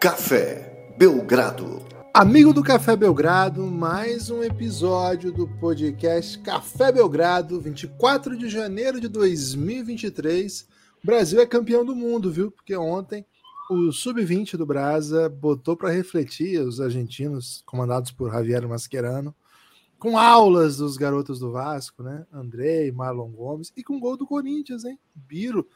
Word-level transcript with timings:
Café 0.00 0.94
Belgrado. 0.96 1.82
Amigo 2.14 2.54
do 2.54 2.62
Café 2.62 2.96
Belgrado, 2.96 3.66
mais 3.66 4.30
um 4.30 4.42
episódio 4.42 5.30
do 5.30 5.46
podcast 5.46 6.38
Café 6.38 6.90
Belgrado, 6.90 7.60
24 7.60 8.34
de 8.34 8.48
janeiro 8.48 8.98
de 8.98 9.08
2023. 9.08 10.66
O 11.04 11.06
Brasil 11.06 11.38
é 11.38 11.44
campeão 11.44 11.84
do 11.84 11.94
mundo, 11.94 12.32
viu? 12.32 12.50
Porque 12.50 12.74
ontem 12.74 13.26
o 13.70 13.92
sub-20 13.92 14.56
do 14.56 14.64
Brasa 14.64 15.28
botou 15.28 15.76
para 15.76 15.90
refletir 15.90 16.58
os 16.62 16.80
argentinos, 16.80 17.62
comandados 17.66 18.10
por 18.10 18.32
Javier 18.32 18.66
Mascherano, 18.66 19.34
com 19.98 20.16
aulas 20.16 20.78
dos 20.78 20.96
garotos 20.96 21.38
do 21.38 21.52
Vasco, 21.52 22.02
né? 22.02 22.24
Andrei, 22.32 22.90
Marlon 22.90 23.28
Gomes 23.28 23.70
e 23.76 23.84
com 23.84 24.00
gol 24.00 24.16
do 24.16 24.26
Corinthians, 24.26 24.82
hein? 24.82 24.98
Biro. 25.14 25.68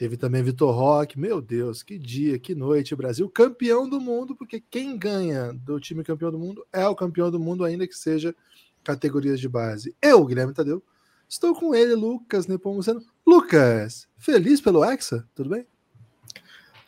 Teve 0.00 0.16
também 0.16 0.42
Vitor 0.42 0.74
Roque. 0.74 1.20
Meu 1.20 1.42
Deus, 1.42 1.82
que 1.82 1.98
dia, 1.98 2.38
que 2.38 2.54
noite, 2.54 2.96
Brasil 2.96 3.28
campeão 3.28 3.86
do 3.86 4.00
mundo, 4.00 4.34
porque 4.34 4.58
quem 4.58 4.96
ganha 4.96 5.52
do 5.52 5.78
time 5.78 6.02
campeão 6.02 6.30
do 6.30 6.38
mundo 6.38 6.66
é 6.72 6.88
o 6.88 6.94
campeão 6.94 7.30
do 7.30 7.38
mundo, 7.38 7.66
ainda 7.66 7.86
que 7.86 7.92
seja 7.92 8.34
categorias 8.82 9.38
de 9.38 9.46
base. 9.46 9.94
Eu, 10.00 10.24
Guilherme 10.24 10.54
Tadeu, 10.54 10.82
estou 11.28 11.54
com 11.54 11.74
ele, 11.74 11.94
Lucas 11.94 12.46
Nepomuceno. 12.46 13.04
Lucas, 13.26 14.08
feliz 14.16 14.58
pelo 14.58 14.82
Hexa? 14.82 15.28
Tudo 15.34 15.50
bem? 15.50 15.66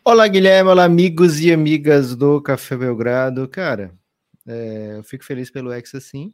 Olá, 0.02 0.26
Guilherme. 0.26 0.70
Olá, 0.70 0.84
amigos 0.84 1.38
e 1.38 1.52
amigas 1.52 2.16
do 2.16 2.40
Café 2.40 2.78
Belgrado. 2.78 3.46
Cara, 3.46 3.92
é, 4.46 4.94
eu 4.96 5.04
fico 5.04 5.22
feliz 5.22 5.50
pelo 5.50 5.70
Hexa, 5.70 6.00
sim 6.00 6.32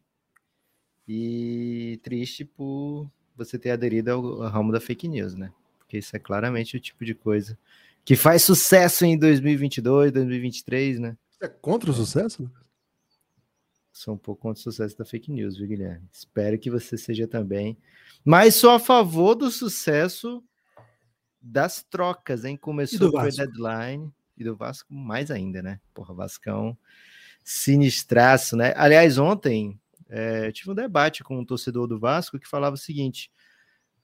e 1.09 1.99
triste 2.05 2.45
por 2.45 3.11
você 3.37 3.59
ter 3.59 3.70
aderido 3.70 4.13
ao, 4.13 4.39
ramo 4.42 4.70
da 4.70 4.79
fake 4.79 5.09
news, 5.09 5.35
né? 5.35 5.51
Porque 5.89 5.97
isso 5.97 6.14
é 6.14 6.19
claramente 6.19 6.77
o 6.77 6.81
tipo 6.81 7.03
de 7.03 7.14
coisa 7.14 7.58
que 8.05 8.14
faz 8.14 8.42
sucesso 8.42 9.06
em 9.06 9.17
2022, 9.17 10.12
2023, 10.12 11.00
né? 11.00 11.17
É 11.41 11.48
contra 11.48 11.91
o 11.91 11.95
sucesso? 11.95 12.50
Sou 13.91 14.12
um 14.12 14.19
pouco 14.19 14.42
contra 14.42 14.61
o 14.61 14.62
sucesso 14.62 14.98
da 14.98 15.06
fake 15.06 15.33
news, 15.33 15.56
viu, 15.56 15.67
Guilherme? 15.67 16.06
Espero 16.12 16.58
que 16.58 16.70
você 16.70 16.98
seja 16.98 17.27
também. 17.27 17.75
Mas 18.22 18.55
sou 18.55 18.70
a 18.70 18.78
favor 18.78 19.34
do 19.34 19.50
sucesso 19.50 20.45
das 21.41 21.83
trocas, 21.83 22.45
hein? 22.45 22.58
Começou 22.58 23.08
o 23.08 23.30
deadline 23.30 24.12
e 24.36 24.45
do 24.45 24.55
Vasco 24.55 24.92
mais 24.92 25.30
ainda, 25.30 25.62
né? 25.62 25.80
Porra, 25.95 26.12
Vascão 26.12 26.77
sinistraço, 27.42 28.56
né? 28.56 28.75
Aliás, 28.77 29.17
ontem 29.17 29.80
é, 30.06 30.52
tive 30.52 30.70
um 30.70 30.75
debate 30.75 31.25
com 31.25 31.39
um 31.39 31.45
torcedor 31.47 31.86
do 31.86 31.98
Vasco 31.98 32.39
que 32.39 32.47
falava 32.47 32.75
o 32.75 32.78
seguinte: 32.78 33.30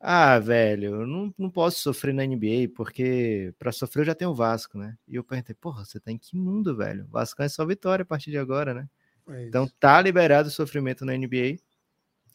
ah, 0.07 0.39
velho, 0.39 0.97
eu 1.01 1.07
não, 1.07 1.35
não 1.39 1.49
posso 1.49 1.81
sofrer 1.81 2.13
na 2.13 2.27
NBA, 2.27 2.69
porque 2.77 3.55
para 3.59 3.73
sofrer 3.73 4.03
eu 4.03 4.07
já 4.07 4.15
tenho 4.15 4.33
o 4.33 4.35
Vasco, 4.35 4.77
né? 4.77 4.99
E 5.09 5.15
eu 5.15 5.25
perguntei, 5.25 5.55
porra, 5.55 5.83
você 5.83 5.99
tá 5.99 6.13
em 6.13 6.19
que 6.19 6.37
mundo, 6.37 6.77
velho? 6.77 7.07
O 7.07 7.09
Vasco 7.09 7.43
é 7.43 7.49
só 7.49 7.65
vitória 7.65 8.03
a 8.03 8.07
partir 8.07 8.31
de 8.31 8.37
agora, 8.37 8.75
né? 8.75 8.87
É 9.31 9.47
então 9.47 9.67
tá 9.81 9.99
liberado 10.03 10.49
o 10.49 10.53
sofrimento 10.53 11.07
na 11.07 11.17
NBA. 11.17 11.57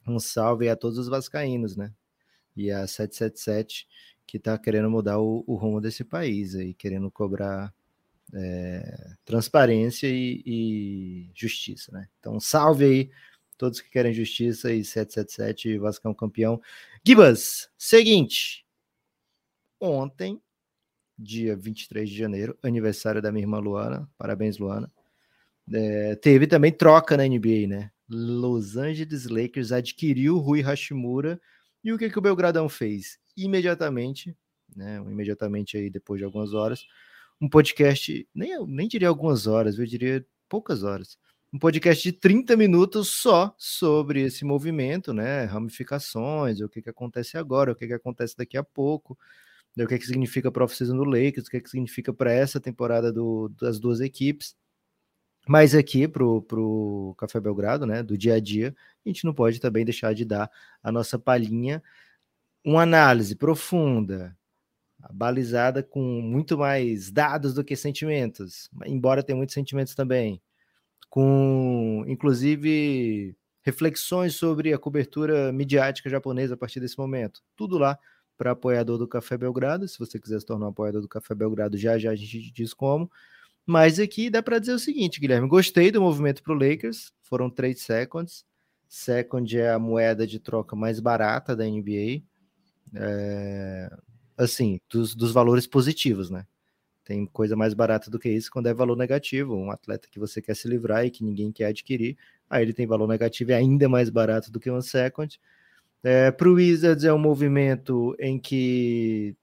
Um 0.08 0.20
salve 0.20 0.68
a 0.68 0.76
todos 0.76 0.98
os 0.98 1.08
vascaínos, 1.08 1.78
né? 1.78 1.94
E 2.58 2.72
a 2.72 2.88
777 2.88 3.88
que 4.26 4.40
tá 4.40 4.58
querendo 4.58 4.90
mudar 4.90 5.20
o, 5.20 5.44
o 5.46 5.56
rumo 5.56 5.80
desse 5.80 6.04
país 6.04 6.56
aí, 6.56 6.74
querendo 6.74 7.12
cobrar 7.12 7.72
é, 8.34 9.14
transparência 9.24 10.08
e, 10.08 10.42
e, 10.44 11.32
justiça, 11.36 11.92
né? 11.92 12.08
Então 12.20 12.40
salve 12.40 12.86
aí 12.86 13.12
todos 13.60 13.82
que 13.82 13.90
querem 13.90 14.14
justiça 14.14 14.72
e 14.72 14.84
777 14.86 15.78
Vascão 15.78 16.14
campeão. 16.14 16.62
Gibas, 17.06 17.70
seguinte. 17.78 18.66
Ontem, 19.80 20.42
dia 21.18 21.58
23 21.58 22.10
de 22.10 22.18
janeiro, 22.18 22.58
aniversário 22.64 23.22
da 23.22 23.32
minha 23.32 23.44
irmã 23.44 23.60
Luana. 23.60 24.10
Parabéns, 24.18 24.58
Luana. 24.58 24.90
É, 25.72 26.16
teve 26.16 26.48
também 26.48 26.72
troca 26.72 27.18
na 27.18 27.28
NBA, 27.28 27.68
né? 27.68 27.92
Los 28.08 28.78
Angeles 28.78 29.28
Lakers 29.28 29.74
adquiriu 29.74 30.38
Rui 30.38 30.62
Hashimura. 30.62 31.40
E 31.84 31.92
o 31.92 31.98
que, 31.98 32.10
que 32.10 32.18
o 32.18 32.22
Belgradão 32.22 32.70
fez? 32.70 33.20
Imediatamente, 33.36 34.36
né? 34.74 34.98
Imediatamente 35.06 35.76
aí, 35.76 35.90
depois 35.90 36.18
de 36.18 36.24
algumas 36.24 36.54
horas, 36.54 36.86
um 37.42 37.50
podcast, 37.50 38.28
nem, 38.34 38.66
nem 38.66 38.88
diria 38.88 39.10
algumas 39.10 39.48
horas, 39.48 39.78
eu 39.78 39.86
diria 39.86 40.26
poucas 40.48 40.84
horas 40.84 41.18
um 41.52 41.58
podcast 41.58 42.04
de 42.04 42.12
30 42.16 42.56
minutos 42.56 43.10
só 43.10 43.54
sobre 43.58 44.22
esse 44.22 44.46
movimento, 44.46 45.14
né? 45.14 45.46
Ramificações, 45.46 46.62
o 46.62 46.70
que, 46.70 46.82
que 46.82 46.90
acontece 46.90 47.38
agora, 47.38 47.72
o 47.72 47.76
que, 47.76 47.88
que 47.88 47.94
acontece 47.94 48.38
daqui 48.38 48.56
a 48.58 48.64
pouco, 48.64 49.18
né? 49.76 49.84
o 49.84 49.88
que, 49.88 49.98
que 49.98 50.06
significa 50.06 50.52
para 50.52 50.64
a 50.64 50.66
off-season 50.66 50.96
do 50.96 51.04
Lakers, 51.04 51.48
o 51.48 51.50
que, 51.50 51.62
que 51.62 51.70
significa 51.70 52.14
para 52.14 52.32
essa 52.32 52.60
temporada 52.60 53.12
do, 53.12 53.50
das 53.60 53.80
duas 53.80 54.00
equipes. 54.00 54.56
Mas 55.48 55.74
aqui 55.74 56.08
para 56.08 56.24
o 56.24 57.16
Café 57.18 57.40
Belgrado, 57.40 57.86
né? 57.86 58.04
Do 58.04 58.18
dia 58.18 58.36
a 58.36 58.40
dia, 58.40 58.76
a 59.06 59.10
gente 59.10 59.26
não 59.26 59.34
pode 59.34 59.60
também 59.60 59.84
deixar 59.86 60.14
de 60.14 60.26
dar 60.26 60.50
a 60.84 60.92
nossa 60.92 61.18
palhinha, 61.18 61.82
uma 62.64 62.84
análise 62.84 63.36
profunda, 63.36 64.38
balizada 65.12 65.82
com 65.82 66.02
muito 66.22 66.58
mais 66.58 67.12
dados 67.12 67.54
do 67.54 67.64
que 67.64 67.76
sentimentos, 67.76 68.70
embora 68.86 69.24
tenha 69.24 69.38
muitos 69.38 69.56
sentimentos 69.56 69.96
também 69.96 70.42
com 71.10 72.04
inclusive 72.08 73.36
reflexões 73.62 74.36
sobre 74.36 74.74
a 74.74 74.78
cobertura 74.78 75.52
midiática 75.52 76.10
japonesa 76.10 76.54
a 76.54 76.58
partir 76.58 76.80
desse 76.80 76.98
momento. 76.98 77.42
Tudo 77.56 77.78
lá 77.78 77.98
para 78.38 78.52
apoiador 78.52 78.98
do 78.98 79.08
Café 79.08 79.38
Belgrado. 79.38 79.88
Se 79.88 80.00
você 80.00 80.20
quiser 80.20 80.40
se 80.40 80.46
tornar 80.46 80.68
um 80.68 80.70
apoiador 80.70 81.02
do 81.02 81.08
Café 81.10 81.36
Belgrado, 81.36 81.78
já 81.78 81.98
já 81.98 82.12
a 82.12 82.16
gente 82.16 82.52
diz 82.52 82.74
como. 82.74 83.12
Mas 83.66 84.00
aqui 84.00 84.30
dá 84.30 84.42
para 84.42 84.60
dizer 84.60 84.74
o 84.74 84.80
seguinte, 84.80 85.20
Guilherme: 85.20 85.48
gostei 85.48 85.92
do 85.92 86.02
movimento 86.02 86.42
para 86.42 86.54
o 86.54 86.58
Lakers. 86.58 87.12
Foram 87.22 87.50
trade 87.50 87.80
seconds. 87.80 88.46
Second 88.88 89.58
é 89.58 89.72
a 89.72 89.78
moeda 89.78 90.26
de 90.26 90.40
troca 90.40 90.76
mais 90.76 91.00
barata 91.00 91.56
da 91.56 91.66
NBA. 91.66 92.24
É, 92.96 93.90
assim, 94.36 94.80
dos, 94.90 95.14
dos 95.14 95.32
valores 95.32 95.68
positivos, 95.68 96.30
né? 96.32 96.48
Tem 97.10 97.26
coisa 97.26 97.56
mais 97.56 97.74
barata 97.74 98.08
do 98.12 98.20
que 98.20 98.30
isso 98.30 98.52
quando 98.52 98.68
é 98.68 98.74
valor 98.74 98.96
negativo. 98.96 99.56
Um 99.56 99.72
atleta 99.72 100.08
que 100.12 100.20
você 100.20 100.44
quer 100.44 100.56
se 100.56 100.68
livrar 100.68 101.04
e 101.04 101.10
que 101.10 101.24
ninguém 101.24 101.52
quer 101.52 101.66
adquirir, 101.66 102.16
aí 102.48 102.62
ele 102.62 102.72
tem 102.72 102.86
valor 102.86 103.08
negativo 103.08 103.50
e 103.50 103.54
é 103.56 103.58
ainda 103.58 103.90
mais 103.90 104.12
barato 104.12 104.52
do 104.52 104.60
que 104.60 104.70
um 104.70 104.80
second. 104.80 105.42
É, 106.04 106.30
Para 106.30 106.48
o 106.48 106.54
Wizards 106.54 107.04
é 107.04 107.12
um 107.12 107.18
movimento 107.18 108.16
em 108.20 108.38
que 108.38 109.36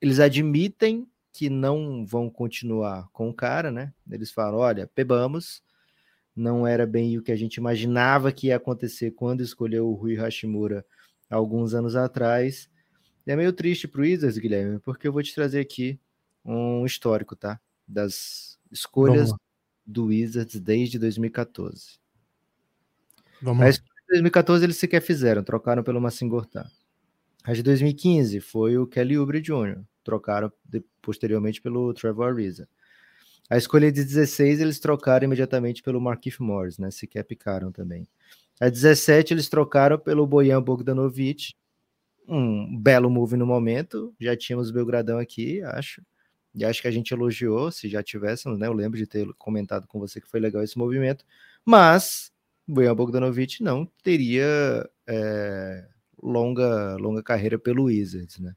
eles 0.00 0.20
admitem 0.20 1.04
que 1.32 1.50
não 1.50 2.06
vão 2.06 2.30
continuar 2.30 3.08
com 3.12 3.28
o 3.30 3.34
cara, 3.34 3.72
né? 3.72 3.92
Eles 4.08 4.30
falam: 4.30 4.60
olha, 4.60 4.88
pebamos, 4.94 5.64
não 6.36 6.64
era 6.64 6.86
bem 6.86 7.18
o 7.18 7.22
que 7.22 7.32
a 7.32 7.36
gente 7.36 7.56
imaginava 7.56 8.30
que 8.30 8.46
ia 8.46 8.56
acontecer 8.56 9.10
quando 9.10 9.40
escolheu 9.40 9.88
o 9.88 9.94
Rui 9.94 10.14
Hashimura 10.14 10.86
alguns 11.28 11.74
anos 11.74 11.96
atrás. 11.96 12.70
E 13.26 13.32
é 13.32 13.34
meio 13.36 13.52
triste 13.52 13.88
para 13.88 14.00
o 14.00 14.04
Wizards, 14.04 14.38
Guilherme, 14.38 14.78
porque 14.78 15.08
eu 15.08 15.12
vou 15.12 15.20
te 15.20 15.34
trazer 15.34 15.58
aqui 15.58 15.98
um 16.44 16.84
histórico, 16.84 17.34
tá? 17.34 17.60
Das 17.86 18.58
escolhas 18.70 19.32
do 19.86 20.06
Wizards 20.06 20.60
desde 20.60 20.98
2014. 20.98 21.98
Vamos 23.40 23.78
de 23.78 23.82
2014 24.10 24.64
eles 24.64 24.76
sequer 24.76 25.00
fizeram, 25.00 25.42
trocaram 25.42 25.82
pelo 25.82 26.00
Massim 26.00 26.28
Gortat. 26.28 26.70
A 27.42 27.52
de 27.52 27.62
2015 27.62 28.40
foi 28.40 28.78
o 28.78 28.86
Kelly 28.86 29.18
Oubre 29.18 29.40
Jr., 29.40 29.82
trocaram 30.02 30.52
de, 30.64 30.82
posteriormente 31.02 31.60
pelo 31.60 31.92
Trevor 31.92 32.32
Ariza. 32.32 32.68
A 33.50 33.56
escolha 33.56 33.92
de 33.92 34.02
16 34.02 34.60
eles 34.60 34.78
trocaram 34.78 35.24
imediatamente 35.24 35.82
pelo 35.82 36.00
Markif 36.00 36.40
Morris, 36.42 36.78
né? 36.78 36.90
Sequer 36.90 37.24
picaram 37.24 37.70
também. 37.70 38.08
A 38.60 38.68
17 38.68 39.34
eles 39.34 39.48
trocaram 39.48 39.98
pelo 39.98 40.26
Bojan 40.26 40.62
Bogdanovic, 40.62 41.54
um 42.26 42.80
belo 42.80 43.10
move 43.10 43.36
no 43.36 43.46
momento. 43.46 44.14
Já 44.18 44.36
tínhamos 44.36 44.70
o 44.70 44.72
Belgradão 44.72 45.18
aqui, 45.18 45.60
acho. 45.62 46.02
E 46.54 46.64
acho 46.64 46.80
que 46.80 46.88
a 46.88 46.90
gente 46.90 47.12
elogiou, 47.12 47.70
se 47.72 47.88
já 47.88 48.02
tivéssemos, 48.02 48.58
né? 48.58 48.66
Eu 48.66 48.72
lembro 48.72 48.96
de 48.96 49.06
ter 49.06 49.26
comentado 49.34 49.86
com 49.88 49.98
você 49.98 50.20
que 50.20 50.28
foi 50.28 50.38
legal 50.38 50.62
esse 50.62 50.78
movimento. 50.78 51.24
Mas 51.64 52.32
Bojan 52.66 52.94
Bogdanovic 52.94 53.62
não 53.62 53.84
teria 54.02 54.88
é, 55.06 55.86
longa, 56.22 56.96
longa 56.96 57.22
carreira 57.22 57.58
pelo 57.58 57.84
Wizards, 57.84 58.38
né? 58.38 58.54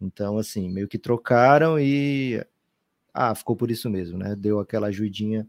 Então, 0.00 0.38
assim, 0.38 0.68
meio 0.68 0.88
que 0.88 0.98
trocaram 0.98 1.78
e. 1.78 2.44
Ah, 3.12 3.34
ficou 3.34 3.56
por 3.56 3.70
isso 3.70 3.88
mesmo, 3.88 4.18
né? 4.18 4.36
Deu 4.36 4.60
aquela 4.60 4.88
ajudinha 4.88 5.48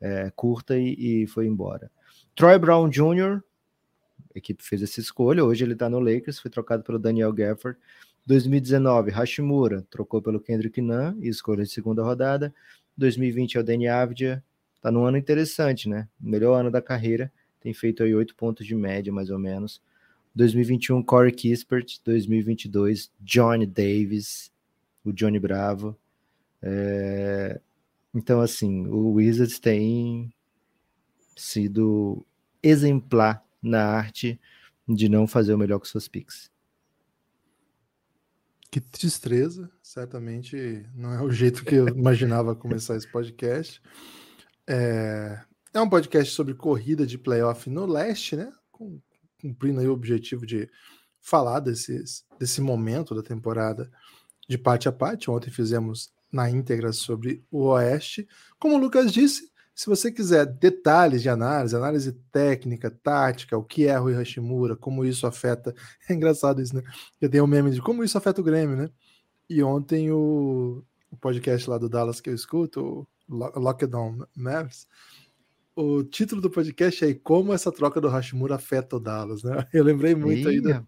é, 0.00 0.30
curta 0.34 0.78
e, 0.78 1.22
e, 1.22 1.26
foi 1.26 1.46
embora. 1.46 1.90
Troy 2.34 2.58
Brown 2.58 2.88
Jr., 2.88 3.42
a 4.34 4.38
equipe 4.38 4.62
fez 4.62 4.82
essa 4.82 5.00
escolha, 5.00 5.44
hoje 5.44 5.64
ele 5.64 5.74
tá 5.74 5.88
no 5.88 5.98
Lakers, 5.98 6.38
foi 6.38 6.50
trocado 6.50 6.82
pelo 6.82 6.98
Daniel 6.98 7.32
Gafford. 7.32 7.78
2019, 8.26 9.12
Hashimura 9.12 9.86
trocou 9.88 10.20
pelo 10.20 10.40
Kendrick 10.40 10.80
Nunn 10.80 11.16
e 11.20 11.28
escolha 11.28 11.62
de 11.62 11.70
segunda 11.70 12.02
rodada. 12.02 12.52
2020 12.96 13.56
é 13.56 13.60
o 13.60 13.62
Danny 13.62 13.86
Avdia. 13.86 14.42
Tá 14.80 14.90
num 14.90 15.04
ano 15.04 15.16
interessante, 15.16 15.88
né? 15.88 16.08
Melhor 16.20 16.58
ano 16.58 16.70
da 16.70 16.82
carreira. 16.82 17.32
Tem 17.60 17.72
feito 17.72 18.02
aí 18.02 18.14
oito 18.14 18.34
pontos 18.34 18.66
de 18.66 18.74
média, 18.74 19.12
mais 19.12 19.30
ou 19.30 19.38
menos. 19.38 19.80
2021, 20.34 21.02
Corey 21.02 21.32
Kispert. 21.32 22.00
2022, 22.04 23.12
Johnny 23.20 23.64
Davis, 23.64 24.50
o 25.04 25.12
Johnny 25.12 25.38
Bravo. 25.38 25.96
É, 26.60 27.60
então, 28.12 28.40
assim, 28.40 28.86
o 28.88 29.12
Wizards 29.12 29.60
tem 29.60 30.32
sido 31.36 32.26
exemplar 32.62 33.44
na 33.62 33.84
arte 33.84 34.40
de 34.88 35.08
não 35.08 35.26
fazer 35.26 35.54
o 35.54 35.58
melhor 35.58 35.78
com 35.78 35.84
suas 35.84 36.08
picks. 36.08 36.50
Que 38.70 38.80
tristeza, 38.80 39.70
certamente 39.82 40.86
não 40.94 41.12
é 41.12 41.22
o 41.22 41.30
jeito 41.30 41.64
que 41.64 41.74
eu 41.74 41.88
imaginava 41.96 42.54
começar 42.54 42.96
esse 42.96 43.10
podcast. 43.10 43.80
É, 44.68 45.40
é 45.72 45.80
um 45.80 45.88
podcast 45.88 46.32
sobre 46.32 46.54
corrida 46.54 47.06
de 47.06 47.18
playoff 47.18 47.70
no 47.70 47.86
leste, 47.86 48.36
né? 48.36 48.52
Cumprindo 49.40 49.80
aí 49.80 49.86
o 49.86 49.92
objetivo 49.92 50.44
de 50.44 50.68
falar 51.20 51.60
desses, 51.60 52.24
desse 52.38 52.60
momento 52.60 53.14
da 53.14 53.22
temporada 53.22 53.90
de 54.48 54.56
parte 54.56 54.88
a 54.88 54.92
parte. 54.92 55.30
Ontem 55.30 55.50
fizemos 55.50 56.10
na 56.32 56.50
íntegra 56.50 56.92
sobre 56.92 57.44
o 57.50 57.64
Oeste. 57.64 58.28
Como 58.58 58.76
o 58.76 58.78
Lucas 58.78 59.12
disse, 59.12 59.50
se 59.76 59.86
você 59.86 60.10
quiser 60.10 60.46
detalhes 60.46 61.20
de 61.20 61.28
análise, 61.28 61.76
análise 61.76 62.12
técnica, 62.32 62.90
tática, 62.90 63.58
o 63.58 63.62
que 63.62 63.86
é 63.86 63.94
Rui 63.94 64.14
Hashimura, 64.14 64.74
como 64.74 65.04
isso 65.04 65.26
afeta. 65.26 65.74
É 66.08 66.14
engraçado 66.14 66.62
isso, 66.62 66.74
né? 66.74 66.82
Eu 67.20 67.28
tenho 67.28 67.44
um 67.44 67.46
meme 67.46 67.70
de 67.70 67.82
como 67.82 68.02
isso 68.02 68.16
afeta 68.16 68.40
o 68.40 68.44
Grêmio, 68.44 68.74
né? 68.74 68.88
E 69.50 69.62
ontem 69.62 70.10
o, 70.10 70.82
o 71.10 71.16
podcast 71.18 71.68
lá 71.68 71.76
do 71.76 71.90
Dallas 71.90 72.22
que 72.22 72.30
eu 72.30 72.34
escuto, 72.34 73.06
o 73.28 73.60
Lockdown 73.60 74.26
Mavericks, 74.34 74.88
o 75.74 76.02
título 76.02 76.40
do 76.40 76.48
podcast 76.48 77.04
é 77.04 77.12
Como 77.12 77.52
essa 77.52 77.70
troca 77.70 78.00
do 78.00 78.08
Hashimura 78.08 78.54
afeta 78.54 78.96
o 78.96 79.00
Dallas, 79.00 79.42
né? 79.42 79.66
Eu 79.74 79.84
lembrei 79.84 80.14
muito 80.14 80.48
aí. 80.48 80.58
Do... 80.58 80.86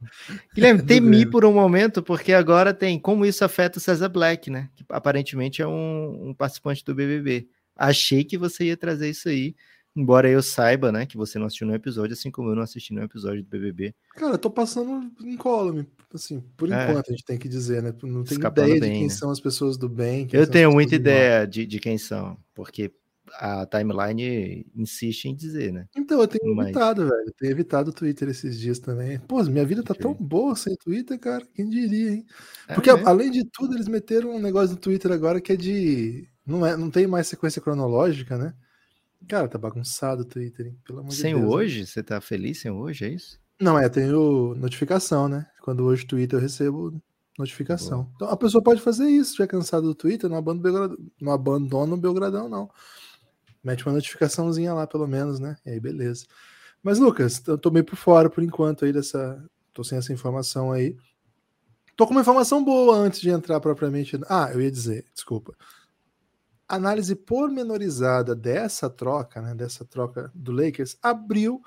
Guilherme, 0.55 0.81
temi 0.87 1.27
por 1.27 1.45
um 1.45 1.53
momento, 1.53 2.03
porque 2.03 2.33
agora 2.33 2.73
tem 2.73 2.99
como 2.99 3.27
isso 3.27 3.45
afeta 3.45 3.77
o 3.77 3.83
César 3.83 4.09
Black, 4.09 4.51
né? 4.51 4.71
Que 4.75 4.83
aparentemente 4.89 5.61
é 5.61 5.67
um, 5.67 6.31
um 6.31 6.35
participante 6.35 6.83
do 6.83 6.95
BBB. 6.95 7.51
Achei 7.79 8.25
que 8.25 8.37
você 8.37 8.65
ia 8.65 8.77
trazer 8.77 9.09
isso 9.09 9.29
aí, 9.29 9.55
embora 9.95 10.29
eu 10.29 10.43
saiba, 10.43 10.91
né, 10.91 11.07
que 11.07 11.17
você 11.17 11.39
não 11.39 11.47
assistiu 11.47 11.67
no 11.67 11.75
episódio, 11.75 12.13
assim 12.13 12.31
como 12.31 12.51
eu 12.51 12.57
não 12.57 12.63
assisti 12.63 12.93
no 12.93 13.03
episódio 13.03 13.43
do 13.43 13.49
BBB. 13.49 13.95
Cara, 14.15 14.35
eu 14.35 14.39
tô 14.39 14.51
passando 14.51 15.11
em 15.23 15.37
column, 15.37 15.87
assim, 16.13 16.41
por 16.57 16.71
é. 16.71 16.91
enquanto 16.91 17.09
a 17.09 17.13
gente 17.13 17.25
tem 17.25 17.39
que 17.39 17.49
dizer, 17.49 17.83
né? 17.83 17.95
Não 18.03 18.25
tem 18.25 18.37
ideia 18.37 18.53
bem, 18.53 18.75
de 18.75 18.81
quem 18.81 19.03
né? 19.05 19.09
são 19.09 19.31
as 19.31 19.41
pessoas 19.41 19.77
do 19.77 19.89
bem. 19.89 20.27
Eu 20.33 20.47
tenho 20.47 20.73
muita 20.73 20.97
ideia 20.97 21.47
de, 21.47 21.65
de 21.65 21.79
quem 21.79 21.97
são, 21.97 22.37
porque 22.55 22.93
a 23.35 23.67
timeline 23.67 24.67
insiste 24.75 25.27
em 25.27 25.35
dizer, 25.35 25.73
né? 25.73 25.87
Então, 25.97 26.21
eu 26.21 26.29
tenho 26.29 26.55
Mas... 26.55 26.69
evitado, 26.69 27.03
velho. 27.03 27.25
Eu 27.27 27.35
tenho 27.37 27.51
evitado 27.51 27.91
o 27.91 27.93
Twitter 27.93 28.29
esses 28.29 28.59
dias 28.59 28.79
também. 28.79 29.19
Pô, 29.21 29.43
minha 29.45 29.65
vida 29.65 29.83
tá 29.83 29.95
tão 29.95 30.15
boa 30.15 30.57
sem 30.57 30.75
Twitter, 30.77 31.19
cara. 31.19 31.47
Quem 31.55 31.69
diria, 31.69 32.13
hein? 32.13 32.27
É 32.67 32.75
porque, 32.75 32.91
é 32.91 33.03
além 33.05 33.31
de 33.31 33.45
tudo, 33.45 33.75
eles 33.75 33.89
meteram 33.89 34.31
um 34.31 34.41
negócio 34.41 34.75
no 34.75 34.81
Twitter 34.81 35.13
agora 35.13 35.41
que 35.41 35.53
é 35.53 35.57
de 35.57 36.29
não, 36.49 36.65
é, 36.65 36.77
não 36.77 36.91
tem 36.91 37.07
mais 37.07 37.27
sequência 37.27 37.61
cronológica, 37.61 38.39
né? 38.39 38.55
Cara, 39.29 39.47
tá 39.47 39.59
bagunçado 39.59 40.23
o 40.23 40.25
Twitter, 40.25 40.69
hein? 40.69 40.79
Pelo 40.83 41.01
amor 41.01 41.13
sem 41.13 41.35
de 41.35 41.41
Deus. 41.41 41.51
Sem 41.51 41.59
hoje? 41.59 41.81
Né? 41.81 41.87
Você 41.87 42.03
tá 42.03 42.21
feliz 42.23 42.61
sem 42.61 42.71
hoje, 42.71 43.05
é 43.05 43.09
isso? 43.09 43.39
Não, 43.61 43.79
é, 43.79 43.87
tenho 43.89 44.55
notificação, 44.55 45.29
né? 45.29 45.47
Quando 45.61 45.85
hoje 45.85 46.07
Twitter 46.07 46.39
eu 46.39 46.43
recebo 46.43 46.99
notificação. 47.39 48.05
Boa. 48.05 48.13
Então 48.17 48.29
a 48.31 48.37
pessoa 48.37 48.63
pode 48.63 48.81
fazer 48.81 49.09
isso, 49.09 49.37
já 49.37 49.47
cansado 49.47 49.83
do 49.83 49.95
Twitter, 49.95 50.31
não 50.31 50.39
abandona, 50.39 50.63
Belgradão, 50.63 51.07
não 51.21 51.33
abandona 51.33 51.95
o 51.95 51.99
Belgradão, 51.99 52.49
não. 52.49 52.71
Mete 53.63 53.85
uma 53.85 53.93
notificaçãozinha 53.93 54.73
lá, 54.73 54.87
pelo 54.87 55.07
menos, 55.07 55.39
né? 55.39 55.57
E 55.67 55.71
aí, 55.71 55.81
beleza. 55.81 56.25
Mas, 56.83 56.99
Lucas, 56.99 57.43
eu 57.47 57.59
tô 57.59 57.71
meio 57.71 57.85
por 57.85 57.97
fora 57.97 58.31
por 58.31 58.43
enquanto 58.43 58.87
aí 58.87 58.93
dessa. 58.93 59.45
Tô 59.75 59.85
sem 59.85 59.99
essa 59.99 60.13
informação 60.13 60.73
aí. 60.73 60.97
Tô 61.95 62.07
com 62.07 62.13
uma 62.13 62.23
informação 62.23 62.65
boa 62.65 62.97
antes 62.97 63.21
de 63.21 63.29
entrar 63.29 63.61
propriamente. 63.61 64.19
Ah, 64.29 64.51
eu 64.55 64.63
ia 64.63 64.71
dizer, 64.71 65.05
desculpa 65.13 65.55
análise 66.69 67.15
pormenorizada 67.17 68.35
dessa 68.35 68.91
troca, 68.91 69.41
né, 69.41 69.55
dessa 69.55 69.85
troca 69.85 70.31
do 70.35 70.53
Lakers, 70.53 70.99
abriu 71.03 71.63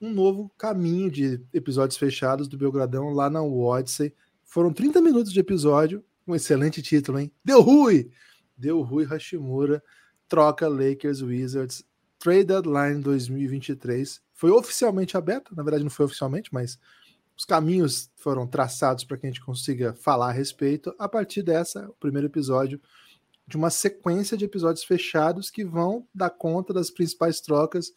um 0.00 0.12
novo 0.12 0.52
caminho 0.58 1.10
de 1.10 1.40
episódios 1.52 1.96
fechados 1.96 2.48
do 2.48 2.58
Belgradão 2.58 3.10
lá 3.10 3.30
na 3.30 3.42
Odyssey. 3.42 4.14
Foram 4.44 4.72
30 4.72 5.00
minutos 5.00 5.32
de 5.32 5.40
episódio, 5.40 6.04
um 6.26 6.34
excelente 6.34 6.82
título, 6.82 7.18
hein? 7.18 7.32
Deu 7.44 7.62
Rui! 7.62 8.10
Deu 8.56 8.82
Rui 8.82 9.04
Hashimura, 9.04 9.82
troca 10.28 10.68
Lakers 10.68 11.22
Wizards, 11.22 11.84
Trade 12.18 12.44
Deadline 12.44 13.00
2023. 13.00 14.20
Foi 14.32 14.50
oficialmente 14.50 15.16
aberto, 15.16 15.54
na 15.56 15.62
verdade 15.62 15.84
não 15.84 15.90
foi 15.90 16.06
oficialmente, 16.06 16.52
mas 16.52 16.78
os 17.36 17.44
caminhos 17.44 18.10
foram 18.16 18.46
traçados 18.46 19.04
para 19.04 19.16
que 19.16 19.26
a 19.26 19.28
gente 19.28 19.44
consiga 19.44 19.94
falar 19.94 20.28
a 20.28 20.32
respeito. 20.32 20.94
A 20.98 21.08
partir 21.08 21.42
dessa, 21.42 21.88
o 21.88 21.94
primeiro 21.94 22.26
episódio 22.28 22.80
de 23.46 23.56
uma 23.56 23.70
sequência 23.70 24.36
de 24.36 24.44
episódios 24.44 24.84
fechados 24.84 25.50
que 25.50 25.64
vão 25.64 26.06
dar 26.14 26.30
conta 26.30 26.72
das 26.72 26.90
principais 26.90 27.40
trocas. 27.40 27.92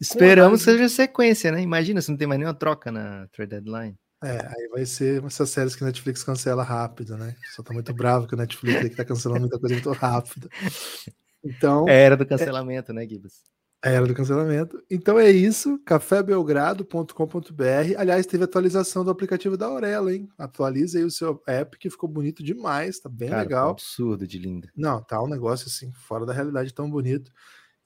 Esperamos 0.00 0.60
que 0.60 0.70
seja 0.70 0.88
sequência, 0.88 1.52
né? 1.52 1.62
Imagina 1.62 2.00
se 2.00 2.10
não 2.10 2.18
tem 2.18 2.26
mais 2.26 2.38
nenhuma 2.38 2.54
troca 2.54 2.90
na 2.90 3.26
trade 3.28 3.50
deadline. 3.50 3.96
É, 4.22 4.46
aí 4.46 4.68
vai 4.70 4.86
ser 4.86 5.24
essas 5.24 5.50
séries 5.50 5.74
que 5.74 5.82
a 5.82 5.86
Netflix 5.86 6.22
cancela 6.22 6.62
rápido, 6.62 7.16
né? 7.16 7.34
Só 7.54 7.62
tá 7.62 7.74
muito 7.74 7.92
bravo 7.92 8.28
com 8.28 8.36
a 8.36 8.38
Netflix 8.38 8.88
que 8.88 8.96
tá 8.96 9.04
cancelando 9.04 9.40
muita 9.40 9.58
coisa 9.58 9.74
muito 9.74 9.92
rápido. 9.92 10.48
Então. 11.44 11.88
É 11.88 12.02
era 12.04 12.16
do 12.16 12.24
cancelamento, 12.24 12.92
é... 12.92 12.94
né, 12.94 13.04
Gibbs? 13.04 13.42
Era 13.84 14.06
do 14.06 14.14
cancelamento. 14.14 14.80
Então 14.88 15.18
é 15.18 15.28
isso, 15.28 15.76
cafébelgrado.com.br. 15.84 17.98
Aliás, 17.98 18.26
teve 18.26 18.44
atualização 18.44 19.04
do 19.04 19.10
aplicativo 19.10 19.56
da 19.56 19.66
Aurela, 19.66 20.14
hein? 20.14 20.28
Atualiza 20.38 20.98
aí 20.98 21.04
o 21.04 21.10
seu 21.10 21.42
app, 21.48 21.76
que 21.76 21.90
ficou 21.90 22.08
bonito 22.08 22.44
demais, 22.44 23.00
tá 23.00 23.08
bem 23.08 23.30
cara, 23.30 23.42
legal. 23.42 23.70
absurdo 23.70 24.24
de 24.24 24.38
linda. 24.38 24.70
Não, 24.76 25.02
tá 25.02 25.20
um 25.20 25.26
negócio 25.26 25.66
assim, 25.66 25.90
fora 25.92 26.24
da 26.24 26.32
realidade 26.32 26.72
tão 26.72 26.88
bonito. 26.88 27.32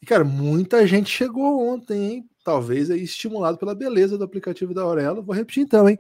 E, 0.03 0.05
cara, 0.05 0.23
muita 0.23 0.87
gente 0.87 1.09
chegou 1.09 1.67
ontem, 1.67 2.13
hein? 2.13 2.29
Talvez 2.45 2.91
aí 2.91 3.03
estimulado 3.03 3.57
pela 3.57 3.75
beleza 3.75 4.19
do 4.19 4.25
aplicativo 4.25 4.75
da 4.75 4.83
Aurela. 4.83 5.23
Vou 5.23 5.35
repetir 5.35 5.63
então, 5.63 5.89
hein? 5.89 5.99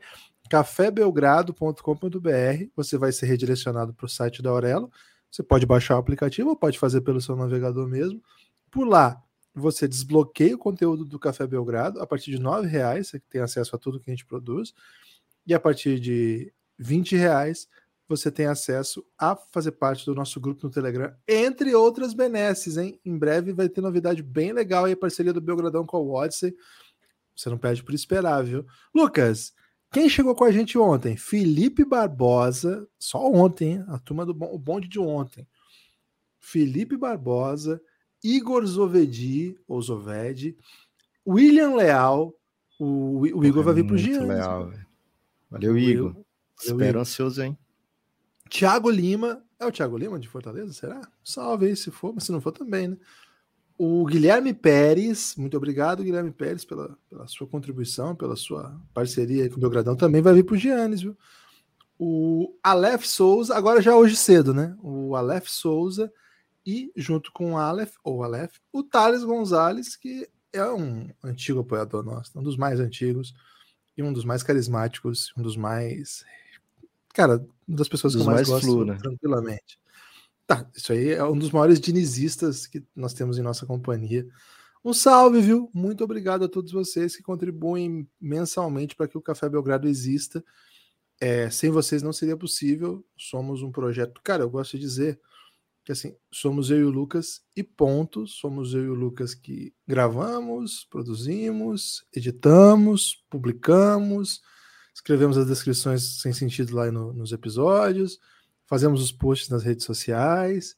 cafébelgrado.com.br. 0.50 2.64
Você 2.76 2.98
vai 2.98 3.12
ser 3.12 3.26
redirecionado 3.26 3.94
para 3.94 4.06
o 4.06 4.08
site 4.08 4.42
da 4.42 4.50
Aurelo. 4.50 4.90
Você 5.30 5.42
pode 5.42 5.66
baixar 5.66 5.96
o 5.96 5.98
aplicativo 5.98 6.50
ou 6.50 6.56
pode 6.56 6.78
fazer 6.78 7.00
pelo 7.00 7.20
seu 7.20 7.34
navegador 7.34 7.88
mesmo. 7.88 8.22
Por 8.70 8.86
lá, 8.86 9.20
você 9.56 9.88
desbloqueia 9.88 10.54
o 10.54 10.58
conteúdo 10.58 11.04
do 11.04 11.18
Café 11.18 11.46
Belgrado 11.46 12.00
a 12.00 12.06
partir 12.06 12.30
de 12.30 12.36
R$ 12.36 12.66
reais, 12.66 13.08
você 13.08 13.18
tem 13.18 13.40
acesso 13.40 13.74
a 13.74 13.78
tudo 13.78 13.98
que 13.98 14.10
a 14.10 14.12
gente 14.12 14.26
produz, 14.26 14.74
e 15.46 15.54
a 15.54 15.60
partir 15.60 15.98
de 15.98 16.52
R$ 16.78 17.02
reais 17.16 17.66
você 18.08 18.30
tem 18.30 18.46
acesso 18.46 19.04
a 19.18 19.34
fazer 19.34 19.72
parte 19.72 20.04
do 20.04 20.14
nosso 20.14 20.38
grupo 20.38 20.64
no 20.64 20.70
Telegram, 20.70 21.12
entre 21.26 21.74
outras 21.74 22.14
benesses, 22.14 22.76
hein? 22.76 23.00
Em 23.04 23.18
breve 23.18 23.52
vai 23.52 23.68
ter 23.68 23.80
novidade 23.80 24.22
bem 24.22 24.52
legal 24.52 24.84
aí, 24.84 24.94
parceria 24.94 25.32
do 25.32 25.40
Belgradão 25.40 25.84
com 25.84 25.96
o 25.98 26.14
Odyssey. 26.14 26.54
Você 27.34 27.48
não 27.50 27.58
perde 27.58 27.82
por 27.82 27.94
esperar, 27.94 28.44
viu? 28.44 28.64
Lucas, 28.94 29.52
quem 29.90 30.08
chegou 30.08 30.34
com 30.34 30.44
a 30.44 30.52
gente 30.52 30.78
ontem? 30.78 31.16
Felipe 31.16 31.84
Barbosa, 31.84 32.86
só 32.98 33.26
ontem, 33.26 33.72
hein? 33.72 33.84
a 33.88 33.98
turma 33.98 34.24
do 34.24 34.34
bonde 34.34 34.86
de 34.86 35.00
ontem. 35.00 35.48
Felipe 36.38 36.96
Barbosa, 36.96 37.80
Igor 38.34 38.66
Zovedi, 38.66 39.56
ou 39.68 39.80
Zovedi, 39.80 40.56
William 41.26 41.74
Leal, 41.74 42.34
o, 42.78 43.20
o 43.20 43.44
Igor 43.44 43.62
vai 43.62 43.74
vir 43.74 43.86
pro 43.86 43.96
Giants. 43.96 44.26
Leal, 44.28 44.72
Valeu, 45.50 45.78
Igor. 45.78 46.10
Valeu, 46.10 46.26
Espero 46.60 46.88
Igor. 46.90 47.00
ansioso, 47.00 47.42
hein? 47.42 47.56
Tiago 48.48 48.90
Lima, 48.90 49.42
é 49.58 49.66
o 49.66 49.70
Tiago 49.70 49.96
Lima 49.96 50.18
de 50.18 50.28
Fortaleza, 50.28 50.72
será? 50.72 51.00
Salve 51.22 51.66
aí 51.66 51.76
se 51.76 51.90
for, 51.90 52.12
mas 52.12 52.24
se 52.24 52.32
não 52.32 52.40
for 52.40 52.52
também, 52.52 52.88
né? 52.88 52.96
O 53.78 54.06
Guilherme 54.06 54.54
Pérez, 54.54 55.34
muito 55.36 55.56
obrigado, 55.56 56.02
Guilherme 56.02 56.30
Pérez, 56.30 56.64
pela, 56.64 56.96
pela 57.10 57.26
sua 57.26 57.46
contribuição, 57.46 58.14
pela 58.14 58.34
sua 58.34 58.80
parceria 58.94 59.50
com 59.50 59.56
o 59.56 59.60
Belgradão, 59.60 59.94
também 59.94 60.22
vai 60.22 60.32
vir 60.32 60.44
pro 60.44 60.56
Giannis, 60.56 61.02
viu? 61.02 61.16
O 61.98 62.54
Aleph 62.62 63.04
Souza, 63.04 63.54
agora 63.54 63.82
já 63.82 63.94
hoje 63.94 64.16
cedo, 64.16 64.54
né? 64.54 64.76
O 64.82 65.14
Aleph 65.14 65.48
Souza 65.48 66.12
e 66.66 66.90
junto 66.96 67.30
com 67.32 67.52
o 67.52 67.56
Aleph, 67.56 67.94
ou 68.02 68.24
Aleph, 68.24 68.56
o 68.72 68.82
Thales 68.82 69.22
Gonzalez, 69.22 69.94
que 69.94 70.28
é 70.52 70.64
um 70.64 71.08
antigo 71.22 71.60
apoiador 71.60 72.04
nosso, 72.04 72.36
um 72.36 72.42
dos 72.42 72.56
mais 72.56 72.80
antigos 72.80 73.32
e 73.96 74.02
um 74.02 74.12
dos 74.12 74.24
mais 74.24 74.42
carismáticos, 74.42 75.32
um 75.36 75.42
dos 75.42 75.56
mais. 75.56 76.24
Cara, 77.14 77.46
uma 77.66 77.76
das 77.76 77.88
pessoas 77.88 78.14
dos 78.14 78.22
que 78.22 78.28
eu 78.28 78.32
mais, 78.32 78.48
mais 78.48 78.64
gosto, 78.64 78.74
flu, 78.74 78.84
né? 78.84 78.98
tranquilamente. 79.00 79.78
Tá, 80.46 80.68
isso 80.74 80.92
aí 80.92 81.10
é 81.10 81.24
um 81.24 81.38
dos 81.38 81.50
maiores 81.50 81.80
dinizistas 81.80 82.66
que 82.66 82.82
nós 82.94 83.12
temos 83.12 83.38
em 83.38 83.42
nossa 83.42 83.64
companhia. 83.64 84.26
Um 84.84 84.92
salve, 84.92 85.40
viu? 85.40 85.70
Muito 85.74 86.04
obrigado 86.04 86.44
a 86.44 86.48
todos 86.48 86.70
vocês 86.72 87.16
que 87.16 87.22
contribuem 87.22 88.08
mensalmente 88.20 88.94
para 88.94 89.08
que 89.08 89.18
o 89.18 89.22
Café 89.22 89.48
Belgrado 89.48 89.88
exista. 89.88 90.44
É, 91.20 91.50
sem 91.50 91.70
vocês 91.70 92.02
não 92.02 92.12
seria 92.12 92.36
possível. 92.36 93.04
Somos 93.16 93.62
um 93.62 93.72
projeto. 93.72 94.20
Cara, 94.22 94.44
eu 94.44 94.50
gosto 94.50 94.76
de 94.76 94.84
dizer 94.84 95.20
que 95.86 95.92
assim, 95.92 96.16
somos 96.32 96.68
eu 96.68 96.80
e 96.80 96.84
o 96.84 96.90
Lucas 96.90 97.42
e 97.54 97.62
ponto, 97.62 98.26
somos 98.26 98.74
eu 98.74 98.84
e 98.84 98.88
o 98.88 98.94
Lucas 98.94 99.36
que 99.36 99.72
gravamos, 99.86 100.84
produzimos, 100.90 102.04
editamos, 102.12 103.24
publicamos, 103.30 104.42
escrevemos 104.92 105.38
as 105.38 105.46
descrições 105.46 106.20
sem 106.20 106.32
sentido 106.32 106.74
lá 106.74 106.90
no, 106.90 107.12
nos 107.12 107.30
episódios, 107.30 108.18
fazemos 108.66 109.00
os 109.00 109.12
posts 109.12 109.48
nas 109.48 109.62
redes 109.62 109.86
sociais, 109.86 110.76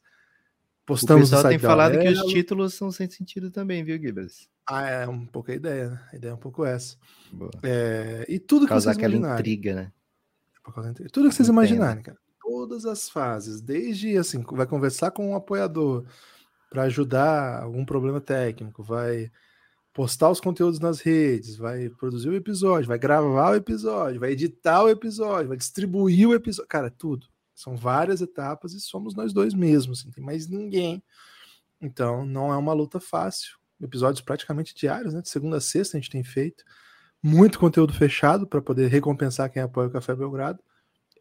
Postamos 0.85 1.29
o 1.29 1.35
pessoal 1.35 1.49
tem 1.49 1.59
falado 1.59 1.99
que 1.99 2.07
os 2.07 2.23
títulos 2.31 2.73
são 2.73 2.91
sem 2.91 3.07
sentido 3.07 3.51
também, 3.51 3.83
viu, 3.83 3.99
Gibas? 3.99 4.49
Ah, 4.67 4.89
é 4.89 5.07
um 5.07 5.23
pouco 5.23 5.51
a 5.51 5.55
ideia, 5.55 5.89
né? 5.89 6.01
A 6.11 6.15
ideia 6.15 6.31
é 6.31 6.33
um 6.33 6.39
pouco 6.39 6.65
essa. 6.65 6.97
É, 7.61 8.25
e 8.27 8.39
tudo 8.39 8.65
que 8.65 8.69
Causar 8.69 8.93
vocês 8.93 8.97
aquela 8.97 9.13
imaginarem. 9.13 9.39
intriga, 9.39 9.75
né? 9.75 9.91
Tudo 11.11 11.29
que 11.29 11.35
vocês 11.35 11.47
imaginarem, 11.47 12.01
cara. 12.01 12.17
Todas 12.59 12.85
as 12.85 13.09
fases, 13.09 13.61
desde 13.61 14.17
assim, 14.17 14.43
vai 14.51 14.67
conversar 14.67 15.11
com 15.11 15.31
um 15.31 15.33
apoiador 15.33 16.03
para 16.69 16.83
ajudar 16.83 17.63
algum 17.63 17.85
problema 17.85 18.19
técnico, 18.19 18.83
vai 18.83 19.31
postar 19.93 20.29
os 20.29 20.41
conteúdos 20.41 20.77
nas 20.77 20.99
redes, 20.99 21.55
vai 21.55 21.87
produzir 21.87 22.27
o 22.27 22.35
episódio, 22.35 22.89
vai 22.89 22.99
gravar 22.99 23.51
o 23.51 23.55
episódio, 23.55 24.19
vai 24.19 24.31
editar 24.31 24.83
o 24.83 24.89
episódio, 24.89 25.47
vai 25.47 25.55
distribuir 25.55 26.27
o 26.27 26.33
episódio. 26.33 26.67
Cara, 26.67 26.91
tudo. 26.91 27.27
São 27.55 27.77
várias 27.77 28.19
etapas 28.19 28.73
e 28.73 28.81
somos 28.81 29.15
nós 29.15 29.31
dois 29.31 29.53
mesmos, 29.53 30.01
assim, 30.01 30.11
tem 30.11 30.21
mais 30.21 30.45
ninguém. 30.49 31.01
Então, 31.79 32.25
não 32.25 32.51
é 32.51 32.57
uma 32.57 32.73
luta 32.73 32.99
fácil. 32.99 33.57
Episódios 33.81 34.19
praticamente 34.19 34.75
diários, 34.75 35.13
né? 35.13 35.21
De 35.21 35.29
segunda 35.29 35.55
a 35.55 35.61
sexta 35.61 35.95
a 35.95 35.99
gente 36.01 36.11
tem 36.11 36.25
feito. 36.25 36.61
Muito 37.23 37.57
conteúdo 37.57 37.93
fechado 37.93 38.45
para 38.45 38.61
poder 38.61 38.89
recompensar 38.89 39.49
quem 39.49 39.61
apoia 39.61 39.87
o 39.87 39.91
Café 39.91 40.13
Belgrado. 40.13 40.61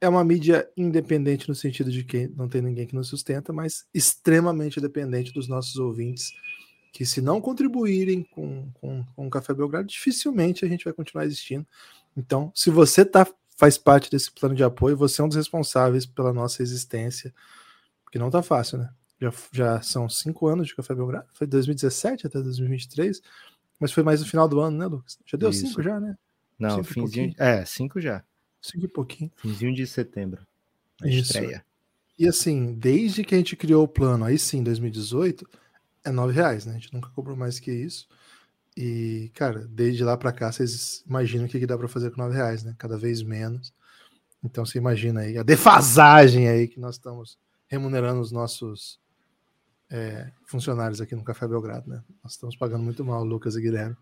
É 0.01 0.09
uma 0.09 0.25
mídia 0.25 0.69
independente 0.77 1.49
no 1.49 1.55
sentido 1.55 1.91
de 1.91 2.05
que 2.05 2.29
não 2.29 2.49
tem 2.49 2.63
ninguém 2.63 2.87
que 2.87 2.95
nos 2.95 3.09
sustenta, 3.09 3.53
mas 3.53 3.87
extremamente 3.93 4.81
dependente 4.81 5.33
dos 5.33 5.49
nossos 5.49 5.77
ouvintes 5.77 6.33
que 6.93 7.05
se 7.05 7.21
não 7.21 7.41
contribuírem 7.41 8.23
com, 8.23 8.71
com, 8.75 9.05
com 9.05 9.27
o 9.27 9.31
Café 9.31 9.55
Belgrado, 9.55 9.87
dificilmente 9.87 10.65
a 10.65 10.69
gente 10.69 10.85
vai 10.85 10.93
continuar 10.93 11.25
existindo. 11.25 11.67
Então, 12.17 12.51
se 12.55 12.71
você 12.71 13.05
tá, 13.05 13.27
faz 13.57 13.79
parte 13.79 14.11
desse 14.11 14.31
plano 14.33 14.55
de 14.55 14.65
apoio, 14.65 14.97
você 14.97 15.21
é 15.21 15.25
um 15.25 15.29
dos 15.29 15.37
responsáveis 15.37 16.07
pela 16.07 16.33
nossa 16.33 16.63
existência, 16.63 17.33
porque 18.03 18.19
não 18.19 18.31
tá 18.31 18.43
fácil, 18.43 18.79
né? 18.79 18.91
Já, 19.21 19.33
já 19.53 19.83
são 19.83 20.09
cinco 20.09 20.47
anos 20.47 20.69
de 20.69 20.75
Café 20.75 20.95
Belgrado, 20.95 21.29
foi 21.33 21.47
2017 21.47 22.27
até 22.27 22.41
2023, 22.41 23.21
mas 23.79 23.93
foi 23.93 24.03
mais 24.03 24.21
no 24.21 24.27
final 24.27 24.49
do 24.49 24.61
ano, 24.61 24.79
né, 24.79 24.87
Lucas? 24.87 25.19
Já 25.27 25.37
deu 25.37 25.51
Isso. 25.51 25.67
cinco 25.67 25.83
já, 25.83 26.01
né? 26.01 26.17
Não, 26.59 26.83
finzinho. 26.83 27.35
É, 27.39 27.65
cinco 27.65 28.01
já. 28.01 28.25
Cinco 28.61 28.85
e 28.85 28.89
pouquinho. 28.89 29.31
Finzinho 29.37 29.75
de 29.75 29.87
setembro. 29.87 30.47
Isso. 31.05 31.33
Estreia. 31.33 31.65
E 32.19 32.27
assim, 32.27 32.75
desde 32.75 33.23
que 33.23 33.35
a 33.35 33.39
gente 33.39 33.55
criou 33.55 33.85
o 33.85 33.89
plano, 33.89 34.25
aí 34.25 34.39
sim, 34.39 34.63
2018 34.63 35.49
é 36.05 36.11
nove 36.11 36.33
reais, 36.33 36.67
né? 36.67 36.73
A 36.73 36.75
gente 36.75 36.93
nunca 36.93 37.09
cobrou 37.11 37.37
mais 37.37 37.61
que 37.61 37.71
isso. 37.71 38.09
E, 38.77 39.31
cara, 39.35 39.67
desde 39.69 40.03
lá 40.05 40.17
para 40.17 40.33
cá, 40.33 40.51
vocês 40.51 41.05
imaginam 41.07 41.47
o 41.47 41.49
que, 41.49 41.59
que 41.59 41.67
dá 41.67 41.77
para 41.77 41.89
fazer 41.89 42.11
com 42.11 42.21
nove 42.21 42.35
reais, 42.35 42.65
né? 42.65 42.75
Cada 42.79 42.97
vez 42.97 43.23
menos. 43.23 43.73
Então 44.43 44.65
você 44.65 44.79
imagina 44.79 45.21
aí 45.21 45.37
a 45.37 45.43
defasagem 45.43 46.49
aí 46.49 46.69
que 46.69 46.81
nós 46.81 46.97
estamos 46.97 47.39
remunerando 47.67 48.21
os 48.21 48.33
nossos 48.33 48.99
é, 49.91 50.31
funcionários 50.45 51.01
aqui 51.01 51.15
no 51.15 51.25
Café 51.25 51.47
Belgrado, 51.47 51.89
né? 51.89 52.03
Nós 52.23 52.33
estamos 52.33 52.57
pagando 52.57 52.83
muito 52.83 53.05
mal, 53.05 53.25
Lucas 53.25 53.57
e 53.57 53.61
Guilherme. 53.61 53.97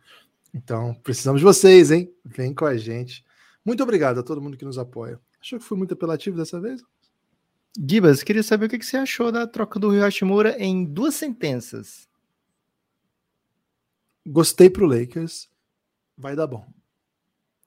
Então, 0.54 0.94
precisamos 1.02 1.40
de 1.40 1.44
vocês, 1.44 1.90
hein? 1.90 2.12
Vem 2.24 2.54
com 2.54 2.64
a 2.64 2.76
gente. 2.76 3.24
Muito 3.66 3.82
obrigado 3.82 4.20
a 4.20 4.22
todo 4.22 4.40
mundo 4.40 4.56
que 4.56 4.64
nos 4.64 4.78
apoia. 4.78 5.20
Achou 5.40 5.58
que 5.58 5.64
foi 5.64 5.76
muito 5.76 5.92
apelativo 5.92 6.36
dessa 6.36 6.60
vez? 6.60 6.80
Gibas, 7.76 8.22
queria 8.22 8.44
saber 8.44 8.66
o 8.66 8.68
que 8.68 8.80
você 8.80 8.96
achou 8.96 9.32
da 9.32 9.44
troca 9.44 9.80
do 9.80 9.90
Rio 9.90 10.02
Hashimura 10.02 10.56
em 10.56 10.84
duas 10.84 11.16
sentenças. 11.16 12.08
Gostei 14.24 14.70
pro 14.70 14.86
Lakers. 14.86 15.50
Vai 16.16 16.36
dar 16.36 16.46
bom. 16.46 16.64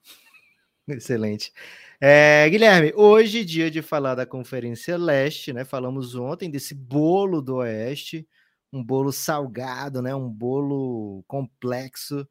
Excelente. 0.88 1.51
É, 2.00 2.50
Guilherme, 2.50 2.94
hoje, 2.96 3.44
dia 3.44 3.70
de 3.70 3.82
falar 3.82 4.15
da 4.15 4.25
Conferência 4.25 4.98
Leste, 4.98 5.51
né? 5.51 5.65
Falamos 5.65 6.15
ontem 6.15 6.50
desse 6.50 6.74
bolo 6.74 7.41
do 7.41 7.58
Oeste, 7.58 8.25
um 8.72 8.82
bolo 8.82 9.12
salgado, 9.12 10.01
né? 10.01 10.15
Um 10.15 10.29
bolo 10.29 11.25
complexo. 11.27 12.25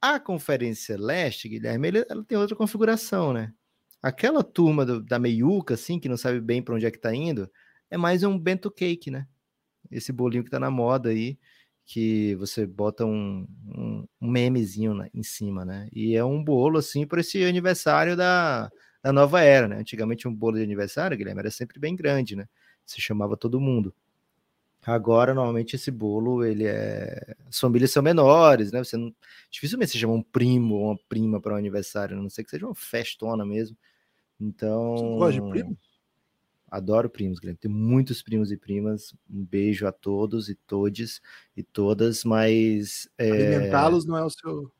A 0.00 0.20
Conferência 0.20 0.96
Leste, 0.98 1.48
Guilherme, 1.48 1.88
ela 2.08 2.24
tem 2.24 2.36
outra 2.38 2.56
configuração, 2.56 3.32
né? 3.32 3.52
Aquela 4.02 4.42
turma 4.44 4.84
do, 4.84 5.02
da 5.02 5.18
meiuca, 5.18 5.74
assim, 5.74 5.98
que 5.98 6.08
não 6.08 6.16
sabe 6.16 6.40
bem 6.40 6.62
para 6.62 6.74
onde 6.74 6.86
é 6.86 6.90
que 6.90 6.98
tá 6.98 7.14
indo, 7.14 7.50
é 7.90 7.96
mais 7.96 8.22
um 8.22 8.38
bento 8.38 8.70
cake, 8.70 9.10
né? 9.10 9.26
Esse 9.90 10.12
bolinho 10.12 10.44
que 10.44 10.50
tá 10.50 10.60
na 10.60 10.70
moda 10.70 11.10
aí, 11.10 11.38
que 11.84 12.34
você 12.36 12.66
bota 12.66 13.04
um, 13.06 13.46
um, 13.64 14.06
um 14.20 14.30
memezinho 14.30 14.94
na, 14.94 15.08
em 15.14 15.22
cima, 15.22 15.64
né? 15.64 15.88
E 15.92 16.14
é 16.16 16.24
um 16.24 16.42
bolo, 16.42 16.78
assim, 16.78 17.06
para 17.06 17.20
esse 17.20 17.42
aniversário 17.44 18.16
da, 18.16 18.70
da 19.02 19.12
nova 19.12 19.40
era, 19.42 19.68
né? 19.68 19.78
Antigamente 19.78 20.28
um 20.28 20.34
bolo 20.34 20.56
de 20.56 20.64
aniversário, 20.64 21.16
Guilherme, 21.16 21.40
era 21.40 21.50
sempre 21.50 21.78
bem 21.78 21.96
grande, 21.96 22.36
né? 22.36 22.46
Se 22.84 23.00
chamava 23.00 23.36
todo 23.36 23.60
mundo. 23.60 23.94
Agora, 24.86 25.34
normalmente, 25.34 25.74
esse 25.74 25.90
bolo, 25.90 26.44
ele 26.44 26.64
é. 26.64 27.34
As 27.46 27.58
famílias 27.58 27.90
são 27.90 28.02
menores, 28.02 28.70
né? 28.70 28.82
Você 28.84 28.96
não... 28.96 29.12
Dificilmente 29.50 29.90
você 29.90 29.98
chama 29.98 30.12
um 30.12 30.22
primo 30.22 30.76
ou 30.76 30.90
uma 30.90 30.98
prima 31.08 31.40
para 31.40 31.54
um 31.54 31.56
aniversário, 31.56 32.16
a 32.16 32.22
não 32.22 32.30
sei 32.30 32.44
que 32.44 32.50
seja 32.50 32.66
uma 32.66 32.74
festona 32.74 33.44
mesmo. 33.44 33.76
Então. 34.40 34.96
Você 34.96 35.18
gosta 35.18 35.40
de 35.40 35.50
primos? 35.50 35.78
Adoro 36.70 37.10
primos, 37.10 37.38
Guilherme. 37.38 37.58
Tenho 37.58 37.74
muitos 37.74 38.22
primos 38.22 38.52
e 38.52 38.56
primas. 38.56 39.12
Um 39.28 39.44
beijo 39.44 39.86
a 39.86 39.92
todos 39.92 40.48
e 40.48 40.54
todes 40.54 41.20
e 41.56 41.62
todas, 41.62 42.22
mas. 42.22 43.08
É... 43.18 43.30
Alimentá-los 43.30 44.06
não 44.06 44.16
é 44.16 44.24
o 44.24 44.30
seu. 44.30 44.72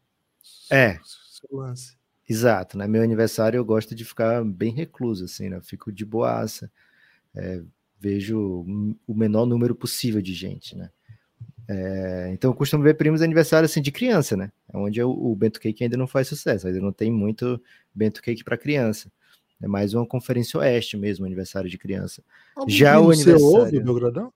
É. 0.71 0.99
Seu 1.03 1.59
lance. 1.59 1.97
Exato, 2.29 2.77
né? 2.77 2.87
Meu 2.87 3.03
aniversário 3.03 3.57
eu 3.57 3.65
gosto 3.65 3.95
de 3.95 4.05
ficar 4.05 4.45
bem 4.45 4.73
recluso, 4.73 5.25
assim, 5.25 5.49
né? 5.49 5.57
Eu 5.57 5.63
fico 5.63 5.93
de 5.93 6.05
boaça. 6.05 6.71
É, 7.35 7.63
vejo 7.99 8.65
o 9.07 9.15
menor 9.15 9.47
número 9.47 9.75
possível 9.75 10.21
de 10.21 10.35
gente, 10.35 10.77
né? 10.77 10.91
É, 11.69 12.31
então 12.33 12.51
eu 12.51 12.55
costumo 12.55 12.85
ver 12.85 12.95
primos 12.95 13.23
aniversário 13.23 13.67
assim 13.67 13.83
de 13.83 13.91
criança, 13.91 14.37
né? 14.37 14.53
É 14.73 14.77
onde 14.77 15.03
o, 15.03 15.11
o 15.11 15.35
bento 15.35 15.59
cake 15.59 15.83
ainda 15.83 15.97
não 15.97 16.07
faz 16.07 16.29
sucesso, 16.29 16.67
ainda 16.67 16.81
não 16.81 16.93
tem 16.93 17.11
muito 17.11 17.61
bento 17.95 18.23
cake 18.23 18.45
para 18.45 18.57
criança. 18.57 19.11
É 19.61 19.67
mais 19.67 19.95
uma 19.95 20.07
conferência 20.07 20.61
oeste 20.61 20.97
mesmo, 20.97 21.25
aniversário 21.25 21.69
de 21.69 21.79
criança. 21.79 22.23
Algum 22.55 22.71
Já 22.71 23.01
o 23.01 23.11
aniversário. 23.11 23.41
Você 23.41 23.59
ouve 23.59 23.81
Belgradão? 23.81 24.33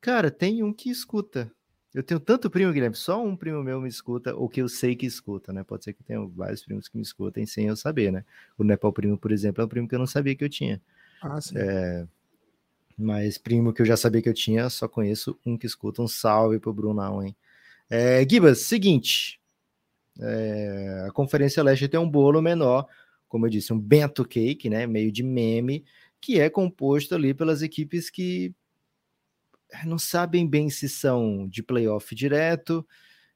Cara, 0.00 0.30
tem 0.30 0.62
um 0.62 0.72
que 0.72 0.90
escuta. 0.90 1.50
Eu 1.92 2.02
tenho 2.02 2.20
tanto 2.20 2.48
primo, 2.48 2.72
Guilherme, 2.72 2.94
só 2.94 3.22
um 3.22 3.34
primo 3.34 3.64
meu 3.64 3.80
me 3.80 3.88
escuta, 3.88 4.34
ou 4.34 4.48
que 4.48 4.62
eu 4.62 4.68
sei 4.68 4.94
que 4.94 5.06
escuta, 5.06 5.52
né? 5.52 5.64
Pode 5.64 5.82
ser 5.82 5.92
que 5.92 6.04
tenha 6.04 6.20
vários 6.24 6.62
primos 6.62 6.86
que 6.86 6.96
me 6.96 7.02
escutem 7.02 7.44
sem 7.46 7.66
eu 7.66 7.74
saber, 7.74 8.12
né? 8.12 8.24
O 8.56 8.62
Nepal 8.62 8.92
Primo, 8.92 9.18
por 9.18 9.32
exemplo, 9.32 9.60
é 9.60 9.64
um 9.64 9.68
primo 9.68 9.88
que 9.88 9.94
eu 9.94 9.98
não 9.98 10.06
sabia 10.06 10.36
que 10.36 10.44
eu 10.44 10.48
tinha. 10.48 10.80
Ah, 11.22 11.40
sim. 11.40 11.54
É... 11.56 12.06
Mas 12.96 13.38
primo 13.38 13.72
que 13.72 13.80
eu 13.80 13.86
já 13.86 13.96
sabia 13.96 14.20
que 14.20 14.28
eu 14.28 14.34
tinha, 14.34 14.68
só 14.68 14.86
conheço 14.86 15.38
um 15.44 15.56
que 15.56 15.66
escuta. 15.66 16.02
Um 16.02 16.08
salve 16.08 16.58
pro 16.58 16.72
Brunão, 16.72 17.22
hein? 17.22 17.34
É, 17.88 18.26
Gibas, 18.28 18.60
seguinte. 18.60 19.40
É, 20.20 21.06
a 21.08 21.12
Conferência 21.12 21.62
Leste 21.62 21.88
tem 21.88 21.98
um 21.98 22.08
bolo 22.08 22.42
menor 22.42 22.86
como 23.30 23.46
eu 23.46 23.50
disse, 23.50 23.72
um 23.72 23.78
bento 23.78 24.24
cake, 24.26 24.68
né, 24.68 24.88
meio 24.88 25.12
de 25.12 25.22
meme, 25.22 25.84
que 26.20 26.40
é 26.40 26.50
composto 26.50 27.14
ali 27.14 27.32
pelas 27.32 27.62
equipes 27.62 28.10
que 28.10 28.52
não 29.86 30.00
sabem 30.00 30.46
bem 30.48 30.68
se 30.68 30.88
são 30.88 31.46
de 31.48 31.62
playoff 31.62 32.12
direto, 32.12 32.84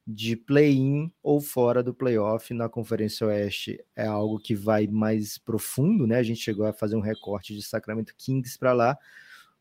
de 0.06 0.36
play-in 0.36 1.10
ou 1.22 1.40
fora 1.40 1.82
do 1.82 1.94
playoff 1.94 2.52
na 2.52 2.68
Conferência 2.68 3.26
Oeste 3.26 3.82
é 3.96 4.06
algo 4.06 4.38
que 4.38 4.54
vai 4.54 4.86
mais 4.86 5.38
profundo, 5.38 6.06
né? 6.06 6.18
A 6.18 6.22
gente 6.22 6.40
chegou 6.40 6.66
a 6.66 6.72
fazer 6.72 6.96
um 6.96 7.00
recorte 7.00 7.54
de 7.54 7.62
Sacramento 7.62 8.14
Kings 8.16 8.58
para 8.58 8.72
lá. 8.72 8.98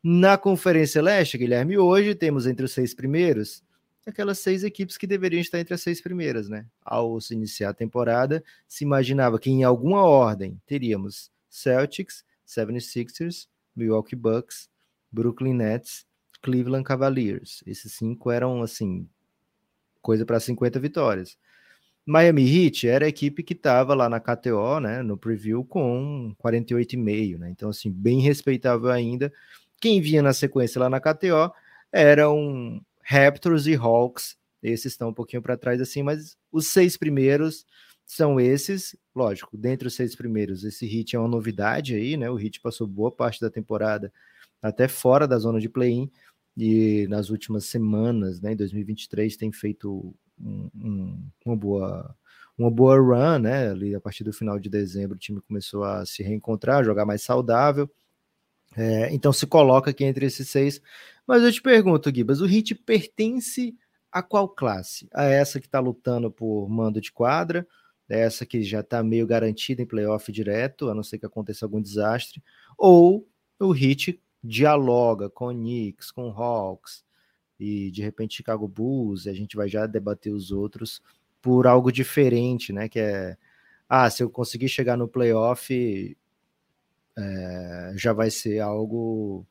Na 0.02 0.36
Conferência 0.36 1.00
Leste, 1.00 1.38
Guilherme, 1.38 1.78
hoje 1.78 2.14
temos 2.14 2.46
entre 2.46 2.64
os 2.64 2.72
seis 2.72 2.94
primeiros 2.94 3.62
aquelas 4.06 4.38
seis 4.38 4.64
equipes 4.64 4.98
que 4.98 5.06
deveriam 5.06 5.40
estar 5.40 5.58
entre 5.58 5.74
as 5.74 5.80
seis 5.80 6.00
primeiras, 6.00 6.48
né? 6.48 6.66
Ao 6.84 7.20
se 7.20 7.34
iniciar 7.34 7.70
a 7.70 7.74
temporada, 7.74 8.44
se 8.68 8.84
imaginava 8.84 9.38
que 9.38 9.50
em 9.50 9.64
alguma 9.64 10.02
ordem 10.04 10.60
teríamos 10.66 11.30
Celtics, 11.48 12.24
76ers, 12.46 13.48
Milwaukee 13.74 14.16
Bucks, 14.16 14.68
Brooklyn 15.10 15.54
Nets, 15.54 16.06
Cleveland 16.42 16.84
Cavaliers. 16.84 17.62
Esses 17.66 17.92
cinco 17.94 18.30
eram, 18.30 18.62
assim, 18.62 19.08
coisa 20.04 20.26
para 20.26 20.38
50 20.38 20.78
vitórias. 20.78 21.38
Miami 22.06 22.44
Heat 22.44 22.86
era 22.86 23.06
a 23.06 23.08
equipe 23.08 23.42
que 23.42 23.54
estava 23.54 23.94
lá 23.94 24.08
na 24.10 24.20
KTO, 24.20 24.78
né, 24.78 25.02
no 25.02 25.16
preview, 25.16 25.64
com 25.64 26.34
48,5, 26.44 27.38
né? 27.38 27.48
Então, 27.50 27.70
assim, 27.70 27.90
bem 27.90 28.20
respeitável 28.20 28.90
ainda. 28.90 29.32
Quem 29.80 30.02
vinha 30.02 30.22
na 30.22 30.34
sequência 30.34 30.78
lá 30.78 30.90
na 30.90 31.00
KTO 31.00 31.50
era 31.90 32.30
um, 32.30 32.78
Raptors 33.02 33.66
e 33.66 33.74
Hawks, 33.74 34.36
esses 34.62 34.92
estão 34.92 35.10
um 35.10 35.14
pouquinho 35.14 35.42
para 35.42 35.56
trás 35.56 35.80
assim, 35.80 36.02
mas 36.02 36.36
os 36.52 36.68
seis 36.68 36.96
primeiros 36.96 37.64
são 38.06 38.38
esses, 38.38 38.96
lógico, 39.14 39.56
dentre 39.56 39.88
os 39.88 39.94
seis 39.94 40.14
primeiros, 40.14 40.64
esse 40.64 40.86
Hit 40.86 41.16
é 41.16 41.18
uma 41.18 41.28
novidade 41.28 41.94
aí, 41.94 42.16
né? 42.16 42.28
O 42.30 42.34
Hit 42.34 42.60
passou 42.60 42.86
boa 42.86 43.10
parte 43.10 43.40
da 43.40 43.50
temporada 43.50 44.12
até 44.62 44.88
fora 44.88 45.26
da 45.26 45.38
zona 45.38 45.60
de 45.60 45.68
play-in 45.68 46.10
e 46.56 47.06
nas 47.08 47.30
últimas 47.30 47.64
semanas, 47.66 48.40
né, 48.40 48.52
em 48.52 48.56
2023 48.56 49.36
tem 49.36 49.50
feito 49.52 50.14
um, 50.40 50.70
um, 50.74 51.28
uma 51.44 51.56
boa 51.56 52.16
uma 52.56 52.70
boa 52.70 52.96
run, 52.96 53.40
né? 53.40 53.70
Ali 53.70 53.94
a 53.94 54.00
partir 54.00 54.22
do 54.22 54.32
final 54.32 54.58
de 54.58 54.70
dezembro 54.70 55.16
o 55.16 55.18
time 55.18 55.40
começou 55.40 55.82
a 55.84 56.06
se 56.06 56.22
reencontrar, 56.22 56.84
jogar 56.84 57.04
mais 57.04 57.22
saudável. 57.22 57.90
É, 58.76 59.12
então 59.12 59.32
se 59.32 59.46
coloca 59.46 59.90
aqui 59.90 60.04
entre 60.04 60.26
esses 60.26 60.48
seis. 60.48 60.80
Mas 61.26 61.42
eu 61.42 61.52
te 61.52 61.62
pergunto, 61.62 62.14
Gibas, 62.14 62.40
o 62.40 62.46
Hit 62.46 62.74
pertence 62.74 63.76
a 64.12 64.22
qual 64.22 64.48
classe? 64.48 65.08
A 65.12 65.24
essa 65.24 65.60
que 65.60 65.66
está 65.66 65.80
lutando 65.80 66.30
por 66.30 66.68
mando 66.68 67.00
de 67.00 67.10
quadra, 67.10 67.66
essa 68.08 68.46
que 68.46 68.62
já 68.62 68.80
está 68.80 69.02
meio 69.02 69.26
garantida 69.26 69.82
em 69.82 69.86
playoff 69.86 70.30
direto, 70.30 70.88
a 70.88 70.94
não 70.94 71.02
ser 71.02 71.18
que 71.18 71.26
aconteça 71.26 71.64
algum 71.64 71.80
desastre, 71.80 72.42
ou 72.78 73.28
o 73.58 73.72
Hit 73.72 74.20
dialoga 74.44 75.30
com 75.30 75.48
Knicks, 75.48 76.10
com 76.10 76.28
Hawks 76.28 77.02
e 77.58 77.90
de 77.90 78.02
repente 78.02 78.36
Chicago 78.36 78.68
Bulls, 78.68 79.24
e 79.24 79.30
a 79.30 79.32
gente 79.32 79.56
vai 79.56 79.68
já 79.68 79.86
debater 79.86 80.32
os 80.32 80.52
outros 80.52 81.02
por 81.40 81.66
algo 81.66 81.90
diferente, 81.90 82.72
né? 82.72 82.88
Que 82.88 83.00
é, 83.00 83.36
ah, 83.88 84.08
se 84.10 84.22
eu 84.22 84.28
conseguir 84.30 84.68
chegar 84.68 84.96
no 84.96 85.08
playoff, 85.08 86.16
é, 87.16 87.92
já 87.96 88.12
vai 88.12 88.30
ser 88.30 88.60
algo 88.60 89.46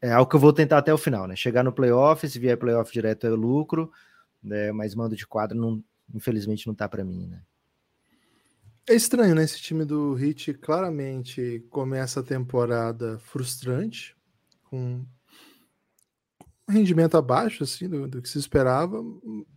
é 0.00 0.12
algo 0.12 0.28
que 0.28 0.36
eu 0.36 0.40
vou 0.40 0.52
tentar 0.52 0.78
até 0.78 0.92
o 0.92 0.98
final, 0.98 1.26
né? 1.26 1.36
Chegar 1.36 1.62
no 1.62 1.72
playoff, 1.72 2.28
se 2.28 2.38
vier 2.38 2.58
playoff 2.58 2.92
direto 2.92 3.26
é 3.26 3.30
lucro, 3.30 3.90
né? 4.42 4.72
Mas 4.72 4.94
mando 4.94 5.16
de 5.16 5.26
quadro 5.26 5.56
não, 5.56 5.82
infelizmente 6.14 6.66
não 6.66 6.74
tá 6.74 6.88
para 6.88 7.04
mim, 7.04 7.26
né? 7.26 7.42
É 8.86 8.94
estranho, 8.94 9.34
né? 9.34 9.44
Esse 9.44 9.60
time 9.60 9.84
do 9.84 10.12
Hit 10.14 10.52
claramente 10.54 11.64
começa 11.70 12.20
a 12.20 12.22
temporada 12.22 13.18
frustrante, 13.18 14.14
com 14.64 15.06
um 16.68 16.72
rendimento 16.72 17.16
abaixo 17.16 17.64
assim 17.64 17.88
do, 17.88 18.06
do, 18.08 18.22
que 18.22 18.28
se 18.28 18.38
esperava 18.38 19.02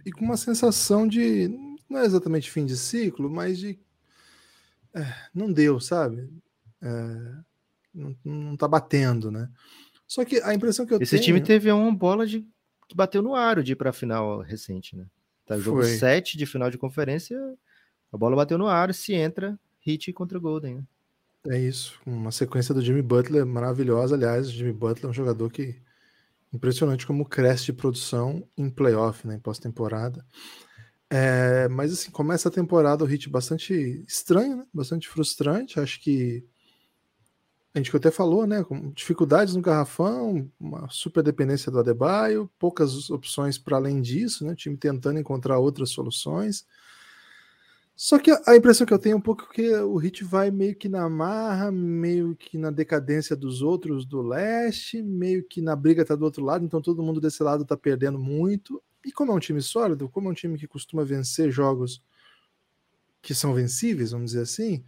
e 0.05 0.11
com 0.11 0.23
uma 0.23 0.37
sensação 0.37 1.07
de 1.07 1.49
não 1.89 1.99
é 1.99 2.05
exatamente 2.05 2.51
fim 2.51 2.65
de 2.65 2.77
ciclo, 2.77 3.29
mas 3.29 3.57
de 3.57 3.79
é, 4.93 5.13
não 5.33 5.51
deu, 5.51 5.79
sabe? 5.79 6.29
É, 6.81 6.87
não, 7.93 8.15
não 8.23 8.57
tá 8.57 8.67
batendo, 8.67 9.29
né? 9.31 9.49
Só 10.07 10.23
que 10.23 10.41
a 10.41 10.53
impressão 10.53 10.85
que 10.85 10.93
eu 10.93 11.01
Esse 11.01 11.11
tenho. 11.11 11.19
Esse 11.19 11.25
time 11.25 11.41
teve 11.41 11.71
uma 11.71 11.93
bola 11.93 12.25
de 12.25 12.45
que 12.87 12.95
bateu 12.95 13.21
no 13.21 13.35
aro 13.35 13.61
de 13.61 13.73
ir 13.73 13.75
para 13.75 13.89
a 13.89 13.93
final 13.93 14.39
recente, 14.39 14.95
né? 14.95 15.05
Tá 15.45 15.57
jogo 15.57 15.83
7 15.83 16.37
de 16.37 16.45
final 16.45 16.69
de 16.69 16.77
conferência, 16.77 17.37
a 18.11 18.17
bola 18.17 18.35
bateu 18.35 18.57
no 18.57 18.67
aro, 18.67 18.93
se 18.93 19.13
entra, 19.13 19.59
hit 19.79 20.11
contra 20.13 20.37
o 20.37 20.41
Golden. 20.41 20.75
Né? 20.75 20.83
É 21.49 21.59
isso, 21.59 21.99
uma 22.05 22.31
sequência 22.31 22.73
do 22.73 22.81
Jimmy 22.81 23.01
Butler 23.01 23.45
maravilhosa. 23.45 24.15
Aliás, 24.15 24.47
o 24.47 24.51
Jimmy 24.51 24.73
Butler 24.73 25.05
é 25.05 25.09
um 25.09 25.13
jogador 25.13 25.49
que 25.49 25.81
impressionante 26.51 27.05
como 27.05 27.25
cresce 27.25 27.65
de 27.65 27.73
produção 27.73 28.47
em 28.57 28.69
playoff, 28.69 29.27
né, 29.27 29.35
em 29.35 29.39
pós-temporada. 29.39 30.25
É, 31.09 31.67
mas 31.69 31.93
assim, 31.93 32.11
começa 32.11 32.49
a 32.49 32.51
temporada 32.51 33.03
o 33.03 33.07
hit 33.07 33.29
bastante 33.29 34.03
estranho, 34.07 34.57
né? 34.57 34.65
bastante 34.73 35.07
frustrante. 35.07 35.79
Acho 35.79 36.01
que 36.01 36.45
a 37.73 37.77
gente 37.79 37.95
até 37.95 38.11
falou, 38.11 38.45
né? 38.45 38.63
Com 38.63 38.91
dificuldades 38.91 39.55
no 39.55 39.61
garrafão, 39.61 40.51
uma 40.59 40.89
super 40.89 41.23
dependência 41.23 41.71
do 41.71 41.79
Adebayo, 41.79 42.49
poucas 42.59 43.09
opções 43.09 43.57
para 43.57 43.77
além 43.77 44.01
disso, 44.01 44.45
né? 44.45 44.51
O 44.51 44.55
time 44.55 44.75
tentando 44.75 45.19
encontrar 45.19 45.59
outras 45.59 45.91
soluções. 45.91 46.65
Só 47.99 48.19
que 48.19 48.29
a 48.29 48.55
impressão 48.55 48.85
que 48.85 48.93
eu 48.93 48.99
tenho 48.99 49.13
é 49.13 49.17
um 49.17 49.21
pouco 49.21 49.49
que 49.49 49.73
o 49.73 49.97
Hit 49.97 50.23
vai 50.23 50.51
meio 50.51 50.75
que 50.75 50.87
na 50.87 51.09
marra, 51.09 51.71
meio 51.71 52.35
que 52.35 52.55
na 52.55 52.69
decadência 52.69 53.35
dos 53.35 53.63
outros 53.63 54.05
do 54.05 54.21
leste, 54.21 55.01
meio 55.01 55.43
que 55.43 55.63
na 55.63 55.75
briga 55.75 56.05
tá 56.05 56.15
do 56.15 56.23
outro 56.23 56.45
lado, 56.45 56.63
então 56.63 56.79
todo 56.79 57.01
mundo 57.01 57.19
desse 57.19 57.41
lado 57.41 57.65
tá 57.65 57.75
perdendo 57.75 58.19
muito. 58.19 58.79
E 59.03 59.11
como 59.11 59.31
é 59.31 59.35
um 59.35 59.39
time 59.39 59.63
sólido, 59.63 60.07
como 60.07 60.27
é 60.27 60.31
um 60.31 60.35
time 60.35 60.59
que 60.59 60.67
costuma 60.67 61.03
vencer 61.03 61.49
jogos 61.49 62.03
que 63.19 63.33
são 63.33 63.55
vencíveis, 63.55 64.11
vamos 64.11 64.27
dizer 64.27 64.43
assim, 64.43 64.83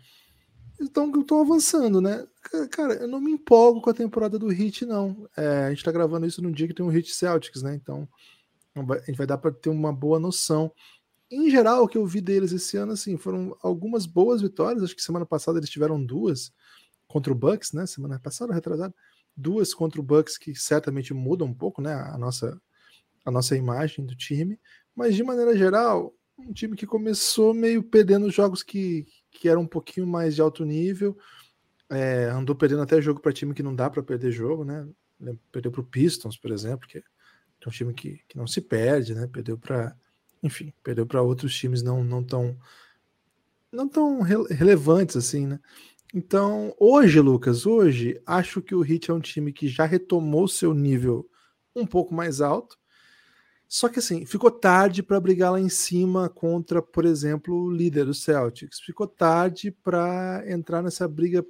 então 0.79 1.11
estão 1.19 1.41
avançando, 1.41 1.99
né? 1.99 2.27
Cara, 2.69 2.93
eu 2.93 3.07
não 3.07 3.19
me 3.19 3.31
empolgo 3.31 3.81
com 3.81 3.89
a 3.89 3.93
temporada 3.93 4.37
do 4.37 4.49
Hit, 4.49 4.85
não. 4.85 5.27
É, 5.35 5.65
a 5.65 5.69
gente 5.71 5.83
tá 5.83 5.91
gravando 5.91 6.27
isso 6.27 6.43
num 6.43 6.51
dia 6.51 6.67
que 6.67 6.75
tem 6.75 6.85
um 6.85 6.89
Hit 6.89 7.11
Celtics, 7.11 7.63
né? 7.63 7.73
Então 7.73 8.07
a 8.75 8.97
gente 8.99 9.17
vai 9.17 9.25
dar 9.25 9.39
para 9.39 9.51
ter 9.51 9.69
uma 9.69 9.91
boa 9.91 10.19
noção. 10.19 10.71
Em 11.31 11.49
geral, 11.49 11.83
o 11.83 11.87
que 11.87 11.97
eu 11.97 12.05
vi 12.05 12.21
deles 12.21 12.51
esse 12.51 12.75
ano, 12.75 12.93
assim, 12.93 13.15
foram 13.15 13.55
algumas 13.61 14.05
boas 14.07 14.41
vitórias. 14.41 14.83
Acho 14.83 14.95
que 14.95 15.01
semana 15.01 15.25
passada 15.25 15.59
eles 15.59 15.69
tiveram 15.69 16.03
duas 16.03 16.51
contra 17.07 17.31
o 17.31 17.35
Bucks, 17.35 17.71
né? 17.71 17.85
Semana 17.85 18.19
passada, 18.19 18.53
retrasada, 18.53 18.93
duas 19.35 19.73
contra 19.73 20.01
o 20.01 20.03
Bucks 20.03 20.37
que 20.37 20.55
certamente 20.55 21.13
mudam 21.13 21.47
um 21.47 21.53
pouco, 21.53 21.81
né? 21.81 21.93
A 21.93 22.17
nossa, 22.17 22.59
a 23.23 23.29
nossa 23.29 23.55
imagem 23.55 24.05
do 24.05 24.15
time. 24.15 24.59
Mas 24.95 25.15
de 25.15 25.23
maneira 25.23 25.55
geral, 25.55 26.15
um 26.37 26.51
time 26.51 26.75
que 26.75 26.87
começou 26.87 27.53
meio 27.53 27.83
perdendo 27.83 28.31
jogos 28.31 28.63
que, 28.63 29.05
que 29.31 29.47
era 29.47 29.59
um 29.59 29.67
pouquinho 29.67 30.07
mais 30.07 30.35
de 30.35 30.41
alto 30.41 30.65
nível. 30.65 31.17
É, 31.89 32.25
andou 32.25 32.55
perdendo 32.55 32.81
até 32.81 33.01
jogo 33.01 33.19
para 33.19 33.33
time 33.33 33.53
que 33.53 33.63
não 33.63 33.75
dá 33.75 33.89
para 33.89 34.03
perder 34.03 34.31
jogo, 34.31 34.63
né? 34.63 34.87
Perdeu 35.51 35.71
para 35.71 35.81
o 35.81 35.85
Pistons, 35.85 36.37
por 36.37 36.51
exemplo, 36.51 36.87
que 36.87 36.99
é 36.99 37.03
um 37.67 37.71
time 37.71 37.93
que, 37.93 38.21
que 38.27 38.37
não 38.37 38.47
se 38.47 38.61
perde, 38.61 39.13
né? 39.13 39.27
Perdeu 39.27 39.57
para, 39.57 39.95
enfim, 40.41 40.73
perdeu 40.83 41.05
para 41.05 41.21
outros 41.21 41.55
times 41.55 41.81
não, 41.81 42.03
não 42.03 42.23
tão 42.23 42.57
não 43.71 43.87
tão 43.87 44.21
relevantes 44.21 45.15
assim, 45.15 45.45
né? 45.45 45.59
Então, 46.13 46.75
hoje, 46.79 47.19
Lucas, 47.19 47.67
hoje 47.67 48.19
acho 48.25 48.61
que 48.61 48.73
o 48.73 48.83
Heat 48.83 49.11
é 49.11 49.13
um 49.13 49.19
time 49.19 49.53
que 49.53 49.67
já 49.67 49.85
retomou 49.85 50.47
seu 50.47 50.73
nível 50.73 51.29
um 51.75 51.85
pouco 51.85 52.13
mais 52.13 52.41
alto 52.41 52.79
só 53.69 53.87
que 53.87 53.99
assim, 53.99 54.25
ficou 54.25 54.49
tarde 54.49 55.03
para 55.03 55.19
brigar 55.19 55.51
lá 55.51 55.59
em 55.59 55.69
cima 55.69 56.27
contra, 56.27 56.81
por 56.81 57.05
exemplo, 57.05 57.53
o 57.53 57.71
líder 57.71 58.05
do 58.05 58.15
Celtics. 58.15 58.79
Ficou 58.79 59.05
tarde 59.05 59.69
para 59.69 60.43
entrar 60.47 60.81
nessa 60.81 61.07
briga 61.07 61.45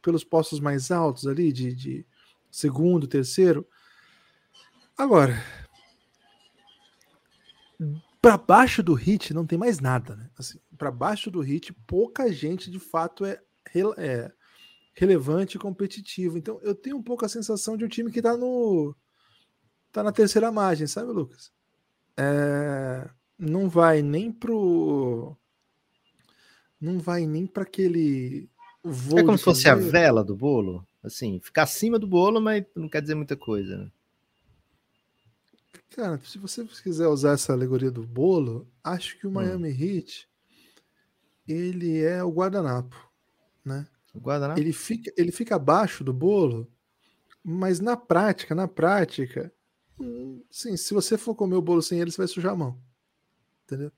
pelos 0.00 0.22
postos 0.22 0.60
mais 0.60 0.92
altos 0.92 1.26
ali, 1.26 1.52
de, 1.52 1.74
de 1.74 2.06
segundo, 2.48 3.08
terceiro. 3.08 3.66
Agora, 4.96 5.34
para 8.22 8.38
baixo 8.38 8.84
do 8.84 8.94
hit 8.94 9.34
não 9.34 9.44
tem 9.44 9.58
mais 9.58 9.80
nada, 9.80 10.14
né? 10.14 10.30
Assim, 10.38 10.60
para 10.78 10.92
baixo 10.92 11.28
do 11.28 11.40
hit, 11.40 11.72
pouca 11.86 12.32
gente 12.32 12.70
de 12.70 12.78
fato 12.78 13.24
é, 13.24 13.42
é 13.98 14.30
relevante 14.94 15.56
e 15.56 15.60
competitivo. 15.60 16.38
Então, 16.38 16.60
eu 16.62 16.72
tenho 16.72 16.96
um 16.96 17.02
pouco 17.02 17.24
a 17.24 17.28
sensação 17.28 17.76
de 17.76 17.84
um 17.84 17.88
time 17.88 18.12
que 18.12 18.20
está 18.20 18.36
no 18.36 18.94
tá 19.90 20.04
na 20.04 20.12
terceira 20.12 20.52
margem, 20.52 20.86
sabe, 20.86 21.10
Lucas? 21.10 21.50
É, 22.16 23.10
não 23.36 23.68
vai 23.68 24.02
nem 24.02 24.30
pro. 24.30 25.36
Não 26.80 27.00
vai 27.00 27.26
nem 27.26 27.44
para 27.44 27.64
aquele. 27.64 28.48
Voo 28.84 29.18
é 29.18 29.24
como 29.24 29.36
se 29.36 29.44
fosse 29.44 29.68
a 29.68 29.74
vela 29.74 30.22
do 30.22 30.36
bolo? 30.36 30.86
Assim, 31.02 31.40
ficar 31.40 31.64
acima 31.64 31.98
do 31.98 32.06
bolo, 32.06 32.40
mas 32.40 32.64
não 32.76 32.88
quer 32.88 33.02
dizer 33.02 33.16
muita 33.16 33.36
coisa, 33.36 33.76
né? 33.76 33.90
Cara, 35.94 36.20
se 36.24 36.38
você 36.38 36.64
quiser 36.64 37.08
usar 37.08 37.32
essa 37.32 37.52
alegoria 37.52 37.90
do 37.90 38.06
bolo, 38.06 38.68
acho 38.82 39.18
que 39.18 39.26
o 39.26 39.30
hum. 39.30 39.34
Miami 39.34 39.70
hum. 39.70 39.76
Heat 39.78 40.28
ele 41.46 42.00
é 42.00 42.22
o 42.22 42.30
guardanapo, 42.30 42.96
né? 43.64 43.86
O 44.14 44.20
guardanapo? 44.20 44.60
Ele 44.60 44.72
fica, 44.72 45.12
ele 45.16 45.32
fica 45.32 45.56
abaixo 45.56 46.04
do 46.04 46.12
bolo, 46.12 46.70
mas 47.42 47.80
na 47.80 47.96
prática, 47.96 48.54
na 48.54 48.68
prática, 48.68 49.52
sim, 50.50 50.76
se 50.76 50.94
você 50.94 51.18
for 51.18 51.34
comer 51.34 51.56
o 51.56 51.62
bolo 51.62 51.82
sem 51.82 52.00
ele, 52.00 52.10
você 52.10 52.18
vai 52.18 52.28
sujar 52.28 52.52
a 52.52 52.56
mão. 52.56 52.80
Entendeu? 53.64 53.90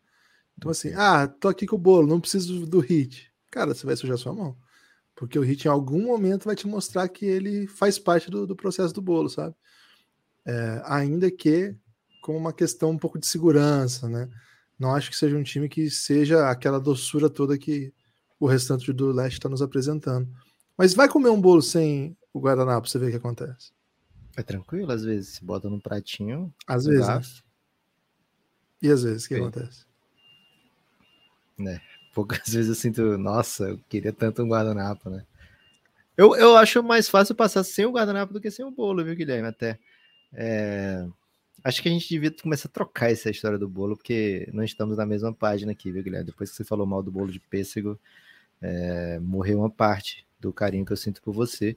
Então, 0.57 0.71
assim, 0.71 0.93
ah, 0.95 1.27
tô 1.27 1.49
aqui 1.49 1.67
com 1.67 1.77
o 1.77 1.79
bolo, 1.79 2.07
não 2.07 2.21
preciso 2.21 2.61
do, 2.61 2.67
do 2.67 2.81
hit. 2.81 3.33
Cara, 3.51 3.75
você 3.75 3.85
vai 3.85 3.97
sujar 3.97 4.17
sua 4.17 4.33
mão. 4.33 4.57
Porque 5.15 5.39
o 5.39 5.43
hit 5.43 5.65
em 5.65 5.71
algum 5.71 6.07
momento 6.07 6.45
vai 6.45 6.57
te 6.57 6.67
mostrar 6.67 7.09
que 7.09 7.25
ele 7.25 7.67
faz 7.67 7.99
parte 7.99 8.31
do, 8.31 8.47
do 8.47 8.57
processo 8.57 8.95
do 8.95 9.03
bolo, 9.03 9.29
sabe? 9.29 9.55
É, 10.47 10.83
ainda 10.85 11.31
que 11.31 11.75
com 12.21 12.37
uma 12.37 12.53
questão 12.53 12.91
um 12.91 12.99
pouco 12.99 13.19
de 13.19 13.27
segurança, 13.27 14.09
né? 14.09 14.29
Não 14.79 14.95
acho 14.95 15.11
que 15.11 15.17
seja 15.17 15.37
um 15.37 15.43
time 15.43 15.69
que 15.69 15.91
seja 15.91 16.49
aquela 16.49 16.81
doçura 16.81 17.31
toda 17.31 17.59
que 17.59 17.93
o 18.41 18.47
restante 18.47 18.93
do 18.93 19.13
leste 19.13 19.35
está 19.35 19.49
nos 19.49 19.63
apresentando. 19.63 20.29
Mas 20.77 20.95
vai 20.95 21.09
comer 21.09 21.29
um 21.29 21.41
bolo 21.41 21.63
sem 21.63 22.17
o 22.33 22.41
guardanapo, 22.41 22.89
você 22.89 22.99
vê 22.99 23.07
o 23.07 23.11
que 23.11 23.17
acontece. 23.17 23.73
É 24.37 24.43
tranquilo, 24.43 24.91
às 24.91 25.05
vezes. 25.05 25.35
Se 25.35 25.45
bota 25.45 25.71
no 25.71 25.81
pratinho. 25.81 26.53
Às 26.67 26.87
vezes. 26.87 27.07
Né? 27.07 27.23
E 28.83 28.91
às 28.91 29.03
vezes, 29.03 29.25
o 29.25 29.29
que 29.29 29.37
Sim. 29.37 29.41
acontece? 29.43 29.87
É, 31.61 31.81
poucas 32.13 32.41
vezes 32.49 32.69
eu 32.69 32.75
sinto, 32.75 33.17
nossa, 33.17 33.65
eu 33.65 33.79
queria 33.89 34.13
tanto 34.13 34.43
um 34.43 34.49
guardanapo, 34.49 35.09
né? 35.09 35.25
Eu, 36.17 36.35
eu 36.37 36.57
acho 36.57 36.83
mais 36.83 37.09
fácil 37.09 37.35
passar 37.35 37.65
sem 37.65 37.87
o 37.87 37.93
guardanapo 37.93 38.33
do 38.33 38.41
que 38.41 38.51
sem 38.51 38.65
o 38.65 38.71
bolo, 38.71 39.05
viu, 39.05 39.17
Guilherme? 39.17 39.49
Até. 39.49 39.79
É... 40.35 41.07
Acho 41.63 41.83
que 41.83 41.89
a 41.89 41.93
gente 41.93 42.09
devia 42.09 42.31
começar 42.31 42.69
a 42.69 42.73
trocar 42.73 43.11
essa 43.11 43.31
história 43.31 43.59
do 43.59 43.69
bolo, 43.69 43.97
porque 43.97 44.49
não 44.53 44.63
estamos 44.63 44.99
na 44.99 45.07
mesma 45.07 45.33
página 45.33 45.73
aqui, 45.73 45.91
viu, 45.91 46.03
Guilherme? 46.03 46.27
Depois 46.27 46.51
que 46.51 46.57
você 46.57 46.65
falou 46.65 46.87
mal 46.87 47.03
do 47.03 47.11
bolo 47.11 47.33
de 47.33 47.41
pêssego, 47.41 47.99
é... 48.61 49.19
morreu 49.21 49.59
uma 49.61 49.71
parte 49.71 50.27
do 50.41 50.53
carinho 50.53 50.85
que 50.85 50.93
eu 50.93 50.97
sinto 50.97 51.23
por 51.23 51.33
você. 51.33 51.77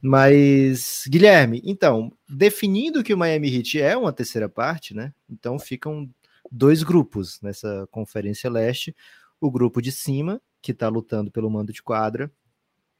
Mas, 0.00 1.04
Guilherme, 1.08 1.62
então, 1.64 2.12
definindo 2.28 3.02
que 3.02 3.14
o 3.14 3.18
Miami 3.18 3.54
Heat 3.56 3.80
é 3.80 3.96
uma 3.96 4.12
terceira 4.12 4.48
parte, 4.48 4.94
né? 4.94 5.14
Então 5.30 5.58
ficam 5.58 6.08
dois 6.50 6.82
grupos 6.82 7.40
nessa 7.40 7.88
Conferência 7.90 8.50
Leste. 8.50 8.94
O 9.40 9.50
grupo 9.50 9.80
de 9.80 9.90
cima, 9.90 10.40
que 10.60 10.72
está 10.72 10.88
lutando 10.88 11.30
pelo 11.30 11.50
mando 11.50 11.72
de 11.72 11.82
quadra, 11.82 12.30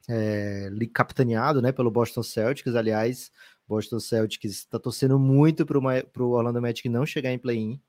é, 0.09 0.69
capitaneado 0.93 1.61
né, 1.61 1.71
pelo 1.71 1.91
Boston 1.91 2.23
Celtics. 2.23 2.75
Aliás, 2.75 3.31
Boston 3.67 3.99
Celtics 3.99 4.51
está 4.51 4.77
torcendo 4.79 5.17
muito 5.17 5.65
para 5.65 5.77
o 6.23 6.31
Orlando 6.31 6.61
Magic 6.61 6.87
não 6.89 7.05
chegar 7.05 7.31
em 7.31 7.39
play-in, 7.39 7.81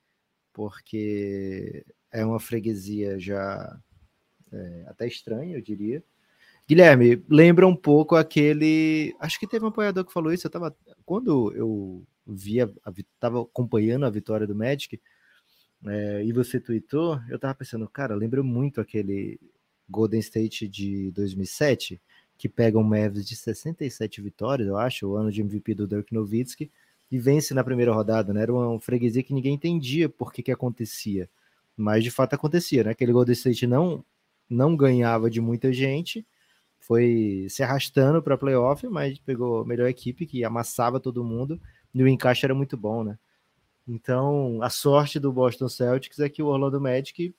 porque 0.53 1.85
é 2.11 2.25
uma 2.25 2.39
freguesia 2.39 3.19
já 3.19 3.79
é, 4.53 4.85
até 4.87 5.07
estranha, 5.07 5.57
eu 5.57 5.61
diria. 5.61 6.03
Guilherme, 6.67 7.23
lembra 7.29 7.67
um 7.67 7.77
pouco 7.77 8.17
aquele. 8.17 9.15
Acho 9.21 9.39
que 9.39 9.47
teve 9.47 9.65
um 9.65 9.69
apoiador 9.69 10.05
que 10.05 10.13
falou 10.13 10.33
isso. 10.33 10.47
Eu 10.47 10.51
tava. 10.51 10.75
Quando 11.05 11.53
eu 11.55 12.07
via, 12.27 12.73
estava 12.97 13.43
acompanhando 13.43 14.07
a 14.07 14.11
vitória 14.11 14.47
do 14.47 14.55
Magic, 14.55 14.99
é, 15.87 16.25
e 16.25 16.33
você 16.33 16.59
tweetou, 16.59 17.21
eu 17.29 17.39
tava 17.39 17.55
pensando, 17.55 17.87
cara, 17.89 18.15
lembra 18.15 18.43
muito 18.43 18.81
aquele 18.81 19.39
Golden 19.89 20.21
State 20.21 20.67
de 20.67 21.11
2007, 21.13 22.01
que 22.37 22.49
pega 22.49 22.79
um 22.79 22.83
Mavs 22.83 23.27
de 23.27 23.37
67 23.37 24.21
vitórias, 24.21 24.69
eu 24.69 24.77
acho, 24.77 25.07
o 25.07 25.17
ano 25.17 25.31
de 25.31 25.41
MVP 25.41 25.75
do 25.75 25.87
Dirk 25.87 26.13
Nowitzki, 26.13 26.71
e 27.11 27.19
vence 27.19 27.55
na 27.55 27.63
primeira 27.63 27.93
rodada, 27.93 28.33
né? 28.33 28.43
Era 28.43 28.53
uma 28.53 28.81
freguesia 28.81 29.23
que 29.23 29.33
ninguém 29.33 29.55
entendia 29.55 30.09
por 30.09 30.33
que 30.33 30.43
que 30.43 30.51
acontecia, 30.51 31.29
mas 31.77 32.03
de 32.03 32.11
fato 32.11 32.35
acontecia, 32.35 32.85
né? 32.85 32.91
Aquele 32.91 33.13
Golden 33.13 33.33
State 33.33 33.67
não 33.67 34.05
não 34.49 34.77
ganhava 34.77 35.31
de 35.31 35.41
muita 35.41 35.73
gente, 35.73 36.27
foi 36.79 37.47
se 37.49 37.63
arrastando 37.63 38.23
para 38.23 38.37
playoff, 38.37 38.87
mas 38.89 39.19
pegou 39.19 39.63
a 39.63 39.65
melhor 39.65 39.89
equipe 39.89 40.27
que 40.27 40.45
amassava 40.45 41.01
todo 41.01 41.25
mundo 41.25 41.59
e 41.95 42.03
o 42.03 42.09
encaixe 42.09 42.45
era 42.45 42.55
muito 42.55 42.77
bom, 42.77 43.03
né? 43.03 43.19
Então, 43.87 44.63
a 44.63 44.71
sorte 44.71 45.19
do 45.19 45.33
Boston 45.33 45.69
Celtics 45.69 46.19
é 46.19 46.29
que 46.29 46.43
o 46.43 46.47
Orlando 46.47 46.81
Magic 46.81 47.35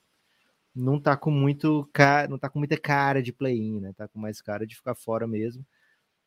não 0.76 1.00
tá 1.00 1.16
com 1.16 1.30
muito 1.30 1.88
cara, 1.92 2.28
não 2.28 2.38
tá 2.38 2.50
com 2.50 2.58
muita 2.58 2.76
cara 2.78 3.22
de 3.22 3.32
play-in, 3.32 3.80
né? 3.80 3.92
Tá 3.94 4.06
com 4.06 4.18
mais 4.18 4.42
cara 4.42 4.66
de 4.66 4.76
ficar 4.76 4.94
fora 4.94 5.26
mesmo. 5.26 5.66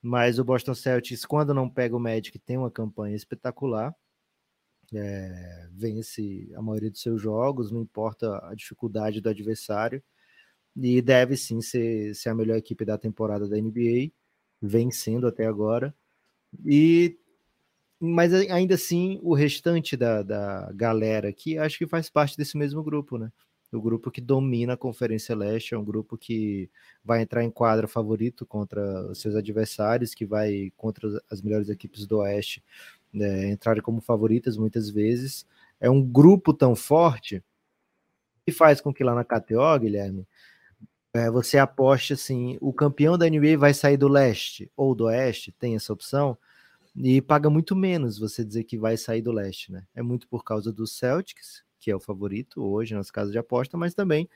Mas 0.02 0.40
o 0.40 0.44
Boston 0.44 0.74
Celtics, 0.74 1.26
quando 1.26 1.54
não 1.54 1.70
pega 1.70 1.96
o 1.96 2.00
Magic, 2.00 2.40
tem 2.40 2.58
uma 2.58 2.72
campanha 2.72 3.16
espetacular. 3.16 3.96
É, 4.94 5.68
vence 5.72 6.52
a 6.56 6.62
maioria 6.64 6.90
dos 6.90 7.02
seus 7.02 7.22
jogos, 7.22 7.72
não 7.72 7.82
importa 7.84 8.40
a 8.48 8.56
dificuldade 8.56 9.22
do 9.22 9.30
adversário 9.30 10.02
e 10.76 11.02
deve 11.02 11.38
sim 11.38 11.62
ser, 11.62 12.16
ser 12.16 12.30
a 12.30 12.36
melhor 12.36 12.58
equipe 12.58 12.84
da 12.86 12.98
temporada 12.98 13.48
da 13.48 13.58
NBA, 13.58 14.12
vencendo 14.62 15.28
até 15.28 15.46
agora. 15.46 15.94
E 16.66 17.18
mas 18.00 18.34
ainda 18.34 18.76
assim, 18.76 19.20
o 19.22 19.34
restante 19.36 19.98
da, 19.98 20.24
da 20.24 20.72
galera 20.74 21.30
aqui 21.30 21.58
acho 21.58 21.78
que 21.78 21.86
faz 21.88 22.10
parte 22.10 22.38
desse 22.38 22.58
mesmo 22.58 22.82
grupo, 22.82 23.18
né? 23.18 23.32
O 23.72 23.82
grupo 23.82 24.10
que 24.10 24.20
domina 24.20 24.74
a 24.74 24.78
Conferência 24.78 25.36
Leste, 25.36 25.76
é 25.76 25.78
um 25.78 25.84
grupo 25.84 26.18
que 26.18 26.70
vai 27.04 27.22
entrar 27.22 27.44
em 27.44 27.52
quadra 27.52 27.88
favorito 27.88 28.46
contra 28.46 29.14
seus 29.14 29.36
adversários, 29.36 30.16
que 30.16 30.26
vai 30.26 30.72
contra 30.76 31.08
as 31.30 31.42
melhores 31.42 31.70
equipes 31.70 32.08
do 32.08 32.18
Oeste 32.18 32.64
né, 33.14 33.50
entrarem 33.50 33.82
como 33.82 34.02
favoritas 34.02 34.58
muitas 34.58 34.90
vezes. 34.90 35.46
É 35.80 35.90
um 35.90 36.02
grupo 36.02 36.54
tão 36.54 36.76
forte 36.76 37.44
que 38.46 38.52
faz 38.52 38.82
com 38.82 38.94
que 38.94 39.04
lá 39.04 39.14
na 39.14 39.24
KTO, 39.24 39.80
Guilherme, 39.80 40.28
é, 41.14 41.30
você 41.30 41.58
aposte 41.58 42.14
assim, 42.14 42.58
o 42.62 42.72
campeão 42.72 43.18
da 43.18 43.30
NBA 43.30 43.58
vai 43.58 43.74
sair 43.74 43.98
do 43.98 44.08
leste 44.08 44.72
ou 44.76 44.94
do 44.94 45.06
oeste, 45.06 45.52
tem 45.52 45.76
essa 45.76 45.92
opção, 45.92 46.38
e 46.96 47.22
paga 47.22 47.50
muito 47.50 47.76
menos 47.76 48.18
você 48.18 48.44
dizer 48.44 48.64
que 48.64 48.78
vai 48.78 48.98
sair 48.98 49.22
do 49.22 49.32
leste, 49.32 49.72
né? 49.72 49.86
É 49.96 50.02
muito 50.02 50.28
por 50.28 50.44
causa 50.44 50.72
do 50.72 50.86
Celtics, 50.86 51.64
que 51.80 51.90
é 51.90 51.96
o 51.96 52.00
favorito 52.00 52.64
hoje 52.64 52.94
nas 52.94 53.10
casas 53.10 53.32
de 53.32 53.38
aposta, 53.38 53.78
mas 53.78 53.94
também 53.94 54.30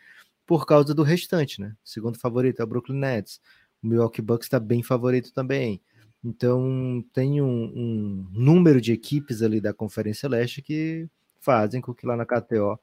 por 0.46 0.66
causa 0.66 0.94
do 0.94 1.04
restante, 1.04 1.62
né? 1.62 1.76
O 1.84 1.90
segundo 1.90 2.20
favorito 2.20 2.60
é 2.60 2.64
o 2.64 2.68
Brooklyn 2.68 3.00
Nets, 3.00 3.40
o 3.82 3.88
Milwaukee 3.88 4.22
Bucks 4.22 4.46
está 4.46 4.60
bem 4.60 4.84
favorito 4.84 5.34
também. 5.34 5.82
Então 6.24 7.04
tem 7.14 7.42
um, 7.42 7.66
um, 7.76 8.28
número 8.32 8.80
de 8.80 8.94
equipes 8.94 9.42
ali 9.42 9.60
da 9.60 9.74
Conferência 9.74 10.30
Leste 10.30 10.62
que 10.62 11.08
fazem 11.40 11.82
com 11.82 11.94
que 11.94 12.06
lá 12.06 12.16
na 12.16 12.26
KTO 12.26 12.80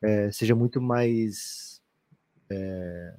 é, 0.00 0.30
seja 0.30 0.54
muito 0.54 0.80
mais 0.80 1.82
é, 2.48 3.14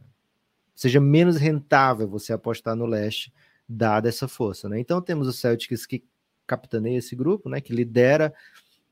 seja 0.75 0.99
menos 0.99 1.37
rentável 1.37 2.07
você 2.07 2.33
apostar 2.33 2.75
no 2.75 2.85
leste, 2.85 3.33
dada 3.67 4.09
essa 4.09 4.27
força. 4.27 4.69
Né? 4.69 4.79
Então 4.79 5.01
temos 5.01 5.27
o 5.27 5.33
Celtics 5.33 5.85
que 5.85 6.03
capitaneia 6.45 6.99
esse 6.99 7.15
grupo, 7.15 7.49
né, 7.49 7.59
que 7.59 7.73
lidera 7.73 8.31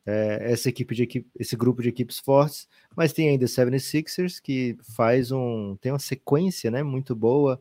é, 0.06 0.52
essa 0.52 0.70
equipe 0.70 0.94
de 0.96 1.04
equipe, 1.04 1.30
esse 1.39 1.56
grupo 1.56 1.82
de 1.82 1.89
equipes 1.89 2.20
fortes, 2.20 2.68
mas 2.96 3.13
tem 3.13 3.30
ainda 3.30 3.46
o 3.46 3.48
76ers 3.48 4.42
que 4.42 4.78
faz 4.96 5.32
um 5.32 5.78
tem 5.82 5.92
uma 5.92 6.00
sequência, 6.00 6.70
né, 6.70 6.84
muito 6.84 7.16
boa 7.16 7.60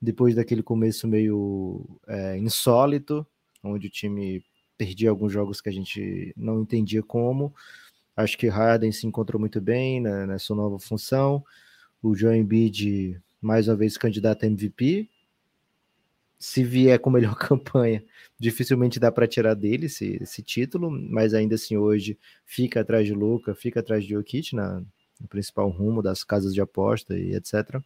depois 0.00 0.34
daquele 0.34 0.62
começo 0.62 1.06
meio 1.06 1.84
é, 2.06 2.38
insólito, 2.38 3.26
onde 3.62 3.86
o 3.88 3.90
time 3.90 4.42
perdia 4.78 5.10
alguns 5.10 5.32
jogos 5.32 5.60
que 5.60 5.68
a 5.68 5.72
gente 5.72 6.32
não 6.36 6.62
entendia 6.62 7.02
como. 7.02 7.54
Acho 8.16 8.38
que 8.38 8.48
Harden 8.48 8.92
se 8.92 9.06
encontrou 9.06 9.38
muito 9.38 9.60
bem 9.60 10.00
né, 10.00 10.26
nessa 10.26 10.54
nova 10.54 10.78
função. 10.78 11.44
O 12.02 12.14
Joe 12.14 12.36
Embiid 12.36 13.20
mais 13.40 13.68
uma 13.68 13.76
vez 13.76 13.98
candidato 13.98 14.44
a 14.44 14.46
MVP. 14.46 15.08
Se 16.40 16.64
vier 16.64 16.98
com 16.98 17.10
melhor 17.10 17.36
campanha, 17.38 18.02
dificilmente 18.38 18.98
dá 18.98 19.12
para 19.12 19.28
tirar 19.28 19.54
dele 19.54 19.86
esse, 19.86 20.18
esse, 20.22 20.42
título, 20.42 20.90
mas 20.90 21.34
ainda 21.34 21.54
assim 21.54 21.76
hoje 21.76 22.18
fica 22.44 22.80
atrás 22.80 23.06
de 23.06 23.12
Luca, 23.12 23.54
fica 23.54 23.80
atrás 23.80 24.02
de 24.02 24.14
Jokic 24.14 24.56
na, 24.56 24.82
no 25.20 25.28
principal 25.28 25.68
rumo 25.68 26.02
das 26.02 26.24
casas 26.24 26.54
de 26.54 26.60
aposta 26.60 27.16
e 27.16 27.34
etc. 27.34 27.80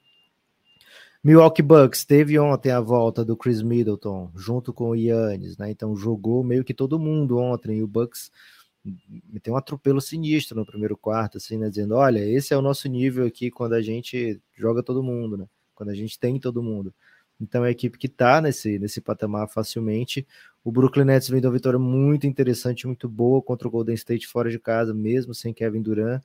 Milwaukee 1.23 1.63
Bucks 1.63 2.05
teve 2.05 2.39
ontem 2.39 2.71
a 2.71 2.81
volta 2.81 3.25
do 3.25 3.37
Chris 3.37 3.63
Middleton 3.63 4.31
junto 4.37 4.73
com 4.73 4.91
o 4.91 4.95
Yannis, 4.95 5.57
né? 5.57 5.71
Então 5.71 5.97
jogou 5.97 6.45
meio 6.45 6.63
que 6.63 6.75
todo 6.75 6.99
mundo 6.99 7.39
ontem 7.39 7.79
e 7.79 7.83
o 7.83 7.89
Bucks 7.89 8.31
tem 9.43 9.53
um 9.53 9.57
atropelo 9.57 10.01
sinistro 10.01 10.57
no 10.57 10.67
primeiro 10.67 10.97
quarto, 10.97 11.39
assim, 11.39 11.57
né? 11.57 11.71
Dizendo, 11.71 11.95
olha, 11.95 12.19
esse 12.19 12.53
é 12.53 12.57
o 12.57 12.63
nosso 12.63 12.87
nível 12.89 13.27
aqui 13.27 13.51
quando 13.51 13.73
a 13.73 13.81
gente 13.81 14.39
joga 14.55 14.83
todo 14.83 15.03
mundo, 15.03 15.39
né? 15.39 15.47
Quando 15.75 15.89
a 15.89 15.95
gente 15.95 16.19
tem 16.19 16.39
todo 16.39 16.63
mundo. 16.63 16.95
Então 17.41 17.65
é 17.65 17.69
a 17.69 17.71
equipe 17.71 17.99
que 17.99 18.09
tá 18.09 18.41
nesse, 18.41 18.79
nesse 18.79 19.01
patamar 19.01 19.49
facilmente. 19.49 20.27
O 20.63 20.73
Brooklyn 20.73 21.05
Nets 21.05 21.29
vem 21.29 21.41
de 21.41 21.47
uma 21.47 21.53
vitória 21.53 21.79
muito 21.79 22.27
interessante, 22.27 22.87
muito 22.87 23.09
boa 23.09 23.43
contra 23.43 23.69
o 23.69 23.71
Golden 23.71 23.95
State 23.95 24.27
fora 24.27 24.51
de 24.51 24.59
casa, 24.59 24.95
mesmo 24.95 25.35
sem 25.35 25.53
Kevin 25.53 25.83
Durant. 25.83 26.23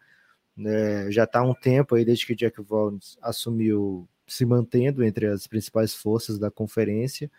É, 0.65 1.08
já 1.10 1.26
tá 1.26 1.39
há 1.39 1.43
um 1.43 1.54
tempo 1.54 1.95
aí, 1.95 2.06
desde 2.06 2.26
que 2.26 2.36
Jack 2.36 2.62
Vaughn 2.62 2.98
assumiu, 3.22 4.08
se 4.28 4.45
mantendo 4.45 5.04
entre 5.04 5.26
as 5.26 5.48
principais 5.48 5.93
forças 5.93 6.38
da 6.38 6.52
conferência. 6.52 7.30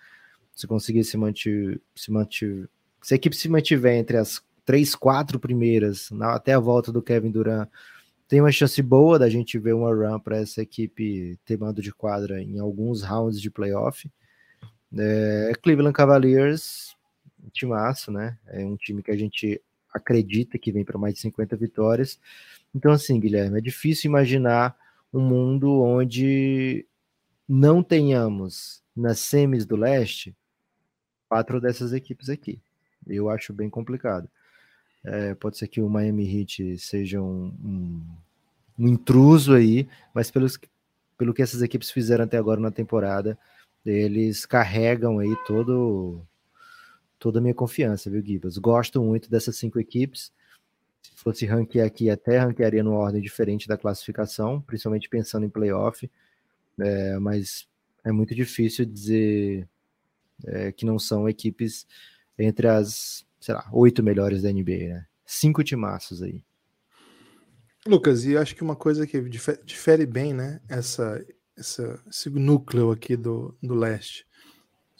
Se 0.54 0.66
conseguir 0.66 1.04
se 1.04 1.16
manter, 1.16 1.80
se 1.94 2.10
manter, 2.10 2.68
se 3.02 3.14
a 3.14 3.16
equipe 3.16 3.36
se 3.36 3.48
mantiver 3.48 3.94
entre 3.94 4.16
as 4.16 4.42
três, 4.64 4.94
quatro 4.94 5.38
primeiras, 5.38 6.10
na, 6.10 6.34
até 6.34 6.52
a 6.52 6.58
volta 6.58 6.92
do 6.92 7.02
Kevin 7.02 7.30
Durant, 7.30 7.68
tem 8.30 8.40
uma 8.40 8.52
chance 8.52 8.80
boa 8.80 9.18
da 9.18 9.28
gente 9.28 9.58
ver 9.58 9.74
uma 9.74 9.92
run 9.92 10.20
para 10.20 10.36
essa 10.36 10.62
equipe 10.62 11.36
ter 11.44 11.58
mando 11.58 11.82
de 11.82 11.92
quadra 11.92 12.40
em 12.40 12.60
alguns 12.60 13.02
rounds 13.02 13.40
de 13.40 13.50
playoff. 13.50 14.08
É, 14.96 15.52
Cleveland 15.60 15.92
Cavaliers, 15.92 16.96
timaço, 17.52 18.12
né? 18.12 18.38
É 18.46 18.64
um 18.64 18.76
time 18.76 19.02
que 19.02 19.10
a 19.10 19.16
gente 19.16 19.60
acredita 19.92 20.60
que 20.60 20.70
vem 20.70 20.84
para 20.84 20.96
mais 20.96 21.14
de 21.14 21.20
50 21.22 21.56
vitórias. 21.56 22.20
Então, 22.72 22.92
assim, 22.92 23.18
Guilherme, 23.18 23.58
é 23.58 23.60
difícil 23.60 24.08
imaginar 24.08 24.76
um 25.12 25.20
mundo 25.20 25.82
onde 25.82 26.86
não 27.48 27.82
tenhamos 27.82 28.80
nas 28.94 29.18
semis 29.18 29.66
do 29.66 29.74
leste 29.74 30.36
quatro 31.28 31.60
dessas 31.60 31.92
equipes 31.92 32.28
aqui. 32.28 32.60
Eu 33.08 33.28
acho 33.28 33.52
bem 33.52 33.68
complicado. 33.68 34.30
É, 35.04 35.34
pode 35.34 35.56
ser 35.56 35.68
que 35.68 35.80
o 35.80 35.88
Miami 35.88 36.40
Heat 36.40 36.78
seja 36.78 37.20
um, 37.20 37.46
um, 37.64 38.02
um 38.78 38.88
intruso 38.88 39.54
aí, 39.54 39.88
mas 40.14 40.30
pelos, 40.30 40.58
pelo 41.16 41.32
que 41.32 41.42
essas 41.42 41.62
equipes 41.62 41.90
fizeram 41.90 42.24
até 42.24 42.36
agora 42.36 42.60
na 42.60 42.70
temporada, 42.70 43.38
eles 43.84 44.44
carregam 44.44 45.18
aí 45.18 45.34
todo 45.46 46.22
toda 47.18 47.38
a 47.38 47.42
minha 47.42 47.54
confiança, 47.54 48.10
viu, 48.10 48.24
Gibas? 48.24 48.56
Gosto 48.56 49.02
muito 49.02 49.30
dessas 49.30 49.56
cinco 49.56 49.78
equipes. 49.78 50.32
Se 51.02 51.10
fosse 51.16 51.44
ranquear 51.44 51.86
aqui, 51.86 52.08
até 52.08 52.38
ranquearia 52.38 52.82
numa 52.82 52.96
ordem 52.96 53.20
diferente 53.20 53.68
da 53.68 53.76
classificação, 53.76 54.60
principalmente 54.62 55.08
pensando 55.08 55.44
em 55.44 55.50
playoff. 55.50 56.10
É, 56.78 57.18
mas 57.18 57.68
é 58.02 58.10
muito 58.10 58.34
difícil 58.34 58.86
dizer 58.86 59.68
é, 60.46 60.72
que 60.72 60.86
não 60.86 60.98
são 60.98 61.28
equipes 61.28 61.86
entre 62.38 62.66
as 62.66 63.26
sei 63.40 63.54
lá, 63.54 63.68
oito 63.72 64.02
melhores 64.02 64.42
da 64.42 64.52
NBA, 64.52 64.88
né? 64.88 65.06
Cinco 65.24 65.64
timaços 65.64 66.22
aí. 66.22 66.44
Lucas, 67.86 68.24
e 68.24 68.36
acho 68.36 68.54
que 68.54 68.62
uma 68.62 68.76
coisa 68.76 69.06
que 69.06 69.20
difere 69.64 70.04
bem, 70.04 70.34
né? 70.34 70.60
Essa, 70.68 71.24
essa, 71.56 71.98
esse 72.08 72.28
núcleo 72.28 72.90
aqui 72.90 73.16
do, 73.16 73.56
do 73.62 73.74
leste. 73.74 74.26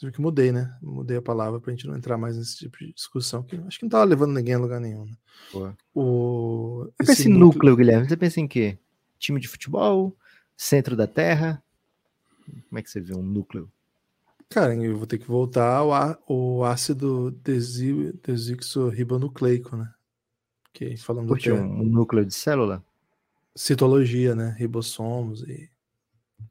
Eu 0.01 0.11
que 0.11 0.19
mudei, 0.19 0.51
né? 0.51 0.75
Mudei 0.81 1.17
a 1.17 1.21
palavra 1.21 1.59
pra 1.59 1.71
gente 1.71 1.85
não 1.85 1.95
entrar 1.95 2.17
mais 2.17 2.35
nesse 2.35 2.57
tipo 2.57 2.75
de 2.79 2.91
discussão, 2.91 3.43
que 3.43 3.55
acho 3.67 3.77
que 3.77 3.85
não 3.85 3.89
tava 3.89 4.03
levando 4.03 4.33
ninguém 4.33 4.55
a 4.55 4.59
lugar 4.59 4.79
nenhum. 4.79 5.05
Né? 5.05 5.75
O, 5.93 6.87
Você 6.99 7.05
pensa 7.05 7.27
em 7.27 7.31
núcleo, 7.31 7.45
núcleo, 7.45 7.75
Guilherme? 7.75 8.09
Você 8.09 8.17
pensa 8.17 8.39
em 8.39 8.47
quê? 8.47 8.79
Time 9.19 9.39
de 9.39 9.47
futebol? 9.47 10.17
Centro 10.57 10.95
da 10.95 11.05
Terra? 11.05 11.63
Como 12.67 12.79
é 12.79 12.81
que 12.81 12.89
você 12.89 12.99
vê 12.99 13.13
um 13.13 13.21
núcleo? 13.21 13.71
Cara, 14.51 14.75
eu 14.75 14.97
vou 14.97 15.07
ter 15.07 15.17
que 15.17 15.25
voltar 15.25 15.77
ao 15.77 15.91
o 16.27 16.65
ácido 16.65 17.31
desixorribonucleico, 18.21 19.77
né? 19.77 19.89
Que 20.73 20.97
falando 20.97 21.29
Curte 21.29 21.49
do 21.49 21.55
um, 21.55 21.85
núcleo 21.85 22.25
de 22.25 22.33
célula? 22.33 22.83
Citologia, 23.55 24.35
né? 24.35 24.53
Ribossomos 24.59 25.41
e. 25.43 25.71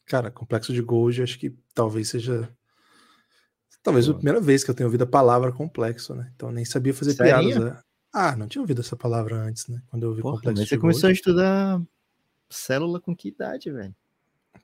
Cara, 0.06 0.30
complexo 0.30 0.72
de 0.72 0.80
Golgi, 0.80 1.22
acho 1.22 1.38
que 1.38 1.54
talvez 1.74 2.08
seja. 2.08 2.50
Talvez 3.82 4.08
a 4.08 4.14
primeira 4.14 4.40
vez 4.40 4.64
que 4.64 4.70
eu 4.70 4.74
tenho 4.74 4.86
ouvido 4.86 5.04
a 5.04 5.06
palavra 5.06 5.52
complexo, 5.52 6.14
né? 6.14 6.32
Então 6.34 6.50
nem 6.50 6.64
sabia 6.64 6.94
fazer 6.94 7.12
Serinha? 7.12 7.54
piadas. 7.54 7.64
Né? 7.64 7.82
Ah, 8.14 8.34
não 8.34 8.48
tinha 8.48 8.62
ouvido 8.62 8.80
essa 8.80 8.96
palavra 8.96 9.36
antes, 9.36 9.68
né? 9.68 9.82
Quando 9.88 10.04
eu 10.04 10.08
ouvi 10.08 10.22
Porra, 10.22 10.36
complexo 10.36 10.60
mas 10.62 10.68
você 10.70 10.78
começou 10.78 11.08
a 11.10 11.12
estudar 11.12 11.82
célula 12.48 12.98
com 12.98 13.14
que 13.14 13.28
idade, 13.28 13.70
velho? 13.70 13.94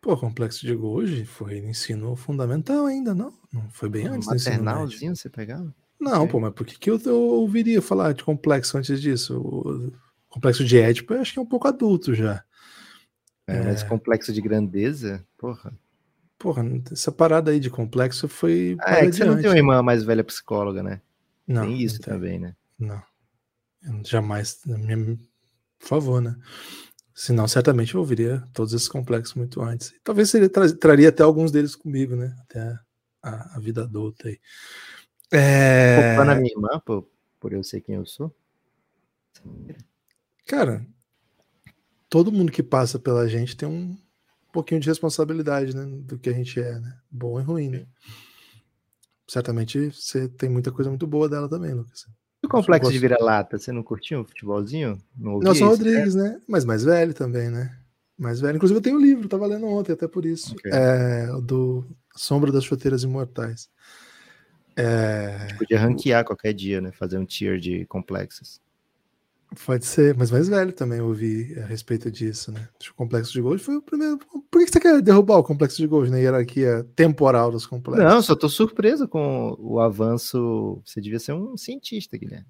Pô, 0.07 0.17
complexo 0.17 0.65
de 0.65 0.73
Golgi 0.73 1.25
foi 1.25 1.61
no 1.61 1.71
ensino 1.71 2.15
fundamental 2.15 2.87
ainda, 2.87 3.13
não? 3.13 3.35
Não 3.53 3.69
foi 3.71 3.89
bem 3.89 4.07
antes 4.07 4.29
Maternalzinho 4.29 5.17
você 5.17 5.29
pegava? 5.29 5.75
Não, 5.99 6.19
okay. 6.19 6.29
pô, 6.29 6.39
mas 6.39 6.53
por 6.53 6.65
que, 6.65 6.79
que 6.79 6.89
eu, 6.89 7.01
eu, 7.05 7.21
ouviria 7.21 7.83
falar 7.83 8.15
de 8.15 8.23
complexo 8.23 8.79
antes 8.79 9.03
disso? 9.03 9.37
O 9.37 9.93
complexo 10.29 10.65
de 10.65 10.79
Édipo 10.79 11.13
eu 11.13 11.21
acho 11.21 11.33
que 11.33 11.41
é 11.41 11.43
um 11.43 11.47
pouco 11.47 11.67
adulto 11.67 12.15
já. 12.15 12.45
É, 13.49 13.61
mas 13.65 13.83
é... 13.83 13.87
complexo 13.89 14.33
de 14.33 14.41
grandeza, 14.41 15.27
porra. 15.37 15.77
Porra, 16.39 16.65
essa 16.93 17.11
parada 17.11 17.51
aí 17.51 17.59
de 17.59 17.69
complexo 17.69 18.29
foi. 18.29 18.77
Ah, 18.83 18.99
é 18.99 19.07
que 19.07 19.13
você 19.13 19.25
não 19.25 19.37
tem 19.37 19.51
uma 19.51 19.57
irmã 19.57 19.83
mais 19.83 20.05
velha 20.05 20.23
psicóloga, 20.23 20.85
né? 20.85 21.01
Não. 21.49 21.63
Tem 21.63 21.83
isso 21.83 22.01
não 22.01 22.15
também, 22.15 22.39
né? 22.39 22.55
Não. 22.79 23.03
Eu 23.83 24.05
jamais. 24.05 24.61
Minha... 24.67 25.19
Por 25.81 25.89
favor, 25.89 26.23
né? 26.23 26.37
Senão, 27.19 27.49
certamente 27.49 27.95
eu 27.95 28.01
ouviria 28.01 28.47
todos 28.53 28.75
esses 28.75 28.89
complexos 28.89 29.35
muito 29.35 29.63
antes. 29.63 29.89
E 29.89 30.01
talvez 30.05 30.35
ele 30.35 30.51
tra 30.51 30.71
traria 30.77 31.09
até 31.09 31.23
alguns 31.23 31.51
deles 31.51 31.75
comigo, 31.75 32.15
né? 32.15 32.37
Até 32.43 32.79
a, 33.23 33.57
a 33.57 33.59
vida 33.59 33.85
adulta 33.85 34.29
aí. 34.29 34.39
É... 35.33 36.23
na 36.23 36.35
minha 36.35 36.53
irmã, 36.53 36.79
por, 36.85 37.09
por 37.41 37.55
eu 37.55 37.65
ser 37.65 37.81
quem 37.81 37.95
eu 37.95 38.05
sou. 38.05 38.37
Cara, 40.47 40.87
todo 42.11 42.31
mundo 42.31 42.53
que 42.53 42.63
passa 42.63 42.99
pela 42.99 43.27
gente 43.27 43.57
tem 43.57 43.67
um 43.67 43.97
pouquinho 44.53 44.83
de 44.83 44.89
responsabilidade, 44.89 45.75
né? 45.75 45.87
Do 45.87 46.19
que 46.19 46.29
a 46.29 46.35
gente 46.35 46.61
é, 46.61 46.79
né? 46.79 46.99
Bom 47.11 47.41
e 47.41 47.43
ruim, 47.43 47.71
né? 47.71 47.87
Certamente 49.27 49.91
você 49.91 50.29
tem 50.29 50.51
muita 50.51 50.71
coisa 50.71 50.91
muito 50.91 51.07
boa 51.07 51.31
dela 51.31 51.49
também, 51.49 51.73
Lucas. 51.73 52.05
O 52.47 52.49
complexo 52.49 52.91
de 52.91 52.99
vira-lata, 52.99 53.59
você 53.59 53.73
não 53.73 53.83
curtiu 53.83 54.21
um 54.21 54.25
futebolzinho? 54.25 54.99
Não 55.17 55.39
Nelson 55.39 55.69
Rodrigues, 55.69 56.15
né? 56.15 56.41
Mas 56.49 56.65
mais 56.65 56.85
velho 56.85 57.13
também, 57.13 57.51
né? 57.51 57.77
Mais 58.19 58.41
velho. 58.41 58.57
Inclusive 58.57 58.79
eu 58.79 58.83
tenho 58.83 58.97
um 58.97 59.01
livro, 59.01 59.29
tava 59.29 59.47
lendo 59.47 59.67
ontem, 59.67 59.93
até 59.93 60.09
por 60.09 60.25
isso. 60.25 60.55
Okay. 60.55 60.73
É, 60.73 61.27
do 61.43 61.85
Sombra 62.15 62.51
das 62.51 62.65
Chuteiras 62.65 63.03
Imortais. 63.03 63.69
É... 64.77 65.49
Podia 65.59 65.81
ranquear 65.81 66.25
qualquer 66.25 66.53
dia, 66.53 66.81
né? 66.81 66.93
Fazer 66.93 67.19
um 67.19 67.25
tier 67.25 67.59
de 67.59 67.85
complexos. 67.87 68.61
Pode 69.65 69.87
ser, 69.87 70.15
mas 70.17 70.31
mais 70.31 70.49
velho 70.49 70.73
também 70.73 71.01
ouvi 71.01 71.57
a 71.61 71.67
respeito 71.67 72.11
disso, 72.11 72.51
né? 72.51 72.69
O 72.91 72.95
complexo 72.95 73.33
de 73.33 73.41
Gold 73.41 73.63
foi 73.63 73.77
o 73.77 73.83
primeiro. 73.83 74.19
Por 74.51 74.65
que 74.65 74.73
você 74.73 74.81
quer 74.81 75.01
derrubar 75.01 75.39
o 75.39 75.45
complexo 75.45 75.77
de 75.77 75.87
Gold 75.87 76.11
na 76.11 76.19
hierarquia 76.19 76.85
temporal 76.97 77.51
dos 77.53 77.65
complexos? 77.65 78.05
Não, 78.05 78.21
só 78.21 78.35
tô 78.35 78.49
surpreso 78.49 79.07
com 79.07 79.57
o 79.59 79.79
avanço. 79.79 80.83
Você 80.85 81.01
devia 81.01 81.21
ser 81.21 81.33
um 81.33 81.57
cientista, 81.57 82.19
Guilherme. 82.19 82.47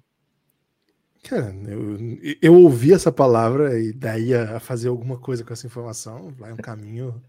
Cara, 1.23 1.55
eu, 1.67 1.97
eu 2.41 2.53
ouvi 2.55 2.93
essa 2.93 3.11
palavra 3.11 3.79
e 3.79 3.93
daí 3.93 4.33
a 4.33 4.59
fazer 4.59 4.87
alguma 4.87 5.19
coisa 5.19 5.43
com 5.43 5.53
essa 5.53 5.67
informação 5.67 6.33
vai 6.37 6.51
um 6.51 6.57
caminho 6.57 7.21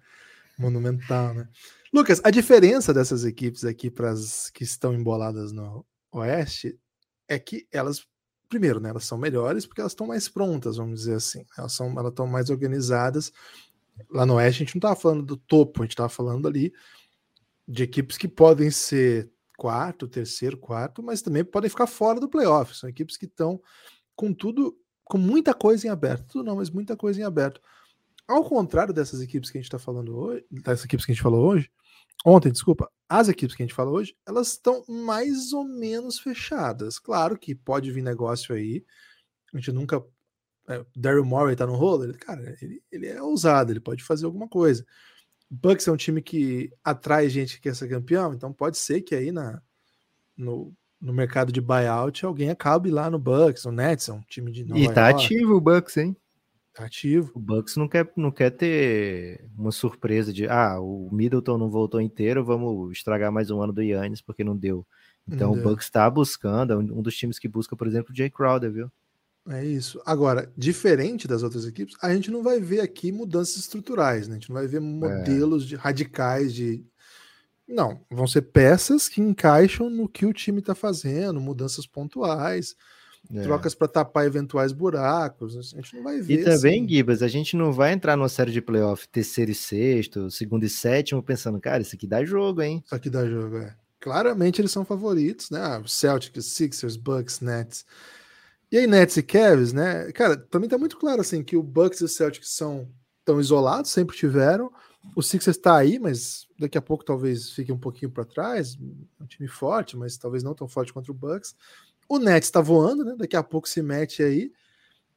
monumental, 0.58 1.34
né? 1.34 1.48
Lucas, 1.92 2.20
a 2.24 2.30
diferença 2.30 2.92
dessas 2.92 3.24
equipes 3.24 3.64
aqui 3.64 3.90
para 3.90 4.10
as 4.10 4.50
que 4.50 4.62
estão 4.62 4.94
emboladas 4.94 5.52
no 5.52 5.84
Oeste 6.12 6.78
é 7.28 7.38
que 7.38 7.66
elas 7.72 8.06
primeiro, 8.48 8.80
né, 8.80 8.90
elas 8.90 9.04
são 9.04 9.18
melhores 9.18 9.66
porque 9.66 9.80
elas 9.80 9.92
estão 9.92 10.06
mais 10.06 10.28
prontas, 10.28 10.76
vamos 10.76 11.00
dizer 11.00 11.14
assim. 11.14 11.44
Elas 11.56 11.72
são, 11.72 11.90
elas 11.92 12.10
estão 12.10 12.26
mais 12.26 12.50
organizadas. 12.50 13.32
Lá 14.10 14.24
no 14.24 14.34
Oeste 14.34 14.62
a 14.62 14.64
gente 14.64 14.76
não 14.76 14.78
estava 14.78 14.96
falando 14.96 15.22
do 15.22 15.36
topo, 15.36 15.82
a 15.82 15.84
gente 15.84 15.92
estava 15.92 16.08
falando 16.08 16.46
ali 16.46 16.72
de 17.66 17.82
equipes 17.82 18.16
que 18.16 18.28
podem 18.28 18.70
ser 18.70 19.30
quarto, 19.56 20.06
terceiro, 20.06 20.56
quarto, 20.56 21.02
mas 21.02 21.20
também 21.20 21.44
podem 21.44 21.68
ficar 21.68 21.86
fora 21.86 22.18
do 22.18 22.28
playoff. 22.28 22.74
São 22.76 22.88
equipes 22.88 23.16
que 23.16 23.26
estão 23.26 23.60
com 24.16 24.32
tudo, 24.32 24.78
com 25.04 25.18
muita 25.18 25.52
coisa 25.52 25.86
em 25.86 25.90
aberto. 25.90 26.26
Tudo 26.28 26.44
não, 26.44 26.56
mas 26.56 26.70
muita 26.70 26.96
coisa 26.96 27.20
em 27.20 27.24
aberto. 27.24 27.60
Ao 28.26 28.44
contrário 28.44 28.94
dessas 28.94 29.20
equipes 29.20 29.50
que 29.50 29.58
a 29.58 29.60
gente 29.60 29.66
está 29.66 29.78
falando 29.78 30.16
hoje, 30.16 30.44
dessas 30.50 30.84
equipes 30.84 31.04
que 31.04 31.12
a 31.12 31.14
gente 31.14 31.22
falou 31.22 31.44
hoje, 31.46 31.70
ontem, 32.24 32.50
desculpa, 32.52 32.90
as 33.08 33.28
equipes 33.28 33.56
que 33.56 33.62
a 33.62 33.66
gente 33.66 33.74
fala 33.74 33.90
hoje, 33.90 34.14
elas 34.26 34.48
estão 34.48 34.84
mais 34.88 35.52
ou 35.52 35.64
menos 35.64 36.18
fechadas. 36.18 36.98
Claro 36.98 37.38
que 37.38 37.54
pode 37.54 37.90
vir 37.90 38.02
negócio 38.02 38.54
aí. 38.54 38.84
A 39.52 39.56
gente 39.56 39.72
nunca. 39.72 40.04
É, 40.68 40.84
Daryl 40.94 41.24
Morey 41.24 41.56
tá 41.56 41.66
no 41.66 41.74
rolo, 41.74 42.04
ele, 42.04 42.12
cara, 42.14 42.54
ele, 42.60 42.82
ele 42.92 43.06
é 43.06 43.22
ousado, 43.22 43.72
ele 43.72 43.80
pode 43.80 44.04
fazer 44.04 44.26
alguma 44.26 44.46
coisa. 44.46 44.84
O 45.50 45.54
Bucks 45.54 45.88
é 45.88 45.92
um 45.92 45.96
time 45.96 46.20
que 46.20 46.70
atrai 46.84 47.30
gente 47.30 47.56
que 47.56 47.62
quer 47.62 47.74
ser 47.74 47.88
campeão, 47.88 48.34
então 48.34 48.52
pode 48.52 48.76
ser 48.76 49.00
que 49.00 49.14
aí 49.14 49.32
na, 49.32 49.62
no, 50.36 50.74
no 51.00 51.14
mercado 51.14 51.50
de 51.50 51.62
buyout 51.62 52.26
alguém 52.26 52.50
acabe 52.50 52.90
lá 52.90 53.08
no 53.08 53.18
Bucks, 53.18 53.64
o 53.64 53.72
Nets 53.72 54.10
é 54.10 54.12
um 54.12 54.20
time 54.28 54.52
de 54.52 54.62
Nova 54.62 54.78
E 54.78 54.92
tá 54.92 55.08
York. 55.08 55.24
ativo 55.24 55.54
o 55.54 55.60
Bucks, 55.60 55.96
hein? 55.96 56.14
Ativo. 56.84 57.32
O 57.34 57.40
Bucks 57.40 57.76
não 57.76 57.88
quer, 57.88 58.10
não 58.16 58.30
quer 58.30 58.50
ter 58.50 59.44
uma 59.56 59.72
surpresa 59.72 60.32
de 60.32 60.48
ah, 60.48 60.80
o 60.80 61.08
Middleton 61.12 61.58
não 61.58 61.70
voltou 61.70 62.00
inteiro, 62.00 62.44
vamos 62.44 62.92
estragar 62.92 63.32
mais 63.32 63.50
um 63.50 63.60
ano 63.60 63.72
do 63.72 63.82
Yannis 63.82 64.20
porque 64.20 64.44
não 64.44 64.56
deu. 64.56 64.86
Então 65.26 65.54
não 65.54 65.60
o 65.60 65.62
Bucks 65.62 65.86
está 65.86 66.08
buscando, 66.08 66.72
é 66.72 66.76
um 66.76 67.02
dos 67.02 67.16
times 67.16 67.38
que 67.38 67.48
busca, 67.48 67.76
por 67.76 67.86
exemplo, 67.86 68.12
o 68.12 68.16
Jay 68.16 68.30
Crowder, 68.30 68.70
viu? 68.72 68.90
É 69.50 69.64
isso. 69.64 70.00
Agora, 70.04 70.52
diferente 70.56 71.26
das 71.26 71.42
outras 71.42 71.64
equipes, 71.64 71.96
a 72.02 72.14
gente 72.14 72.30
não 72.30 72.42
vai 72.42 72.60
ver 72.60 72.80
aqui 72.80 73.10
mudanças 73.10 73.56
estruturais, 73.56 74.28
né? 74.28 74.34
A 74.34 74.38
gente 74.38 74.50
não 74.50 74.56
vai 74.56 74.66
ver 74.66 74.80
modelos 74.80 75.64
é. 75.64 75.66
de, 75.66 75.76
radicais 75.76 76.52
de. 76.52 76.84
Não, 77.66 78.00
vão 78.10 78.26
ser 78.26 78.42
peças 78.42 79.08
que 79.08 79.20
encaixam 79.20 79.88
no 79.88 80.08
que 80.08 80.26
o 80.26 80.32
time 80.32 80.60
está 80.60 80.74
fazendo, 80.74 81.40
mudanças 81.40 81.86
pontuais. 81.86 82.76
É. 83.34 83.42
Trocas 83.42 83.74
para 83.74 83.88
tapar 83.88 84.26
eventuais 84.26 84.72
buracos. 84.72 85.56
A 85.56 85.76
gente 85.76 85.96
não 85.96 86.02
vai 86.02 86.20
ver. 86.20 86.40
E 86.40 86.44
também, 86.44 86.84
assim. 86.84 86.88
Gibas, 86.88 87.22
a 87.22 87.28
gente 87.28 87.56
não 87.56 87.72
vai 87.72 87.92
entrar 87.92 88.16
numa 88.16 88.28
série 88.28 88.50
de 88.50 88.62
playoff 88.62 89.06
terceiro 89.08 89.50
e 89.50 89.54
sexto, 89.54 90.30
segundo 90.30 90.64
e 90.64 90.68
sétimo, 90.68 91.22
pensando, 91.22 91.60
cara, 91.60 91.82
isso 91.82 91.94
aqui 91.94 92.06
dá 92.06 92.24
jogo, 92.24 92.62
hein? 92.62 92.82
Isso 92.84 92.94
aqui 92.94 93.10
dá 93.10 93.26
jogo, 93.28 93.58
é. 93.58 93.76
Claramente 94.00 94.60
eles 94.60 94.70
são 94.70 94.84
favoritos, 94.84 95.50
né? 95.50 95.60
Ah, 95.60 95.82
Celtics, 95.86 96.46
Sixers, 96.46 96.96
Bucks, 96.96 97.40
Nets. 97.40 97.84
E 98.70 98.78
aí, 98.78 98.86
Nets 98.86 99.16
e 99.16 99.22
Cavs, 99.22 99.72
né? 99.72 100.10
Cara, 100.12 100.36
pra 100.36 100.60
mim 100.60 100.68
tá 100.68 100.78
muito 100.78 100.96
claro 100.96 101.20
assim 101.20 101.42
que 101.42 101.56
o 101.56 101.62
Bucks 101.62 102.00
e 102.00 102.04
o 102.04 102.08
Celtics 102.08 102.50
são 102.50 102.88
tão 103.24 103.40
isolados, 103.40 103.90
sempre 103.90 104.16
tiveram. 104.16 104.72
O 105.14 105.22
Sixers 105.22 105.56
está 105.56 105.76
aí, 105.76 105.98
mas 105.98 106.46
daqui 106.58 106.76
a 106.78 106.82
pouco 106.82 107.04
talvez 107.04 107.50
fique 107.50 107.72
um 107.72 107.78
pouquinho 107.78 108.10
para 108.10 108.24
trás. 108.24 108.76
Um 109.20 109.26
time 109.26 109.48
forte, 109.48 109.96
mas 109.96 110.16
talvez 110.16 110.42
não 110.42 110.54
tão 110.54 110.68
forte 110.68 110.92
contra 110.92 111.10
o 111.10 111.14
Bucks. 111.14 111.54
O 112.08 112.18
Nets 112.18 112.48
está 112.48 112.60
voando, 112.60 113.04
né? 113.04 113.14
Daqui 113.16 113.36
a 113.36 113.42
pouco 113.42 113.68
se 113.68 113.82
mete 113.82 114.22
aí. 114.22 114.50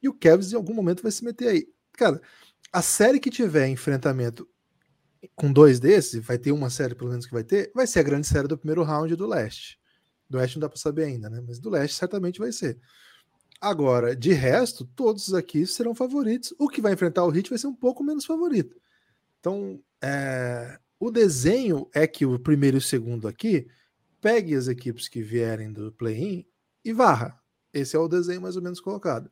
E 0.01 0.09
o 0.09 0.13
Cavs 0.13 0.51
em 0.51 0.55
algum 0.55 0.73
momento 0.73 1.01
vai 1.01 1.11
se 1.11 1.23
meter 1.23 1.47
aí. 1.47 1.67
Cara, 1.93 2.21
a 2.73 2.81
série 2.81 3.19
que 3.19 3.29
tiver 3.29 3.67
enfrentamento 3.67 4.47
com 5.35 5.51
dois 5.51 5.79
desses, 5.79 6.23
vai 6.25 6.37
ter 6.37 6.51
uma 6.51 6.69
série 6.69 6.95
pelo 6.95 7.11
menos 7.11 7.25
que 7.25 7.33
vai 7.33 7.43
ter, 7.43 7.71
vai 7.75 7.85
ser 7.85 7.99
a 7.99 8.03
grande 8.03 8.27
série 8.27 8.47
do 8.47 8.57
primeiro 8.57 8.83
round 8.83 9.15
do 9.15 9.27
leste. 9.27 9.79
Do 10.29 10.37
oeste 10.37 10.57
não 10.57 10.61
dá 10.61 10.69
para 10.69 10.79
saber 10.79 11.03
ainda, 11.03 11.29
né? 11.29 11.43
Mas 11.45 11.59
do 11.59 11.69
leste 11.69 11.95
certamente 11.95 12.39
vai 12.39 12.51
ser. 12.51 12.79
Agora, 13.59 14.15
de 14.15 14.33
resto, 14.33 14.85
todos 14.95 15.33
aqui 15.33 15.67
serão 15.67 15.93
favoritos. 15.93 16.53
O 16.57 16.67
que 16.67 16.81
vai 16.81 16.93
enfrentar 16.93 17.23
o 17.25 17.35
Heat 17.35 17.49
vai 17.49 17.59
ser 17.59 17.67
um 17.67 17.75
pouco 17.75 18.03
menos 18.03 18.25
favorito. 18.25 18.75
Então, 19.39 19.79
é... 20.01 20.79
o 20.99 21.11
desenho 21.11 21.87
é 21.93 22.07
que 22.07 22.25
o 22.25 22.39
primeiro 22.39 22.77
e 22.77 22.79
o 22.79 22.81
segundo 22.81 23.27
aqui 23.27 23.67
pegue 24.19 24.55
as 24.55 24.67
equipes 24.67 25.07
que 25.07 25.21
vierem 25.21 25.71
do 25.71 25.91
play-in 25.91 26.45
e 26.83 26.93
varra. 26.93 27.39
Esse 27.73 27.95
é 27.95 27.99
o 27.99 28.07
desenho 28.07 28.41
mais 28.41 28.55
ou 28.55 28.61
menos 28.61 28.79
colocado. 28.79 29.31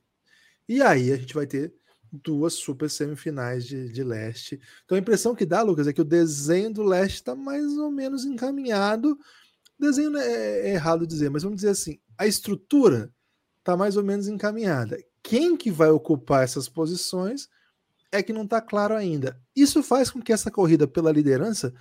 E 0.68 0.82
aí 0.82 1.12
a 1.12 1.18
gente 1.18 1.34
vai 1.34 1.48
ter 1.48 1.74
duas 2.12 2.54
super 2.54 2.90
semifinais 2.90 3.66
de, 3.66 3.92
de 3.92 4.04
leste. 4.04 4.60
Então 4.86 4.96
a 4.96 5.00
impressão 5.00 5.36
que 5.36 5.46
dá, 5.46 5.62
Lucas, 5.62 5.88
é 5.88 5.94
que 5.94 6.02
o 6.02 6.06
desenho 6.06 6.74
do 6.74 6.84
leste 6.84 7.16
está 7.16 7.36
mais 7.36 7.78
ou 7.78 7.92
menos 7.92 8.26
encaminhado. 8.26 9.18
Desenho 9.78 10.16
é, 10.18 10.70
é 10.70 10.74
errado 10.74 11.08
dizer, 11.08 11.30
mas 11.30 11.44
vamos 11.44 11.58
dizer 11.58 11.70
assim, 11.70 12.00
a 12.18 12.28
estrutura 12.28 13.14
está 13.60 13.78
mais 13.78 13.96
ou 13.96 14.04
menos 14.04 14.28
encaminhada. 14.28 14.98
Quem 15.22 15.56
que 15.56 15.70
vai 15.70 15.90
ocupar 15.90 16.44
essas 16.44 16.68
posições 16.68 17.50
é 18.12 18.24
que 18.24 18.34
não 18.34 18.44
está 18.44 18.62
claro 18.62 18.96
ainda. 18.96 19.40
Isso 19.56 19.84
faz 19.84 20.10
com 20.10 20.22
que 20.22 20.34
essa 20.34 20.50
corrida 20.50 20.88
pela 20.88 21.12
liderança, 21.12 21.74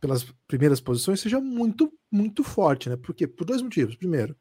pelas 0.00 0.24
primeiras 0.48 0.80
posições, 0.80 1.20
seja 1.20 1.40
muito, 1.40 1.92
muito 2.10 2.42
forte, 2.42 2.88
né? 2.88 2.96
Porque 2.96 3.26
por 3.26 3.44
dois 3.44 3.60
motivos. 3.60 3.96
Primeiro, 3.96 4.36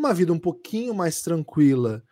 uma 0.00 0.14
vida 0.14 0.32
um 0.32 0.38
pouquinho 0.38 0.94
mais 0.94 1.20
tranquila 1.20 2.02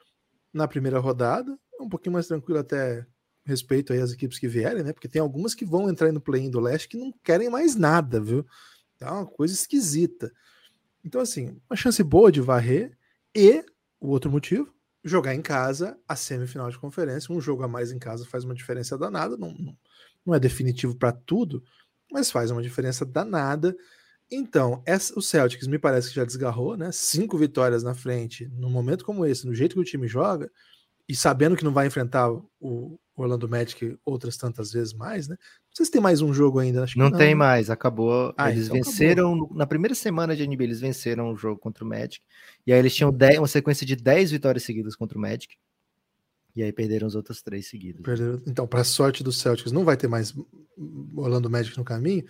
na 0.53 0.69
primeira 0.69 0.99
rodada, 0.99 1.59
um 1.81 1.89
pouquinho 1.89 2.13
mais 2.13 2.27
tranquila 2.27 2.61
até 2.61 3.07
respeito 3.45 3.93
aí 3.93 4.01
às 4.01 4.13
equipes 4.13 4.39
que 4.39 4.47
vierem, 4.47 4.83
né? 4.83 4.93
Porque 4.93 5.09
tem 5.09 5.21
algumas 5.21 5.55
que 5.55 5.65
vão 5.65 5.89
entrar 5.89 6.13
no 6.13 6.21
play-in 6.21 6.51
do 6.51 6.61
leste 6.61 6.89
que 6.89 6.99
não 6.99 7.13
querem 7.25 7.49
mais 7.49 7.75
nada, 7.75 8.21
viu? 8.21 8.47
Tá 8.99 9.13
uma 9.13 9.27
coisa 9.27 9.55
esquisita. 9.55 10.31
Então, 11.03 11.21
assim, 11.21 11.59
uma 11.69 11.77
chance 11.77 12.03
boa 12.03 12.31
de 12.31 12.41
varrer 12.41 12.97
e 13.35 13.65
o 14.01 14.09
outro 14.09 14.31
motivo, 14.31 14.73
jogar 15.03 15.35
em 15.35 15.41
casa 15.41 15.99
a 16.07 16.15
semifinal 16.15 16.71
de 16.71 16.79
conferência. 16.79 17.35
Um 17.35 17.41
jogo 17.41 17.63
a 17.63 17.69
mais 17.69 17.91
em 17.91 17.99
casa 17.99 18.27
faz 18.27 18.45
uma 18.45 18.55
diferença 18.55 18.99
danada. 18.99 19.37
Não, 19.37 19.55
não 20.27 20.35
é 20.35 20.39
definitivo 20.39 20.95
para 20.95 21.13
tudo, 21.13 21.65
mas 22.13 22.31
faz 22.31 22.51
uma 22.51 22.63
diferença 22.63 23.07
danada. 23.07 23.75
Então, 24.31 24.83
essa, 24.85 25.19
o 25.19 25.23
Celtics 25.23 25.67
me 25.67 25.79
parece 25.79 26.11
que 26.11 26.17
já 26.17 26.25
desgarrou, 26.25 26.77
né? 26.77 26.91
Cinco 26.93 27.39
vitórias 27.39 27.83
na 27.83 27.95
frente, 27.95 28.47
num 28.55 28.71
momento 28.71 29.05
como 29.05 29.25
esse, 29.25 29.47
no 29.47 29.55
jeito 29.55 29.75
que 29.75 29.81
o 29.81 29.85
time 29.85 30.07
joga, 30.07 30.51
e 31.09 31.17
sabendo 31.17 31.57
que 31.57 31.65
não 31.65 31.73
vai 31.73 31.87
enfrentar 31.87 32.31
o 32.61 32.99
Orlando 33.17 33.49
Magic 33.49 33.99
outras 34.05 34.37
tantas 34.37 34.71
vezes 34.71 34.93
mais, 34.93 35.27
né? 35.27 35.37
Não 35.37 35.75
sei 35.75 35.87
se 35.87 35.93
tem 35.93 36.01
mais 36.01 36.21
um 36.21 36.33
jogo 36.33 36.59
ainda. 36.59 36.85
não, 36.95 37.11
não, 37.11 37.19
tem 37.19 37.35
mais, 37.35 37.71
acabou. 37.71 38.35
Ah, 38.37 38.51
eles 38.51 38.67
então 38.67 38.77
venceram, 38.77 39.35
acabou. 39.35 39.57
na 39.57 39.67
primeira 39.67 39.95
semana 39.95 40.37
de 40.37 40.47
NBA, 40.47 40.65
eles 40.65 40.81
venceram 40.81 41.33
o 41.33 41.37
jogo 41.37 41.59
contra 41.59 41.85
o 41.85 41.89
Magic, 41.89 42.21
e 42.67 42.73
aí 42.73 42.79
eles 42.79 42.95
tinham 42.95 43.11
dez, 43.11 43.39
uma 43.39 43.49
sequência 43.49 43.87
de 43.87 43.97
10 43.97 44.31
vitórias 44.31 44.63
seguidas 44.63 44.95
contra 44.95 45.17
o 45.17 45.21
Magic, 45.21 45.57
e 46.55 46.63
aí 46.63 46.73
perderam 46.73 47.07
as 47.07 47.15
outras 47.15 47.41
três 47.41 47.69
seguidas. 47.69 48.03
Perderam, 48.03 48.43
então, 48.47 48.67
para 48.67 48.85
sorte 48.85 49.23
dos 49.23 49.39
Celtics, 49.39 49.73
não 49.73 49.85
vai 49.85 49.97
ter 49.97 50.09
mais 50.09 50.35
Orlando 51.17 51.49
Magic 51.49 51.77
no 51.79 51.85
caminho, 51.85 52.25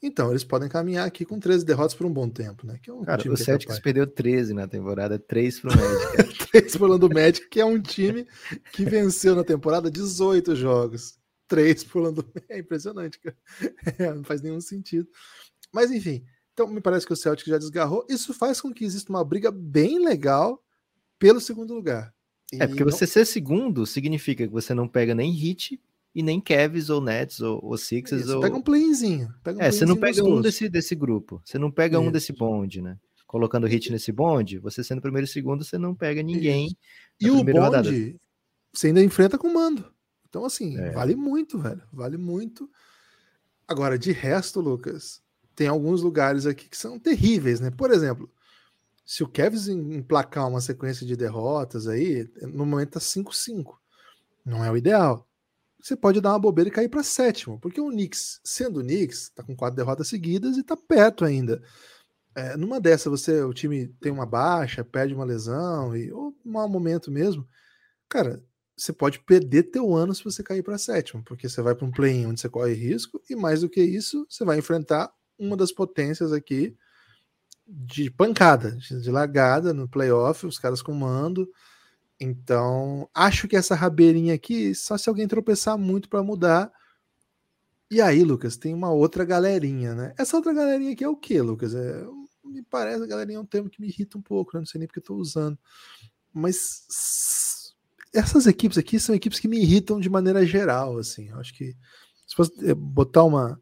então, 0.00 0.30
eles 0.30 0.44
podem 0.44 0.68
caminhar 0.68 1.06
aqui 1.06 1.24
com 1.24 1.40
13 1.40 1.64
derrotas 1.64 1.94
por 1.94 2.06
um 2.06 2.12
bom 2.12 2.28
tempo, 2.28 2.64
né? 2.64 2.78
Que 2.80 2.88
é 2.88 2.92
um 2.92 3.04
Cara, 3.04 3.30
o 3.30 3.36
Celtics 3.36 3.78
é 3.78 3.80
perdeu 3.80 4.06
13 4.06 4.54
na 4.54 4.68
temporada, 4.68 5.18
3 5.18 5.60
pro 5.60 5.70
Magic. 5.76 6.46
3 6.52 6.76
pro 6.76 6.84
Orlando 6.84 7.10
Magic, 7.12 7.48
que 7.48 7.60
é 7.60 7.64
um 7.64 7.80
time 7.80 8.24
que 8.72 8.84
venceu 8.84 9.34
na 9.34 9.42
temporada 9.42 9.90
18 9.90 10.54
jogos. 10.54 11.18
3 11.48 11.82
pro 11.84 12.00
Orlando. 12.00 12.32
É 12.48 12.58
impressionante, 12.58 13.18
cara. 13.18 13.36
É, 13.98 14.14
não 14.14 14.22
faz 14.22 14.40
nenhum 14.40 14.60
sentido. 14.60 15.08
Mas, 15.72 15.90
enfim. 15.90 16.24
Então, 16.52 16.68
me 16.68 16.80
parece 16.80 17.04
que 17.04 17.12
o 17.12 17.16
Celtics 17.16 17.50
já 17.50 17.58
desgarrou. 17.58 18.06
Isso 18.08 18.32
faz 18.32 18.60
com 18.60 18.72
que 18.72 18.84
exista 18.84 19.10
uma 19.10 19.24
briga 19.24 19.50
bem 19.50 19.98
legal 19.98 20.62
pelo 21.18 21.40
segundo 21.40 21.74
lugar. 21.74 22.14
E 22.52 22.62
é, 22.62 22.66
porque 22.66 22.84
não... 22.84 22.90
você 22.90 23.06
ser 23.06 23.24
segundo 23.24 23.84
significa 23.84 24.46
que 24.46 24.52
você 24.52 24.72
não 24.74 24.88
pega 24.88 25.14
nem 25.14 25.32
hit 25.32 25.80
e 26.14 26.22
nem 26.22 26.40
Cavs 26.40 26.90
ou 26.90 27.00
Nets 27.00 27.40
ou, 27.40 27.60
ou 27.62 27.76
Sixers. 27.76 28.22
Isso, 28.22 28.34
ou... 28.34 28.40
Pega 28.40 28.56
um 28.56 28.62
playzinho. 28.62 29.32
Pega 29.42 29.58
um 29.58 29.62
é, 29.62 29.70
você 29.70 29.84
não 29.84 29.96
pega 29.96 30.24
um 30.24 30.40
desse, 30.40 30.68
desse 30.68 30.94
grupo. 30.94 31.40
Você 31.44 31.58
não 31.58 31.70
pega 31.70 31.98
Isso. 31.98 32.08
um 32.08 32.10
desse 32.10 32.32
bonde, 32.32 32.80
né? 32.80 32.98
Colocando 33.26 33.66
hit 33.66 33.92
nesse 33.92 34.10
bonde, 34.10 34.58
você 34.58 34.82
sendo 34.82 35.02
primeiro 35.02 35.26
e 35.26 35.28
segundo, 35.28 35.62
você 35.62 35.76
não 35.76 35.94
pega 35.94 36.22
ninguém. 36.22 36.76
E 37.20 37.30
o 37.30 37.44
bonde, 37.44 37.58
rodada. 37.58 37.90
você 38.72 38.86
ainda 38.86 39.02
enfrenta 39.02 39.36
com 39.36 39.52
mando. 39.52 39.92
Então, 40.28 40.44
assim, 40.44 40.78
é. 40.78 40.90
vale 40.92 41.14
muito, 41.14 41.58
velho. 41.58 41.82
Vale 41.92 42.16
muito. 42.16 42.70
Agora, 43.66 43.98
de 43.98 44.12
resto, 44.12 44.60
Lucas, 44.60 45.22
tem 45.54 45.68
alguns 45.68 46.02
lugares 46.02 46.46
aqui 46.46 46.68
que 46.68 46.76
são 46.76 46.98
terríveis, 46.98 47.60
né? 47.60 47.70
Por 47.70 47.90
exemplo, 47.90 48.30
se 49.04 49.22
o 49.22 49.28
Cavs 49.28 49.68
emplacar 49.68 50.48
uma 50.48 50.60
sequência 50.60 51.06
de 51.06 51.14
derrotas 51.16 51.86
aí, 51.86 52.30
no 52.40 52.64
momento 52.64 52.92
tá 52.92 53.00
5-5. 53.00 53.74
Não 54.44 54.64
é 54.64 54.70
o 54.70 54.76
ideal 54.76 55.27
você 55.80 55.96
pode 55.96 56.20
dar 56.20 56.30
uma 56.32 56.38
bobeira 56.38 56.68
e 56.68 56.72
cair 56.72 56.88
para 56.88 57.02
sétimo, 57.02 57.58
porque 57.60 57.80
o 57.80 57.90
Knicks, 57.90 58.40
sendo 58.44 58.80
o 58.80 58.82
Knicks, 58.82 59.24
está 59.24 59.42
com 59.42 59.56
quatro 59.56 59.76
derrotas 59.76 60.08
seguidas 60.08 60.56
e 60.56 60.60
está 60.60 60.76
perto 60.76 61.24
ainda. 61.24 61.62
É, 62.36 62.56
numa 62.56 62.80
dessa, 62.80 63.10
você, 63.10 63.42
o 63.42 63.52
time 63.52 63.88
tem 64.00 64.12
uma 64.12 64.26
baixa, 64.26 64.84
perde 64.84 65.14
uma 65.14 65.24
lesão, 65.24 65.96
e, 65.96 66.12
ou 66.12 66.34
um 66.44 66.52
mau 66.52 66.68
momento 66.68 67.10
mesmo, 67.10 67.46
cara, 68.08 68.42
você 68.76 68.92
pode 68.92 69.20
perder 69.20 69.64
teu 69.64 69.94
ano 69.96 70.14
se 70.14 70.24
você 70.24 70.42
cair 70.42 70.62
para 70.62 70.78
sétimo, 70.78 71.22
porque 71.24 71.48
você 71.48 71.62
vai 71.62 71.74
para 71.74 71.86
um 71.86 71.90
play 71.90 72.26
onde 72.26 72.40
você 72.40 72.48
corre 72.48 72.74
risco, 72.74 73.20
e 73.28 73.34
mais 73.36 73.62
do 73.62 73.68
que 73.68 73.82
isso, 73.82 74.26
você 74.28 74.44
vai 74.44 74.58
enfrentar 74.58 75.12
uma 75.38 75.56
das 75.56 75.72
potências 75.72 76.32
aqui 76.32 76.76
de 77.66 78.10
pancada, 78.10 78.76
de 78.76 79.10
largada 79.10 79.74
no 79.74 79.88
playoff, 79.88 80.46
os 80.46 80.58
caras 80.58 80.80
com 80.80 80.94
mando. 80.94 81.48
Então, 82.20 83.08
acho 83.14 83.46
que 83.46 83.56
essa 83.56 83.74
rabeirinha 83.74 84.34
aqui, 84.34 84.74
só 84.74 84.98
se 84.98 85.08
alguém 85.08 85.28
tropeçar 85.28 85.78
muito 85.78 86.08
para 86.08 86.22
mudar. 86.22 86.72
E 87.90 88.00
aí, 88.00 88.22
Lucas, 88.22 88.56
tem 88.56 88.74
uma 88.74 88.90
outra 88.90 89.24
galerinha, 89.24 89.94
né? 89.94 90.14
Essa 90.18 90.36
outra 90.36 90.52
galerinha 90.52 90.92
aqui 90.92 91.04
é 91.04 91.08
o 91.08 91.16
que, 91.16 91.40
Lucas? 91.40 91.74
É, 91.74 92.04
me 92.44 92.62
parece, 92.62 93.02
a 93.02 93.06
galerinha 93.06 93.38
é 93.38 93.40
um 93.40 93.46
termo 93.46 93.70
que 93.70 93.80
me 93.80 93.88
irrita 93.88 94.18
um 94.18 94.22
pouco, 94.22 94.52
né? 94.54 94.60
Não 94.60 94.66
sei 94.66 94.78
nem 94.80 94.88
porque 94.88 94.98
eu 94.98 95.04
tô 95.04 95.14
usando. 95.14 95.58
Mas 96.32 97.74
essas 98.12 98.46
equipes 98.46 98.78
aqui 98.78 98.98
são 98.98 99.14
equipes 99.14 99.38
que 99.38 99.48
me 99.48 99.60
irritam 99.60 100.00
de 100.00 100.10
maneira 100.10 100.44
geral, 100.44 100.98
assim. 100.98 101.28
Eu 101.28 101.38
acho 101.38 101.54
que 101.54 101.76
se 102.26 102.34
fosse 102.34 102.52
eh, 102.68 102.74
botar 102.74 103.24
uma, 103.24 103.60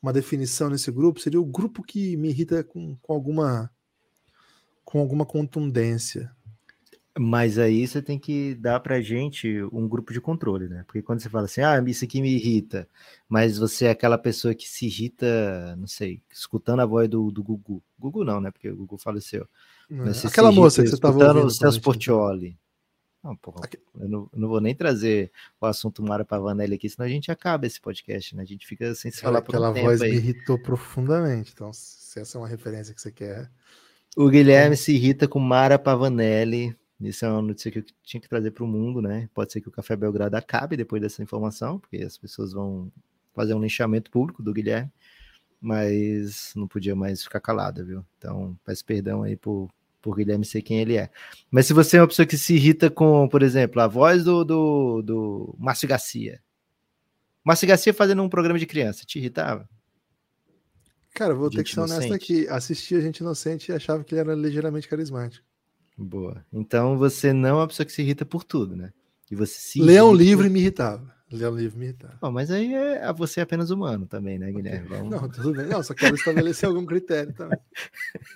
uma 0.00 0.12
definição 0.12 0.70
nesse 0.70 0.90
grupo, 0.90 1.20
seria 1.20 1.40
o 1.40 1.44
grupo 1.44 1.82
que 1.82 2.16
me 2.16 2.28
irrita 2.28 2.62
com, 2.62 2.96
com 2.96 3.12
alguma 3.12 3.70
com 4.84 5.00
alguma 5.00 5.26
contundência. 5.26 6.30
Mas 7.18 7.58
aí 7.58 7.86
você 7.86 8.02
tem 8.02 8.18
que 8.18 8.54
dar 8.56 8.78
pra 8.80 9.00
gente 9.00 9.62
um 9.72 9.88
grupo 9.88 10.12
de 10.12 10.20
controle, 10.20 10.68
né? 10.68 10.84
Porque 10.86 11.00
quando 11.00 11.20
você 11.20 11.30
fala 11.30 11.46
assim, 11.46 11.62
ah, 11.62 11.82
isso 11.86 12.04
aqui 12.04 12.20
me 12.20 12.34
irrita, 12.34 12.86
mas 13.26 13.56
você 13.56 13.86
é 13.86 13.90
aquela 13.90 14.18
pessoa 14.18 14.54
que 14.54 14.68
se 14.68 14.84
irrita, 14.84 15.74
não 15.76 15.86
sei, 15.86 16.20
escutando 16.30 16.80
a 16.80 16.86
voz 16.86 17.08
do, 17.08 17.30
do 17.30 17.42
Gugu. 17.42 17.82
Gugu 17.98 18.22
não, 18.22 18.38
né? 18.38 18.50
Porque 18.50 18.68
o 18.68 18.76
Gugu 18.76 18.98
faleceu. 18.98 19.48
É. 19.90 20.26
Aquela 20.26 20.52
moça 20.52 20.82
que 20.82 20.88
você 20.88 20.94
estava 20.94 21.16
ouvindo. 21.16 21.46
o 21.46 21.50
Celso 21.50 21.80
Portioli. 21.80 22.58
Não, 23.24 23.34
porra, 23.34 23.68
eu, 23.98 24.08
não, 24.08 24.30
eu 24.32 24.38
não 24.38 24.48
vou 24.48 24.60
nem 24.60 24.74
trazer 24.74 25.32
o 25.60 25.66
assunto 25.66 26.02
Mara 26.02 26.24
Pavanelli 26.24 26.74
aqui, 26.74 26.88
senão 26.88 27.06
a 27.06 27.10
gente 27.10 27.30
acaba 27.30 27.66
esse 27.66 27.80
podcast, 27.80 28.36
né? 28.36 28.42
A 28.42 28.46
gente 28.46 28.66
fica 28.66 28.94
sem 28.94 29.10
se 29.10 29.22
falar 29.22 29.40
por 29.40 29.54
Aquela 29.54 29.70
um 29.70 29.74
voz 29.74 30.00
me 30.00 30.10
irritou 30.10 30.58
profundamente. 30.58 31.52
Então, 31.54 31.72
se 31.72 32.20
essa 32.20 32.36
é 32.36 32.40
uma 32.40 32.46
referência 32.46 32.94
que 32.94 33.00
você 33.00 33.10
quer... 33.10 33.50
O 34.16 34.28
Guilherme 34.28 34.74
então... 34.74 34.84
se 34.84 34.92
irrita 34.92 35.26
com 35.26 35.40
Mara 35.40 35.78
Pavanelli 35.78 36.76
isso 37.00 37.24
é 37.24 37.30
uma 37.30 37.42
notícia 37.42 37.70
que 37.70 37.80
eu 37.80 37.84
tinha 38.02 38.20
que 38.20 38.28
trazer 38.28 38.50
para 38.52 38.64
o 38.64 38.66
mundo, 38.66 39.02
né? 39.02 39.28
Pode 39.34 39.52
ser 39.52 39.60
que 39.60 39.68
o 39.68 39.72
Café 39.72 39.94
Belgrado 39.96 40.36
acabe 40.36 40.76
depois 40.76 41.02
dessa 41.02 41.22
informação, 41.22 41.78
porque 41.78 41.98
as 41.98 42.16
pessoas 42.16 42.52
vão 42.52 42.90
fazer 43.34 43.52
um 43.54 43.60
linchamento 43.60 44.10
público 44.10 44.42
do 44.42 44.52
Guilherme, 44.52 44.90
mas 45.60 46.52
não 46.56 46.66
podia 46.66 46.96
mais 46.96 47.22
ficar 47.22 47.40
calada, 47.40 47.84
viu? 47.84 48.04
Então, 48.16 48.58
peço 48.64 48.84
perdão 48.84 49.22
aí 49.22 49.36
por, 49.36 49.68
por 50.00 50.16
Guilherme 50.16 50.44
ser 50.44 50.62
quem 50.62 50.80
ele 50.80 50.96
é. 50.96 51.10
Mas 51.50 51.66
se 51.66 51.74
você 51.74 51.98
é 51.98 52.00
uma 52.00 52.08
pessoa 52.08 52.24
que 52.24 52.38
se 52.38 52.54
irrita 52.54 52.88
com, 52.88 53.28
por 53.28 53.42
exemplo, 53.42 53.82
a 53.82 53.86
voz 53.86 54.24
do, 54.24 54.42
do, 54.42 55.02
do 55.02 55.54
Márcio 55.58 55.86
Garcia. 55.86 56.40
Márcio 57.44 57.68
Garcia 57.68 57.92
fazendo 57.92 58.22
um 58.22 58.28
programa 58.28 58.58
de 58.58 58.66
criança, 58.66 59.04
te 59.04 59.18
irritava? 59.18 59.68
Cara, 61.14 61.34
vou 61.34 61.50
ter 61.50 61.62
que 61.62 61.70
ser 61.70 61.80
honesto 61.80 62.12
aqui. 62.12 62.48
Assisti 62.48 62.94
a 62.94 63.00
gente 63.00 63.18
inocente 63.18 63.70
e 63.70 63.74
achava 63.74 64.02
que 64.02 64.14
ele 64.14 64.20
era 64.20 64.34
ligeiramente 64.34 64.88
carismático. 64.88 65.44
Boa. 65.96 66.44
Então 66.52 66.98
você 66.98 67.32
não 67.32 67.48
é 67.48 67.52
uma 67.54 67.66
pessoa 67.66 67.86
que 67.86 67.92
se 67.92 68.02
irrita 68.02 68.24
por 68.24 68.44
tudo, 68.44 68.76
né? 68.76 68.92
E 69.30 69.34
você 69.34 69.54
se 69.58 69.80
Ler 69.80 70.02
um 70.02 70.14
livro 70.14 70.46
e 70.46 70.50
me 70.50 70.60
irritava. 70.60 71.14
Ler 71.30 71.48
um 71.48 71.56
livro 71.56 71.78
me 71.78 71.86
irritava. 71.86 72.30
Mas 72.30 72.50
aí 72.50 72.74
é, 72.74 73.12
você 73.12 73.40
é 73.40 73.42
apenas 73.42 73.70
humano 73.70 74.06
também, 74.06 74.38
né, 74.38 74.52
Guilherme? 74.52 74.88
Vamos... 74.88 75.10
Não, 75.10 75.28
tudo 75.28 75.52
bem. 75.52 75.66
Não, 75.66 75.82
só 75.82 75.94
quero 75.94 76.14
estabelecer 76.14 76.68
algum 76.68 76.84
critério 76.84 77.32
também. 77.32 77.58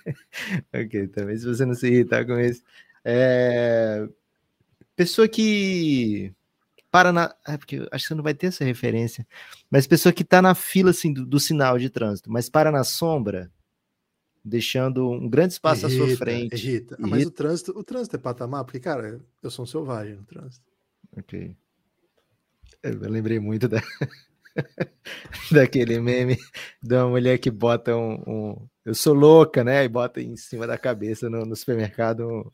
ok, 0.73 1.07
também 1.07 1.37
se 1.37 1.45
você 1.45 1.65
não 1.65 1.75
se 1.75 1.87
irritar 1.87 2.25
com 2.25 2.39
isso. 2.39 2.63
É... 3.05 4.07
Pessoa 4.95 5.27
que 5.27 6.33
para 6.91 7.13
na. 7.13 7.33
É 7.47 7.57
porque 7.57 7.87
acho 7.91 8.03
que 8.03 8.07
você 8.09 8.15
não 8.15 8.23
vai 8.23 8.33
ter 8.33 8.47
essa 8.47 8.65
referência. 8.65 9.25
Mas 9.69 9.87
pessoa 9.87 10.11
que 10.11 10.23
está 10.23 10.41
na 10.41 10.53
fila 10.53 10.91
assim, 10.91 11.13
do, 11.13 11.25
do, 11.25 11.39
sinal 11.39 11.79
de 11.79 11.89
trânsito, 11.89 12.29
mas 12.29 12.49
para 12.49 12.69
na 12.69 12.83
sombra, 12.83 13.49
deixando 14.43 15.09
um 15.09 15.29
grande 15.29 15.53
espaço 15.53 15.85
irrita, 15.85 16.03
à 16.03 16.07
sua 16.07 16.17
frente. 16.17 16.55
Irrita. 16.55 16.97
Ah, 16.99 17.07
mas 17.07 17.25
o 17.25 17.31
trânsito, 17.31 17.77
o 17.77 17.83
trânsito 17.83 18.15
é 18.15 18.19
patamar, 18.19 18.65
porque, 18.65 18.79
cara, 18.79 19.21
eu 19.41 19.49
sou 19.51 19.63
um 19.63 19.67
selvagem 19.67 20.15
no 20.15 20.23
trânsito. 20.23 20.65
Ok. 21.17 21.55
Eu 22.83 22.99
lembrei 23.09 23.39
muito 23.39 23.67
da... 23.67 23.81
daquele 25.51 25.99
meme 25.99 26.37
da 26.81 27.07
mulher 27.07 27.37
que 27.37 27.49
bota 27.49 27.95
um, 27.95 28.15
um, 28.27 28.67
Eu 28.85 28.93
sou 28.93 29.13
louca, 29.13 29.63
né? 29.63 29.83
E 29.83 29.87
bota 29.87 30.21
em 30.21 30.35
cima 30.35 30.67
da 30.67 30.77
cabeça 30.77 31.29
no, 31.29 31.45
no 31.45 31.55
supermercado 31.55 32.27
um, 32.27 32.51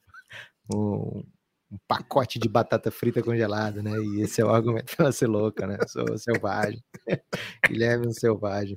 um, 0.73 1.23
um, 1.71 1.77
pacote 1.87 2.37
de 2.39 2.47
batata 2.47 2.91
frita 2.91 3.23
congelada, 3.23 3.81
né? 3.81 3.91
E 3.97 4.21
esse 4.21 4.41
é 4.41 4.45
o 4.45 4.49
argumento 4.49 4.95
para 4.95 5.11
ser 5.11 5.27
louca, 5.27 5.65
né? 5.65 5.77
Sou 5.87 6.17
selvagem. 6.17 6.83
Guilherme 7.67 8.05
é 8.05 8.09
um 8.09 8.13
selvagem. 8.13 8.75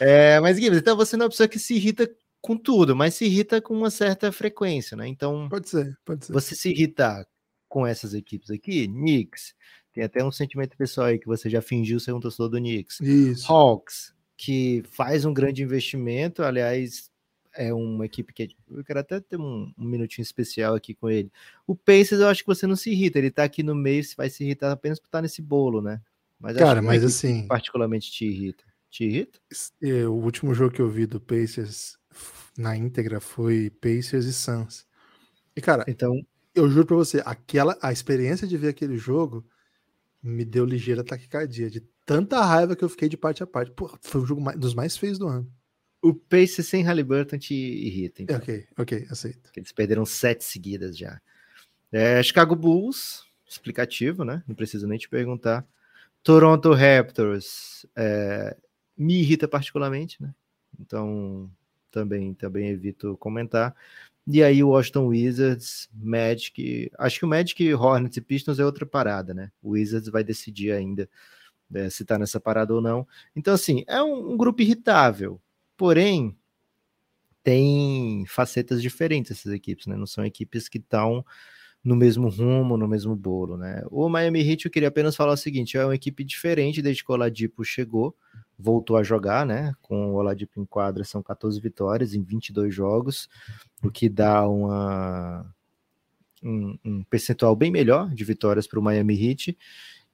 É, 0.00 0.40
mas, 0.40 0.56
Guilherme, 0.56 0.78
então 0.78 0.96
você 0.96 1.16
não 1.16 1.24
é 1.24 1.26
uma 1.26 1.30
pessoa 1.30 1.48
que 1.48 1.58
se 1.58 1.74
irrita 1.74 2.08
com 2.42 2.56
tudo, 2.56 2.94
mas 2.96 3.14
se 3.14 3.24
irrita 3.24 3.62
com 3.62 3.72
uma 3.72 3.88
certa 3.88 4.32
frequência, 4.32 4.96
né? 4.96 5.06
Então, 5.06 5.48
pode 5.48 5.68
ser, 5.68 5.96
pode 6.04 6.26
ser. 6.26 6.32
Você 6.32 6.56
se 6.56 6.70
irritar 6.70 7.24
com 7.68 7.86
essas 7.86 8.12
equipes 8.12 8.50
aqui, 8.50 8.86
Knicks, 8.88 9.54
tem 9.92 10.02
até 10.02 10.24
um 10.24 10.32
sentimento 10.32 10.76
pessoal 10.76 11.06
aí 11.06 11.18
que 11.18 11.26
você 11.26 11.48
já 11.48 11.62
fingiu 11.62 12.00
ser 12.00 12.12
um 12.12 12.20
torcedor 12.20 12.50
do 12.50 12.58
Knicks. 12.58 13.00
Isso. 13.00 13.50
Hawks, 13.50 14.12
que 14.36 14.82
faz 14.90 15.24
um 15.24 15.32
grande 15.32 15.62
investimento, 15.62 16.42
aliás, 16.42 17.10
é 17.54 17.72
uma 17.72 18.06
equipe 18.06 18.32
que 18.32 18.56
eu 18.68 18.82
quero 18.82 18.98
até 18.98 19.20
ter 19.20 19.38
um, 19.38 19.72
um, 19.78 19.84
minutinho 19.84 20.24
especial 20.24 20.74
aqui 20.74 20.94
com 20.94 21.08
ele. 21.08 21.30
O 21.64 21.76
Pacers, 21.76 22.20
eu 22.20 22.28
acho 22.28 22.42
que 22.42 22.48
você 22.48 22.66
não 22.66 22.74
se 22.74 22.90
irrita, 22.90 23.18
ele 23.18 23.30
tá 23.30 23.44
aqui 23.44 23.62
no 23.62 23.74
meio, 23.74 24.02
você 24.02 24.16
vai 24.16 24.28
se 24.28 24.42
irritar 24.42 24.72
apenas 24.72 24.98
por 24.98 25.06
estar 25.06 25.22
nesse 25.22 25.40
bolo, 25.40 25.80
né? 25.80 26.00
Mas 26.40 26.56
Cara, 26.56 26.82
mas 26.82 27.04
assim, 27.04 27.46
particularmente 27.46 28.10
te 28.10 28.24
irrita. 28.24 28.64
Te 28.90 29.04
irrita? 29.04 29.38
O 30.08 30.24
último 30.24 30.52
jogo 30.54 30.74
que 30.74 30.82
eu 30.82 30.90
vi 30.90 31.06
do 31.06 31.20
Pacers 31.20 31.96
na 32.56 32.76
íntegra 32.76 33.20
foi 33.20 33.70
Pacers 33.70 34.26
e 34.26 34.32
Suns. 34.32 34.86
E, 35.56 35.60
cara, 35.60 35.84
então 35.86 36.14
eu 36.54 36.68
juro 36.68 36.86
pra 36.86 36.96
você, 36.96 37.22
aquela, 37.24 37.78
a 37.80 37.92
experiência 37.92 38.46
de 38.46 38.56
ver 38.56 38.68
aquele 38.68 38.96
jogo 38.96 39.44
me 40.22 40.44
deu 40.44 40.64
ligeira 40.64 41.02
taquicardia, 41.02 41.70
de 41.70 41.80
tanta 42.06 42.40
raiva 42.44 42.76
que 42.76 42.84
eu 42.84 42.88
fiquei 42.88 43.08
de 43.08 43.16
parte 43.16 43.42
a 43.42 43.46
parte. 43.46 43.72
Pô, 43.72 43.90
foi 44.00 44.20
o 44.20 44.26
jogo 44.26 44.40
mais, 44.40 44.58
dos 44.58 44.74
mais 44.74 44.96
feios 44.96 45.18
do 45.18 45.26
ano. 45.26 45.50
O 46.00 46.14
Pace 46.14 46.62
sem 46.62 46.82
Halliburton 46.82 47.38
te 47.38 47.54
irrita, 47.54 48.22
então. 48.22 48.36
Ok, 48.36 48.66
ok, 48.76 49.06
aceito. 49.08 49.50
Eles 49.56 49.72
perderam 49.72 50.04
sete 50.04 50.44
seguidas 50.44 50.96
já. 50.96 51.20
É, 51.90 52.22
Chicago 52.22 52.56
Bulls, 52.56 53.24
explicativo, 53.46 54.24
né? 54.24 54.42
Não 54.46 54.54
preciso 54.54 54.86
nem 54.86 54.98
te 54.98 55.08
perguntar. 55.08 55.66
Toronto 56.22 56.72
Raptors 56.72 57.86
é, 57.96 58.56
me 58.96 59.20
irrita 59.20 59.46
particularmente, 59.46 60.20
né? 60.22 60.34
Então 60.78 61.50
também 61.92 62.34
também 62.34 62.68
evito 62.70 63.16
comentar. 63.18 63.74
E 64.26 64.42
aí 64.42 64.62
o 64.62 64.70
Washington 64.70 65.06
Wizards, 65.08 65.88
Magic, 65.92 66.90
acho 66.98 67.18
que 67.18 67.24
o 67.24 67.28
Magic, 67.28 67.74
Hornets 67.74 68.16
e 68.16 68.20
Pistons 68.20 68.58
é 68.58 68.64
outra 68.64 68.86
parada, 68.86 69.34
né? 69.34 69.50
O 69.62 69.70
Wizards 69.70 70.08
vai 70.08 70.24
decidir 70.24 70.72
ainda 70.72 71.08
é, 71.74 71.90
se 71.90 72.04
tá 72.04 72.18
nessa 72.18 72.40
parada 72.40 72.74
ou 72.74 72.80
não. 72.80 73.06
Então 73.36 73.54
assim, 73.54 73.84
é 73.86 74.02
um, 74.02 74.32
um 74.32 74.36
grupo 74.36 74.62
irritável. 74.62 75.40
Porém, 75.76 76.36
tem 77.42 78.24
facetas 78.26 78.80
diferentes 78.80 79.32
essas 79.32 79.52
equipes, 79.52 79.86
né? 79.86 79.96
Não 79.96 80.06
são 80.06 80.24
equipes 80.24 80.68
que 80.68 80.78
estão 80.78 81.24
no 81.84 81.96
mesmo 81.96 82.28
rumo, 82.28 82.76
no 82.76 82.86
mesmo 82.86 83.16
bolo, 83.16 83.56
né? 83.56 83.82
O 83.90 84.08
Miami 84.08 84.40
Heat, 84.40 84.66
eu 84.66 84.70
queria 84.70 84.88
apenas 84.88 85.16
falar 85.16 85.32
o 85.32 85.36
seguinte, 85.36 85.76
é 85.76 85.84
uma 85.84 85.94
equipe 85.94 86.22
diferente 86.22 86.80
desde 86.80 87.04
que 87.04 87.10
o 87.10 87.14
Oladipo 87.14 87.64
chegou, 87.64 88.14
voltou 88.56 88.96
a 88.96 89.02
jogar, 89.02 89.44
né? 89.44 89.72
Com 89.82 90.12
o 90.12 90.14
Oladipo 90.14 90.60
em 90.60 90.64
quadra, 90.64 91.02
são 91.02 91.22
14 91.22 91.60
vitórias 91.60 92.14
em 92.14 92.22
22 92.22 92.72
jogos, 92.72 93.28
o 93.82 93.90
que 93.90 94.08
dá 94.08 94.48
uma, 94.48 95.52
um, 96.42 96.78
um 96.84 97.04
percentual 97.04 97.56
bem 97.56 97.70
melhor 97.70 98.08
de 98.14 98.22
vitórias 98.24 98.66
para 98.66 98.78
o 98.78 98.82
Miami 98.82 99.30
Heat, 99.30 99.58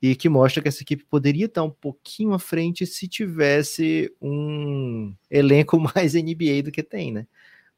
e 0.00 0.16
que 0.16 0.28
mostra 0.28 0.62
que 0.62 0.68
essa 0.68 0.82
equipe 0.82 1.04
poderia 1.04 1.46
estar 1.46 1.64
um 1.64 1.70
pouquinho 1.70 2.32
à 2.32 2.38
frente 2.38 2.86
se 2.86 3.06
tivesse 3.06 4.10
um 4.22 5.12
elenco 5.30 5.78
mais 5.94 6.14
NBA 6.14 6.62
do 6.64 6.72
que 6.72 6.82
tem, 6.82 7.12
né? 7.12 7.26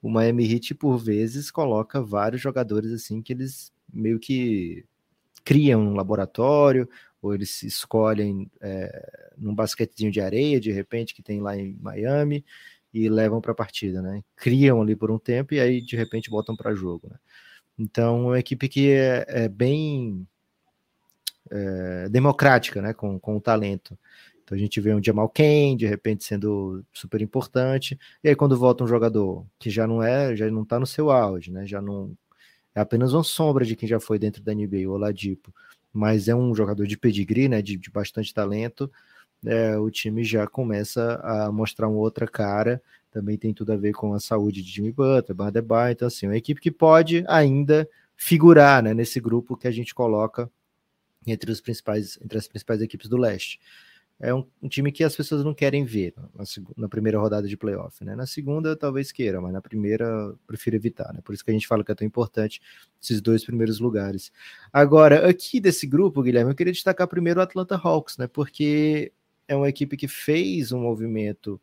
O 0.00 0.08
Miami 0.08 0.50
Heat, 0.50 0.74
por 0.76 0.96
vezes, 0.96 1.50
coloca 1.50 2.00
vários 2.00 2.40
jogadores 2.40 2.92
assim 2.92 3.20
que 3.20 3.32
eles 3.32 3.72
meio 3.92 4.18
que 4.18 4.84
criam 5.44 5.80
um 5.80 5.94
laboratório, 5.94 6.88
ou 7.22 7.34
eles 7.34 7.62
escolhem 7.62 8.50
é, 8.60 9.32
num 9.36 9.54
basquetezinho 9.54 10.10
de 10.10 10.20
areia, 10.20 10.60
de 10.60 10.72
repente, 10.72 11.14
que 11.14 11.22
tem 11.22 11.40
lá 11.40 11.56
em 11.56 11.76
Miami, 11.80 12.44
e 12.92 13.08
levam 13.08 13.40
para 13.40 13.52
a 13.52 13.54
partida, 13.54 14.02
né? 14.02 14.22
Criam 14.36 14.82
ali 14.82 14.96
por 14.96 15.10
um 15.10 15.18
tempo 15.18 15.54
e 15.54 15.60
aí, 15.60 15.80
de 15.80 15.96
repente, 15.96 16.30
botam 16.30 16.56
para 16.56 16.74
jogo, 16.74 17.08
né? 17.08 17.16
Então, 17.78 18.16
é 18.16 18.26
uma 18.26 18.38
equipe 18.38 18.68
que 18.68 18.90
é, 18.90 19.24
é 19.28 19.48
bem 19.48 20.26
é, 21.50 22.08
democrática, 22.08 22.82
né? 22.82 22.92
Com, 22.92 23.18
com 23.18 23.36
o 23.36 23.40
talento. 23.40 23.98
Então, 24.42 24.56
a 24.56 24.60
gente 24.60 24.80
vê 24.80 24.92
um 24.92 25.02
Jamal 25.02 25.28
Kane, 25.28 25.76
de 25.76 25.86
repente, 25.86 26.24
sendo 26.24 26.84
super 26.92 27.20
importante, 27.22 27.98
e 28.24 28.28
aí 28.28 28.34
quando 28.34 28.58
volta 28.58 28.82
um 28.82 28.88
jogador 28.88 29.46
que 29.58 29.70
já 29.70 29.86
não 29.86 30.02
é, 30.02 30.34
já 30.34 30.50
não 30.50 30.62
está 30.62 30.78
no 30.80 30.86
seu 30.86 31.10
auge, 31.10 31.52
né? 31.52 31.66
Já 31.66 31.80
não 31.80 32.16
é 32.74 32.80
apenas 32.80 33.12
uma 33.12 33.24
sombra 33.24 33.64
de 33.64 33.76
quem 33.76 33.88
já 33.88 34.00
foi 34.00 34.18
dentro 34.18 34.42
da 34.42 34.54
NBA, 34.54 34.88
o 34.88 34.92
Oladipo, 34.92 35.54
mas 35.92 36.28
é 36.28 36.34
um 36.34 36.54
jogador 36.54 36.86
de 36.86 36.96
pedigree, 36.96 37.48
né, 37.48 37.60
de, 37.60 37.76
de 37.76 37.90
bastante 37.90 38.32
talento, 38.32 38.90
é, 39.44 39.76
o 39.78 39.90
time 39.90 40.22
já 40.22 40.46
começa 40.46 41.20
a 41.22 41.50
mostrar 41.50 41.88
uma 41.88 41.98
outra 41.98 42.26
cara, 42.26 42.82
também 43.10 43.36
tem 43.36 43.52
tudo 43.52 43.72
a 43.72 43.76
ver 43.76 43.92
com 43.92 44.14
a 44.14 44.20
saúde 44.20 44.62
de 44.62 44.70
Jimmy 44.70 44.92
Butler, 44.92 45.34
Bardebay, 45.34 45.92
então 45.92 46.06
assim, 46.06 46.26
uma 46.26 46.36
equipe 46.36 46.60
que 46.60 46.70
pode 46.70 47.24
ainda 47.26 47.88
figurar, 48.16 48.82
né, 48.82 48.94
nesse 48.94 49.18
grupo 49.18 49.56
que 49.56 49.66
a 49.66 49.70
gente 49.70 49.94
coloca 49.94 50.50
entre, 51.26 51.50
os 51.50 51.60
principais, 51.60 52.18
entre 52.22 52.38
as 52.38 52.46
principais 52.46 52.80
equipes 52.80 53.08
do 53.08 53.16
leste 53.16 53.58
é 54.20 54.34
um, 54.34 54.46
um, 54.62 54.68
time 54.68 54.92
que 54.92 55.02
as 55.02 55.16
pessoas 55.16 55.42
não 55.42 55.54
querem 55.54 55.82
ver 55.82 56.12
na, 56.36 56.44
na, 56.76 56.88
primeira 56.88 57.18
rodada 57.18 57.48
de 57.48 57.56
playoff, 57.56 58.04
né? 58.04 58.14
Na 58.14 58.26
segunda, 58.26 58.76
talvez 58.76 59.10
queira, 59.10 59.40
mas 59.40 59.50
na 59.50 59.62
primeira, 59.62 60.34
prefiro 60.46 60.76
evitar, 60.76 61.12
né? 61.14 61.20
Por 61.24 61.34
isso 61.34 61.42
que 61.42 61.50
a 61.50 61.54
gente 61.54 61.66
fala 61.66 61.82
que 61.82 61.90
é 61.90 61.94
tão 61.94 62.06
importante 62.06 62.60
esses 63.02 63.22
dois 63.22 63.42
primeiros 63.42 63.80
lugares. 63.80 64.30
Agora, 64.70 65.26
aqui 65.26 65.58
desse 65.58 65.86
grupo, 65.86 66.22
Guilherme, 66.22 66.50
eu 66.50 66.54
queria 66.54 66.72
destacar 66.72 67.08
primeiro 67.08 67.40
o 67.40 67.42
Atlanta 67.42 67.76
Hawks, 67.76 68.18
né? 68.18 68.26
Porque 68.26 69.10
é 69.48 69.56
uma 69.56 69.70
equipe 69.70 69.96
que 69.96 70.06
fez 70.06 70.70
um 70.70 70.80
movimento 70.80 71.58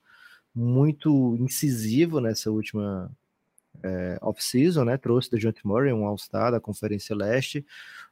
muito 0.54 1.38
incisivo 1.40 2.20
nessa 2.20 2.50
última 2.50 3.12
é, 3.84 4.18
off-season, 4.22 4.84
né? 4.86 4.98
Trouxe 4.98 5.32
da 5.32 5.38
John 5.38 5.54
Murray, 5.64 5.94
um 5.94 6.06
All-Star 6.06 6.52
da 6.52 6.60
Conferência 6.60 7.16
Leste, 7.16 7.66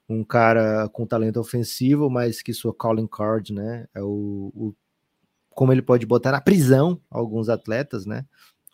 um 0.07 0.23
cara 0.23 0.87
com 0.89 1.05
talento 1.05 1.39
ofensivo, 1.39 2.09
mas 2.09 2.41
que 2.41 2.53
sua 2.53 2.73
calling 2.73 3.07
card, 3.07 3.53
né, 3.53 3.87
é 3.93 4.01
o, 4.01 4.51
o 4.55 4.75
como 5.49 5.71
ele 5.71 5.81
pode 5.81 6.05
botar 6.05 6.31
na 6.31 6.41
prisão 6.41 6.99
alguns 7.09 7.49
atletas, 7.49 8.05
né, 8.05 8.25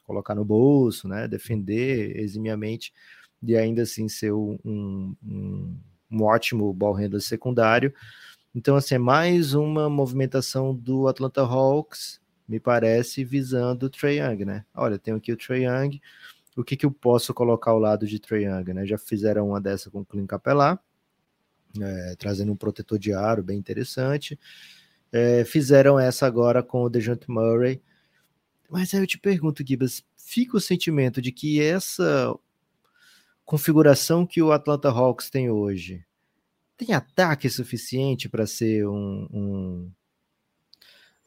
colocar 0.04 0.36
no 0.36 0.44
bolso, 0.44 1.08
né, 1.08 1.28
defender 1.28 2.20
eximiamente 2.20 2.92
e 3.42 3.56
ainda 3.56 3.84
assim 3.84 4.10
ser 4.10 4.34
um, 4.34 4.58
um, 4.66 5.78
um 6.12 6.24
ótimo 6.24 6.74
ball 6.74 6.94
handler 6.94 7.22
secundário. 7.22 7.94
Então, 8.54 8.76
assim, 8.76 8.96
é 8.96 8.98
mais 8.98 9.54
uma 9.54 9.89
movimentação 9.89 10.76
do 10.76 11.08
Atlanta 11.08 11.42
Hawks, 11.42 12.20
me 12.48 12.60
parece, 12.60 13.24
visando 13.24 13.86
o 13.86 13.89
Trey 13.89 14.20
Young, 14.20 14.44
né? 14.44 14.66
Olha, 14.76 15.00
tenho 15.00 15.16
aqui 15.16 15.32
o 15.32 15.38
Trey 15.38 15.66
Young, 15.66 16.02
o 16.62 16.64
que, 16.64 16.78
que 16.78 16.86
eu 16.86 16.91
posso 16.91 17.34
colocar 17.34 17.72
ao 17.72 17.80
lado 17.80 18.07
de 18.07 18.20
Trey 18.20 18.45
Young, 18.45 18.74
né? 18.74 18.86
Já 18.86 18.97
fizeram 18.97 19.49
uma 19.49 19.59
dessa 19.59 19.89
com 19.89 20.01
o 20.01 20.05
Clint 20.05 20.28
Capela, 20.28 20.80
é, 21.80 22.16
trazendo 22.18 22.51
um 22.51 22.55
protetor 22.55 22.97
de 22.97 23.14
aro 23.14 23.43
bem 23.43 23.57
interessante. 23.57 24.39
É, 25.12 25.43
fizeram 25.43 25.99
essa 25.99 26.26
agora 26.26 26.64
com 26.64 26.84
o 26.84 26.89
DeJounte 26.89 27.30
Murray. 27.30 27.82
Mas 28.70 28.93
aí 28.93 29.01
eu 29.01 29.07
te 29.07 29.20
pergunto, 29.20 29.66
Gibas, 29.68 30.03
fica 30.16 30.55
o 30.55 30.62
sentimento 30.62 31.22
de 31.22 31.32
que 31.32 31.62
essa 31.62 32.34
configuração 33.43 34.26
que 34.26 34.41
o 34.41 34.51
Atlanta 34.51 34.89
Hawks 34.89 35.30
tem 35.30 35.49
hoje 35.49 36.05
tem 36.78 36.95
ataque 36.95 37.49
suficiente 37.49 38.28
para 38.28 38.47
ser 38.47 38.88
um, 38.88 39.28
um... 39.32 39.91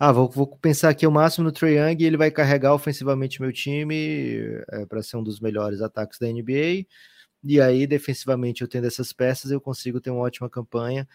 Ah, 0.06 0.12
vou, 0.12 0.28
vou, 0.28 0.46
pensar 0.58 0.90
aqui 0.90 1.06
o 1.06 1.10
máximo 1.10 1.44
no 1.44 1.52
Trae 1.52 1.76
Young 1.78 2.02
e 2.02 2.04
ele 2.04 2.18
vai 2.18 2.30
carregar 2.30 2.74
ofensivamente 2.74 3.40
meu 3.40 3.50
time 3.52 4.62
é, 4.70 4.84
para 4.86 5.02
ser 5.02 5.16
um 5.16 5.22
dos 5.22 5.40
melhores 5.40 5.80
ataques 5.80 6.18
da 6.18 6.26
NBA 6.26 6.86
e 7.44 7.60
aí, 7.60 7.86
defensivamente, 7.86 8.62
eu 8.62 8.68
tendo 8.68 8.86
essas 8.86 9.12
peças, 9.12 9.50
eu 9.50 9.60
consigo 9.60 10.00
ter 10.00 10.10
uma 10.10 10.20
ótima 10.20 10.48
campanha. 10.48 11.06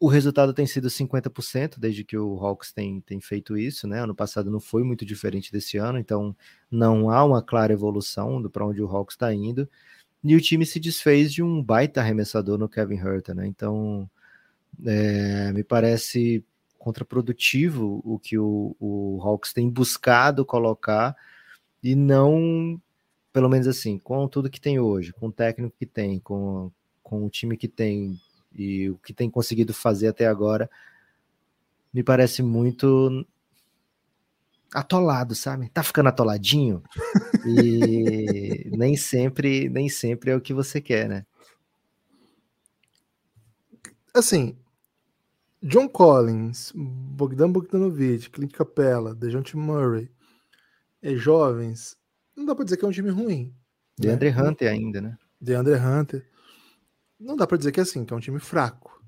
O 0.00 0.08
resultado 0.08 0.52
tem 0.52 0.66
sido 0.66 0.90
50% 0.90 1.78
desde 1.78 2.04
que 2.04 2.16
o 2.16 2.38
Hawks 2.38 2.72
tem, 2.72 3.00
tem 3.00 3.20
feito 3.20 3.56
isso, 3.56 3.86
né? 3.86 4.02
Ano 4.02 4.14
passado 4.14 4.50
não 4.50 4.60
foi 4.60 4.82
muito 4.82 5.04
diferente 5.04 5.52
desse 5.52 5.78
ano, 5.78 5.98
então 5.98 6.36
não 6.70 7.10
há 7.10 7.24
uma 7.24 7.42
clara 7.42 7.72
evolução 7.72 8.40
do 8.42 8.50
para 8.50 8.66
onde 8.66 8.82
o 8.82 8.86
Hawks 8.88 9.14
está 9.14 9.32
indo. 9.32 9.68
E 10.22 10.34
o 10.36 10.40
time 10.40 10.66
se 10.66 10.80
desfez 10.80 11.32
de 11.32 11.42
um 11.42 11.62
baita 11.62 12.00
arremessador 12.00 12.58
no 12.58 12.68
Kevin 12.68 12.96
Herter, 12.98 13.34
né? 13.34 13.46
Então 13.46 14.10
é, 14.84 15.52
me 15.52 15.62
parece 15.64 16.44
contraprodutivo 16.84 18.02
o 18.04 18.18
que 18.18 18.38
o, 18.38 18.76
o 18.78 19.18
Hawks 19.22 19.54
tem 19.54 19.70
buscado 19.70 20.44
colocar 20.44 21.16
e 21.82 21.94
não 21.94 22.78
pelo 23.32 23.48
menos 23.48 23.66
assim, 23.66 23.98
com 23.98 24.28
tudo 24.28 24.50
que 24.50 24.60
tem 24.60 24.78
hoje, 24.78 25.12
com 25.12 25.26
o 25.26 25.32
técnico 25.32 25.74
que 25.76 25.86
tem, 25.86 26.20
com, 26.20 26.70
com 27.02 27.24
o 27.24 27.30
time 27.30 27.56
que 27.56 27.66
tem 27.66 28.16
e 28.54 28.90
o 28.90 28.98
que 28.98 29.12
tem 29.12 29.28
conseguido 29.28 29.74
fazer 29.74 30.06
até 30.06 30.26
agora, 30.26 30.70
me 31.92 32.04
parece 32.04 32.42
muito 32.42 33.26
atolado, 34.72 35.34
sabe? 35.34 35.68
Tá 35.70 35.82
ficando 35.82 36.10
atoladinho 36.10 36.82
e 37.44 38.70
nem 38.76 38.96
sempre, 38.96 39.68
nem 39.68 39.88
sempre 39.88 40.30
é 40.30 40.36
o 40.36 40.40
que 40.40 40.54
você 40.54 40.80
quer, 40.80 41.08
né? 41.08 41.26
Assim, 44.14 44.56
John 45.64 45.88
Collins, 45.88 46.72
Bogdan 46.74 47.50
Bogdanovic, 47.50 48.28
Clint 48.28 48.52
Capella, 48.52 49.14
Dejounte 49.14 49.56
Murray, 49.56 50.10
é, 51.00 51.16
jovens, 51.16 51.96
não 52.36 52.44
dá 52.44 52.54
para 52.54 52.64
dizer 52.64 52.76
que 52.76 52.84
é 52.84 52.88
um 52.88 52.92
time 52.92 53.08
ruim. 53.08 53.54
De 53.98 54.08
né? 54.08 54.12
Andre 54.12 54.28
Hunter 54.28 54.70
ainda, 54.70 55.00
né? 55.00 55.18
De 55.40 55.54
Andre 55.54 55.76
Hunter. 55.76 56.28
Não 57.18 57.34
dá 57.34 57.46
para 57.46 57.56
dizer 57.56 57.72
que 57.72 57.80
é 57.80 57.82
assim, 57.82 58.04
que 58.04 58.12
é 58.12 58.16
um 58.16 58.20
time 58.20 58.38
fraco. 58.38 59.02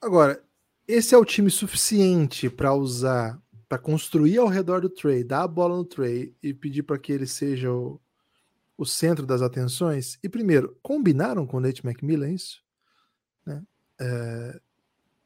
Agora, 0.00 0.40
esse 0.86 1.12
é 1.12 1.18
o 1.18 1.24
time 1.24 1.50
suficiente 1.50 2.48
para 2.48 2.72
usar, 2.72 3.42
para 3.68 3.78
construir 3.78 4.38
ao 4.38 4.46
redor 4.46 4.80
do 4.80 4.88
Trey, 4.88 5.24
dar 5.24 5.42
a 5.42 5.48
bola 5.48 5.76
no 5.76 5.84
Trey 5.84 6.36
e 6.40 6.54
pedir 6.54 6.84
para 6.84 6.98
que 6.98 7.10
ele 7.10 7.26
seja 7.26 7.72
o, 7.72 8.00
o 8.78 8.86
centro 8.86 9.26
das 9.26 9.42
atenções? 9.42 10.20
E 10.22 10.28
primeiro, 10.28 10.78
combinaram 10.80 11.44
com 11.44 11.56
o 11.56 11.60
Nate 11.60 11.84
McMillan 11.84 12.30
isso? 12.30 12.62
Né? 13.44 13.64
É, 13.98 14.60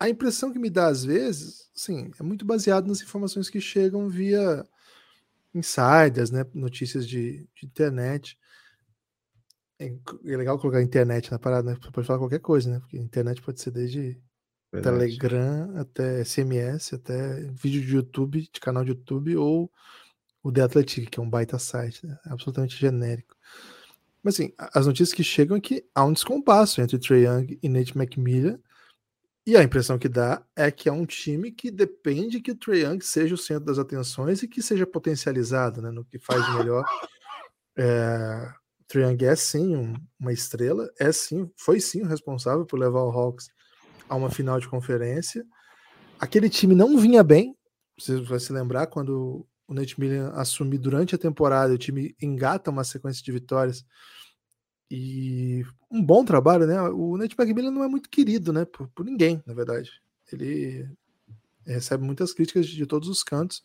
a 0.01 0.09
impressão 0.09 0.51
que 0.51 0.59
me 0.59 0.71
dá 0.71 0.87
às 0.89 1.05
vezes 1.05 1.71
sim, 1.75 2.11
é 2.19 2.23
muito 2.23 2.45
baseado 2.45 2.87
nas 2.87 3.01
informações 3.01 3.49
que 3.49 3.61
chegam 3.61 4.09
via 4.09 4.67
insiders, 5.55 6.31
né? 6.31 6.45
Notícias 6.55 7.07
de, 7.07 7.49
de 7.55 7.67
internet. 7.67 8.39
É, 9.79 9.87
é, 9.87 10.37
legal 10.37 10.59
colocar 10.59 10.83
internet 10.83 11.31
na 11.31 11.39
parada, 11.39 11.71
né? 11.71 11.79
Você 11.81 11.91
pode 11.91 12.07
falar 12.07 12.19
qualquer 12.19 12.41
coisa, 12.41 12.71
né? 12.71 12.81
Porque 12.81 12.99
internet 12.99 13.41
pode 13.41 13.61
ser 13.61 13.71
desde 13.71 14.21
Verdade. 14.73 14.99
Telegram 14.99 15.79
até 15.79 16.25
SMS, 16.25 16.95
até 16.95 17.41
vídeo 17.53 17.81
de 17.81 17.95
YouTube, 17.97 18.49
de 18.53 18.61
canal 18.61 18.85
de 18.85 18.91
YouTube, 18.91 19.37
ou 19.37 19.71
o 20.43 20.53
The 20.53 20.63
Athletic, 20.63 21.11
que 21.11 21.19
é 21.19 21.23
um 21.23 21.29
baita 21.29 21.59
site, 21.59 22.07
né? 22.07 22.19
Absolutamente 22.25 22.77
genérico. 22.77 23.37
Mas 24.23 24.35
assim, 24.35 24.53
as 24.59 24.87
notícias 24.87 25.15
que 25.15 25.25
chegam 25.25 25.57
é 25.57 25.61
que 25.61 25.85
há 25.95 26.05
um 26.05 26.13
descompasso 26.13 26.81
entre 26.81 26.99
Trey 26.99 27.25
Young 27.25 27.59
e 27.63 27.69
Nate 27.69 27.97
McMillan, 27.97 28.61
e 29.47 29.57
a 29.57 29.62
impressão 29.62 29.99
que 29.99 30.09
dá 30.09 30.45
é 30.55 30.70
que 30.70 30.88
é 30.88 30.93
um 30.93 31.07
time 31.07 31.51
que 31.51 31.70
depende 31.70 32.41
que 32.41 32.53
o 32.53 32.55
Trae 32.55 32.82
Young 32.82 33.01
seja 33.01 33.34
o 33.34 33.38
centro 33.38 33.64
das 33.64 33.78
atenções 33.78 34.43
e 34.43 34.49
que 34.49 34.62
seja 34.62 34.86
potencializado 34.86 35.80
né, 35.80 35.91
no 35.91 36.05
que 36.05 36.18
faz 36.18 36.55
melhor. 36.55 36.84
É, 37.76 38.53
o 38.80 38.84
Trae 38.86 39.05
Young 39.05 39.24
é 39.24 39.34
sim 39.34 39.76
um, 39.76 39.95
uma 40.18 40.32
estrela, 40.32 40.91
é 40.99 41.11
sim, 41.11 41.51
foi 41.57 41.80
sim 41.80 42.03
o 42.03 42.07
responsável 42.07 42.66
por 42.66 42.78
levar 42.78 43.03
o 43.03 43.11
Hawks 43.11 43.49
a 44.09 44.14
uma 44.14 44.30
final 44.30 44.61
de 44.61 44.68
conferência. 44.68 45.45
Aquele 46.18 46.51
time 46.51 46.74
não 46.74 46.99
vinha 46.99 47.22
bem, 47.24 47.57
você 47.99 48.20
vai 48.20 48.38
se 48.38 48.53
lembrar 48.53 48.88
quando 48.88 49.47
o 49.66 49.74
Nate 49.74 49.99
Miller 49.99 50.26
assumiu 50.34 50.78
durante 50.78 51.14
a 51.14 51.18
temporada, 51.18 51.72
o 51.72 51.78
time 51.78 52.14
engata 52.20 52.70
uma 52.70 52.84
sequência 52.84 53.22
de 53.22 53.32
vitórias 53.32 53.84
e 54.91 55.64
um 55.91 56.03
bom 56.03 56.24
trabalho, 56.24 56.66
né? 56.66 56.80
O 56.82 57.16
Nate 57.16 57.36
McMillan 57.38 57.70
não 57.70 57.84
é 57.84 57.88
muito 57.88 58.11
querido, 58.11 58.53
né? 58.53 58.64
Por, 58.64 58.88
por, 58.88 59.05
ninguém, 59.05 59.43
na 59.47 59.55
verdade. 59.55 59.91
Ele 60.32 60.88
recebe 61.64 62.03
muitas 62.03 62.32
críticas 62.32 62.66
de 62.66 62.84
todos 62.86 63.09
os 63.09 63.22
cantos, 63.22 63.62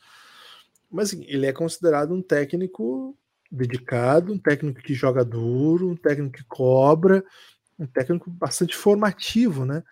mas 0.92 1.10
assim, 1.10 1.26
ele 1.28 1.48
é 1.48 1.54
considerado 1.54 2.14
um 2.14 2.22
técnico 2.22 3.18
dedicado, 3.52 4.32
um 4.32 4.38
técnico 4.38 4.82
que 4.82 4.94
joga 4.94 5.26
duro, 5.26 5.90
um 5.90 5.96
técnico 5.96 6.38
que 6.38 6.44
cobra, 6.44 7.24
um 7.80 7.88
técnico 7.88 8.30
bastante 8.30 8.76
formativo, 8.76 9.66
né? 9.66 9.84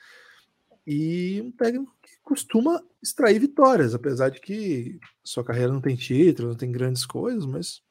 E 0.86 1.41
um 1.41 1.51
técnico 1.51 1.95
que 2.03 2.11
costuma 2.21 2.84
extrair 3.01 3.39
vitórias, 3.39 3.95
apesar 3.95 4.29
de 4.29 4.39
que 4.39 4.99
sua 5.23 5.43
carreira 5.43 5.71
não 5.71 5.81
tem 5.81 5.95
título, 5.95 6.49
não 6.49 6.55
tem 6.55 6.71
grandes 6.71 7.05
coisas, 7.05 7.45
mas 7.45 7.81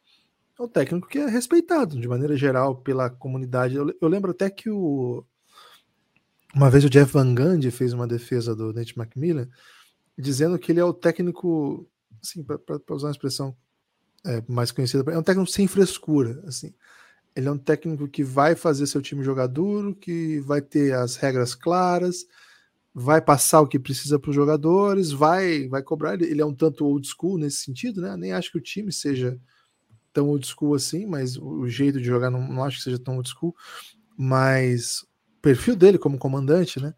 é 0.59 0.63
um 0.63 0.69
técnico 0.69 1.09
que 1.09 1.19
é 1.19 1.27
respeitado 1.27 2.01
de 2.01 2.09
maneira 2.09 2.37
geral 2.37 2.77
pela 2.77 3.11
comunidade. 3.11 3.77
Eu, 3.77 3.95
eu 4.01 4.09
lembro 4.09 4.31
até 4.31 4.51
que 4.51 4.71
o 4.71 5.25
uma 6.55 6.71
vez 6.71 6.85
o 6.85 6.91
Jeff 6.91 7.11
Van 7.13 7.35
Gundy 7.35 7.71
fez 7.71 7.95
uma 7.95 8.07
defesa 8.07 8.55
do 8.55 8.73
Nate 8.73 8.95
McMillan, 8.99 9.49
dizendo 10.19 10.59
que 10.59 10.71
ele 10.71 10.81
é 10.81 10.85
o 10.85 10.93
técnico, 10.93 11.89
assim, 12.23 12.45
para 12.45 12.95
usar 12.95 13.07
uma 13.07 13.13
expressão 13.13 13.57
é, 14.25 14.43
mais 14.47 14.71
conhecida, 14.71 15.11
é 15.11 15.19
um 15.19 15.23
técnico 15.23 15.51
sem 15.51 15.67
frescura, 15.67 16.43
assim. 16.47 16.75
Ele 17.35 17.49
é 17.49 17.51
um 17.51 17.59
técnico 17.59 18.07
que 18.07 18.23
vai 18.23 18.55
fazer 18.55 18.87
seu 18.87 19.01
time 19.01 19.25
jogar 19.25 19.47
duro, 19.47 19.95
que 19.95 20.41
vai 20.41 20.61
ter 20.61 20.93
as 20.93 21.17
regras 21.17 21.55
claras, 21.55 22.27
vai 22.95 23.23
passar 23.23 23.63
o 23.63 23.67
que 23.67 23.79
precisa 23.79 24.19
para 24.19 24.29
os 24.29 24.37
jogadores, 24.37 25.11
vai 25.11 25.67
vai 25.69 25.83
cobrar. 25.83 26.21
Ele 26.21 26.43
é 26.43 26.45
um 26.45 26.55
tanto 26.55 26.85
old 26.85 27.09
school 27.09 27.39
nesse 27.39 27.65
sentido, 27.65 28.03
né? 28.03 28.15
Nem 28.19 28.33
acho 28.33 28.53
que 28.53 28.59
o 28.59 28.63
time 28.63 28.93
seja 28.93 29.41
tão 30.13 30.29
old 30.29 30.47
school 30.47 30.75
assim, 30.75 31.07
mas 31.07 31.37
o 31.37 31.67
jeito 31.69 31.99
de 31.99 32.05
jogar 32.05 32.31
não, 32.31 32.47
não 32.47 32.65
acho 32.65 32.79
que 32.79 32.85
seja 32.85 32.99
tão 32.99 33.17
old 33.17 33.29
school, 33.29 33.55
mas 34.17 35.05
perfil 35.41 35.75
dele 35.75 35.99
como 35.99 36.19
comandante, 36.19 36.81
né? 36.81 36.95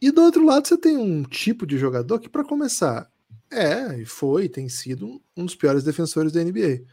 E 0.00 0.10
do 0.10 0.22
outro 0.22 0.44
lado 0.44 0.66
você 0.66 0.76
tem 0.76 0.96
um 0.96 1.22
tipo 1.22 1.66
de 1.66 1.78
jogador 1.78 2.18
que, 2.18 2.28
para 2.28 2.44
começar, 2.44 3.08
é 3.50 4.00
e 4.00 4.04
foi, 4.04 4.48
tem 4.48 4.68
sido 4.68 5.22
um 5.36 5.44
dos 5.44 5.54
piores 5.54 5.84
defensores 5.84 6.32
da 6.32 6.42
NBA. 6.42 6.84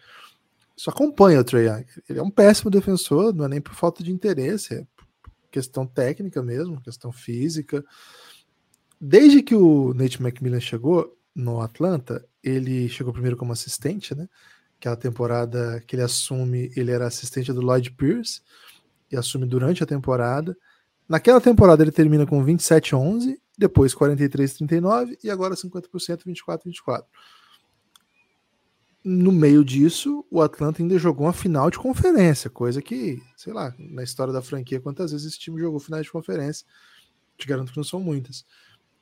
Isso 0.77 0.89
acompanha 0.89 1.41
o 1.41 1.43
Trey 1.43 1.67
Young. 1.67 1.85
Ele 2.07 2.19
é 2.19 2.23
um 2.23 2.29
péssimo 2.29 2.69
defensor, 2.69 3.33
não 3.33 3.45
é 3.45 3.47
nem 3.47 3.61
por 3.61 3.73
falta 3.73 4.03
de 4.03 4.11
interesse, 4.11 4.75
é 4.75 4.87
questão 5.51 5.85
técnica 5.85 6.41
mesmo, 6.41 6.81
questão 6.81 7.11
física. 7.11 7.83
Desde 9.01 9.41
que 9.41 9.55
o 9.55 9.93
Nate 9.93 10.21
McMillan 10.21 10.59
chegou 10.59 11.17
no 11.35 11.61
Atlanta, 11.61 12.25
ele 12.43 12.87
chegou 12.89 13.11
primeiro 13.11 13.37
como 13.37 13.51
assistente, 13.51 14.13
né? 14.13 14.27
Aquela 14.79 14.95
temporada 14.95 15.83
que 15.85 15.93
ele 15.93 16.03
assume, 16.03 16.71
ele 16.73 16.89
era 16.89 17.05
assistente 17.05 17.51
do 17.51 17.59
Lloyd 17.59 17.91
Pierce 17.91 18.41
e 19.11 19.17
assume 19.17 19.45
durante 19.45 19.83
a 19.83 19.85
temporada. 19.85 20.55
Naquela 21.07 21.41
temporada 21.41 21.83
ele 21.83 21.91
termina 21.91 22.25
com 22.25 22.43
27-11, 22.45 23.35
depois 23.57 23.93
43-39 23.93 25.17
e 25.21 25.29
agora 25.29 25.53
50% 25.53 26.23
24-24. 26.25 27.03
No 29.03 29.33
meio 29.33 29.65
disso, 29.65 30.25
o 30.31 30.41
Atlanta 30.41 30.81
ainda 30.81 30.97
jogou 30.97 31.25
uma 31.25 31.33
final 31.33 31.69
de 31.69 31.77
conferência, 31.77 32.49
coisa 32.49 32.81
que, 32.81 33.21
sei 33.35 33.51
lá, 33.51 33.75
na 33.77 34.03
história 34.03 34.31
da 34.31 34.41
franquia, 34.41 34.79
quantas 34.79 35.11
vezes 35.11 35.27
esse 35.27 35.39
time 35.39 35.59
jogou 35.59 35.79
final 35.79 36.01
de 36.01 36.09
conferência? 36.09 36.65
Te 37.37 37.45
garanto 37.45 37.71
que 37.71 37.77
não 37.77 37.83
são 37.83 37.99
muitas. 37.99 38.45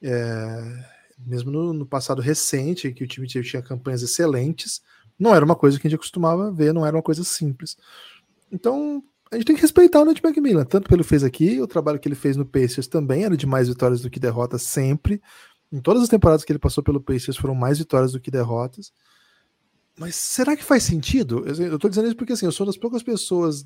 É, 0.02 0.86
mesmo 1.20 1.52
no, 1.52 1.74
no, 1.74 1.86
passado 1.86 2.22
recente, 2.22 2.92
que 2.94 3.04
o 3.04 3.08
time 3.08 3.28
tinha 3.28 3.62
campanhas 3.62 4.02
excelentes, 4.02 4.82
não 5.20 5.34
era 5.34 5.44
uma 5.44 5.56
coisa 5.56 5.80
que 5.80 5.88
a 5.88 5.90
gente 5.90 6.00
costumava 6.00 6.52
ver, 6.52 6.74
não 6.74 6.86
era 6.86 6.96
uma 6.96 7.04
coisa 7.04 7.24
simples. 7.24 7.78
Então, 8.52 9.04
a 9.32 9.36
gente 9.36 9.46
tem 9.46 9.56
que 9.56 9.62
respeitar 9.62 10.02
o 10.02 10.06
Nate 10.06 10.22
McMillan, 10.24 10.66
tanto 10.66 10.88
pelo 10.88 11.04
que 11.04 11.10
fez 11.10 11.24
aqui, 11.24 11.60
o 11.60 11.68
trabalho 11.68 12.00
que 12.00 12.08
ele 12.08 12.16
fez 12.16 12.38
no 12.38 12.46
Pacers 12.46 12.88
também 12.88 13.24
era 13.24 13.36
de 13.36 13.46
mais 13.46 13.68
vitórias 13.68 14.02
do 14.02 14.10
que 14.10 14.20
derrotas 14.20 14.62
sempre. 14.64 15.22
Em 15.72 15.82
todas 15.82 16.04
as 16.04 16.10
temporadas 16.10 16.46
que 16.46 16.52
ele 16.52 16.60
passou 16.60 16.84
pelo 16.84 17.02
Pacers 17.02 17.36
foram 17.36 17.54
mais 17.54 17.78
vitórias 17.78 18.14
do 18.14 18.20
que 18.20 18.32
derrotas. 18.32 18.94
Mas 19.98 20.16
será 20.16 20.56
que 20.56 20.64
faz 20.64 20.84
sentido? 20.84 21.44
Eu 21.46 21.78
tô 21.78 21.90
dizendo 21.90 22.08
isso 22.08 22.16
porque 22.16 22.34
assim, 22.34 22.46
eu 22.46 22.52
sou 22.52 22.66
das 22.66 22.78
poucas 22.78 23.04
pessoas 23.04 23.66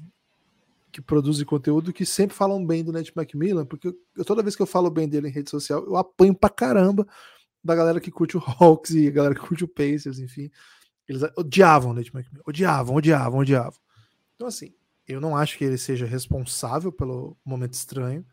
que 0.92 1.02
produzem 1.02 1.46
conteúdo 1.46 1.94
que 1.94 2.06
sempre 2.06 2.36
falam 2.36 2.66
bem 2.66 2.84
do 2.84 2.92
Nate 2.92 3.14
McMillan, 3.16 3.66
porque 3.66 3.88
eu, 4.16 4.26
toda 4.26 4.42
vez 4.42 4.56
que 4.56 4.62
eu 4.62 4.68
falo 4.68 4.90
bem 4.90 5.08
dele 5.08 5.28
em 5.28 5.32
rede 5.32 5.50
social, 5.50 5.86
eu 5.86 5.96
apanho 5.96 6.34
pra 6.34 6.50
caramba 6.50 7.08
da 7.64 7.76
galera 7.76 8.00
que 8.00 8.10
curte 8.10 8.36
o 8.36 8.42
Hawks 8.42 8.92
e 8.92 9.08
a 9.08 9.12
galera 9.12 9.36
que 9.36 9.42
curte 9.42 9.64
o 9.64 9.68
Pacers, 9.68 10.20
enfim. 10.20 10.50
Eles 11.12 11.24
odiavam 11.36 11.92
o 11.92 11.94
Nate 11.94 12.10
McMillan, 12.16 12.42
odiavam, 12.48 12.96
odiavam, 12.96 13.40
odiavam. 13.40 13.80
Então, 14.36 14.48
assim, 14.48 14.74
eu 15.06 15.20
não 15.20 15.36
acho 15.36 15.58
que 15.58 15.66
ele 15.66 15.78
seja 15.78 16.06
responsável 16.06 16.92
pelo 16.92 17.38
momento 17.44 17.74
estranho, 17.74 18.26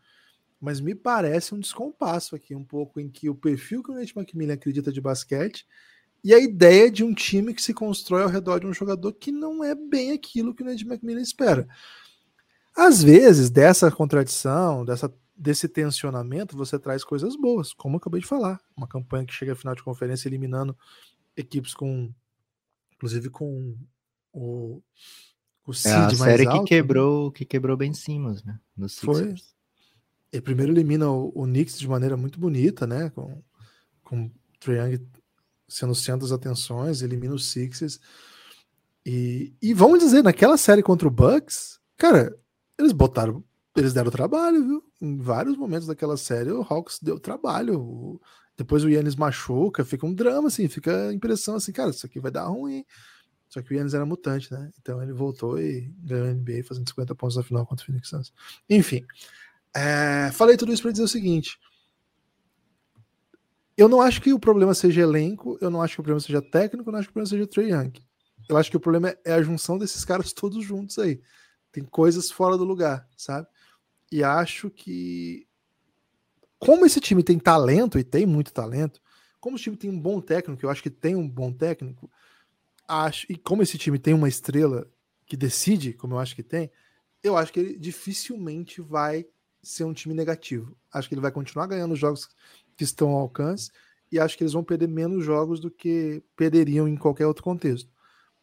mas 0.61 0.79
me 0.79 0.95
parece 0.95 1.53
um 1.53 1.59
descompasso 1.59 2.35
aqui, 2.35 2.55
um 2.55 2.63
pouco 2.63 2.99
em 2.99 3.09
que 3.09 3.29
o 3.29 3.35
perfil 3.35 3.83
que 3.83 3.91
o 3.91 3.95
Nate 3.95 4.17
McMillan 4.17 4.53
acredita 4.53 4.91
de 4.93 5.01
basquete 5.01 5.67
e 6.23 6.33
a 6.33 6.39
ideia 6.39 6.89
de 6.89 7.03
um 7.03 7.13
time 7.13 7.53
que 7.53 7.61
se 7.61 7.73
constrói 7.73 8.23
ao 8.23 8.29
redor 8.29 8.59
de 8.59 8.67
um 8.67 8.73
jogador 8.73 9.11
que 9.13 9.31
não 9.31 9.61
é 9.63 9.75
bem 9.75 10.13
aquilo 10.13 10.53
que 10.53 10.63
o 10.63 10.65
Nate 10.65 10.85
McMillan 10.85 11.21
espera. 11.21 11.67
Às 12.75 13.03
vezes, 13.03 13.49
dessa 13.49 13.91
contradição, 13.91 14.85
dessa, 14.85 15.13
desse 15.35 15.67
tensionamento, 15.67 16.55
você 16.55 16.79
traz 16.79 17.03
coisas 17.03 17.35
boas, 17.35 17.73
como 17.73 17.95
eu 17.95 17.97
acabei 17.97 18.21
de 18.21 18.27
falar. 18.27 18.57
Uma 18.75 18.87
campanha 18.87 19.25
que 19.25 19.33
chega 19.33 19.51
à 19.51 19.55
final 19.55 19.75
de 19.75 19.83
conferência 19.83 20.29
eliminando 20.29 20.77
equipes 21.35 21.73
com 21.73 22.09
inclusive 22.99 23.29
com 23.29 23.77
o, 24.33 24.83
o 25.65 25.73
Cid 25.73 25.93
é 25.93 25.97
a 25.97 26.09
série 26.09 26.45
alto, 26.45 26.51
que 26.51 26.59
né? 26.59 26.67
quebrou, 26.67 27.31
que 27.31 27.45
quebrou 27.45 27.77
Ben 27.77 27.93
Simmons, 27.93 28.43
né? 28.43 28.59
No 28.75 28.89
Foi. 28.89 29.33
Ele 30.31 30.41
primeiro 30.41 30.73
elimina 30.73 31.09
o, 31.09 31.31
o 31.33 31.43
Knicks 31.45 31.79
de 31.79 31.87
maneira 31.87 32.17
muito 32.17 32.37
bonita, 32.37 32.85
né? 32.85 33.09
Com, 33.11 33.41
com 34.03 34.25
o 34.67 34.71
Young 34.71 34.99
sendo 35.67 35.95
centro 35.95 36.21
das 36.21 36.31
atenções, 36.31 37.01
elimina 37.01 37.33
os 37.33 37.49
Sixers. 37.49 37.99
E, 39.05 39.53
e 39.61 39.73
vamos 39.73 39.99
dizer, 39.99 40.21
naquela 40.21 40.57
série 40.57 40.83
contra 40.83 41.07
o 41.07 41.11
Bucks, 41.11 41.79
cara, 41.95 42.37
eles 42.77 42.91
botaram, 42.91 43.43
eles 43.77 43.93
deram 43.93 44.11
trabalho, 44.11 44.65
viu? 44.65 44.83
Em 45.01 45.17
vários 45.17 45.55
momentos 45.55 45.87
daquela 45.87 46.17
série, 46.17 46.51
o 46.51 46.61
Hawks 46.61 46.99
deu 47.01 47.17
trabalho. 47.17 47.79
O, 47.79 48.21
depois 48.59 48.83
o 48.83 48.89
Yannis 48.89 49.15
machuca, 49.15 49.85
fica 49.85 50.05
um 50.05 50.13
drama, 50.13 50.49
assim, 50.49 50.67
fica 50.67 51.07
a 51.07 51.13
impressão 51.13 51.55
assim, 51.55 51.71
cara, 51.71 51.91
isso 51.91 52.05
aqui 52.05 52.19
vai 52.19 52.29
dar 52.29 52.43
ruim. 52.43 52.83
Só 53.47 53.61
que 53.61 53.73
o 53.73 53.77
Yannis 53.77 53.93
era 53.93 54.05
mutante, 54.05 54.51
né? 54.51 54.69
Então 54.77 55.01
ele 55.01 55.13
voltou 55.13 55.57
e 55.57 55.89
ganhou 56.03 56.27
a 56.27 56.33
NBA 56.33 56.65
fazendo 56.65 56.89
50 56.89 57.15
pontos 57.15 57.37
na 57.37 57.43
final 57.43 57.65
contra 57.65 57.83
o 57.83 57.85
Phoenix 57.85 58.09
Suns. 58.09 58.33
Enfim, 58.69 59.05
é, 59.73 60.29
falei 60.33 60.57
tudo 60.57 60.73
isso 60.73 60.81
para 60.81 60.91
dizer 60.91 61.05
o 61.05 61.07
seguinte. 61.07 61.57
Eu 63.77 63.87
não 63.87 64.01
acho 64.01 64.21
que 64.21 64.33
o 64.33 64.39
problema 64.39 64.73
seja 64.73 65.03
elenco, 65.03 65.57
eu 65.61 65.69
não 65.69 65.81
acho 65.81 65.95
que 65.95 66.01
o 66.01 66.03
problema 66.03 66.19
seja 66.19 66.41
técnico, 66.41 66.89
eu 66.89 66.91
não 66.91 66.99
acho 66.99 67.07
que 67.07 67.11
o 67.11 67.13
problema 67.13 67.29
seja 67.29 67.47
Trey 67.47 67.71
Young. 67.71 67.93
Eu 68.49 68.57
acho 68.57 68.69
que 68.69 68.75
o 68.75 68.79
problema 68.79 69.15
é 69.23 69.31
a 69.31 69.41
junção 69.41 69.77
desses 69.77 70.03
caras 70.03 70.33
todos 70.33 70.65
juntos 70.65 70.99
aí. 70.99 71.21
Tem 71.71 71.85
coisas 71.85 72.29
fora 72.29 72.57
do 72.57 72.65
lugar, 72.65 73.07
sabe? 73.15 73.47
E 74.11 74.21
acho 74.21 74.69
que 74.69 75.47
como 76.59 76.85
esse 76.85 76.99
time 76.99 77.23
tem 77.23 77.39
talento, 77.39 77.97
e 77.97 78.03
tem 78.03 78.25
muito 78.25 78.53
talento, 78.53 79.01
como 79.39 79.55
o 79.55 79.59
time 79.59 79.77
tem 79.77 79.89
um 79.89 79.99
bom 79.99 80.19
técnico, 80.19 80.65
eu 80.65 80.69
acho 80.69 80.83
que 80.83 80.89
tem 80.89 81.15
um 81.15 81.27
bom 81.27 81.51
técnico, 81.51 82.11
acho, 82.87 83.25
e 83.29 83.37
como 83.37 83.63
esse 83.63 83.77
time 83.77 83.97
tem 83.97 84.13
uma 84.13 84.27
estrela 84.27 84.91
que 85.25 85.37
decide, 85.37 85.93
como 85.93 86.15
eu 86.15 86.19
acho 86.19 86.35
que 86.35 86.43
tem, 86.43 86.69
eu 87.23 87.37
acho 87.37 87.53
que 87.53 87.59
ele 87.59 87.77
dificilmente 87.77 88.81
vai 88.81 89.25
ser 89.61 89.83
um 89.83 89.93
time 89.93 90.13
negativo. 90.13 90.75
Acho 90.91 91.07
que 91.07 91.13
ele 91.13 91.21
vai 91.21 91.31
continuar 91.31 91.67
ganhando 91.67 91.93
os 91.93 91.99
jogos 91.99 92.27
que 92.75 92.83
estão 92.83 93.09
ao 93.09 93.19
alcance 93.19 93.71
e 94.11 94.19
acho 94.19 94.37
que 94.37 94.43
eles 94.43 94.53
vão 94.53 94.63
perder 94.63 94.87
menos 94.87 95.23
jogos 95.23 95.59
do 95.59 95.69
que 95.69 96.23
perderiam 96.35 96.87
em 96.87 96.95
qualquer 96.95 97.27
outro 97.27 97.43
contexto. 97.43 97.91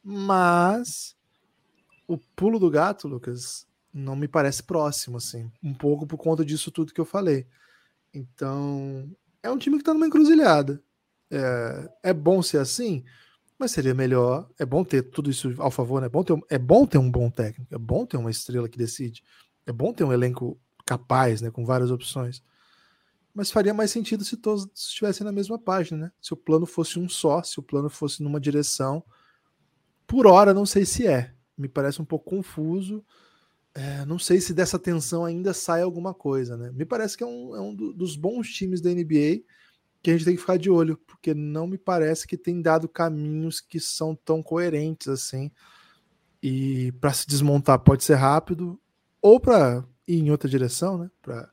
Mas 0.03 1.17
o 2.07 2.17
pulo 2.17 2.59
do 2.59 2.71
gato, 2.71 3.09
Lucas, 3.09 3.67
não 3.93 4.15
me 4.15 4.29
parece 4.29 4.63
próximo, 4.63 5.17
assim, 5.17 5.51
um 5.63 5.75
pouco 5.75 6.07
por 6.07 6.19
conta 6.19 6.45
disso 6.45 6.71
tudo 6.71 6.93
que 6.93 7.01
eu 7.01 7.05
falei. 7.05 7.47
Então, 8.17 9.15
é 9.43 9.51
um 9.51 9.59
time 9.59 9.77
que 9.77 9.83
está 9.83 9.93
numa 9.93 10.07
encruzilhada. 10.07 10.83
É, 11.31 11.91
é 12.05 12.15
bom 12.15 12.43
ser 12.43 12.59
assim, 12.59 13.05
mas 13.59 13.73
seria 13.73 13.95
melhor. 13.95 14.49
É 14.59 14.65
bom 14.65 14.83
ter 14.83 15.03
tudo 15.03 15.31
isso 15.31 15.55
ao 15.59 15.71
favor, 15.71 16.01
né? 16.01 16.07
É 16.07 16.09
bom, 16.09 16.25
ter, 16.25 16.39
é 16.49 16.59
bom 16.59 16.87
ter 16.87 16.97
um 16.97 17.11
bom 17.11 17.31
técnico, 17.31 17.75
é 17.75 17.79
bom 17.79 18.07
ter 18.07 18.17
uma 18.17 18.31
estrela 18.31 18.69
que 18.71 18.79
decide, 18.79 19.23
é 19.67 19.73
bom 19.73 19.93
ter 19.93 20.05
um 20.05 20.13
elenco 20.13 20.59
capaz, 20.87 21.43
né? 21.43 21.51
Com 21.51 21.65
várias 21.67 21.91
opções. 21.91 22.43
Mas 23.35 23.51
faria 23.51 23.75
mais 23.75 23.91
sentido 23.91 24.25
se 24.25 24.39
todos 24.39 24.67
estivessem 24.75 25.23
na 25.23 25.33
mesma 25.33 25.59
página, 25.59 26.07
né? 26.07 26.13
Se 26.19 26.33
o 26.33 26.37
plano 26.37 26.65
fosse 26.65 26.99
um 26.99 27.07
só, 27.07 27.43
se 27.43 27.61
o 27.61 27.63
plano 27.63 27.91
fosse 27.91 28.23
numa 28.23 28.41
direção. 28.41 29.05
Por 30.07 30.27
hora, 30.27 30.55
não 30.55 30.65
sei 30.65 30.87
se 30.87 31.07
é. 31.07 31.35
Me 31.59 31.69
parece 31.69 32.01
um 32.01 32.05
pouco 32.05 32.31
confuso. 32.31 33.05
É, 33.77 34.07
não 34.07 34.19
sei 34.19 34.41
se 34.41 34.55
dessa 34.55 34.79
tensão 34.79 35.23
ainda 35.23 35.53
sai 35.53 35.83
alguma 35.83 36.15
coisa, 36.15 36.57
né? 36.57 36.73
Me 36.73 36.87
parece 36.87 37.15
que 37.15 37.23
é 37.23 37.27
um, 37.27 37.55
é 37.55 37.61
um 37.61 37.75
dos 37.75 38.17
bons 38.17 38.49
times 38.49 38.81
da 38.81 38.89
NBA 38.89 39.43
que 40.03 40.11
a 40.11 40.15
gente 40.15 40.25
tem 40.25 40.35
que 40.35 40.41
ficar 40.41 40.57
de 40.57 40.71
olho, 40.71 40.97
porque 41.07 41.35
não 41.35 41.67
me 41.67 41.77
parece 41.77 42.27
que 42.27 42.39
tem 42.39 42.63
dado 42.63 42.89
caminhos 42.89 43.61
que 43.61 43.79
são 43.79 44.15
tão 44.15 44.43
coerentes 44.43 45.09
assim. 45.09 45.51
E 46.43 46.91
para 46.93 47.13
se 47.13 47.27
desmontar 47.27 47.79
pode 47.81 48.03
ser 48.03 48.15
rápido, 48.15 48.81
ou 49.21 49.39
para 49.39 49.85
ir 50.09 50.21
em 50.21 50.31
outra 50.31 50.49
direção, 50.49 50.97
né? 50.97 51.11
Para 51.21 51.51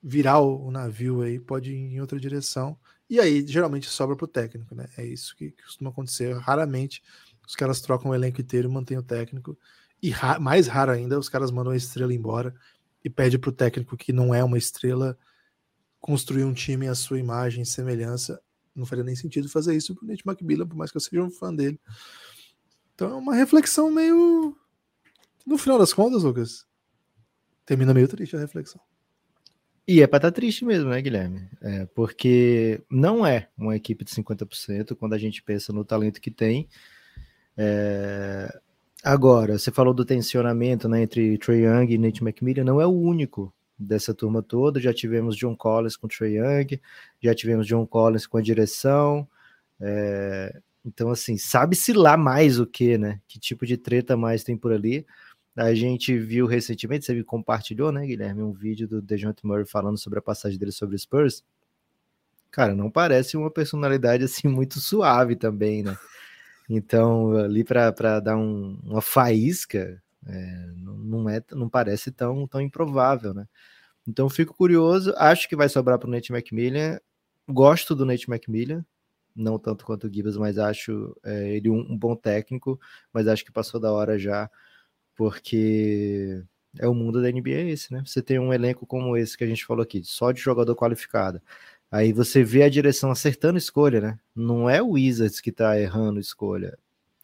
virar 0.00 0.38
o, 0.38 0.70
navio 0.70 1.22
aí, 1.22 1.40
pode 1.40 1.72
ir 1.72 1.94
em 1.94 2.00
outra 2.00 2.20
direção. 2.20 2.78
E 3.10 3.18
aí 3.18 3.44
geralmente 3.44 3.88
sobra 3.88 4.14
para 4.14 4.24
o 4.24 4.28
técnico, 4.28 4.72
né? 4.72 4.86
É 4.96 5.04
isso 5.04 5.34
que, 5.34 5.50
que, 5.50 5.64
costuma 5.64 5.90
acontecer. 5.90 6.32
Raramente 6.36 7.02
os 7.44 7.56
caras 7.56 7.80
trocam 7.80 8.12
o 8.12 8.14
elenco 8.14 8.40
inteiro 8.40 8.68
e 8.68 8.72
mantêm 8.72 8.98
o 8.98 9.02
técnico. 9.02 9.58
E 10.02 10.10
ra 10.10 10.38
mais 10.38 10.66
raro 10.66 10.92
ainda, 10.92 11.18
os 11.18 11.28
caras 11.28 11.50
mandam 11.50 11.72
a 11.72 11.76
estrela 11.76 12.12
embora 12.12 12.54
e 13.04 13.10
pede 13.10 13.38
para 13.38 13.50
o 13.50 13.52
técnico 13.52 13.96
que 13.96 14.12
não 14.12 14.34
é 14.34 14.42
uma 14.42 14.58
estrela 14.58 15.18
construir 16.00 16.44
um 16.44 16.52
time 16.52 16.88
à 16.88 16.94
sua 16.94 17.18
imagem 17.18 17.62
e 17.62 17.66
semelhança. 17.66 18.40
Não 18.74 18.86
faria 18.86 19.04
nem 19.04 19.16
sentido 19.16 19.48
fazer 19.48 19.74
isso 19.74 19.94
pro 19.94 20.06
Nate 20.06 20.22
McMillan, 20.26 20.66
por 20.66 20.76
mais 20.76 20.90
que 20.90 20.96
eu 20.96 21.00
seja 21.00 21.22
um 21.22 21.30
fã 21.30 21.54
dele. 21.54 21.80
Então 22.94 23.10
é 23.10 23.14
uma 23.14 23.34
reflexão 23.34 23.90
meio. 23.90 24.56
No 25.46 25.56
final 25.56 25.78
das 25.78 25.92
contas, 25.92 26.22
Lucas, 26.22 26.66
termina 27.64 27.94
meio 27.94 28.08
triste 28.08 28.36
a 28.36 28.40
reflexão. 28.40 28.80
E 29.88 30.02
é 30.02 30.06
para 30.06 30.16
estar 30.18 30.32
tá 30.32 30.34
triste 30.34 30.64
mesmo, 30.64 30.90
né, 30.90 31.00
Guilherme? 31.00 31.48
É, 31.60 31.86
porque 31.86 32.82
não 32.90 33.24
é 33.24 33.48
uma 33.56 33.76
equipe 33.76 34.04
de 34.04 34.10
50% 34.10 34.96
quando 34.96 35.14
a 35.14 35.18
gente 35.18 35.42
pensa 35.42 35.72
no 35.72 35.84
talento 35.84 36.20
que 36.20 36.30
tem. 36.30 36.68
É... 37.56 38.60
Agora, 39.06 39.56
você 39.56 39.70
falou 39.70 39.94
do 39.94 40.04
tensionamento 40.04 40.88
né, 40.88 41.02
entre 41.02 41.38
Trey 41.38 41.64
Young 41.64 41.92
e 41.92 41.96
Nate 41.96 42.24
McMillan, 42.24 42.64
não 42.64 42.80
é 42.80 42.86
o 42.88 42.90
único 42.90 43.54
dessa 43.78 44.12
turma 44.12 44.42
toda. 44.42 44.80
Já 44.80 44.92
tivemos 44.92 45.36
John 45.36 45.54
Collins 45.54 45.96
com 45.96 46.08
Trey 46.08 46.38
Young, 46.38 46.80
já 47.22 47.32
tivemos 47.32 47.68
John 47.68 47.86
Collins 47.86 48.26
com 48.26 48.36
a 48.36 48.42
direção. 48.42 49.24
É, 49.80 50.60
então, 50.84 51.08
assim, 51.08 51.38
sabe-se 51.38 51.92
lá 51.92 52.16
mais 52.16 52.58
o 52.58 52.66
que, 52.66 52.98
né? 52.98 53.20
Que 53.28 53.38
tipo 53.38 53.64
de 53.64 53.76
treta 53.76 54.16
mais 54.16 54.42
tem 54.42 54.56
por 54.56 54.72
ali. 54.72 55.06
A 55.54 55.72
gente 55.72 56.18
viu 56.18 56.44
recentemente, 56.44 57.04
você 57.04 57.22
compartilhou, 57.22 57.92
né, 57.92 58.04
Guilherme, 58.04 58.42
um 58.42 58.52
vídeo 58.52 58.88
do 58.88 59.00
DeJounte 59.00 59.46
Murray 59.46 59.66
falando 59.66 59.98
sobre 59.98 60.18
a 60.18 60.22
passagem 60.22 60.58
dele 60.58 60.72
sobre 60.72 60.96
o 60.96 60.98
Spurs. 60.98 61.44
Cara, 62.50 62.74
não 62.74 62.90
parece 62.90 63.36
uma 63.36 63.52
personalidade 63.52 64.24
assim 64.24 64.48
muito 64.48 64.80
suave 64.80 65.36
também, 65.36 65.84
né? 65.84 65.96
Então, 66.68 67.36
ali 67.36 67.64
para 67.64 68.20
dar 68.20 68.36
um, 68.36 68.78
uma 68.84 69.00
faísca, 69.00 70.02
é, 70.26 70.72
não, 70.76 71.28
é, 71.28 71.42
não 71.52 71.68
parece 71.68 72.10
tão, 72.10 72.46
tão 72.46 72.60
improvável, 72.60 73.32
né? 73.32 73.46
Então 74.06 74.28
fico 74.28 74.54
curioso, 74.54 75.12
acho 75.16 75.48
que 75.48 75.56
vai 75.56 75.68
sobrar 75.68 75.98
para 75.98 76.08
o 76.08 76.10
Nate 76.10 76.32
McMillan. 76.32 76.98
Gosto 77.48 77.94
do 77.94 78.06
Nate 78.06 78.30
McMillan, 78.30 78.84
não 79.34 79.58
tanto 79.58 79.84
quanto 79.84 80.06
o 80.06 80.12
Gibbs, 80.12 80.36
mas 80.36 80.58
acho 80.58 81.16
é, 81.24 81.56
ele 81.56 81.70
um, 81.70 81.78
um, 81.92 81.98
bom 81.98 82.16
técnico, 82.16 82.80
mas 83.12 83.28
acho 83.28 83.44
que 83.44 83.52
passou 83.52 83.80
da 83.80 83.92
hora 83.92 84.18
já, 84.18 84.50
porque 85.14 86.42
é 86.78 86.88
o 86.88 86.94
mundo 86.94 87.22
da 87.22 87.30
NBA 87.30 87.70
esse, 87.70 87.92
né? 87.92 88.02
Você 88.06 88.22
tem 88.22 88.38
um 88.38 88.52
elenco 88.52 88.86
como 88.86 89.16
esse 89.16 89.36
que 89.36 89.44
a 89.44 89.46
gente 89.46 89.64
falou 89.66 89.82
aqui, 89.82 90.02
só 90.04 90.32
de 90.32 90.40
jogador 90.40 90.74
qualificado. 90.76 91.40
Aí 91.90 92.12
você 92.12 92.42
vê 92.42 92.62
a 92.62 92.68
direção 92.68 93.10
acertando 93.10 93.58
escolha, 93.58 94.00
né? 94.00 94.18
Não 94.34 94.68
é 94.68 94.82
o 94.82 94.90
Wizards 94.90 95.40
que 95.40 95.52
tá 95.52 95.78
errando 95.80 96.20
escolha. 96.20 96.78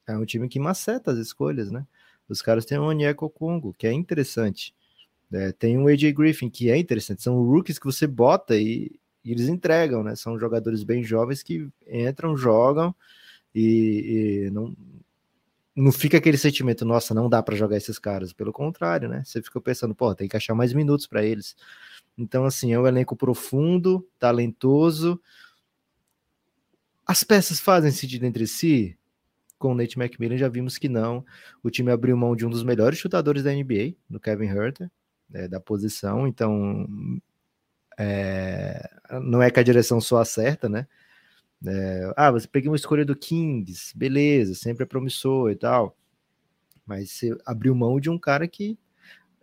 É 0.07 0.17
um 0.17 0.25
time 0.25 0.49
que 0.49 0.59
maceta 0.59 1.13
as 1.13 1.19
escolhas, 1.19 1.71
né? 1.71 1.87
Os 2.29 2.41
caras 2.41 2.65
têm 2.65 2.79
o 2.79 2.85
Onyeko 2.85 3.29
Congo, 3.29 3.75
que 3.77 3.87
é 3.87 3.93
interessante. 3.93 4.75
É, 5.33 5.53
tem 5.53 5.79
o 5.79 5.89
AJ 5.89 6.13
Griffin, 6.13 6.51
que 6.51 6.71
é 6.71 6.77
interessante. 6.77 7.23
São 7.23 7.43
rookies 7.43 7.79
que 7.79 7.87
você 7.87 8.07
bota 8.07 8.57
e, 8.57 8.93
e 9.25 9.33
eles 9.33 9.49
entregam, 9.49 10.03
né? 10.03 10.15
São 10.15 10.39
jogadores 10.39 10.83
bem 10.85 11.03
jovens 11.03 11.43
que 11.43 11.69
entram, 11.87 12.37
jogam 12.37 12.95
e, 13.55 14.47
e 14.47 14.51
não, 14.51 14.77
não 15.75 15.91
fica 15.91 16.19
aquele 16.19 16.37
sentimento, 16.37 16.85
nossa, 16.85 17.15
não 17.15 17.29
dá 17.29 17.43
para 17.43 17.57
jogar 17.57 17.77
esses 17.77 17.99
caras. 17.99 18.33
Pelo 18.33 18.53
contrário, 18.53 19.09
né? 19.09 19.23
Você 19.25 19.43
fica 19.43 19.61
pensando, 19.61 19.95
pô, 19.95 20.15
tem 20.15 20.29
que 20.29 20.37
achar 20.37 20.55
mais 20.55 20.73
minutos 20.73 21.07
para 21.07 21.25
eles. 21.25 21.57
Então, 22.17 22.45
assim, 22.45 22.73
é 22.73 22.79
um 22.79 22.87
elenco 22.87 23.17
profundo, 23.17 24.07
talentoso. 24.19 25.21
As 27.07 27.25
peças 27.25 27.59
fazem 27.59 27.91
sentido 27.91 28.25
entre 28.25 28.47
si? 28.47 28.97
com 29.63 29.71
o 29.71 29.75
Nate 29.77 29.97
McMillan 29.97 30.37
já 30.37 30.49
vimos 30.49 30.77
que 30.77 30.89
não. 30.89 31.25
O 31.63 31.71
time 31.71 31.93
abriu 31.93 32.17
mão 32.17 32.35
de 32.35 32.45
um 32.45 32.51
dos 32.51 32.65
melhores 32.65 32.99
chutadores 32.99 33.45
da 33.45 33.53
NBA, 33.53 33.95
no 34.11 34.19
Kevin 34.19 34.47
Herter, 34.47 34.91
é, 35.33 35.47
da 35.47 35.61
posição, 35.61 36.27
então 36.27 36.85
é, 37.97 38.91
não 39.23 39.41
é 39.41 39.53
que 39.53 39.61
a 39.61 39.63
direção 39.63 40.01
só 40.01 40.19
acerta, 40.19 40.69
né? 40.69 40.89
É, 41.65 42.13
ah, 42.17 42.33
você 42.33 42.49
pegou 42.49 42.71
uma 42.73 42.77
escolha 42.77 43.05
do 43.05 43.15
Kings, 43.15 43.97
beleza, 43.97 44.53
sempre 44.57 44.83
é 44.83 44.87
promissor 44.87 45.53
e 45.53 45.55
tal, 45.55 45.97
mas 46.85 47.13
você 47.13 47.31
abriu 47.47 47.73
mão 47.73 48.01
de 48.01 48.11
um 48.11 48.19
cara 48.19 48.49
que 48.49 48.77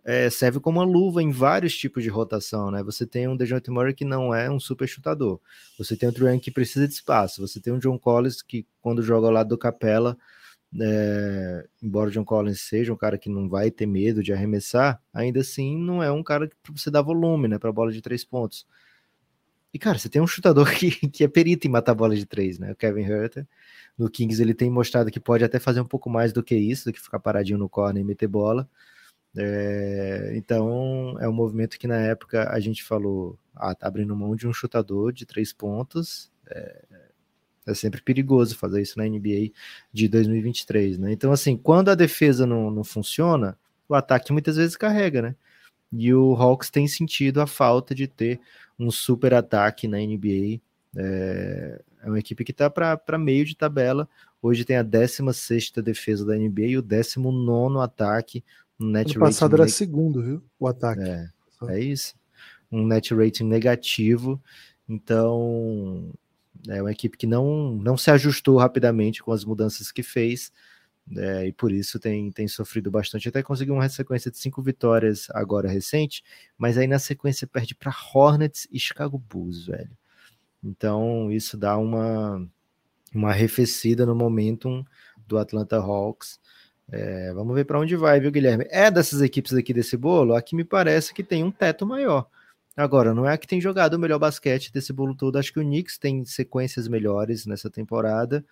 é, 0.04 0.30
serve 0.30 0.60
como 0.60 0.78
uma 0.80 0.84
luva 0.84 1.22
em 1.22 1.30
vários 1.30 1.76
tipos 1.76 2.02
de 2.02 2.08
rotação, 2.08 2.70
né? 2.70 2.82
Você 2.82 3.06
tem 3.06 3.28
um 3.28 3.36
DeJounte 3.36 3.70
Murray 3.70 3.94
que 3.94 4.04
não 4.04 4.34
é 4.34 4.50
um 4.50 4.60
super 4.60 4.88
chutador, 4.88 5.40
você 5.78 5.96
tem 5.96 6.08
um 6.08 6.12
Trae 6.12 6.38
que 6.40 6.50
precisa 6.50 6.86
de 6.86 6.94
espaço, 6.94 7.46
você 7.46 7.60
tem 7.60 7.72
um 7.72 7.78
John 7.78 7.98
Collins 7.98 8.42
que 8.42 8.66
quando 8.80 9.02
joga 9.02 9.26
ao 9.26 9.32
lado 9.32 9.48
do 9.48 9.58
Capela, 9.58 10.16
é, 10.80 11.66
embora 11.82 12.08
o 12.08 12.12
John 12.12 12.24
Collins 12.24 12.60
seja 12.60 12.92
um 12.92 12.96
cara 12.96 13.18
que 13.18 13.28
não 13.28 13.48
vai 13.48 13.70
ter 13.70 13.86
medo 13.86 14.22
de 14.22 14.32
arremessar, 14.32 15.02
ainda 15.12 15.40
assim 15.40 15.76
não 15.76 16.02
é 16.02 16.10
um 16.12 16.22
cara 16.22 16.48
para 16.62 16.72
você 16.74 16.90
dar 16.90 17.02
volume, 17.02 17.48
né? 17.48 17.58
Para 17.58 17.72
bola 17.72 17.92
de 17.92 18.00
três 18.00 18.24
pontos. 18.24 18.66
E 19.72 19.78
cara, 19.78 19.98
você 19.98 20.08
tem 20.08 20.20
um 20.20 20.26
chutador 20.26 20.70
que, 20.74 20.90
que 21.08 21.24
é 21.24 21.28
perito 21.28 21.66
em 21.66 21.70
matar 21.70 21.94
bola 21.94 22.14
de 22.16 22.26
três, 22.26 22.58
né? 22.58 22.72
O 22.72 22.76
Kevin 22.76 23.02
Herter. 23.02 23.46
No 23.96 24.08
Kings 24.10 24.40
ele 24.40 24.54
tem 24.54 24.70
mostrado 24.70 25.10
que 25.10 25.20
pode 25.20 25.44
até 25.44 25.58
fazer 25.58 25.80
um 25.80 25.84
pouco 25.84 26.08
mais 26.08 26.32
do 26.32 26.42
que 26.42 26.56
isso, 26.56 26.86
do 26.86 26.92
que 26.92 27.00
ficar 27.00 27.20
paradinho 27.20 27.58
no 27.58 27.68
corner 27.68 28.02
e 28.02 28.04
meter 28.04 28.26
bola. 28.28 28.68
É, 29.36 30.32
então 30.34 31.16
é 31.20 31.28
um 31.28 31.32
movimento 31.32 31.78
que 31.78 31.86
na 31.86 31.98
época 31.98 32.50
a 32.50 32.58
gente 32.58 32.82
falou, 32.82 33.38
ah, 33.54 33.74
tá 33.74 33.86
abrindo 33.86 34.16
mão 34.16 34.34
de 34.34 34.46
um 34.46 34.52
chutador 34.52 35.12
de 35.12 35.24
três 35.24 35.52
pontos. 35.52 36.30
É, 36.48 36.84
é 37.66 37.74
sempre 37.74 38.02
perigoso 38.02 38.56
fazer 38.56 38.82
isso 38.82 38.98
na 38.98 39.04
NBA 39.04 39.52
de 39.92 40.08
2023, 40.08 40.98
né? 40.98 41.12
Então, 41.12 41.32
assim, 41.32 41.56
quando 41.56 41.90
a 41.90 41.94
defesa 41.94 42.46
não, 42.46 42.70
não 42.70 42.82
funciona, 42.82 43.56
o 43.88 43.94
ataque 43.94 44.32
muitas 44.32 44.56
vezes 44.56 44.76
carrega, 44.76 45.22
né? 45.22 45.36
E 45.92 46.12
o 46.14 46.34
Hawks 46.34 46.70
tem 46.70 46.86
sentido 46.86 47.40
a 47.40 47.46
falta 47.46 47.94
de 47.94 48.06
ter 48.06 48.40
um 48.78 48.90
super 48.90 49.34
ataque 49.34 49.88
na 49.88 49.98
NBA. 49.98 50.60
É, 50.96 51.82
é 52.02 52.06
uma 52.08 52.18
equipe 52.18 52.44
que 52.44 52.52
está 52.52 52.70
para 52.70 53.18
meio 53.18 53.44
de 53.44 53.56
tabela. 53.56 54.08
Hoje 54.40 54.64
tem 54.64 54.76
a 54.76 54.82
16 54.82 55.72
defesa 55.84 56.24
da 56.24 56.36
NBA 56.36 56.62
e 56.62 56.78
o 56.78 56.82
19 56.82 57.78
ataque. 57.80 58.44
Um 58.80 58.88
net 58.88 59.10
ano 59.10 59.20
passado 59.20 59.54
era 59.56 59.68
segundo, 59.68 60.22
viu? 60.22 60.42
O 60.58 60.66
ataque. 60.66 61.02
É, 61.02 61.28
é 61.68 61.80
isso. 61.80 62.14
Um 62.72 62.86
net 62.86 63.14
rating 63.14 63.44
negativo. 63.44 64.40
Então, 64.88 66.12
é 66.68 66.80
uma 66.80 66.90
equipe 66.90 67.16
que 67.16 67.26
não, 67.26 67.72
não 67.76 67.96
se 67.96 68.10
ajustou 68.10 68.56
rapidamente 68.56 69.22
com 69.22 69.32
as 69.32 69.44
mudanças 69.44 69.92
que 69.92 70.02
fez. 70.02 70.50
É, 71.16 71.46
e 71.46 71.52
por 71.52 71.72
isso 71.72 71.98
tem, 71.98 72.30
tem 72.30 72.46
sofrido 72.46 72.90
bastante. 72.90 73.28
Até 73.28 73.42
conseguiu 73.42 73.74
uma 73.74 73.88
sequência 73.88 74.30
de 74.30 74.38
cinco 74.38 74.62
vitórias 74.62 75.28
agora 75.30 75.68
recente, 75.68 76.22
mas 76.56 76.78
aí 76.78 76.86
na 76.86 76.98
sequência 76.98 77.46
perde 77.46 77.74
para 77.74 77.94
Hornets 78.14 78.68
e 78.70 78.78
Chicago 78.78 79.18
Bulls, 79.18 79.66
velho. 79.66 79.90
Então 80.62 81.30
isso 81.32 81.56
dá 81.56 81.76
uma, 81.76 82.46
uma 83.14 83.30
arrefecida 83.30 84.06
no 84.06 84.14
momentum 84.14 84.84
do 85.26 85.38
Atlanta 85.38 85.76
Hawks. 85.76 86.38
É, 86.92 87.32
vamos 87.32 87.54
ver 87.54 87.64
para 87.64 87.78
onde 87.78 87.94
vai, 87.94 88.18
viu, 88.18 88.32
Guilherme? 88.32 88.66
É 88.68 88.90
dessas 88.90 89.22
equipes 89.22 89.52
aqui 89.52 89.72
desse 89.72 89.96
bolo, 89.96 90.34
a 90.34 90.42
que 90.42 90.56
me 90.56 90.64
parece 90.64 91.14
que 91.14 91.22
tem 91.22 91.44
um 91.44 91.50
teto 91.50 91.86
maior. 91.86 92.28
Agora, 92.76 93.14
não 93.14 93.28
é 93.28 93.36
que 93.36 93.46
tem 93.46 93.60
jogado 93.60 93.94
o 93.94 93.98
melhor 93.98 94.18
basquete 94.18 94.72
desse 94.72 94.92
bolo 94.92 95.14
todo. 95.14 95.36
Acho 95.36 95.52
que 95.52 95.60
o 95.60 95.64
Knicks 95.64 95.98
tem 95.98 96.24
sequências 96.24 96.88
melhores 96.88 97.46
nessa 97.46 97.70
temporada. 97.70 98.44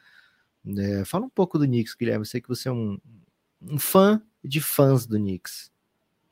É, 0.76 1.04
fala 1.04 1.26
um 1.26 1.30
pouco 1.30 1.58
do 1.58 1.64
Knicks, 1.64 1.94
Guilherme. 1.94 2.22
Eu 2.22 2.26
sei 2.26 2.40
que 2.40 2.48
você 2.48 2.68
é 2.68 2.72
um, 2.72 2.98
um 3.62 3.78
fã 3.78 4.20
de 4.44 4.60
fãs 4.60 5.06
do 5.06 5.16
Knicks. 5.16 5.70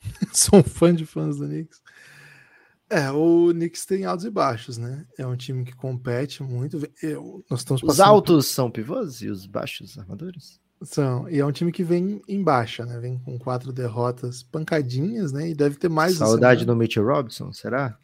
Sou 0.32 0.60
um 0.60 0.62
fã 0.62 0.94
de 0.94 1.06
fãs 1.06 1.38
do 1.38 1.46
Knicks. 1.46 1.80
É, 2.88 3.10
o 3.10 3.50
Knicks 3.50 3.84
tem 3.84 4.04
altos 4.04 4.24
e 4.24 4.30
baixos, 4.30 4.78
né? 4.78 5.04
É 5.18 5.26
um 5.26 5.36
time 5.36 5.64
que 5.64 5.74
compete 5.74 6.42
muito. 6.42 6.80
Eu, 7.02 7.44
nós 7.50 7.60
estamos 7.60 7.82
os 7.82 8.00
altos 8.00 8.46
por... 8.46 8.52
são 8.52 8.70
pivôs 8.70 9.22
e 9.22 9.28
os 9.28 9.44
baixos 9.46 9.98
armadores? 9.98 10.60
São, 10.82 11.28
e 11.28 11.38
é 11.38 11.46
um 11.46 11.52
time 11.52 11.72
que 11.72 11.82
vem 11.82 12.20
em 12.28 12.42
baixa, 12.42 12.84
né? 12.84 12.98
Vem 12.98 13.18
com 13.18 13.38
quatro 13.38 13.72
derrotas 13.72 14.42
pancadinhas, 14.42 15.32
né? 15.32 15.48
E 15.48 15.54
deve 15.54 15.76
ter 15.76 15.88
mais. 15.88 16.16
Saudade 16.16 16.66
do 16.66 16.76
Mitchell 16.76 17.06
Robinson, 17.06 17.52
será? 17.52 17.98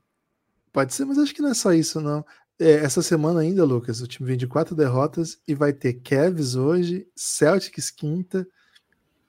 Pode 0.72 0.94
ser, 0.94 1.04
mas 1.04 1.18
acho 1.18 1.34
que 1.34 1.42
não 1.42 1.50
é 1.50 1.54
só 1.54 1.72
isso, 1.72 2.00
não. 2.00 2.24
É, 2.58 2.72
essa 2.74 3.02
semana 3.02 3.40
ainda, 3.40 3.64
Lucas, 3.64 4.00
o 4.00 4.06
time 4.06 4.28
vem 4.28 4.36
de 4.36 4.46
quatro 4.46 4.74
derrotas 4.74 5.38
e 5.46 5.54
vai 5.54 5.72
ter 5.72 5.94
Cavs 5.94 6.54
hoje, 6.54 7.06
Celtics 7.14 7.90
quinta 7.90 8.46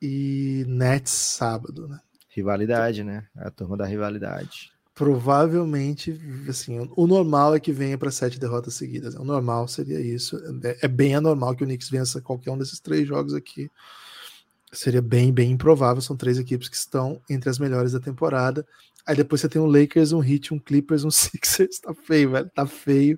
e 0.02 0.66
Nets 0.68 1.12
sábado, 1.12 1.88
né? 1.88 2.00
Rivalidade, 2.30 3.04
né? 3.04 3.26
A 3.36 3.52
turma 3.52 3.78
da 3.78 3.86
rivalidade. 3.86 4.73
Provavelmente, 4.96 6.20
assim, 6.48 6.88
o 6.96 7.08
normal 7.08 7.56
é 7.56 7.60
que 7.60 7.72
venha 7.72 7.98
para 7.98 8.12
sete 8.12 8.40
derrotas 8.40 8.76
seguidas. 8.76 9.16
O 9.16 9.24
normal 9.24 9.68
seria 9.68 10.00
isso. 10.00 10.38
É, 10.64 10.86
é 10.86 10.88
bem 10.88 11.16
anormal 11.16 11.56
que 11.56 11.64
o 11.64 11.66
Knicks 11.66 11.90
vença 11.90 12.22
qualquer 12.22 12.52
um 12.52 12.58
desses 12.58 12.80
três 12.80 13.08
jogos 13.08 13.34
aqui. 13.34 13.72
Seria 14.72 15.02
bem, 15.02 15.34
bem 15.34 15.52
improvável. 15.52 16.00
São 16.00 16.16
três 16.16 16.38
equipes 16.38 16.70
que 16.70 16.76
estão 16.76 17.20
entre 17.28 17.50
as 17.50 17.58
melhores 17.58 17.94
da 17.94 18.00
temporada. 18.00 18.66
Aí 19.04 19.16
depois 19.16 19.42
você 19.42 19.50
tem 19.50 19.60
um 19.60 19.66
Lakers, 19.66 20.12
um 20.12 20.24
Heat, 20.24 20.54
um 20.54 20.60
Clippers, 20.60 21.04
um 21.04 21.10
Sixers. 21.12 21.80
Tá 21.80 21.94
feio, 21.96 22.32
velho. 22.32 22.52
Tá 22.54 22.68
feio. 22.68 23.18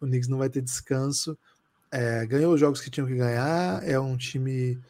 O 0.00 0.06
Knicks 0.06 0.28
não 0.28 0.38
vai 0.38 0.48
ter 0.48 0.62
descanso. 0.62 1.36
É, 1.90 2.24
ganhou 2.24 2.54
os 2.54 2.60
jogos 2.60 2.80
que 2.80 2.90
tinham 2.90 3.06
que 3.06 3.16
ganhar. 3.16 3.86
É 3.86 4.00
um 4.00 4.16
time. 4.16 4.80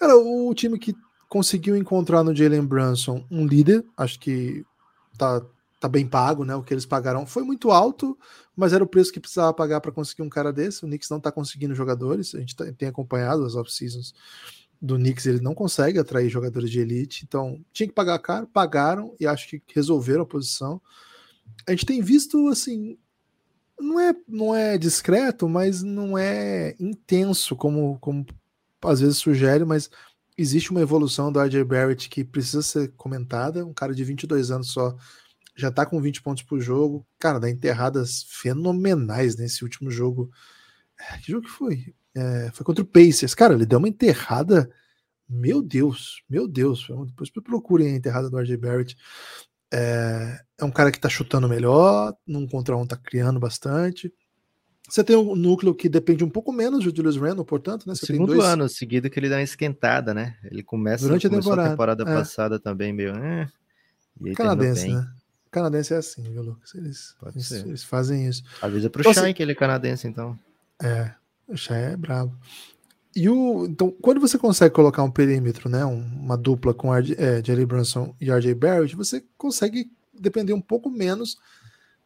Cara, 0.00 0.16
o 0.16 0.52
time 0.52 0.80
que 0.80 0.96
conseguiu 1.28 1.76
encontrar 1.76 2.24
no 2.24 2.34
Jalen 2.34 2.66
Brunson 2.66 3.24
um 3.30 3.46
líder. 3.46 3.84
Acho 3.96 4.18
que 4.18 4.64
tá, 5.16 5.42
tá 5.80 5.88
bem 5.88 6.06
pago, 6.06 6.44
né? 6.44 6.54
O 6.54 6.62
que 6.62 6.72
eles 6.72 6.86
pagaram 6.86 7.26
foi 7.26 7.42
muito 7.42 7.70
alto, 7.70 8.18
mas 8.56 8.72
era 8.72 8.82
o 8.82 8.86
preço 8.86 9.12
que 9.12 9.20
precisava 9.20 9.52
pagar 9.52 9.80
para 9.80 9.92
conseguir 9.92 10.22
um 10.22 10.28
cara 10.28 10.52
desse. 10.52 10.84
O 10.84 10.88
Knicks 10.88 11.10
não 11.10 11.20
tá 11.20 11.30
conseguindo 11.30 11.74
jogadores, 11.74 12.34
a 12.34 12.40
gente 12.40 12.56
tá, 12.56 12.64
tem 12.72 12.88
acompanhado 12.88 13.44
as 13.44 13.54
off-seasons 13.54 14.14
do 14.80 14.96
Knicks, 14.96 15.26
ele 15.26 15.40
não 15.40 15.54
consegue 15.54 15.98
atrair 15.98 16.28
jogadores 16.28 16.70
de 16.70 16.80
elite, 16.80 17.24
então 17.26 17.58
tinha 17.72 17.86
que 17.86 17.94
pagar 17.94 18.18
caro, 18.18 18.46
pagaram 18.46 19.14
e 19.18 19.26
acho 19.26 19.48
que 19.48 19.62
resolveram 19.74 20.22
a 20.22 20.26
posição. 20.26 20.80
A 21.66 21.70
gente 21.70 21.86
tem 21.86 22.02
visto 22.02 22.48
assim, 22.48 22.98
não 23.78 23.98
é, 23.98 24.14
não 24.28 24.54
é 24.54 24.76
discreto, 24.76 25.48
mas 25.48 25.82
não 25.82 26.18
é 26.18 26.74
intenso 26.78 27.56
como, 27.56 27.98
como 27.98 28.26
às 28.82 29.00
vezes 29.00 29.16
sugere, 29.16 29.64
mas 29.64 29.90
existe 30.36 30.70
uma 30.70 30.80
evolução 30.80 31.32
do 31.32 31.40
RJ 31.40 31.64
Barrett 31.64 32.08
que 32.08 32.24
precisa 32.24 32.62
ser 32.62 32.92
comentada. 32.92 33.64
Um 33.64 33.72
cara 33.72 33.94
de 33.94 34.04
22 34.04 34.50
anos 34.50 34.72
só 34.72 34.96
já 35.56 35.70
tá 35.70 35.86
com 35.86 36.00
20 36.00 36.22
pontos 36.22 36.42
por 36.42 36.60
jogo. 36.60 37.06
Cara, 37.18 37.38
dá 37.38 37.48
enterradas 37.48 38.24
fenomenais 38.28 39.36
nesse 39.36 39.62
último 39.62 39.90
jogo. 39.90 40.30
É, 40.98 41.18
que 41.18 41.30
jogo 41.32 41.46
que 41.46 41.52
foi? 41.52 41.94
É, 42.14 42.50
foi 42.52 42.64
contra 42.64 42.82
o 42.82 42.86
Pacers. 42.86 43.34
Cara, 43.34 43.54
ele 43.54 43.66
deu 43.66 43.78
uma 43.78 43.88
enterrada. 43.88 44.70
Meu 45.28 45.62
Deus, 45.62 46.22
meu 46.28 46.48
Deus. 46.48 46.86
Depois 47.06 47.30
procurem 47.30 47.88
a 47.92 47.96
enterrada 47.96 48.28
do 48.28 48.38
RJ 48.38 48.56
Barrett. 48.56 48.96
É, 49.72 50.40
é 50.58 50.64
um 50.64 50.70
cara 50.70 50.92
que 50.92 51.00
tá 51.00 51.08
chutando 51.08 51.48
melhor, 51.48 52.14
num 52.26 52.46
contra 52.46 52.76
um 52.76 52.86
tá 52.86 52.96
criando 52.96 53.40
bastante. 53.40 54.12
Você 54.88 55.02
tem 55.02 55.16
um 55.16 55.34
núcleo 55.34 55.74
que 55.74 55.88
depende 55.88 56.22
um 56.22 56.28
pouco 56.28 56.52
menos 56.52 56.84
do 56.84 56.94
Julius 56.94 57.16
Randle, 57.16 57.44
portanto, 57.44 57.86
né? 57.86 57.94
Você 57.94 58.04
Segundo 58.04 58.34
dois... 58.34 58.44
ano 58.44 58.68
seguido 58.68 59.08
que 59.08 59.18
ele 59.18 59.30
dá 59.30 59.36
uma 59.36 59.42
esquentada, 59.42 60.12
né? 60.12 60.36
Ele 60.44 60.62
começa 60.62 61.04
durante 61.04 61.26
a 61.26 61.30
temporada, 61.30 61.68
a 61.68 61.70
temporada 61.70 62.02
é. 62.02 62.06
passada 62.06 62.60
também 62.60 62.92
meio. 62.92 63.14
Eh, 63.16 63.48
canadense, 64.36 64.88
né? 64.88 65.08
Canadense 65.50 65.94
é 65.94 65.96
assim, 65.96 66.22
viu, 66.22 66.42
Lucas? 66.42 66.74
Eles, 66.74 67.14
eles, 67.34 67.50
eles, 67.52 67.84
fazem 67.84 68.26
isso. 68.26 68.42
Avisa 68.60 68.90
pro 68.90 69.00
então, 69.00 69.14
Shai 69.14 69.24
assim, 69.24 69.34
que 69.34 69.42
ele 69.42 69.52
é 69.52 69.54
canadense, 69.54 70.06
então. 70.06 70.38
É, 70.82 71.12
o 71.48 71.56
Shai 71.56 71.92
é 71.92 71.96
brabo. 71.96 72.36
E 73.16 73.28
o, 73.28 73.64
então, 73.66 73.90
quando 74.02 74.20
você 74.20 74.36
consegue 74.36 74.74
colocar 74.74 75.02
um 75.02 75.10
perímetro, 75.10 75.68
né, 75.68 75.84
uma 75.84 76.36
dupla 76.36 76.74
com 76.74 76.92
RJ, 76.92 77.14
é, 77.16 77.42
Jerry 77.42 77.64
Brunson 77.64 78.14
e 78.20 78.30
RJ 78.30 78.52
Barrett, 78.54 78.96
você 78.96 79.24
consegue 79.38 79.90
depender 80.12 80.52
um 80.52 80.60
pouco 80.60 80.90
menos 80.90 81.38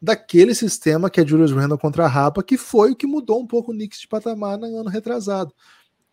daquele 0.01 0.55
sistema 0.55 1.09
que 1.09 1.19
é 1.19 1.27
Julius 1.27 1.51
Randle 1.51 1.77
contra 1.77 2.05
a 2.05 2.07
Rapa, 2.07 2.43
que 2.43 2.57
foi 2.57 2.91
o 2.91 2.95
que 2.95 3.05
mudou 3.05 3.41
um 3.41 3.47
pouco 3.47 3.71
o 3.71 3.73
Knicks 3.73 3.99
de 3.99 4.07
patamar 4.07 4.57
no 4.57 4.65
ano 4.65 4.89
retrasado. 4.89 5.53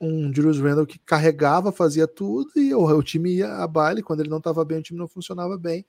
Um 0.00 0.32
Julius 0.34 0.58
Randle 0.58 0.86
que 0.86 0.98
carregava, 0.98 1.72
fazia 1.72 2.06
tudo 2.06 2.50
e 2.56 2.74
o, 2.74 2.84
o 2.84 3.02
time 3.02 3.36
ia 3.36 3.54
a 3.56 3.66
baile. 3.66 4.02
Quando 4.02 4.20
ele 4.20 4.28
não 4.28 4.38
estava 4.38 4.64
bem, 4.64 4.78
o 4.78 4.82
time 4.82 4.98
não 4.98 5.08
funcionava 5.08 5.56
bem. 5.56 5.86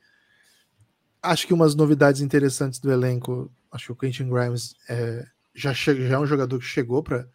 Acho 1.22 1.48
que 1.48 1.54
umas 1.54 1.76
novidades 1.76 2.22
interessantes 2.22 2.80
do 2.80 2.92
elenco. 2.92 3.52
Acho 3.72 3.88
que 3.88 3.92
o 3.92 3.96
Quentin 3.96 4.30
Grimes 4.30 4.76
é, 4.88 5.26
já, 5.54 5.74
já 5.74 5.94
é 5.94 6.20
um 6.20 6.26
jogador 6.26 6.60
que 6.60 6.66
chegou 6.66 7.04
para 7.04 7.28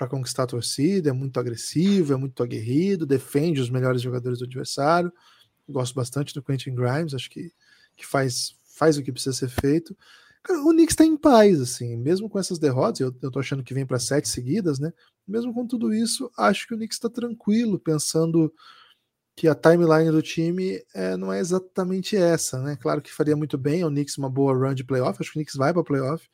para 0.00 0.08
conquistar 0.08 0.44
a 0.44 0.46
torcida, 0.46 1.10
é 1.10 1.12
muito 1.12 1.38
agressivo, 1.38 2.14
é 2.14 2.16
muito 2.16 2.42
aguerrido, 2.42 3.04
defende 3.04 3.60
os 3.60 3.68
melhores 3.68 4.00
jogadores 4.00 4.38
do 4.38 4.46
adversário. 4.46 5.12
Gosto 5.68 5.94
bastante 5.94 6.32
do 6.32 6.42
Quentin 6.42 6.74
Grimes, 6.74 7.12
acho 7.12 7.28
que, 7.28 7.52
que 7.94 8.06
faz 8.06 8.56
faz 8.80 8.96
o 8.96 9.02
que 9.02 9.12
precisa 9.12 9.36
ser 9.36 9.50
feito. 9.50 9.94
O 10.48 10.70
Knicks 10.70 10.94
está 10.94 11.04
em 11.04 11.18
paz, 11.18 11.60
assim, 11.60 11.98
mesmo 11.98 12.30
com 12.30 12.38
essas 12.38 12.58
derrotas, 12.58 13.00
eu, 13.00 13.14
eu 13.20 13.30
tô 13.30 13.38
achando 13.38 13.62
que 13.62 13.74
vem 13.74 13.84
para 13.84 13.98
sete 13.98 14.26
seguidas, 14.26 14.78
né? 14.78 14.90
Mesmo 15.28 15.52
com 15.52 15.66
tudo 15.66 15.92
isso, 15.92 16.30
acho 16.34 16.66
que 16.66 16.72
o 16.72 16.78
Knicks 16.78 16.96
está 16.96 17.10
tranquilo, 17.10 17.78
pensando 17.78 18.50
que 19.36 19.46
a 19.46 19.54
timeline 19.54 20.10
do 20.10 20.22
time 20.22 20.82
é, 20.94 21.14
não 21.14 21.30
é 21.30 21.40
exatamente 21.40 22.16
essa, 22.16 22.58
né? 22.62 22.74
Claro 22.74 23.02
que 23.02 23.12
faria 23.12 23.36
muito 23.36 23.58
bem 23.58 23.84
o 23.84 23.90
Knicks 23.90 24.16
uma 24.16 24.30
boa 24.30 24.54
run 24.54 24.74
de 24.74 24.82
playoff, 24.82 25.18
acho 25.20 25.30
que 25.30 25.38
o 25.38 25.40
Knicks 25.40 25.56
vai 25.56 25.74
para 25.74 25.84
playoff, 25.84 26.26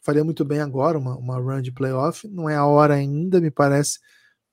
faria 0.00 0.22
muito 0.22 0.44
bem 0.44 0.60
agora 0.60 0.96
uma, 0.96 1.16
uma 1.16 1.36
run 1.38 1.60
de 1.60 1.72
playoff, 1.72 2.28
não 2.28 2.48
é 2.48 2.54
a 2.54 2.64
hora 2.64 2.94
ainda, 2.94 3.40
me 3.40 3.50
parece 3.50 3.98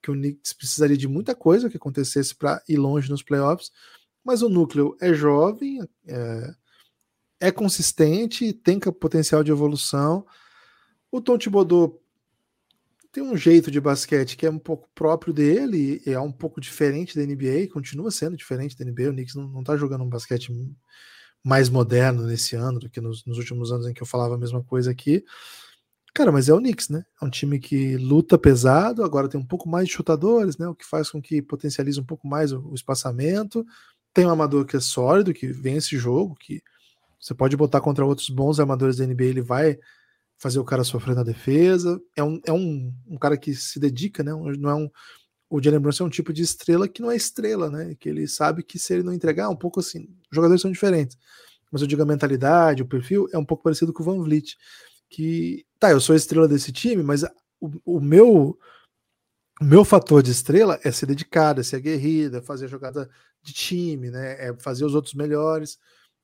que 0.01 0.09
o 0.09 0.15
Knicks 0.15 0.53
precisaria 0.53 0.97
de 0.97 1.07
muita 1.07 1.35
coisa 1.35 1.69
que 1.69 1.77
acontecesse 1.77 2.35
para 2.35 2.63
ir 2.67 2.77
longe 2.77 3.11
nos 3.11 3.21
playoffs, 3.21 3.71
mas 4.23 4.41
o 4.41 4.49
núcleo 4.49 4.97
é 4.99 5.13
jovem, 5.13 5.87
é, 6.07 6.55
é 7.39 7.51
consistente, 7.51 8.53
tem 8.53 8.79
potencial 8.79 9.43
de 9.43 9.51
evolução. 9.51 10.25
O 11.11 11.21
Tom 11.21 11.37
Thibodeau 11.37 12.01
tem 13.11 13.23
um 13.23 13.37
jeito 13.37 13.71
de 13.71 13.79
basquete 13.79 14.35
que 14.37 14.45
é 14.45 14.49
um 14.49 14.59
pouco 14.59 14.89
próprio 14.93 15.33
dele, 15.33 16.01
é 16.05 16.19
um 16.19 16.31
pouco 16.31 16.61
diferente 16.61 17.15
da 17.15 17.25
NBA, 17.25 17.71
continua 17.71 18.11
sendo 18.11 18.37
diferente 18.37 18.77
da 18.77 18.85
NBA. 18.85 19.09
O 19.09 19.13
Knicks 19.13 19.35
não, 19.35 19.47
não 19.47 19.63
tá 19.63 19.75
jogando 19.75 20.03
um 20.03 20.09
basquete 20.09 20.51
mais 21.43 21.69
moderno 21.69 22.23
nesse 22.23 22.55
ano 22.55 22.79
do 22.79 22.89
que 22.89 22.99
nos, 22.99 23.25
nos, 23.25 23.37
últimos 23.37 23.71
anos 23.71 23.87
em 23.87 23.93
que 23.93 24.01
eu 24.01 24.07
falava 24.07 24.35
a 24.35 24.37
mesma 24.37 24.63
coisa 24.63 24.91
aqui. 24.91 25.23
Cara, 26.13 26.31
mas 26.31 26.49
é 26.49 26.53
o 26.53 26.57
Knicks, 26.57 26.89
né? 26.89 27.05
É 27.21 27.25
um 27.25 27.29
time 27.29 27.59
que 27.59 27.95
luta 27.97 28.37
pesado, 28.37 29.03
agora 29.03 29.29
tem 29.29 29.39
um 29.39 29.45
pouco 29.45 29.69
mais 29.69 29.87
de 29.87 29.93
chutadores, 29.93 30.57
né? 30.57 30.67
O 30.67 30.75
que 30.75 30.85
faz 30.85 31.09
com 31.09 31.21
que 31.21 31.41
potencialize 31.41 31.99
um 31.99 32.05
pouco 32.05 32.27
mais 32.27 32.51
o, 32.51 32.59
o 32.69 32.75
espaçamento. 32.75 33.65
Tem 34.13 34.25
um 34.25 34.31
amador 34.31 34.65
que 34.65 34.75
é 34.75 34.79
sólido, 34.79 35.33
que 35.33 35.47
vence 35.47 35.97
jogo, 35.97 36.35
que 36.35 36.61
você 37.27 37.35
pode 37.35 37.57
botar 37.57 37.81
contra 37.81 38.05
outros 38.05 38.29
bons 38.29 38.57
armadores 38.57 38.95
da 38.95 39.05
NBA, 39.05 39.25
ele 39.25 39.41
vai 39.41 39.77
fazer 40.37 40.59
o 40.59 40.63
cara 40.63 40.85
sofrer 40.85 41.13
na 41.13 41.23
defesa. 41.23 42.01
É 42.15 42.23
um, 42.23 42.39
é 42.45 42.53
um, 42.53 42.93
um 43.05 43.17
cara 43.17 43.37
que 43.37 43.53
se 43.53 43.81
dedica, 43.81 44.23
né? 44.23 44.31
Não 44.31 44.69
é 44.69 44.75
um, 44.75 44.89
o 45.49 45.61
Jalen 45.61 45.81
Brunson 45.81 46.05
é 46.05 46.07
um 46.07 46.09
tipo 46.09 46.31
de 46.31 46.41
estrela 46.41 46.87
que 46.87 47.01
não 47.01 47.11
é 47.11 47.17
estrela, 47.17 47.69
né? 47.69 47.95
Que 47.99 48.07
ele 48.07 48.29
sabe 48.29 48.63
que 48.63 48.79
se 48.79 48.93
ele 48.93 49.03
não 49.03 49.11
entregar, 49.11 49.49
um 49.49 49.57
pouco 49.57 49.81
assim, 49.81 50.07
os 50.31 50.35
jogadores 50.35 50.61
são 50.61 50.71
diferentes. 50.71 51.17
Mas 51.69 51.81
eu 51.81 51.87
digo 51.87 52.01
a 52.01 52.05
mentalidade, 52.05 52.81
o 52.81 52.87
perfil 52.87 53.27
é 53.33 53.37
um 53.37 53.43
pouco 53.43 53.63
parecido 53.63 53.91
com 53.91 54.03
o 54.03 54.05
Van 54.05 54.23
Vliet, 54.23 54.55
que 55.09 55.65
tá, 55.77 55.91
eu 55.91 55.99
sou 55.99 56.13
a 56.13 56.17
estrela 56.17 56.47
desse 56.47 56.71
time, 56.71 57.03
mas 57.03 57.25
o, 57.59 57.97
o 57.97 57.99
meu 57.99 58.57
o 59.59 59.65
meu 59.65 59.83
fator 59.83 60.23
de 60.23 60.31
estrela 60.31 60.79
é 60.81 60.91
ser 60.93 61.07
dedicado, 61.07 61.59
é 61.59 61.63
ser 61.63 61.75
aguerrida, 61.75 62.37
é 62.37 62.41
fazer 62.41 62.69
jogada 62.69 63.09
de 63.41 63.51
time, 63.51 64.09
né? 64.09 64.47
É 64.47 64.53
fazer 64.59 64.85
os 64.85 64.95
outros 64.95 65.13
melhores. 65.13 65.77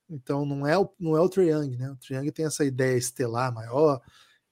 Então 0.10 0.45
não 0.45 0.68
é 0.68 0.78
o, 0.78 0.89
não 0.99 1.16
é 1.16 1.22
o 1.22 1.30
Triang, 1.30 1.76
né? 1.78 1.91
O 1.91 1.95
Triang 1.95 2.32
tem 2.32 2.45
essa 2.45 2.66
ideia 2.66 2.97
estelar 2.97 3.54
maior, 3.54 4.01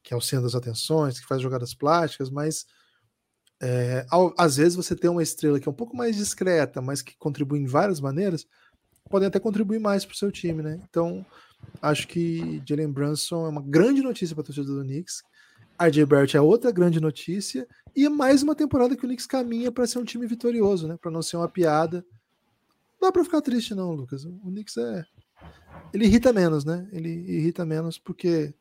que 0.03 0.13
é 0.13 0.17
o 0.17 0.21
centro 0.21 0.45
das 0.45 0.55
atenções, 0.55 1.19
que 1.19 1.27
faz 1.27 1.41
jogadas 1.41 1.73
plásticas, 1.73 2.29
mas 2.29 2.65
é, 3.61 4.05
ao, 4.09 4.33
às 4.37 4.57
vezes 4.57 4.75
você 4.75 4.95
tem 4.95 5.09
uma 5.09 5.21
estrela 5.21 5.59
que 5.59 5.69
é 5.69 5.71
um 5.71 5.75
pouco 5.75 5.95
mais 5.95 6.15
discreta, 6.15 6.81
mas 6.81 7.01
que 7.01 7.15
contribui 7.17 7.59
em 7.59 7.67
várias 7.67 7.99
maneiras, 7.99 8.47
podem 9.09 9.27
até 9.27 9.39
contribuir 9.39 9.79
mais 9.79 10.03
para 10.03 10.13
o 10.13 10.17
seu 10.17 10.31
time, 10.31 10.63
né? 10.63 10.79
Então 10.89 11.23
acho 11.79 12.07
que 12.07 12.61
Jalen 12.67 12.91
Brunson 12.91 13.45
é 13.45 13.49
uma 13.49 13.61
grande 13.61 14.01
notícia 14.01 14.35
para 14.35 14.41
a 14.41 14.45
torcida 14.45 14.67
do 14.67 14.83
Knicks. 14.83 15.21
RJ 15.79 16.05
Barrett 16.05 16.37
é 16.37 16.41
outra 16.41 16.71
grande 16.71 16.99
notícia 16.99 17.67
e 17.95 18.05
é 18.05 18.09
mais 18.09 18.41
uma 18.41 18.55
temporada 18.55 18.95
que 18.95 19.03
o 19.03 19.07
Knicks 19.07 19.27
caminha 19.27 19.71
para 19.71 19.85
ser 19.85 19.99
um 19.99 20.03
time 20.03 20.25
vitorioso, 20.25 20.87
né? 20.87 20.97
Para 20.99 21.11
não 21.11 21.21
ser 21.21 21.37
uma 21.37 21.47
piada. 21.47 22.05
Não 22.99 23.07
dá 23.07 23.11
para 23.11 23.23
ficar 23.23 23.41
triste 23.41 23.75
não, 23.75 23.93
Lucas. 23.93 24.25
O 24.25 24.49
Knicks 24.49 24.77
é 24.77 25.05
ele 25.93 26.05
irrita 26.05 26.31
menos, 26.31 26.63
né? 26.63 26.87
Ele 26.91 27.09
irrita 27.09 27.65
menos 27.65 27.97
porque 27.97 28.53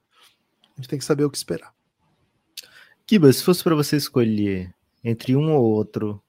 a 0.63 0.81
gente 0.81 0.89
tem 0.89 0.99
que 0.99 1.05
saber 1.05 1.25
o 1.25 1.31
que 1.31 1.37
esperar. 1.37 1.75
Kiba, 3.07 3.33
se 3.33 3.43
fosse 3.43 3.63
para 3.63 3.75
você 3.75 3.97
escolher 3.97 4.75
entre 5.03 5.35
um 5.37 5.53
ou 5.53 5.65
outro 5.65 6.23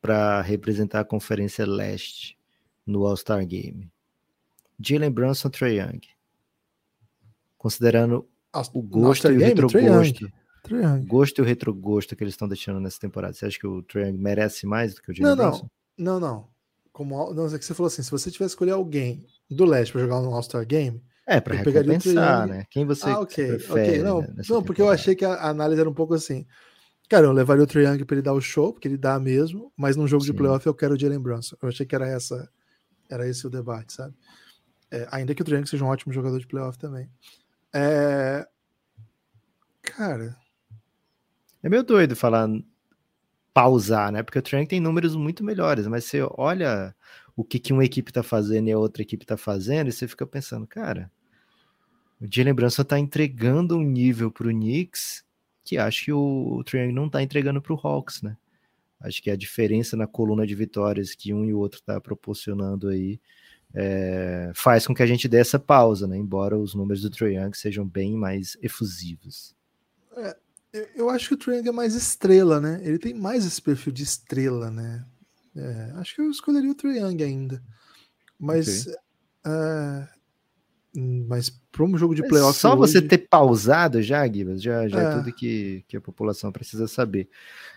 para 0.00 0.40
representar 0.42 1.00
a 1.00 1.04
Conferência 1.04 1.66
Leste 1.66 2.36
no 2.86 3.06
All-Star 3.06 3.46
Game, 3.46 3.90
Jalen 4.78 5.10
Brunson 5.10 5.48
ou 5.48 5.52
Trae 5.52 5.78
Young? 5.78 6.00
Considerando 7.56 8.28
o 8.72 8.82
gosto 8.82 9.30
e 9.30 9.36
o 9.36 9.40
retrogosto. 9.40 10.32
Gosto 11.06 11.38
e 11.38 11.42
o 11.42 11.44
retrogosto 11.44 12.16
que 12.16 12.24
eles 12.24 12.34
estão 12.34 12.48
deixando 12.48 12.80
nessa 12.80 12.98
temporada. 12.98 13.34
Você 13.34 13.46
acha 13.46 13.58
que 13.58 13.66
o 13.66 13.82
Trae 13.82 14.08
Young 14.08 14.18
merece 14.18 14.66
mais 14.66 14.94
do 14.94 15.02
que 15.02 15.12
o 15.12 15.14
Jalen 15.14 15.36
Brunson? 15.36 15.68
Não, 15.96 16.18
não, 16.18 16.28
não. 16.28 16.51
Como, 16.92 17.32
não, 17.32 17.46
é 17.46 17.58
que 17.58 17.64
você 17.64 17.74
falou 17.74 17.88
assim, 17.88 18.02
se 18.02 18.10
você 18.10 18.30
tivesse 18.30 18.52
escolher 18.52 18.72
alguém 18.72 19.24
do 19.50 19.64
leste 19.64 19.92
para 19.92 20.02
jogar 20.02 20.20
no 20.20 20.34
All-Star 20.34 20.66
Game, 20.66 21.02
é, 21.26 21.40
para 21.40 21.54
recompensar, 21.54 22.46
né? 22.46 22.66
Quem 22.68 22.84
você 22.84 23.08
ah, 23.08 23.20
okay, 23.20 23.46
prefere? 23.46 23.90
Okay. 23.90 24.02
Não, 24.02 24.26
não 24.48 24.62
porque 24.62 24.82
eu 24.82 24.90
achei 24.90 25.14
que 25.14 25.24
a 25.24 25.48
análise 25.48 25.80
era 25.80 25.88
um 25.88 25.94
pouco 25.94 26.14
assim. 26.14 26.46
Cara, 27.08 27.26
eu 27.26 27.32
levaria 27.32 27.62
o 27.62 27.66
Trae 27.66 27.84
Young 27.84 28.04
para 28.04 28.16
ele 28.16 28.22
dar 28.22 28.32
o 28.32 28.40
show, 28.40 28.72
porque 28.72 28.88
ele 28.88 28.96
dá 28.96 29.18
mesmo, 29.20 29.72
mas 29.76 29.96
num 29.96 30.06
jogo 30.06 30.24
Sim. 30.24 30.32
de 30.32 30.36
playoff 30.36 30.66
eu 30.66 30.74
quero 30.74 30.94
o 30.94 30.98
Jalen 30.98 31.20
Brunson. 31.20 31.56
Eu 31.62 31.68
achei 31.68 31.86
que 31.86 31.94
era 31.94 32.08
essa, 32.08 32.50
era 33.08 33.28
esse 33.28 33.46
o 33.46 33.50
debate, 33.50 33.92
sabe? 33.92 34.14
É, 34.90 35.06
ainda 35.10 35.34
que 35.34 35.42
o 35.42 35.44
Trae 35.44 35.58
Young 35.58 35.66
seja 35.66 35.84
um 35.84 35.88
ótimo 35.88 36.12
jogador 36.12 36.38
de 36.38 36.46
playoff 36.46 36.78
também. 36.78 37.08
É... 37.72 38.46
Cara... 39.82 40.36
É 41.62 41.68
meio 41.68 41.84
doido 41.84 42.16
falar 42.16 42.48
pausar, 43.54 44.12
né? 44.12 44.22
Porque 44.22 44.38
o 44.38 44.56
Young 44.56 44.66
tem 44.66 44.80
números 44.80 45.16
muito 45.16 45.44
melhores, 45.44 45.86
mas 45.86 46.04
você 46.04 46.20
olha 46.36 46.94
o 47.36 47.44
que, 47.44 47.58
que 47.58 47.72
uma 47.72 47.84
equipe 47.84 48.10
está 48.10 48.22
fazendo 48.22 48.68
e 48.68 48.72
a 48.72 48.78
outra 48.78 49.02
equipe 49.02 49.24
está 49.24 49.36
fazendo, 49.36 49.88
e 49.88 49.92
você 49.92 50.06
fica 50.06 50.26
pensando, 50.26 50.66
cara, 50.66 51.10
o 52.20 52.26
Jalen 52.30 52.54
Brunson 52.54 52.82
está 52.82 52.98
entregando 52.98 53.76
um 53.76 53.82
nível 53.82 54.30
para 54.30 54.48
o 54.48 54.50
Knicks 54.50 55.24
que 55.64 55.78
acho 55.78 56.04
que 56.04 56.12
o, 56.12 56.58
o 56.58 56.64
Trae 56.64 56.92
não 56.92 57.06
está 57.06 57.22
entregando 57.22 57.60
para 57.60 57.72
o 57.72 57.80
Hawks, 57.82 58.22
né? 58.22 58.36
Acho 59.00 59.22
que 59.22 59.30
a 59.30 59.36
diferença 59.36 59.96
na 59.96 60.06
coluna 60.06 60.46
de 60.46 60.54
vitórias 60.54 61.14
que 61.14 61.32
um 61.32 61.44
e 61.44 61.52
o 61.52 61.58
outro 61.58 61.80
está 61.80 62.00
proporcionando 62.00 62.88
aí 62.88 63.20
é, 63.74 64.52
faz 64.54 64.86
com 64.86 64.94
que 64.94 65.02
a 65.02 65.06
gente 65.06 65.28
dê 65.28 65.38
essa 65.38 65.58
pausa, 65.58 66.06
né? 66.06 66.16
Embora 66.16 66.58
os 66.58 66.74
números 66.74 67.02
do 67.02 67.10
Trae 67.10 67.36
Young 67.36 67.52
sejam 67.54 67.86
bem 67.86 68.14
mais 68.14 68.56
efusivos. 68.62 69.54
É, 70.16 70.36
eu 70.94 71.10
acho 71.10 71.36
que 71.36 71.50
o 71.50 71.54
Young 71.54 71.68
é 71.68 71.72
mais 71.72 71.94
estrela, 71.94 72.60
né? 72.60 72.80
Ele 72.82 72.98
tem 72.98 73.12
mais 73.12 73.44
esse 73.44 73.60
perfil 73.60 73.92
de 73.92 74.02
estrela, 74.02 74.70
né? 74.70 75.04
É, 75.54 75.92
acho 75.96 76.14
que 76.14 76.22
eu 76.22 76.30
escolheria 76.30 76.70
o 76.70 76.74
Trae 76.74 76.98
Young 76.98 77.22
ainda. 77.22 77.62
Mas. 78.38 78.86
Okay. 78.86 78.94
Uh, 79.46 80.22
mas 80.94 81.48
para 81.70 81.84
um 81.84 81.96
jogo 81.96 82.14
de 82.14 82.26
playoff. 82.26 82.58
Só 82.58 82.76
hoje... 82.76 82.92
você 82.92 83.02
ter 83.02 83.18
pausado 83.18 84.02
já, 84.02 84.26
Guilherme, 84.26 84.60
já, 84.60 84.86
já 84.86 85.00
é. 85.00 85.04
é. 85.04 85.16
tudo 85.16 85.32
que, 85.32 85.84
que 85.88 85.96
a 85.96 86.00
população 86.00 86.52
precisa 86.52 86.86
saber. 86.86 87.28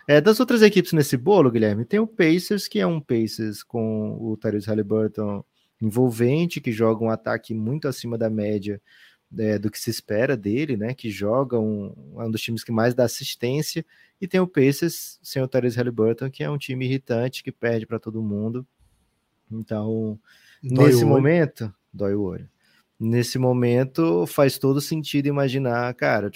É, 0.06 0.20
das 0.20 0.38
outras 0.38 0.60
equipes 0.60 0.92
nesse 0.92 1.16
bolo, 1.16 1.50
Guilherme, 1.50 1.84
tem 1.84 1.98
o 1.98 2.06
Pacers, 2.06 2.68
que 2.68 2.78
é 2.78 2.86
um 2.86 3.00
Pacers 3.00 3.62
com 3.62 4.18
o 4.20 4.36
Tyrese 4.36 4.66
Halliburton 4.66 5.42
envolvente, 5.80 6.60
que 6.60 6.72
joga 6.72 7.04
um 7.04 7.10
ataque 7.10 7.54
muito 7.54 7.88
acima 7.88 8.18
da 8.18 8.28
média 8.28 8.80
é, 9.38 9.58
do 9.58 9.70
que 9.70 9.78
se 9.78 9.90
espera 9.90 10.36
dele, 10.36 10.76
né? 10.76 10.94
Que 10.94 11.10
joga 11.10 11.58
um, 11.58 12.14
é 12.18 12.24
um 12.24 12.30
dos 12.30 12.40
times 12.40 12.62
que 12.62 12.72
mais 12.72 12.94
dá 12.94 13.04
assistência 13.04 13.84
e 14.20 14.26
tem 14.26 14.40
o 14.40 14.46
Pacers 14.46 15.18
sem 15.22 15.42
o 15.42 15.48
Therese 15.48 15.76
Halliburton, 15.76 16.30
que 16.30 16.42
é 16.42 16.50
um 16.50 16.58
time 16.58 16.84
irritante, 16.84 17.42
que 17.42 17.52
perde 17.52 17.86
para 17.86 17.98
todo 17.98 18.22
mundo. 18.22 18.66
Então, 19.50 20.18
dói 20.62 20.86
nesse 20.86 21.04
momento, 21.04 21.72
dói 21.92 22.14
o 22.14 22.22
olho. 22.22 22.48
Nesse 22.98 23.38
momento, 23.38 24.26
faz 24.26 24.58
todo 24.58 24.80
sentido 24.80 25.26
imaginar, 25.26 25.92
cara, 25.94 26.30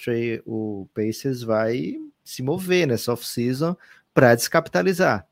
o 0.45 0.87
Pacers 0.93 1.43
vai 1.43 1.95
se 2.23 2.43
mover 2.43 2.87
nessa 2.87 3.13
off-season 3.13 3.75
para 4.13 4.35
descapitalizar. 4.35 5.27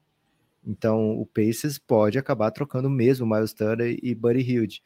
Então, 0.66 1.18
o 1.18 1.26
Pacers 1.26 1.78
pode 1.78 2.18
acabar 2.18 2.50
trocando 2.50 2.88
mesmo 2.88 3.26
Miles 3.26 3.52
Turner 3.52 3.98
e 4.02 4.14
Buddy 4.14 4.40
Hilde. 4.40 4.82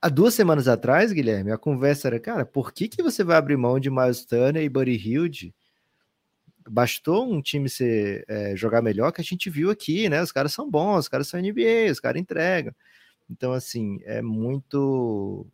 Há 0.00 0.08
duas 0.08 0.34
semanas 0.34 0.68
atrás, 0.68 1.12
Guilherme, 1.12 1.50
a 1.50 1.58
conversa 1.58 2.08
era, 2.08 2.20
cara, 2.20 2.46
por 2.46 2.72
que, 2.72 2.88
que 2.88 3.02
você 3.02 3.24
vai 3.24 3.36
abrir 3.36 3.56
mão 3.56 3.80
de 3.80 3.90
Miles 3.90 4.24
Turner 4.24 4.62
e 4.62 4.68
Buddy 4.68 4.96
Hilde 4.96 5.54
bastou 6.68 7.30
um 7.30 7.40
time 7.40 7.68
ser, 7.68 8.24
é, 8.28 8.54
jogar 8.54 8.82
melhor 8.82 9.10
que 9.12 9.20
a 9.20 9.24
gente 9.24 9.50
viu 9.50 9.70
aqui, 9.70 10.08
né? 10.08 10.22
Os 10.22 10.32
caras 10.32 10.52
são 10.52 10.70
bons, 10.70 11.00
os 11.00 11.08
caras 11.08 11.26
são 11.28 11.40
NBA, 11.40 11.90
os 11.90 12.00
caras 12.00 12.20
entregam. 12.20 12.74
Então, 13.30 13.52
assim, 13.52 14.00
é 14.04 14.22
muito. 14.22 15.46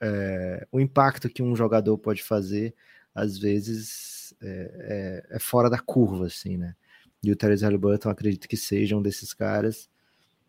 É, 0.00 0.66
o 0.72 0.80
impacto 0.80 1.28
que 1.30 1.42
um 1.42 1.54
jogador 1.56 1.96
pode 1.98 2.22
fazer, 2.22 2.74
às 3.14 3.38
vezes, 3.38 4.34
é, 4.42 5.22
é, 5.30 5.36
é 5.36 5.38
fora 5.38 5.70
da 5.70 5.78
curva, 5.78 6.26
assim, 6.26 6.56
né? 6.56 6.74
E 7.22 7.30
o 7.30 7.36
Terence 7.36 7.64
Halliburton, 7.64 8.10
acredito 8.10 8.48
que 8.48 8.56
seja 8.56 8.96
um 8.96 9.02
desses 9.02 9.32
caras. 9.32 9.88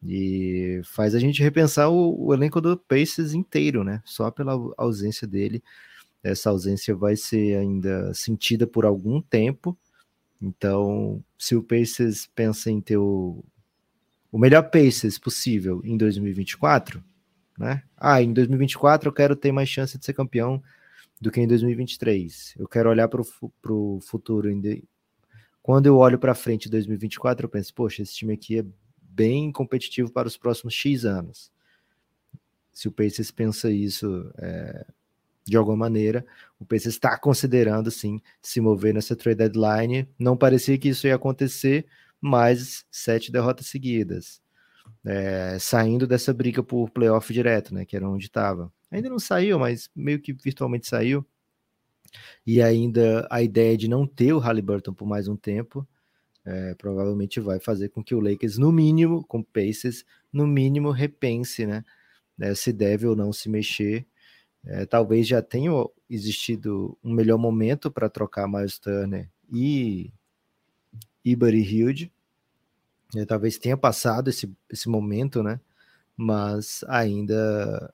E 0.04 0.82
faz 0.84 1.16
a 1.16 1.20
gente 1.20 1.42
repensar 1.42 1.90
o, 1.90 2.28
o 2.28 2.34
elenco 2.34 2.62
do 2.62 2.78
Pacers 2.78 3.34
inteiro, 3.34 3.84
né? 3.84 4.02
Só 4.06 4.30
pela 4.30 4.54
ausência 4.78 5.28
dele 5.28 5.64
essa 6.26 6.50
ausência 6.50 6.96
vai 6.96 7.16
ser 7.16 7.56
ainda 7.56 8.12
sentida 8.14 8.66
por 8.66 8.84
algum 8.84 9.22
tempo. 9.22 9.78
Então, 10.42 11.24
se 11.38 11.56
o 11.56 11.62
Pacers 11.62 12.28
pensa 12.34 12.72
em 12.72 12.82
ter 12.82 12.98
o, 12.98 13.44
o 14.32 14.40
melhor 14.40 14.64
Pacers 14.64 15.20
possível 15.20 15.82
em 15.84 15.96
2024, 15.96 17.04
né? 17.60 17.84
Ah, 17.96 18.22
em 18.24 18.34
2024 18.34 19.08
eu 19.08 19.14
quero 19.14 19.36
ter 19.36 19.52
mais 19.52 19.70
chance 19.70 20.00
de 20.00 20.04
ser 20.04 20.14
campeão 20.14 20.62
do 21.22 21.30
que 21.30 21.40
em 21.40 21.48
2023. 21.48 22.56
Eu 22.58 22.68
quero 22.68 22.90
olhar 22.90 23.08
para 23.08 23.22
o 23.22 24.00
futuro. 24.02 24.50
Quando 25.62 25.86
eu 25.86 25.98
olho 25.98 26.18
para 26.18 26.34
frente 26.34 26.68
em 26.68 26.72
2024, 26.72 27.46
eu 27.46 27.50
penso, 27.50 27.72
poxa, 27.74 28.02
esse 28.02 28.16
time 28.16 28.34
aqui 28.34 28.60
é 28.60 28.66
bem 29.16 29.52
competitivo 29.52 30.12
para 30.12 30.28
os 30.28 30.36
próximos 30.36 30.74
X 30.74 31.06
anos. 31.06 31.52
Se 32.74 32.88
o 32.88 32.92
Pacers 32.92 33.32
pensa 33.32 33.72
isso, 33.72 34.30
é, 34.38 34.86
de 35.46 35.56
alguma 35.56 35.78
maneira, 35.78 36.26
o 36.60 36.66
PC 36.66 36.90
está 36.90 37.18
considerando 37.18 37.90
sim 37.90 38.20
se 38.42 38.60
mover 38.60 38.94
nessa 38.94 39.16
trade 39.16 39.38
deadline. 39.38 40.08
Não 40.20 40.36
parecia 40.36 40.78
que 40.78 40.90
isso 40.90 41.08
ia 41.08 41.16
acontecer, 41.16 41.86
mas 42.20 42.86
sete 42.92 43.32
derrotas 43.32 43.68
seguidas. 43.68 44.42
É, 45.06 45.58
saindo 45.60 46.06
dessa 46.06 46.34
briga 46.34 46.62
por 46.62 46.90
playoff 46.90 47.32
direto, 47.32 47.74
né? 47.74 47.86
Que 47.86 47.96
era 47.96 48.10
onde 48.10 48.26
estava. 48.26 48.72
Ainda 48.92 49.10
não 49.10 49.20
saiu, 49.20 49.58
mas 49.58 49.90
meio 49.96 50.20
que 50.20 50.34
virtualmente 50.34 50.88
saiu. 50.88 51.26
E 52.46 52.62
ainda 52.62 53.28
a 53.30 53.42
ideia 53.42 53.78
de 53.78 53.88
não 53.88 54.06
ter 54.06 54.34
o 54.34 54.40
Halliburton 54.40 54.94
por 54.94 55.06
mais 55.06 55.28
um 55.28 55.36
tempo 55.36 55.88
é, 56.46 56.76
provavelmente 56.76 57.40
vai 57.40 57.60
fazer 57.60 57.90
com 57.90 58.04
que 58.04 58.14
o 58.14 58.20
Lakers, 58.20 58.58
no 58.58 58.72
mínimo, 58.72 59.26
com 59.26 59.42
Pacers, 59.42 60.06
no 60.32 60.46
mínimo 60.46 60.92
repense, 60.92 61.66
né? 61.66 61.84
né 62.38 62.54
se 62.54 62.72
deve 62.72 63.08
ou 63.08 63.16
não 63.16 63.34
se 63.34 63.50
mexer 63.50 64.06
é, 64.66 64.86
talvez 64.86 65.28
já 65.28 65.42
tenha 65.42 65.72
existido 66.10 66.98
um 67.04 67.14
melhor 67.14 67.38
momento 67.38 67.92
para 67.92 68.10
trocar 68.10 68.48
Miles 68.48 68.80
Turner 68.80 69.30
e, 69.52 70.12
e 71.24 71.36
Buddy 71.36 71.62
Hilde. 71.62 72.12
É, 73.16 73.26
talvez 73.26 73.58
tenha 73.60 73.78
passado 73.78 74.30
esse, 74.30 74.52
esse 74.70 74.90
momento, 74.90 75.44
né? 75.44 75.60
Mas 76.18 76.84
ainda 76.88 77.94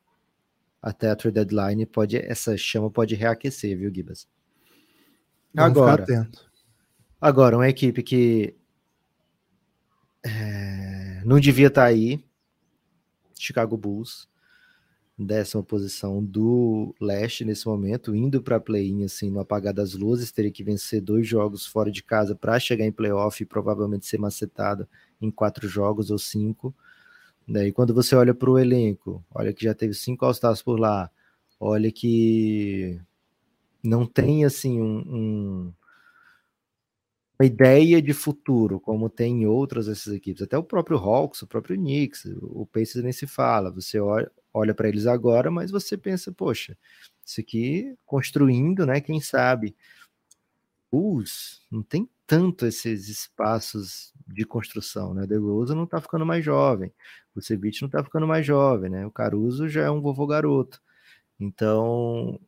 até 0.82 1.10
a 1.10 1.16
trade 1.16 1.36
deadline 1.36 1.86
pode 1.86 2.18
essa 2.18 2.56
chama 2.58 2.89
pode 2.89 3.16
reaquecer, 3.16 3.78
viu, 3.78 3.93
Gibas? 3.93 4.28
agora, 5.54 6.06
agora 7.22 7.55
uma 7.55 7.69
equipe 7.69 8.01
que 8.01 8.55
é, 10.24 11.22
não 11.24 11.39
devia 11.39 11.67
estar 11.67 11.84
tá 11.84 11.88
aí, 11.88 12.24
Chicago 13.39 13.78
Bulls, 13.78 14.28
décima 15.17 15.63
posição 15.63 16.24
do 16.24 16.95
leste 16.99 17.45
nesse 17.45 17.67
momento, 17.67 18.15
indo 18.15 18.41
para 18.41 18.59
play-in 18.59 19.03
assim, 19.03 19.30
no 19.30 19.39
apagar 19.39 19.74
das 19.74 19.93
luzes, 19.93 20.32
teria 20.32 20.51
que 20.51 20.63
vencer 20.63 21.01
dois 21.01 21.28
jogos 21.28 21.65
fora 21.65 21.91
de 21.91 22.03
casa 22.03 22.36
para 22.36 22.59
chegar 22.59 22.86
em 22.86 22.91
playoff 22.91 23.41
e 23.41 23.45
provavelmente 23.45 24.05
ser 24.05 24.17
macetado 24.17 24.88
em 25.22 25.30
quatro 25.30 25.67
jogos 25.67 26.09
ou 26.09 26.17
cinco. 26.17 26.74
E 27.47 27.72
quando 27.72 27.93
você 27.93 28.15
olha 28.15 28.34
para 28.34 28.49
o 28.49 28.57
elenco, 28.57 29.24
olha 29.34 29.53
que 29.53 29.63
já 29.63 29.74
teve 29.74 29.93
cinco 29.93 30.26
All-Stars 30.26 30.61
por 30.61 30.80
lá, 30.80 31.09
olha 31.59 31.91
que 31.91 32.99
não 33.84 34.05
tem 34.05 34.45
assim 34.45 34.80
um, 34.82 34.99
um 35.07 35.74
uma 37.41 37.45
ideia 37.45 37.99
de 37.99 38.13
futuro, 38.13 38.79
como 38.79 39.09
tem 39.09 39.41
em 39.41 39.45
outras 39.47 39.87
dessas 39.87 40.13
equipes, 40.13 40.43
até 40.43 40.57
o 40.57 40.63
próprio 40.63 40.97
Hawks, 40.97 41.41
o 41.41 41.47
próprio 41.47 41.75
Knicks, 41.75 42.25
o 42.39 42.67
Pacers 42.67 43.03
nem 43.03 43.11
se 43.11 43.25
fala. 43.25 43.71
Você 43.71 43.99
olha, 43.99 44.31
olha 44.53 44.75
para 44.75 44.87
eles 44.87 45.07
agora, 45.07 45.49
mas 45.49 45.71
você 45.71 45.97
pensa, 45.97 46.31
poxa, 46.31 46.77
isso 47.25 47.41
aqui 47.41 47.95
construindo, 48.05 48.85
né? 48.85 49.01
Quem 49.01 49.19
sabe 49.19 49.75
Bulls 50.91 51.61
não 51.71 51.81
tem 51.81 52.07
tanto 52.27 52.65
esses 52.65 53.09
espaços 53.09 54.13
de 54.27 54.45
construção, 54.45 55.13
né? 55.13 55.25
The 55.25 55.37
Rosa 55.37 55.73
não 55.73 55.87
tá 55.87 55.99
ficando 55.99 56.25
mais 56.25 56.45
jovem, 56.45 56.93
o 57.35 57.41
Ceviche 57.41 57.81
não 57.81 57.89
tá 57.89 58.03
ficando 58.03 58.27
mais 58.27 58.45
jovem, 58.45 58.89
né? 58.91 59.05
O 59.05 59.11
Caruso 59.11 59.67
já 59.67 59.81
é 59.83 59.89
um 59.89 60.01
vovô 60.01 60.27
garoto. 60.27 60.79
Então, 61.39 62.39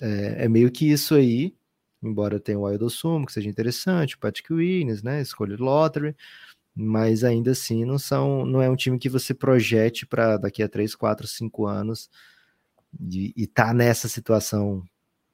é, 0.00 0.46
é 0.46 0.48
meio 0.48 0.70
que 0.72 0.90
isso 0.90 1.14
aí, 1.14 1.54
embora 2.02 2.40
tenha 2.40 2.58
o 2.58 2.62
Wild 2.62 2.90
Sumo, 2.90 3.26
que 3.26 3.32
seja 3.32 3.48
interessante, 3.48 4.16
o 4.16 4.18
Patrick 4.18 4.52
Williams, 4.52 5.02
né? 5.02 5.20
Escolha 5.20 5.56
lottery, 5.58 6.16
mas 6.74 7.22
ainda 7.22 7.52
assim 7.52 7.84
não 7.84 7.98
são, 7.98 8.44
não 8.44 8.60
é 8.60 8.68
um 8.68 8.76
time 8.76 8.98
que 8.98 9.08
você 9.08 9.32
projete 9.32 10.06
para 10.06 10.36
daqui 10.36 10.62
a 10.62 10.68
3, 10.68 10.94
4, 10.94 11.26
5 11.26 11.66
anos 11.66 12.10
e, 13.10 13.32
e 13.36 13.46
tá 13.46 13.72
nessa 13.72 14.08
situação, 14.08 14.82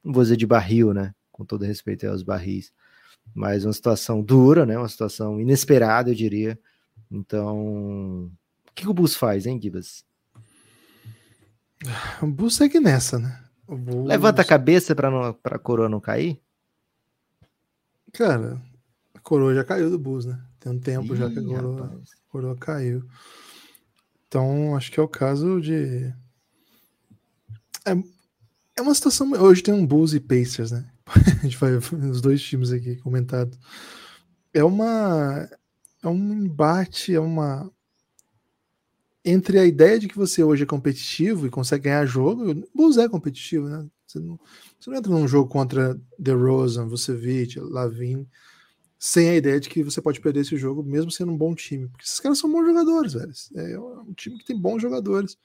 não 0.03 0.13
vou 0.13 0.23
dizer 0.23 0.37
de 0.37 0.45
barril, 0.45 0.93
né? 0.93 1.13
Com 1.31 1.45
todo 1.45 1.65
respeito 1.65 2.05
aos 2.07 2.23
barris, 2.23 2.71
mas 3.33 3.65
uma 3.65 3.73
situação 3.73 4.21
dura, 4.21 4.65
né? 4.65 4.77
Uma 4.77 4.89
situação 4.89 5.39
inesperada, 5.39 6.11
eu 6.11 6.15
diria. 6.15 6.59
Então, 7.09 8.31
o 8.67 8.73
que, 8.75 8.87
o 8.87 8.93
Bus 8.93 9.15
faz, 9.15 9.45
hein, 9.45 9.59
Gibas? 9.61 10.05
O 12.21 12.27
Bus 12.27 12.55
segue 12.55 12.79
nessa, 12.79 13.17
né? 13.17 13.43
Levanta 14.05 14.41
a 14.41 14.45
cabeça 14.45 14.95
para 14.95 15.35
a 15.43 15.59
coroa 15.59 15.87
não 15.87 15.99
cair? 15.99 16.41
Cara, 18.13 18.61
a 19.13 19.19
coroa 19.19 19.53
já 19.53 19.63
caiu 19.63 19.89
do 19.89 19.99
Bus, 19.99 20.25
né? 20.25 20.41
Tem 20.59 20.71
um 20.71 20.79
tempo 20.79 21.13
Ih, 21.13 21.17
já 21.17 21.29
que 21.29 21.39
a 21.39 21.43
coroa, 21.43 21.85
a 21.85 22.31
coroa 22.31 22.55
caiu. 22.55 23.03
Então, 24.27 24.75
acho 24.75 24.91
que 24.91 24.99
é 24.99 25.03
o 25.03 25.07
caso 25.07 25.59
de. 25.59 26.13
É, 27.85 27.91
é 28.77 28.81
uma 28.81 28.93
situação. 28.93 29.31
Hoje 29.31 29.63
tem 29.63 29.73
um 29.73 29.85
Bulls 29.85 30.13
e 30.13 30.19
Pacers, 30.19 30.71
né? 30.71 30.89
a 31.39 31.43
gente 31.43 31.57
vai 31.57 31.73
os 31.73 32.21
dois 32.21 32.41
times 32.41 32.71
aqui 32.71 32.95
comentados. 32.97 33.57
É 34.53 34.63
uma. 34.63 35.49
É 36.03 36.07
um 36.07 36.33
embate, 36.33 37.13
é 37.13 37.19
uma. 37.19 37.71
Entre 39.25 39.59
a 39.59 39.65
ideia 39.65 39.99
de 39.99 40.07
que 40.07 40.15
você 40.15 40.43
hoje 40.43 40.63
é 40.63 40.65
competitivo 40.65 41.45
e 41.45 41.49
consegue 41.49 41.85
ganhar 41.85 42.05
jogo, 42.05 42.51
o 42.51 42.67
Bulls 42.73 42.97
é 42.97 43.09
competitivo, 43.09 43.67
né? 43.67 43.85
Você 44.09 44.19
não, 44.19 44.39
você 44.79 44.89
não 44.89 44.97
entra 44.97 45.11
num 45.11 45.27
jogo 45.27 45.49
contra 45.49 45.99
DeRozan, 46.17 46.87
Vucevic, 46.87 47.59
Lavine 47.59 48.27
sem 48.99 49.29
a 49.29 49.35
ideia 49.35 49.59
de 49.61 49.69
que 49.69 49.81
você 49.81 50.01
pode 50.01 50.19
perder 50.19 50.41
esse 50.41 50.57
jogo, 50.57 50.83
mesmo 50.83 51.09
sendo 51.09 51.31
um 51.31 51.37
bom 51.37 51.55
time. 51.55 51.87
Porque 51.87 52.03
esses 52.03 52.19
caras 52.19 52.37
são 52.37 52.51
bons 52.51 52.65
jogadores, 52.65 53.13
velho. 53.13 53.31
É 53.55 53.79
um 53.79 54.13
time 54.13 54.37
que 54.37 54.43
tem 54.43 54.59
bons 54.59 54.81
jogadores. 54.81 55.37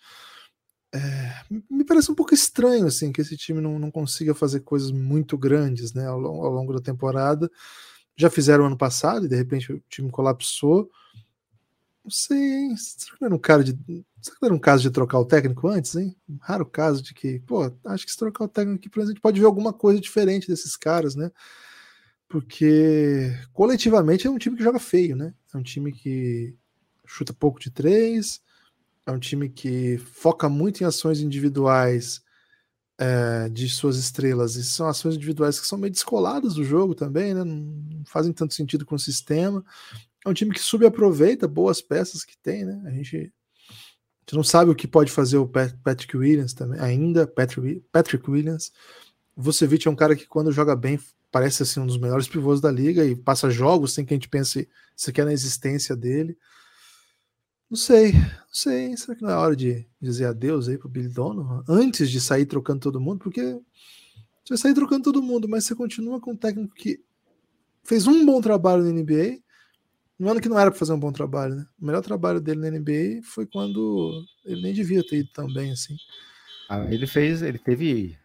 É, 0.93 1.45
me 1.71 1.85
parece 1.85 2.11
um 2.11 2.15
pouco 2.17 2.35
estranho, 2.35 2.87
assim, 2.87 3.13
que 3.13 3.21
esse 3.21 3.37
time 3.37 3.61
não, 3.61 3.79
não 3.79 3.91
consiga 3.93 4.35
fazer 4.35 4.61
coisas 4.61 4.91
muito 4.91 5.39
grandes, 5.39 5.93
né, 5.95 6.07
ao, 6.07 6.25
ao 6.25 6.51
longo 6.51 6.73
da 6.73 6.81
temporada. 6.81 7.49
Já 8.17 8.29
fizeram 8.29 8.67
ano 8.67 8.77
passado 8.77 9.27
e 9.27 9.29
de 9.29 9.37
repente 9.37 9.73
o 9.73 9.83
time 9.89 10.11
colapsou. 10.11 10.91
Não 12.05 12.11
sei, 12.11 12.39
hein? 12.39 12.77
Será 12.77 13.17
que 13.17 13.21
não 13.23 13.27
era 13.27 13.35
um, 13.35 13.39
cara 13.39 13.65
de, 13.65 13.73
será 14.21 14.37
que 14.39 14.45
era 14.45 14.55
um 14.55 14.59
caso 14.59 14.83
de 14.83 14.91
trocar 14.91 15.19
o 15.19 15.25
técnico 15.25 15.67
antes, 15.69 15.97
hein? 15.97 16.15
Um 16.29 16.37
raro 16.41 16.67
caso 16.67 17.03
de 17.03 17.15
que, 17.15 17.41
pô, 17.41 17.73
acho 17.87 18.05
que 18.05 18.13
se 18.13 18.19
trocar 18.19 18.45
o 18.45 18.49
técnico 18.49 18.87
aqui, 18.87 19.01
a 19.01 19.07
gente 19.07 19.21
pode 19.21 19.41
ver 19.41 19.47
alguma 19.47 19.73
coisa 19.73 20.01
diferente 20.01 20.47
desses 20.47 20.77
caras, 20.77 21.15
né? 21.15 21.31
porque 22.35 23.33
coletivamente 23.53 24.27
é 24.27 24.31
um 24.31 24.39
time 24.39 24.57
que 24.57 24.65
joga 24.65 24.81
feio, 24.81 25.15
né? 25.15 25.33
É 25.55 25.57
um 25.57 25.63
time 25.63 25.93
que 25.93 26.53
chuta 27.07 27.33
pouco 27.33 27.61
de 27.61 27.71
três, 27.71 28.41
é 29.07 29.13
um 29.13 29.21
time 29.21 29.49
que 29.49 29.99
foca 29.99 30.49
muito 30.49 30.81
em 30.81 30.85
ações 30.85 31.21
individuais 31.21 32.23
é, 32.99 33.49
de 33.51 33.69
suas 33.69 33.97
estrelas, 33.97 34.57
e 34.57 34.65
são 34.65 34.89
ações 34.89 35.15
individuais 35.15 35.61
que 35.61 35.67
são 35.67 35.79
meio 35.79 35.93
descoladas 35.93 36.55
do 36.55 36.65
jogo 36.65 36.93
também, 36.93 37.35
né? 37.35 37.45
Não 37.45 38.03
fazem 38.05 38.33
tanto 38.33 38.53
sentido 38.53 38.85
com 38.85 38.97
o 38.97 38.99
sistema. 38.99 39.65
É 40.25 40.29
um 40.29 40.35
time 40.35 40.53
que 40.53 40.61
subaproveita 40.61 41.47
boas 41.47 41.83
peças 41.83 42.25
que 42.25 42.37
tem, 42.39 42.65
né? 42.65 42.83
A 42.87 42.91
gente, 42.91 43.17
a 43.17 43.21
gente 43.21 44.35
não 44.35 44.43
sabe 44.43 44.71
o 44.71 44.75
que 44.75 44.89
pode 44.89 45.11
fazer 45.11 45.37
o 45.37 45.47
Patrick 45.47 46.17
Williams 46.17 46.55
também, 46.55 46.81
ainda, 46.81 47.27
Patrick, 47.27 47.85
Patrick 47.93 48.31
Williams. 48.31 48.73
O 49.37 49.43
Vucevic 49.43 49.87
é 49.87 49.91
um 49.91 49.97
cara 49.97 50.17
que 50.17 50.27
quando 50.27 50.53
joga 50.53 50.75
bem 50.75 50.99
parece 51.31 51.65
assim 51.65 51.81
um 51.81 51.87
dos 51.87 51.99
melhores 51.99 52.29
pivôs 52.29 52.61
da 52.61 52.71
liga 52.71 53.05
e 53.05 53.17
passa 53.17 53.51
jogos 53.51 53.93
sem 53.93 54.05
que 54.05 54.15
a 54.15 54.17
gente 54.17 54.29
pense 54.29 54.69
sequer 54.97 55.25
na 55.25 55.33
existência 55.33 55.97
dele. 55.97 56.39
Não 57.69 57.77
sei, 57.77 58.13
não 58.13 58.53
sei. 58.53 58.97
Será 58.97 59.17
que 59.17 59.23
não 59.23 59.31
é 59.31 59.35
hora 59.35 59.57
de 59.57 59.85
dizer 60.01 60.27
adeus 60.27 60.69
aí 60.69 60.79
pro 60.79 60.89
Billy 60.89 61.09
Donovan 61.09 61.65
antes 61.69 62.09
de 62.09 62.21
sair 62.21 62.47
trocando 62.47 62.81
todo 62.81 63.01
mundo? 63.01 63.19
Porque 63.19 63.43
você 64.45 64.51
vai 64.51 64.59
sair 64.59 64.75
trocando 64.75 65.03
todo 65.03 65.21
mundo, 65.21 65.49
mas 65.49 65.65
você 65.65 65.75
continua 65.75 66.21
com 66.21 66.33
um 66.33 66.37
técnico 66.37 66.73
que 66.73 67.01
fez 67.83 68.07
um 68.07 68.25
bom 68.25 68.41
trabalho 68.41 68.85
na 68.85 68.93
NBA, 68.93 69.39
no 70.19 70.31
ano 70.31 70.41
que 70.41 70.49
não 70.49 70.59
era 70.59 70.71
para 70.71 70.79
fazer 70.79 70.93
um 70.93 70.99
bom 70.99 71.13
trabalho, 71.13 71.57
né? 71.57 71.67
O 71.81 71.87
melhor 71.87 72.03
trabalho 72.03 72.41
dele 72.41 72.61
na 72.61 72.71
NBA 72.71 73.23
foi 73.25 73.47
quando 73.47 74.25
ele 74.45 74.63
nem 74.63 74.73
devia 74.73 75.05
ter 75.07 75.19
ido 75.19 75.31
tão 75.33 75.53
bem 75.53 75.73
assim. 75.73 75.97
Ah, 76.69 76.85
ele 76.93 77.07
fez, 77.07 77.43
ele 77.43 77.59
teve 77.59 78.17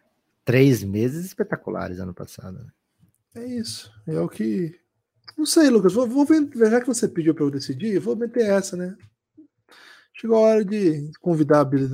três 0.44 0.82
meses 0.82 1.26
espetaculares 1.26 1.98
ano 1.98 2.14
passado. 2.14 2.58
Né? 2.58 2.70
É 3.34 3.46
isso. 3.46 3.92
É 4.06 4.20
o 4.20 4.28
que. 4.28 4.78
Não 5.36 5.46
sei, 5.46 5.68
Lucas. 5.68 5.92
Vou, 5.92 6.06
vou 6.06 6.24
ver, 6.24 6.48
já 6.70 6.80
que 6.80 6.86
você 6.86 7.08
pediu 7.08 7.34
para 7.34 7.44
eu 7.44 7.50
decidir, 7.50 7.98
vou 7.98 8.16
meter 8.16 8.46
essa, 8.50 8.76
né? 8.76 8.96
Chegou 10.14 10.36
a 10.36 10.40
hora 10.40 10.64
de 10.64 11.10
convidar 11.20 11.64
Billy, 11.64 11.88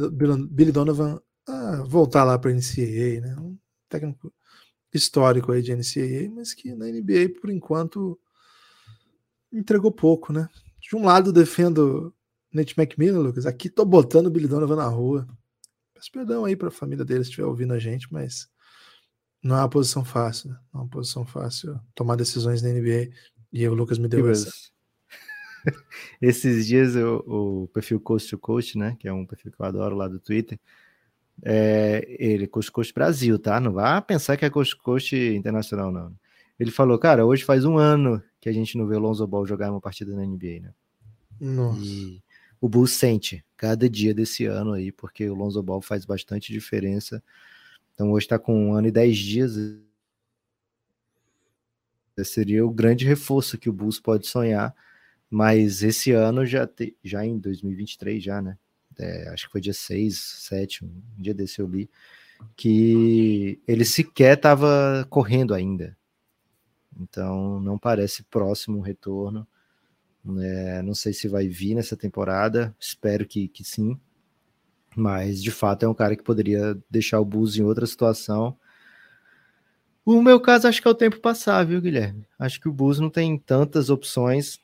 Billy 0.50 0.72
Donovan 0.72 1.20
a 1.46 1.82
voltar 1.86 2.24
lá 2.24 2.38
para 2.38 2.50
a 2.50 2.54
NCAA, 2.54 3.20
né? 3.20 3.36
Um 3.38 3.56
técnico 3.88 4.32
histórico 4.92 5.52
aí 5.52 5.62
de 5.62 5.74
NCAA, 5.74 6.30
mas 6.34 6.54
que 6.54 6.74
na 6.74 6.86
NBA, 6.86 7.40
por 7.40 7.50
enquanto, 7.50 8.18
entregou 9.58 9.90
pouco, 9.90 10.32
né? 10.32 10.48
De 10.80 10.94
um 10.94 11.04
lado, 11.04 11.32
defendo 11.32 12.14
Nate 12.52 12.74
McMillan, 12.78 13.20
Lucas. 13.20 13.46
Aqui 13.46 13.68
tô 13.68 13.84
botando 13.84 14.26
o 14.26 14.30
Billy 14.30 14.48
Donovan 14.48 14.76
na 14.76 14.86
rua. 14.86 15.26
Peço 15.94 16.10
perdão 16.12 16.44
aí 16.44 16.54
para 16.54 16.68
a 16.68 16.72
família 16.72 17.04
dele 17.04 17.24
se 17.24 17.30
estiver 17.30 17.46
ouvindo 17.46 17.72
a 17.72 17.78
gente, 17.78 18.12
mas 18.12 18.48
não 19.42 19.56
é 19.56 19.60
uma 19.60 19.68
posição 19.68 20.04
fácil, 20.04 20.50
né? 20.50 20.58
Não 20.72 20.80
é 20.80 20.84
uma 20.84 20.90
posição 20.90 21.24
fácil 21.24 21.78
tomar 21.94 22.16
decisões 22.16 22.62
na 22.62 22.68
NBA. 22.68 23.10
E 23.52 23.66
o 23.66 23.74
Lucas 23.74 23.98
me 23.98 24.08
deu 24.08 24.28
essa. 24.28 24.50
Esses 26.20 26.66
dias 26.66 26.94
eu, 26.94 27.24
o 27.26 27.68
perfil 27.68 28.00
Coast 28.00 28.28
to 28.30 28.38
Coast, 28.38 28.78
né? 28.78 28.96
Que 28.98 29.08
é 29.08 29.12
um 29.12 29.26
perfil 29.26 29.52
que 29.52 29.60
eu 29.60 29.66
adoro 29.66 29.96
lá 29.96 30.08
do 30.08 30.20
Twitter. 30.20 30.58
É, 31.42 32.06
ele 32.18 32.44
é 32.44 32.46
Coast 32.46 32.70
Coast 32.70 32.94
Brasil, 32.94 33.38
tá? 33.38 33.60
Não 33.60 33.72
vá 33.72 34.00
pensar 34.00 34.36
que 34.36 34.44
é 34.44 34.50
Coast 34.50 34.76
Coast 34.76 35.14
internacional, 35.14 35.90
não. 35.90 36.14
Ele 36.58 36.70
falou, 36.70 36.98
cara, 36.98 37.26
hoje 37.26 37.44
faz 37.44 37.64
um 37.64 37.76
ano 37.76 38.22
que 38.46 38.50
a 38.50 38.52
gente 38.52 38.78
não 38.78 38.86
vê 38.86 38.94
o 38.94 39.00
Lonzo 39.00 39.26
Ball 39.26 39.44
jogar 39.44 39.70
uma 39.70 39.80
partida 39.80 40.14
na 40.14 40.24
NBA, 40.24 40.60
né? 40.60 40.74
Nossa. 41.40 41.80
E 41.80 42.22
o 42.60 42.68
Bulls 42.68 42.92
sente 42.92 43.44
cada 43.56 43.90
dia 43.90 44.14
desse 44.14 44.46
ano 44.46 44.72
aí, 44.72 44.92
porque 44.92 45.28
o 45.28 45.34
Lonzo 45.34 45.62
Ball 45.62 45.82
faz 45.82 46.04
bastante 46.04 46.52
diferença 46.52 47.22
então 47.96 48.12
hoje 48.12 48.26
está 48.26 48.38
com 48.38 48.68
um 48.68 48.74
ano 48.74 48.88
e 48.88 48.92
dez 48.92 49.16
dias. 49.16 49.56
Seria 52.22 52.64
o 52.64 52.70
grande 52.70 53.06
reforço 53.06 53.58
que 53.58 53.70
o 53.70 53.72
Bulls 53.72 53.98
pode 53.98 54.26
sonhar. 54.26 54.74
Mas 55.30 55.82
esse 55.82 56.12
ano 56.12 56.44
já, 56.44 56.66
te, 56.66 56.94
já 57.02 57.24
em 57.24 57.38
2023, 57.38 58.22
já, 58.22 58.40
né? 58.42 58.58
É, 58.98 59.30
acho 59.30 59.46
que 59.46 59.52
foi 59.52 59.60
dia 59.60 59.72
6, 59.72 60.16
7, 60.16 60.84
um 60.84 61.02
dia 61.18 61.34
desse 61.34 61.58
eu 61.58 61.66
li, 61.66 61.90
que 62.54 63.60
ele 63.66 63.84
sequer 63.84 64.36
estava 64.36 65.06
correndo 65.10 65.52
ainda. 65.52 65.96
Então 67.00 67.60
não 67.60 67.78
parece 67.78 68.22
próximo 68.24 68.78
um 68.78 68.82
retorno. 68.82 69.46
É, 70.40 70.82
não 70.82 70.94
sei 70.94 71.12
se 71.12 71.28
vai 71.28 71.46
vir 71.46 71.74
nessa 71.74 71.96
temporada, 71.96 72.74
espero 72.80 73.26
que, 73.26 73.48
que 73.48 73.62
sim. 73.62 73.98
Mas, 74.96 75.42
de 75.42 75.50
fato, 75.50 75.84
é 75.84 75.88
um 75.88 75.94
cara 75.94 76.16
que 76.16 76.22
poderia 76.22 76.76
deixar 76.90 77.20
o 77.20 77.24
Bulls 77.24 77.56
em 77.56 77.62
outra 77.62 77.86
situação. 77.86 78.56
O 80.04 80.22
meu 80.22 80.40
caso, 80.40 80.66
acho 80.66 80.80
que 80.80 80.88
é 80.88 80.90
o 80.90 80.94
tempo 80.94 81.20
passar, 81.20 81.64
viu, 81.64 81.80
Guilherme? 81.80 82.26
Acho 82.38 82.60
que 82.60 82.68
o 82.68 82.72
Bulls 82.72 82.98
não 82.98 83.10
tem 83.10 83.38
tantas 83.38 83.90
opções. 83.90 84.58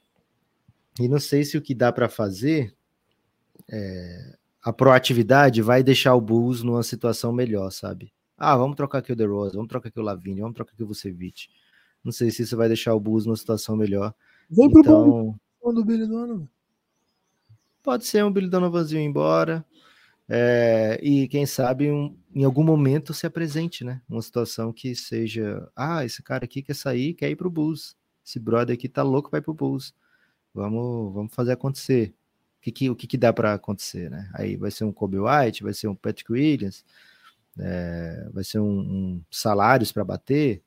E 0.99 1.07
não 1.07 1.21
sei 1.21 1.45
se 1.45 1.59
o 1.59 1.63
que 1.63 1.75
dá 1.75 1.93
para 1.93 2.09
fazer, 2.09 2.75
é, 3.71 4.37
a 4.63 4.73
proatividade 4.73 5.61
vai 5.61 5.83
deixar 5.83 6.15
o 6.15 6.21
Bulls 6.21 6.63
numa 6.63 6.83
situação 6.83 7.33
melhor, 7.33 7.71
sabe? 7.71 8.13
Ah, 8.39 8.57
vamos 8.57 8.77
trocar 8.77 8.99
aqui 8.99 9.13
o 9.13 9.17
DeRozan, 9.17 9.57
vamos 9.57 9.69
trocar 9.69 9.89
aqui 9.89 10.01
o 10.01 10.03
Lavigne, 10.03 10.41
vamos 10.41 10.55
trocar 10.55 10.73
aqui 10.73 10.83
o 10.83 10.87
Vucevic. 10.87 11.49
Não 12.05 12.13
sei 12.13 12.31
se 12.31 12.43
isso 12.43 12.57
vai 12.57 12.69
deixar 12.69 12.95
o 12.95 13.01
Bulls 13.01 13.27
numa 13.27 13.37
situação 13.37 13.77
melhor. 13.77 14.15
Vem 14.51 14.67
então, 14.67 15.39
pro 15.61 15.73
do 15.73 15.85
Billy 15.85 16.07
Donovan. 16.07 16.49
Pode 17.83 18.05
ser 18.05 18.25
um 18.25 18.33
Billy 18.33 18.49
Donovanzinho 18.49 19.03
embora. 19.03 19.65
É, 20.29 20.99
e 21.03 21.29
quem 21.29 21.45
sabe 21.47 21.91
um, 21.91 22.17
em 22.35 22.45
algum 22.45 22.65
momento 22.65 23.13
se 23.13 23.27
apresente, 23.27 23.85
né? 23.85 24.01
Uma 24.09 24.23
situação 24.23 24.73
que 24.73 24.95
seja, 24.95 25.69
ah, 25.77 26.05
esse 26.05 26.23
cara 26.23 26.45
aqui 26.45 26.63
quer 26.63 26.75
sair, 26.75 27.15
quer 27.15 27.31
ir 27.31 27.37
pro 27.37 27.51
Bulls. 27.51 27.97
Esse 28.25 28.39
brother 28.39 28.75
aqui 28.75 28.89
tá 28.89 29.03
louco, 29.03 29.31
vai 29.31 29.41
pro 29.41 29.55
Bulls. 29.55 29.95
Vamos, 30.55 31.13
vamos 31.13 31.35
fazer 31.35 31.53
acontecer. 31.53 32.15
O 32.59 32.63
que, 32.63 32.73
que, 32.73 32.91
o 32.91 32.97
que, 32.97 33.07
que 33.07 33.19
dá 33.19 33.33
para 33.33 33.55
acontecer, 33.55 34.11
né? 34.11 34.31
Aí 34.35 34.57
vai 34.57 34.71
ser 34.71 34.85
um 34.85 34.93
Kobe 34.93 35.19
White, 35.19 35.65
vai 35.65 35.75
ser 35.75 35.89
um 35.89 35.95
Patrick 35.95 36.31
Williams, 36.31 36.85
é, 37.59 38.29
vai 38.33 38.45
ser 38.45 38.61
um, 38.61 38.79
um 38.81 39.23
salários 39.31 39.91
para 39.91 40.05
bater. 40.05 40.63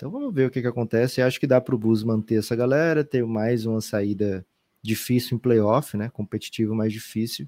Então 0.00 0.10
vamos 0.10 0.32
ver 0.32 0.46
o 0.46 0.50
que, 0.50 0.62
que 0.62 0.66
acontece. 0.66 1.20
Acho 1.20 1.38
que 1.38 1.46
dá 1.46 1.60
para 1.60 1.74
o 1.74 1.78
Bulls 1.78 2.02
manter 2.02 2.36
essa 2.36 2.56
galera, 2.56 3.04
ter 3.04 3.22
mais 3.26 3.66
uma 3.66 3.82
saída 3.82 4.46
difícil 4.80 5.36
em 5.36 5.38
playoff, 5.38 5.94
né? 5.94 6.08
Competitivo 6.08 6.74
mais 6.74 6.90
difícil. 6.90 7.46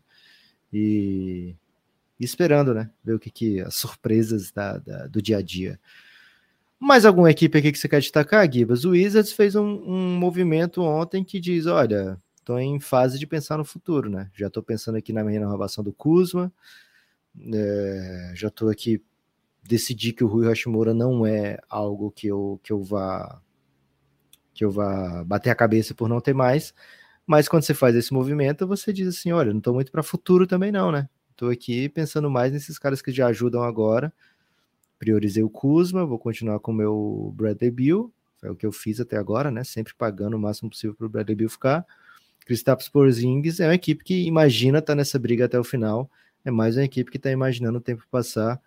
E, 0.70 1.56
e 2.20 2.24
esperando, 2.26 2.74
né? 2.74 2.90
Ver 3.02 3.14
o 3.14 3.18
que, 3.18 3.30
que 3.30 3.58
as 3.62 3.74
surpresas 3.76 4.50
da, 4.50 4.76
da, 4.76 5.06
do 5.06 5.22
dia 5.22 5.38
a 5.38 5.42
dia. 5.42 5.80
Mais 6.78 7.06
alguma 7.06 7.30
equipe 7.30 7.56
aqui 7.56 7.72
que 7.72 7.78
você 7.78 7.88
quer 7.88 8.00
destacar, 8.00 8.46
Gibas? 8.52 8.84
O 8.84 8.90
Wizards 8.90 9.32
fez 9.32 9.56
um, 9.56 9.82
um 9.86 10.18
movimento 10.18 10.82
ontem 10.82 11.24
que 11.24 11.40
diz: 11.40 11.64
olha, 11.64 12.20
estou 12.36 12.60
em 12.60 12.78
fase 12.78 13.18
de 13.18 13.26
pensar 13.26 13.56
no 13.56 13.64
futuro, 13.64 14.10
né? 14.10 14.30
Já 14.34 14.48
estou 14.48 14.62
pensando 14.62 14.96
aqui 14.96 15.10
na 15.10 15.24
minha 15.24 15.40
renovação 15.40 15.82
do 15.82 15.90
Kuzma, 15.90 16.52
é, 17.50 18.32
já 18.36 18.48
estou 18.48 18.68
aqui 18.68 19.00
decidi 19.62 20.12
que 20.12 20.24
o 20.24 20.26
Rui 20.26 20.46
Hashimura 20.46 20.92
não 20.92 21.24
é 21.24 21.58
algo 21.68 22.10
que 22.10 22.26
eu, 22.26 22.60
que 22.62 22.72
eu 22.72 22.82
vá 22.82 23.40
que 24.54 24.64
eu 24.64 24.70
vá 24.70 25.24
bater 25.24 25.48
a 25.48 25.54
cabeça 25.54 25.94
por 25.94 26.08
não 26.08 26.20
ter 26.20 26.34
mais, 26.34 26.74
mas 27.26 27.48
quando 27.48 27.62
você 27.62 27.72
faz 27.72 27.96
esse 27.96 28.12
movimento, 28.12 28.66
você 28.66 28.92
diz 28.92 29.08
assim, 29.08 29.32
olha, 29.32 29.50
não 29.50 29.58
estou 29.58 29.72
muito 29.72 29.90
para 29.90 30.02
futuro 30.02 30.46
também 30.46 30.70
não, 30.70 30.92
né? 30.92 31.08
Estou 31.30 31.48
aqui 31.48 31.88
pensando 31.88 32.30
mais 32.30 32.52
nesses 32.52 32.78
caras 32.78 33.00
que 33.00 33.10
já 33.10 33.28
ajudam 33.28 33.62
agora. 33.62 34.12
Priorizei 34.98 35.42
o 35.42 35.48
Kuzma, 35.48 36.04
vou 36.04 36.18
continuar 36.18 36.60
com 36.60 36.70
o 36.70 36.74
meu 36.74 37.32
Bradley 37.34 37.70
Bill, 37.70 38.12
foi 38.36 38.50
o 38.50 38.54
que 38.54 38.66
eu 38.66 38.72
fiz 38.72 39.00
até 39.00 39.16
agora, 39.16 39.50
né? 39.50 39.64
Sempre 39.64 39.94
pagando 39.94 40.36
o 40.36 40.38
máximo 40.38 40.68
possível 40.68 40.94
para 40.94 41.06
o 41.06 41.08
Bradley 41.08 41.34
Bill 41.34 41.48
ficar. 41.48 41.86
Kristaps 42.44 42.88
Porzingis 42.88 43.58
é 43.58 43.68
uma 43.68 43.74
equipe 43.74 44.04
que 44.04 44.26
imagina 44.26 44.78
estar 44.78 44.92
tá 44.92 44.96
nessa 44.96 45.18
briga 45.18 45.46
até 45.46 45.58
o 45.58 45.64
final, 45.64 46.10
é 46.44 46.50
mais 46.50 46.76
uma 46.76 46.84
equipe 46.84 47.10
que 47.10 47.16
está 47.16 47.30
imaginando 47.30 47.78
o 47.78 47.80
tempo 47.80 48.04
passar 48.10 48.60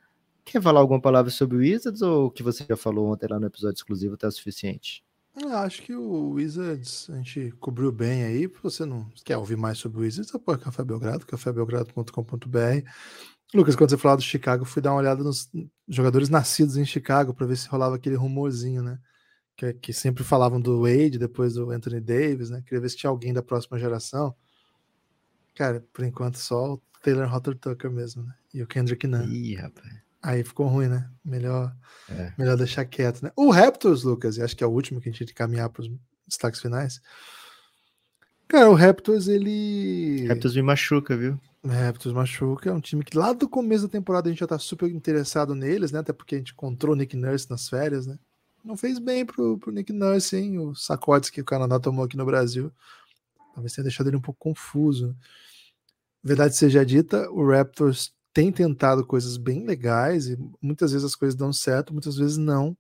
Quer 0.46 0.62
falar 0.62 0.80
alguma 0.80 1.02
palavra 1.02 1.32
sobre 1.32 1.58
o 1.58 1.60
Wizards 1.60 2.04
ou 2.04 2.28
o 2.28 2.32
que 2.32 2.44
você 2.44 2.64
já 2.70 2.78
falou 2.78 3.12
ontem 3.12 3.28
lá 3.28 3.40
no 3.40 3.48
episódio 3.48 3.78
exclusivo 3.78 4.14
está 4.14 4.30
suficiente? 4.30 5.04
Eu 5.36 5.50
acho 5.58 5.82
que 5.82 5.94
o 5.94 6.30
Wizards 6.30 7.10
a 7.10 7.16
gente 7.18 7.52
cobriu 7.60 7.92
bem 7.92 8.24
aí. 8.24 8.44
Se 8.44 8.64
você 8.64 8.86
não 8.86 9.10
quer 9.26 9.38
ouvir 9.38 9.58
mais 9.58 9.80
sobre 9.80 9.98
o 9.98 10.02
Wizards, 10.02 10.34
apoia 10.34 10.58
Café 10.58 10.84
Belgrado, 10.84 11.26
cafébelgrado.com.br. 11.26 12.90
Lucas, 13.54 13.76
quando 13.76 13.90
você 13.90 13.98
falou 13.98 14.18
do 14.18 14.24
Chicago, 14.24 14.66
fui 14.66 14.82
dar 14.82 14.92
uma 14.92 15.00
olhada 15.00 15.24
nos 15.24 15.50
jogadores 15.88 16.30
nascidos 16.30 16.78
em 16.78 16.86
Chicago 16.86 17.34
para 17.34 17.48
ver 17.48 17.58
se 17.58 17.68
rolava 17.68 17.96
aquele 17.96 18.16
rumorzinho, 18.16 18.84
né? 18.84 19.00
Que, 19.58 19.74
que, 19.74 19.94
sempre 19.94 20.24
falavam 20.24 20.60
do 20.60 20.82
Wade, 20.82 21.18
depois 21.18 21.56
do 21.56 21.72
Anthony 21.72 22.02
Davis, 22.02 22.50
né? 22.50 22.62
Queria 22.62 22.82
ver 22.82 22.90
se 22.90 22.98
tinha 22.98 23.10
alguém 23.10 23.34
da 23.34 23.42
próxima 23.42 23.80
geração. 23.80 24.36
Cara, 25.54 25.86
por 25.92 26.06
enquanto 26.06 26.38
só 26.38 26.74
o 26.74 26.82
Taylor 27.02 27.34
Hotter 27.34 27.58
Tucker 27.58 27.90
mesmo, 27.90 28.24
né? 28.24 28.34
E 28.54 28.62
o 28.62 28.68
Kendrick 28.68 29.08
Nunn. 29.08 29.26
Ih, 29.26 29.56
rapaz. 29.56 30.05
Aí 30.26 30.44
ficou 30.44 30.66
ruim, 30.66 30.88
né? 30.88 31.08
Melhor, 31.24 31.72
é. 32.10 32.34
melhor 32.36 32.58
deixar 32.58 32.84
quieto, 32.84 33.22
né? 33.22 33.32
O 33.36 33.52
Raptors, 33.52 34.02
Lucas, 34.02 34.38
e 34.38 34.42
acho 34.42 34.58
que 34.58 34.64
é 34.64 34.68
o 34.68 34.72
último 34.72 35.00
que 35.00 35.08
a 35.08 35.12
gente 35.12 35.20
tem 35.20 35.28
que 35.28 35.36
caminhar 35.36 35.70
para 35.70 35.84
os 35.84 35.92
destaques 36.28 36.60
finais. 36.60 37.00
Cara, 38.48 38.72
o 38.72 38.74
Raptors, 38.74 39.28
ele. 39.28 40.26
Raptors 40.28 40.56
me 40.56 40.64
machuca, 40.64 41.16
viu? 41.16 41.40
O 41.62 41.68
Raptors 41.68 42.16
machuca. 42.16 42.72
É 42.72 42.74
um 42.74 42.80
time 42.80 43.04
que 43.04 43.16
lá 43.16 43.34
do 43.34 43.48
começo 43.48 43.84
da 43.84 43.92
temporada 43.92 44.28
a 44.28 44.32
gente 44.32 44.40
já 44.40 44.48
tá 44.48 44.58
super 44.58 44.90
interessado 44.90 45.54
neles, 45.54 45.92
né? 45.92 46.00
Até 46.00 46.12
porque 46.12 46.34
a 46.34 46.38
gente 46.40 46.54
encontrou 46.54 46.94
o 46.94 46.96
Nick 46.96 47.16
Nurse 47.16 47.48
nas 47.48 47.70
férias, 47.70 48.08
né? 48.08 48.18
Não 48.64 48.76
fez 48.76 48.98
bem 48.98 49.28
pro, 49.28 49.60
pro 49.60 49.72
Nick 49.72 49.94
Nurse, 49.94 50.36
hein? 50.36 50.58
Os 50.58 50.88
sacodes 50.88 51.30
que 51.30 51.40
o 51.40 51.46
Canadá 51.46 51.80
tomou 51.80 52.04
aqui 52.04 52.18
no 52.18 52.26
Brasil. 52.26 52.72
Talvez 53.54 53.74
tenha 53.74 53.84
deixado 53.84 54.08
ele 54.08 54.18
um 54.18 54.22
pouco 54.22 54.40
confuso. 54.40 55.16
Verdade 56.24 56.58
seja 56.58 56.84
dita, 56.84 57.30
o 57.30 57.48
Raptors 57.48 58.15
tem 58.36 58.52
tentado 58.52 59.06
coisas 59.06 59.38
bem 59.38 59.66
legais 59.66 60.28
e 60.28 60.38
muitas 60.62 60.92
vezes 60.92 61.06
as 61.06 61.16
coisas 61.16 61.38
dão 61.38 61.54
certo, 61.54 61.94
muitas 61.94 62.18
vezes 62.18 62.36
não. 62.36 62.78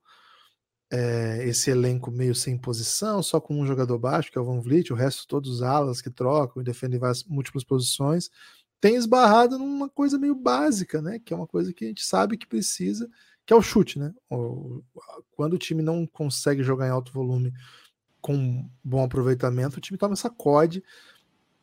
É, 0.91 1.47
esse 1.47 1.71
elenco 1.71 2.11
meio 2.11 2.35
sem 2.35 2.57
posição, 2.57 3.23
só 3.23 3.39
com 3.39 3.61
um 3.61 3.65
jogador 3.65 3.97
baixo, 3.97 4.29
que 4.29 4.37
é 4.37 4.41
o 4.41 4.43
Van 4.43 4.59
Vliet, 4.59 4.91
o 4.91 4.95
resto 4.95 5.25
todos 5.25 5.63
alas 5.63 6.01
que 6.01 6.09
trocam 6.09 6.61
e 6.61 6.65
defendem 6.65 6.99
várias 6.99 7.23
múltiplas 7.23 7.63
posições, 7.63 8.29
tem 8.81 8.95
esbarrado 8.97 9.57
numa 9.57 9.87
coisa 9.89 10.19
meio 10.19 10.35
básica, 10.35 11.01
né? 11.01 11.19
Que 11.19 11.33
é 11.33 11.37
uma 11.37 11.47
coisa 11.47 11.73
que 11.73 11.85
a 11.85 11.87
gente 11.87 12.03
sabe 12.03 12.37
que 12.37 12.45
precisa, 12.45 13.09
que 13.45 13.53
é 13.53 13.55
o 13.55 13.61
chute, 13.61 13.97
né? 13.97 14.13
Quando 15.31 15.53
o 15.53 15.57
time 15.57 15.81
não 15.81 16.05
consegue 16.05 16.63
jogar 16.63 16.87
em 16.87 16.91
alto 16.91 17.13
volume 17.13 17.53
com 18.19 18.69
bom 18.83 19.05
aproveitamento, 19.05 19.77
o 19.77 19.81
time 19.81 19.97
toma 19.97 20.17
sacode, 20.17 20.83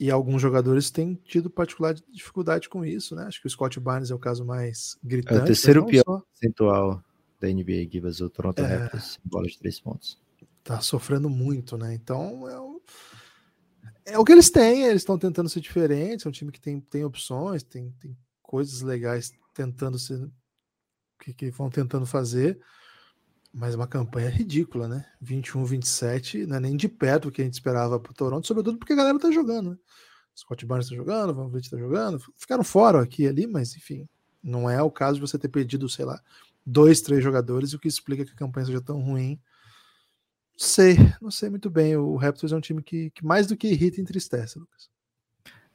e 0.02 0.10
alguns 0.10 0.42
jogadores 0.42 0.90
têm 0.90 1.14
tido 1.14 1.48
particular 1.48 1.94
dificuldade 2.12 2.68
com 2.68 2.84
isso, 2.84 3.14
né? 3.14 3.22
Acho 3.22 3.40
que 3.40 3.46
o 3.46 3.50
Scott 3.50 3.78
Barnes 3.78 4.10
é 4.10 4.14
o 4.14 4.18
caso 4.18 4.44
mais 4.44 4.98
gritante. 5.00 5.38
É 5.38 5.42
o 5.44 5.46
terceiro 5.46 5.86
pior 5.86 6.02
só... 6.04 6.20
percentual 6.32 7.00
da 7.38 7.46
NBA 7.46 7.88
Givas, 7.88 8.20
o 8.20 8.28
Toronto 8.28 8.60
é... 8.62 8.66
Raptors, 8.66 9.20
bola 9.24 9.46
de 9.46 9.56
três 9.56 9.78
pontos. 9.78 10.20
Tá 10.64 10.80
sofrendo 10.80 11.30
muito, 11.30 11.78
né? 11.78 11.94
Então 11.94 12.48
é 12.48 12.58
o, 12.58 12.82
é 14.04 14.18
o 14.18 14.24
que 14.24 14.32
eles 14.32 14.50
têm, 14.50 14.82
eles 14.82 15.02
estão 15.02 15.16
tentando 15.16 15.48
ser 15.48 15.60
diferentes, 15.60 16.26
é 16.26 16.28
um 16.28 16.32
time 16.32 16.50
que 16.50 16.60
tem, 16.60 16.80
tem 16.80 17.04
opções, 17.04 17.62
tem, 17.62 17.92
tem 18.00 18.18
coisas 18.42 18.80
legais 18.80 19.30
tentando 19.54 20.00
ser 20.00 20.28
que, 21.20 21.32
que 21.32 21.50
vão 21.52 21.70
tentando 21.70 22.06
fazer. 22.06 22.58
Mas 23.52 23.74
uma 23.74 23.86
campanha 23.86 24.30
ridícula, 24.30 24.88
né? 24.88 25.04
21, 25.20 25.64
27, 25.64 26.46
não 26.46 26.56
é 26.56 26.60
nem 26.60 26.76
de 26.76 26.88
perto 26.88 27.28
o 27.28 27.30
que 27.30 27.42
a 27.42 27.44
gente 27.44 27.54
esperava 27.54 28.00
para 28.00 28.10
o 28.10 28.14
Toronto, 28.14 28.46
sobretudo 28.46 28.78
porque 28.78 28.94
a 28.94 28.96
galera 28.96 29.18
tá 29.18 29.30
jogando, 29.30 29.70
né? 29.70 29.76
Scott 30.34 30.64
Barnes 30.64 30.88
tá 30.88 30.96
jogando, 30.96 31.34
Van 31.34 31.48
Vliet 31.48 31.68
tá 31.68 31.76
jogando, 31.76 32.18
ficaram 32.36 32.64
fora 32.64 33.02
aqui 33.02 33.24
e 33.24 33.28
ali, 33.28 33.46
mas 33.46 33.76
enfim, 33.76 34.08
não 34.42 34.68
é 34.68 34.82
o 34.82 34.90
caso 34.90 35.16
de 35.16 35.20
você 35.20 35.38
ter 35.38 35.48
perdido, 35.48 35.88
sei 35.88 36.06
lá, 36.06 36.20
dois, 36.64 37.00
três 37.00 37.22
jogadores, 37.22 37.72
o 37.72 37.78
que 37.78 37.88
explica 37.88 38.24
que 38.24 38.32
a 38.32 38.36
campanha 38.36 38.66
seja 38.66 38.80
tão 38.80 39.00
ruim. 39.00 39.38
Não 40.52 40.58
sei, 40.66 40.96
não 41.20 41.30
sei 41.30 41.50
muito 41.50 41.68
bem. 41.68 41.96
O 41.96 42.16
Raptors 42.16 42.52
é 42.52 42.56
um 42.56 42.60
time 42.60 42.82
que, 42.82 43.10
que 43.10 43.24
mais 43.24 43.46
do 43.46 43.56
que 43.56 43.68
irrita 43.68 44.00
entristece, 44.00 44.58
Lucas. 44.58 44.90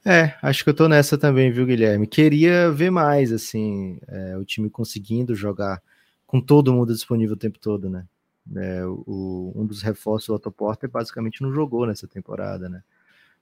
É, 0.04 0.36
acho 0.42 0.64
que 0.64 0.70
eu 0.70 0.74
tô 0.74 0.88
nessa 0.88 1.18
também, 1.18 1.50
viu, 1.50 1.66
Guilherme? 1.66 2.06
Queria 2.06 2.70
ver 2.70 2.90
mais, 2.90 3.32
assim, 3.32 3.98
é, 4.06 4.36
o 4.36 4.44
time 4.44 4.70
conseguindo 4.70 5.34
jogar 5.34 5.82
com 6.28 6.42
todo 6.42 6.74
mundo 6.74 6.92
disponível 6.92 7.34
o 7.34 7.38
tempo 7.38 7.58
todo, 7.58 7.88
né? 7.88 8.06
É, 8.54 8.84
o, 8.86 9.50
um 9.56 9.66
dos 9.66 9.82
reforços 9.82 10.28
do 10.28 10.34
Otto 10.34 10.52
Porter 10.52 10.88
basicamente 10.88 11.42
não 11.42 11.52
jogou 11.52 11.86
nessa 11.86 12.06
temporada, 12.06 12.68
né? 12.68 12.82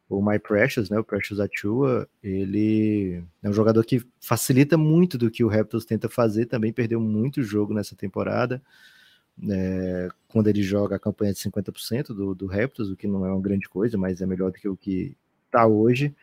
O 0.08 0.24
My 0.24 0.38
Precious, 0.38 0.88
né? 0.88 0.96
O 0.96 1.02
Precious 1.02 1.40
Achua, 1.40 2.08
ele 2.22 3.24
é 3.42 3.50
um 3.50 3.52
jogador 3.52 3.84
que 3.84 4.06
facilita 4.20 4.78
muito 4.78 5.18
do 5.18 5.32
que 5.32 5.42
o 5.42 5.48
Raptors 5.48 5.84
tenta 5.84 6.08
fazer, 6.08 6.46
também 6.46 6.72
perdeu 6.72 7.00
muito 7.00 7.42
jogo 7.42 7.74
nessa 7.74 7.96
temporada. 7.96 8.62
É, 9.50 10.08
quando 10.28 10.46
ele 10.46 10.62
joga 10.62 10.94
a 10.94 11.00
campanha 11.00 11.32
de 11.32 11.40
50% 11.40 12.14
do, 12.14 12.36
do 12.36 12.46
Raptors, 12.46 12.88
o 12.88 12.96
que 12.96 13.08
não 13.08 13.26
é 13.26 13.32
uma 13.32 13.42
grande 13.42 13.68
coisa, 13.68 13.98
mas 13.98 14.22
é 14.22 14.26
melhor 14.26 14.52
do 14.52 14.58
que 14.58 14.68
o 14.68 14.76
que 14.76 15.16
está 15.46 15.66
hoje. 15.66 16.14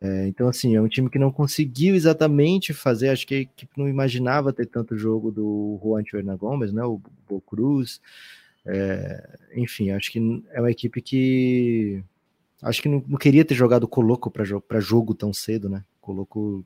É, 0.00 0.26
então, 0.26 0.48
assim, 0.48 0.76
é 0.76 0.80
um 0.80 0.88
time 0.88 1.08
que 1.08 1.18
não 1.18 1.32
conseguiu 1.32 1.94
exatamente 1.94 2.74
fazer, 2.74 3.08
acho 3.08 3.26
que 3.26 3.34
a 3.34 3.40
equipe 3.40 3.72
não 3.78 3.88
imaginava 3.88 4.52
ter 4.52 4.66
tanto 4.66 4.96
jogo 4.96 5.30
do 5.30 5.80
Juan 5.82 6.02
Hernan 6.12 6.36
Gomes, 6.36 6.72
né, 6.72 6.84
o 6.84 7.00
Bo 7.26 7.40
Cruz, 7.40 8.00
é, 8.66 9.38
enfim, 9.54 9.90
acho 9.92 10.12
que 10.12 10.44
é 10.50 10.60
uma 10.60 10.70
equipe 10.70 11.00
que 11.00 12.04
acho 12.62 12.82
que 12.82 12.88
não, 12.88 13.02
não 13.06 13.16
queria 13.18 13.44
ter 13.44 13.54
jogado 13.54 13.88
Coloco 13.88 14.30
para 14.30 14.44
jogo, 14.44 14.64
jogo 14.80 15.14
tão 15.14 15.32
cedo, 15.32 15.68
né, 15.68 15.82
Coloco 16.00 16.64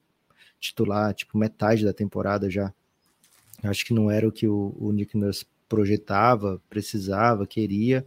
titular, 0.58 1.14
tipo, 1.14 1.38
metade 1.38 1.84
da 1.84 1.92
temporada 1.92 2.50
já, 2.50 2.72
acho 3.62 3.84
que 3.84 3.94
não 3.94 4.10
era 4.10 4.26
o 4.26 4.32
que 4.32 4.48
o, 4.48 4.74
o 4.76 4.90
Nick 4.92 5.16
Nurse 5.16 5.46
projetava, 5.68 6.60
precisava, 6.68 7.46
queria, 7.46 8.04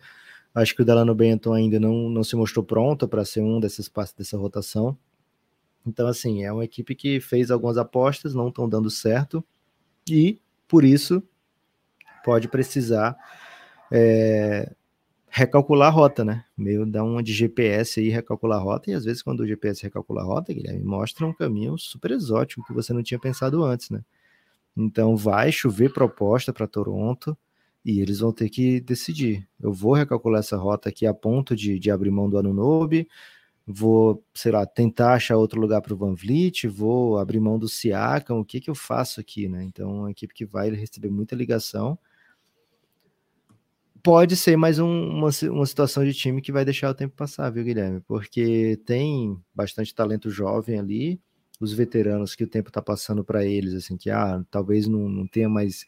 acho 0.54 0.76
que 0.76 0.82
o 0.82 0.86
Delano 0.86 1.16
Benton 1.16 1.54
ainda 1.54 1.80
não, 1.80 2.10
não 2.10 2.26
se 2.26 2.36
mostrou 2.36 2.66
pronto 2.66 3.08
para 3.08 3.24
ser 3.24 3.40
um 3.40 3.58
desses 3.58 3.88
passos 3.88 4.16
dessa 4.16 4.38
rotação, 4.38 4.98
então, 5.86 6.08
assim, 6.08 6.44
é 6.44 6.52
uma 6.52 6.64
equipe 6.64 6.96
que 6.96 7.20
fez 7.20 7.52
algumas 7.52 7.78
apostas, 7.78 8.34
não 8.34 8.48
estão 8.48 8.68
dando 8.68 8.90
certo, 8.90 9.44
e 10.10 10.40
por 10.68 10.84
isso 10.84 11.22
pode 12.24 12.48
precisar 12.48 13.16
é, 13.92 14.74
recalcular 15.30 15.90
a 15.90 15.92
rota, 15.92 16.24
né? 16.24 16.46
Meio 16.58 16.86
dar 16.86 17.04
uma 17.04 17.22
de 17.22 17.34
GPS 17.34 18.00
aí, 18.00 18.10
recalcular 18.10 18.60
a 18.60 18.62
rota, 18.62 18.92
e 18.92 18.94
às 18.94 19.04
vezes 19.04 19.22
quando 19.22 19.42
o 19.42 19.48
GPS 19.48 19.84
recalcula 19.84 20.22
a 20.22 20.26
rota, 20.26 20.54
Guilherme, 20.54 20.84
mostra 20.84 21.26
um 21.28 21.34
caminho 21.34 21.78
super 21.78 22.12
exótico 22.12 22.66
que 22.66 22.74
você 22.74 22.94
não 22.94 23.04
tinha 23.04 23.20
pensado 23.20 23.64
antes, 23.64 23.90
né? 23.90 24.02
Então 24.76 25.16
vai 25.16 25.52
chover 25.52 25.94
proposta 25.94 26.52
para 26.52 26.68
Toronto 26.68 27.38
e 27.86 28.00
eles 28.00 28.20
vão 28.20 28.32
ter 28.32 28.50
que 28.50 28.80
decidir. 28.80 29.48
Eu 29.62 29.74
vou 29.74 29.94
recalcular 29.94 30.40
essa 30.40 30.58
rota 30.58 30.90
aqui 30.90 31.06
a 31.06 31.14
ponto 31.14 31.56
de, 31.56 31.78
de 31.78 31.92
abrir 31.92 32.12
mão 32.12 32.30
do 32.30 32.38
Anunobi, 32.38 33.08
vou, 33.66 34.24
sei 34.34 34.52
lá, 34.52 34.66
tentar 34.66 35.14
achar 35.14 35.38
outro 35.38 35.60
lugar 35.60 35.82
para 35.82 35.94
o 35.94 35.98
Van 35.98 36.14
Vliet, 36.14 36.68
vou 36.68 37.18
abrir 37.18 37.40
mão 37.40 37.58
do 37.58 37.70
Siakam, 37.70 38.40
o 38.40 38.46
que 38.46 38.60
que 38.60 38.70
eu 38.70 38.76
faço 38.76 39.20
aqui, 39.20 39.48
né? 39.48 39.64
Então, 39.64 40.00
uma 40.00 40.12
equipe 40.12 40.34
que 40.34 40.46
vai 40.46 40.70
receber 40.72 41.10
muita 41.10 41.36
ligação. 41.36 41.98
Pode 44.02 44.36
ser 44.36 44.58
mais 44.58 44.80
um, 44.80 45.10
uma, 45.10 45.30
uma 45.44 45.66
situação 45.66 46.04
de 46.04 46.14
time 46.14 46.42
que 46.42 46.52
vai 46.52 46.66
deixar 46.66 46.90
o 46.90 46.94
tempo 46.94 47.16
passar, 47.16 47.50
viu, 47.50 47.64
Guilherme? 47.64 48.02
Porque 48.02 48.78
tem 48.86 49.40
bastante 49.56 49.96
talento 49.96 50.30
jovem 50.30 50.78
ali, 50.78 51.22
os 51.60 51.72
veteranos 51.72 52.36
que 52.36 52.44
o 52.44 52.48
tempo 52.48 52.70
está 52.70 52.82
passando 52.82 53.24
para 53.24 53.46
eles, 53.46 53.74
assim, 53.74 53.96
que 53.96 54.10
ah, 54.10 54.44
talvez 54.52 54.88
não, 54.88 55.08
não 55.08 55.26
tenha 55.26 55.48
mais 55.48 55.86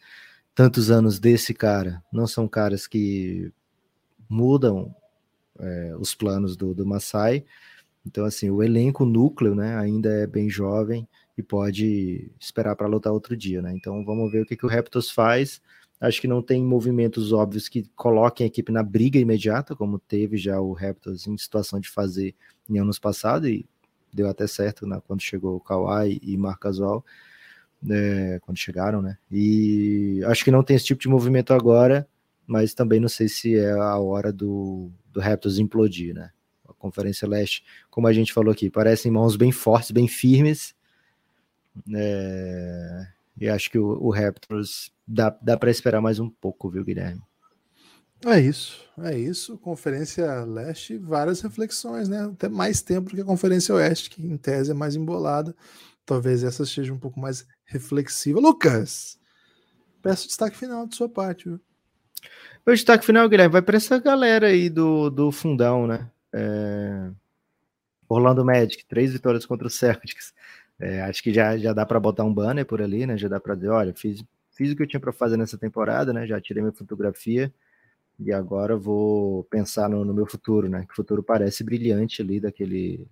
tantos 0.55 0.89
anos 0.89 1.19
desse 1.19 1.53
cara 1.53 2.01
não 2.11 2.25
são 2.25 2.47
caras 2.47 2.87
que 2.87 3.51
mudam 4.29 4.95
é, 5.59 5.95
os 5.97 6.13
planos 6.13 6.55
do, 6.55 6.73
do 6.73 6.85
Masai. 6.85 7.43
Então, 8.05 8.25
assim, 8.25 8.49
o 8.49 8.61
elenco 8.61 9.03
núcleo, 9.05 9.55
né, 9.55 9.77
ainda 9.77 10.09
é 10.09 10.27
bem 10.27 10.49
jovem 10.49 11.07
e 11.37 11.41
pode 11.41 12.31
esperar 12.39 12.75
para 12.75 12.87
lutar 12.87 13.11
outro 13.11 13.35
dia, 13.35 13.61
né? 13.61 13.73
Então, 13.73 14.05
vamos 14.05 14.31
ver 14.31 14.41
o 14.43 14.45
que, 14.45 14.55
que 14.55 14.65
o 14.65 14.69
Raptors 14.69 15.09
faz. 15.09 15.61
Acho 15.99 16.21
que 16.21 16.27
não 16.27 16.41
tem 16.41 16.63
movimentos 16.63 17.33
óbvios 17.33 17.67
que 17.67 17.89
coloquem 17.95 18.45
a 18.45 18.47
equipe 18.47 18.71
na 18.71 18.83
briga 18.83 19.17
imediata, 19.17 19.75
como 19.75 19.97
teve 19.97 20.37
já 20.37 20.59
o 20.59 20.73
Raptors 20.73 21.25
em 21.25 21.37
situação 21.37 21.79
de 21.79 21.89
fazer 21.89 22.35
em 22.69 22.79
anos 22.79 22.99
passados, 22.99 23.49
e 23.49 23.65
deu 24.13 24.29
até 24.29 24.47
certo 24.47 24.85
né, 24.87 25.01
quando 25.07 25.21
chegou 25.21 25.55
o 25.55 25.59
Kawhi 25.59 26.19
e 26.21 26.37
Marc 26.37 26.61
Gasol, 26.61 27.03
é, 27.89 28.39
quando 28.41 28.57
chegaram, 28.57 29.01
né? 29.01 29.17
E 29.31 30.21
acho 30.25 30.43
que 30.43 30.51
não 30.51 30.63
tem 30.63 30.75
esse 30.75 30.85
tipo 30.85 31.01
de 31.01 31.09
movimento 31.09 31.53
agora, 31.53 32.07
mas 32.47 32.73
também 32.73 32.99
não 32.99 33.09
sei 33.09 33.27
se 33.27 33.55
é 33.55 33.71
a 33.71 33.97
hora 33.97 34.31
do, 34.31 34.91
do 35.11 35.19
Raptors 35.19 35.57
implodir, 35.57 36.13
né? 36.13 36.31
A 36.67 36.73
Conferência 36.73 37.27
Leste, 37.27 37.63
como 37.89 38.07
a 38.07 38.13
gente 38.13 38.33
falou 38.33 38.51
aqui, 38.51 38.69
parecem 38.69 39.11
mãos 39.11 39.35
bem 39.35 39.51
fortes, 39.51 39.91
bem 39.91 40.07
firmes, 40.07 40.75
é, 41.93 43.07
e 43.37 43.49
acho 43.49 43.69
que 43.69 43.77
o, 43.77 43.85
o 44.01 44.11
Raptors 44.11 44.91
dá, 45.07 45.37
dá 45.41 45.57
para 45.57 45.71
esperar 45.71 46.01
mais 46.01 46.19
um 46.19 46.29
pouco, 46.29 46.69
viu, 46.69 46.83
Guilherme? 46.83 47.21
É 48.25 48.39
isso, 48.39 48.83
é 48.99 49.17
isso. 49.17 49.57
Conferência 49.57 50.43
Leste, 50.45 50.97
várias 50.97 51.41
reflexões, 51.41 52.07
né? 52.07 52.25
Até 52.25 52.47
mais 52.47 52.81
tempo 52.81 53.09
do 53.09 53.15
que 53.15 53.21
a 53.21 53.25
Conferência 53.25 53.75
Oeste, 53.75 54.09
que 54.09 54.25
em 54.25 54.37
tese 54.37 54.71
é 54.71 54.73
mais 54.73 54.95
embolada. 54.95 55.55
Talvez 56.05 56.43
essa 56.43 56.65
seja 56.65 56.93
um 56.93 56.99
pouco 56.99 57.19
mais 57.19 57.45
reflexiva. 57.65 58.39
Lucas, 58.39 59.19
peço 60.01 60.27
destaque 60.27 60.55
final 60.57 60.87
de 60.87 60.95
sua 60.95 61.09
parte, 61.09 61.49
viu? 61.49 61.59
O 62.65 62.71
destaque 62.71 63.05
final, 63.05 63.29
Guilherme, 63.29 63.53
vai 63.53 63.61
para 63.61 63.77
essa 63.77 63.99
galera 63.99 64.47
aí 64.47 64.69
do, 64.69 65.09
do 65.11 65.31
fundão, 65.31 65.85
né? 65.85 66.09
É... 66.33 67.11
Orlando 68.09 68.43
Magic, 68.43 68.85
três 68.85 69.13
vitórias 69.13 69.45
contra 69.45 69.67
o 69.67 69.69
Celtics. 69.69 70.33
É, 70.79 71.01
acho 71.03 71.23
que 71.23 71.31
já, 71.33 71.57
já 71.57 71.73
dá 71.73 71.85
para 71.85 71.99
botar 71.99 72.23
um 72.23 72.33
banner 72.33 72.65
por 72.65 72.81
ali, 72.81 73.05
né? 73.05 73.17
Já 73.17 73.27
dá 73.27 73.39
para 73.39 73.55
dizer, 73.55 73.69
olha, 73.69 73.93
fiz, 73.93 74.23
fiz 74.51 74.71
o 74.71 74.75
que 74.75 74.81
eu 74.81 74.87
tinha 74.87 74.99
para 74.99 75.13
fazer 75.13 75.37
nessa 75.37 75.57
temporada, 75.57 76.11
né? 76.11 76.25
Já 76.25 76.41
tirei 76.41 76.61
minha 76.63 76.73
fotografia 76.73 77.53
e 78.19 78.31
agora 78.33 78.75
vou 78.75 79.43
pensar 79.45 79.89
no, 79.89 80.03
no, 80.03 80.13
meu 80.13 80.25
futuro, 80.25 80.67
né? 80.67 80.85
Que 80.85 80.93
o 80.93 80.95
futuro 80.95 81.21
parece 81.21 81.63
brilhante 81.63 82.21
ali 82.21 82.39
daquele, 82.39 83.07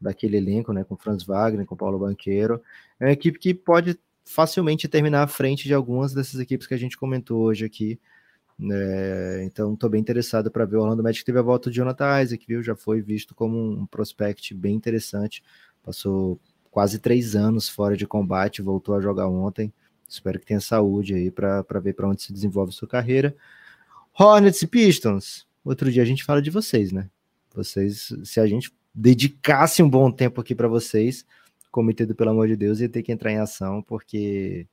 daquele 0.00 0.36
elenco, 0.36 0.72
né? 0.72 0.84
Com 0.84 0.96
Franz 0.96 1.24
Wagner, 1.24 1.66
com 1.66 1.76
Paulo 1.76 1.98
Banqueiro. 1.98 2.62
É 3.00 3.06
uma 3.06 3.12
equipe 3.12 3.38
que 3.38 3.52
pode 3.52 3.98
facilmente 4.24 4.88
terminar 4.88 5.24
à 5.24 5.26
frente 5.26 5.64
de 5.64 5.74
algumas 5.74 6.14
dessas 6.14 6.38
equipes 6.40 6.66
que 6.66 6.74
a 6.74 6.78
gente 6.78 6.96
comentou 6.96 7.42
hoje 7.42 7.64
aqui. 7.64 7.98
É, 8.70 9.42
então, 9.44 9.74
estou 9.74 9.90
bem 9.90 10.00
interessado 10.00 10.50
para 10.50 10.64
ver 10.64 10.76
o 10.76 10.82
Orlando 10.82 11.02
Magic 11.02 11.24
teve 11.24 11.38
a 11.38 11.42
volta 11.42 11.70
de 11.70 11.76
Jonathan 11.76 12.22
Isaac, 12.22 12.44
viu? 12.46 12.62
Já 12.62 12.76
foi 12.76 13.00
visto 13.00 13.34
como 13.34 13.58
um 13.58 13.86
prospect 13.86 14.54
bem 14.54 14.74
interessante. 14.74 15.42
Passou 15.82 16.38
quase 16.70 16.98
três 16.98 17.34
anos 17.34 17.68
fora 17.68 17.96
de 17.96 18.06
combate, 18.06 18.62
voltou 18.62 18.94
a 18.94 19.00
jogar 19.00 19.28
ontem. 19.28 19.72
Espero 20.08 20.38
que 20.38 20.46
tenha 20.46 20.60
saúde 20.60 21.14
aí 21.14 21.30
para 21.30 21.80
ver 21.80 21.94
para 21.94 22.08
onde 22.08 22.22
se 22.22 22.32
desenvolve 22.32 22.72
sua 22.72 22.88
carreira. 22.88 23.34
Hornets 24.18 24.60
e 24.62 24.66
Pistons. 24.66 25.46
Outro 25.64 25.90
dia 25.90 26.02
a 26.02 26.06
gente 26.06 26.24
fala 26.24 26.42
de 26.42 26.50
vocês, 26.50 26.92
né? 26.92 27.08
Vocês, 27.54 28.12
se 28.24 28.40
a 28.40 28.46
gente 28.46 28.72
dedicasse 28.94 29.82
um 29.82 29.88
bom 29.88 30.10
tempo 30.10 30.40
aqui 30.40 30.54
para 30.54 30.68
vocês, 30.68 31.24
cometido 31.70 32.14
pelo 32.14 32.30
amor 32.30 32.46
de 32.48 32.56
Deus, 32.56 32.80
ia 32.80 32.88
ter 32.88 33.02
que 33.02 33.12
entrar 33.12 33.32
em 33.32 33.38
ação, 33.38 33.82
porque 33.82 34.66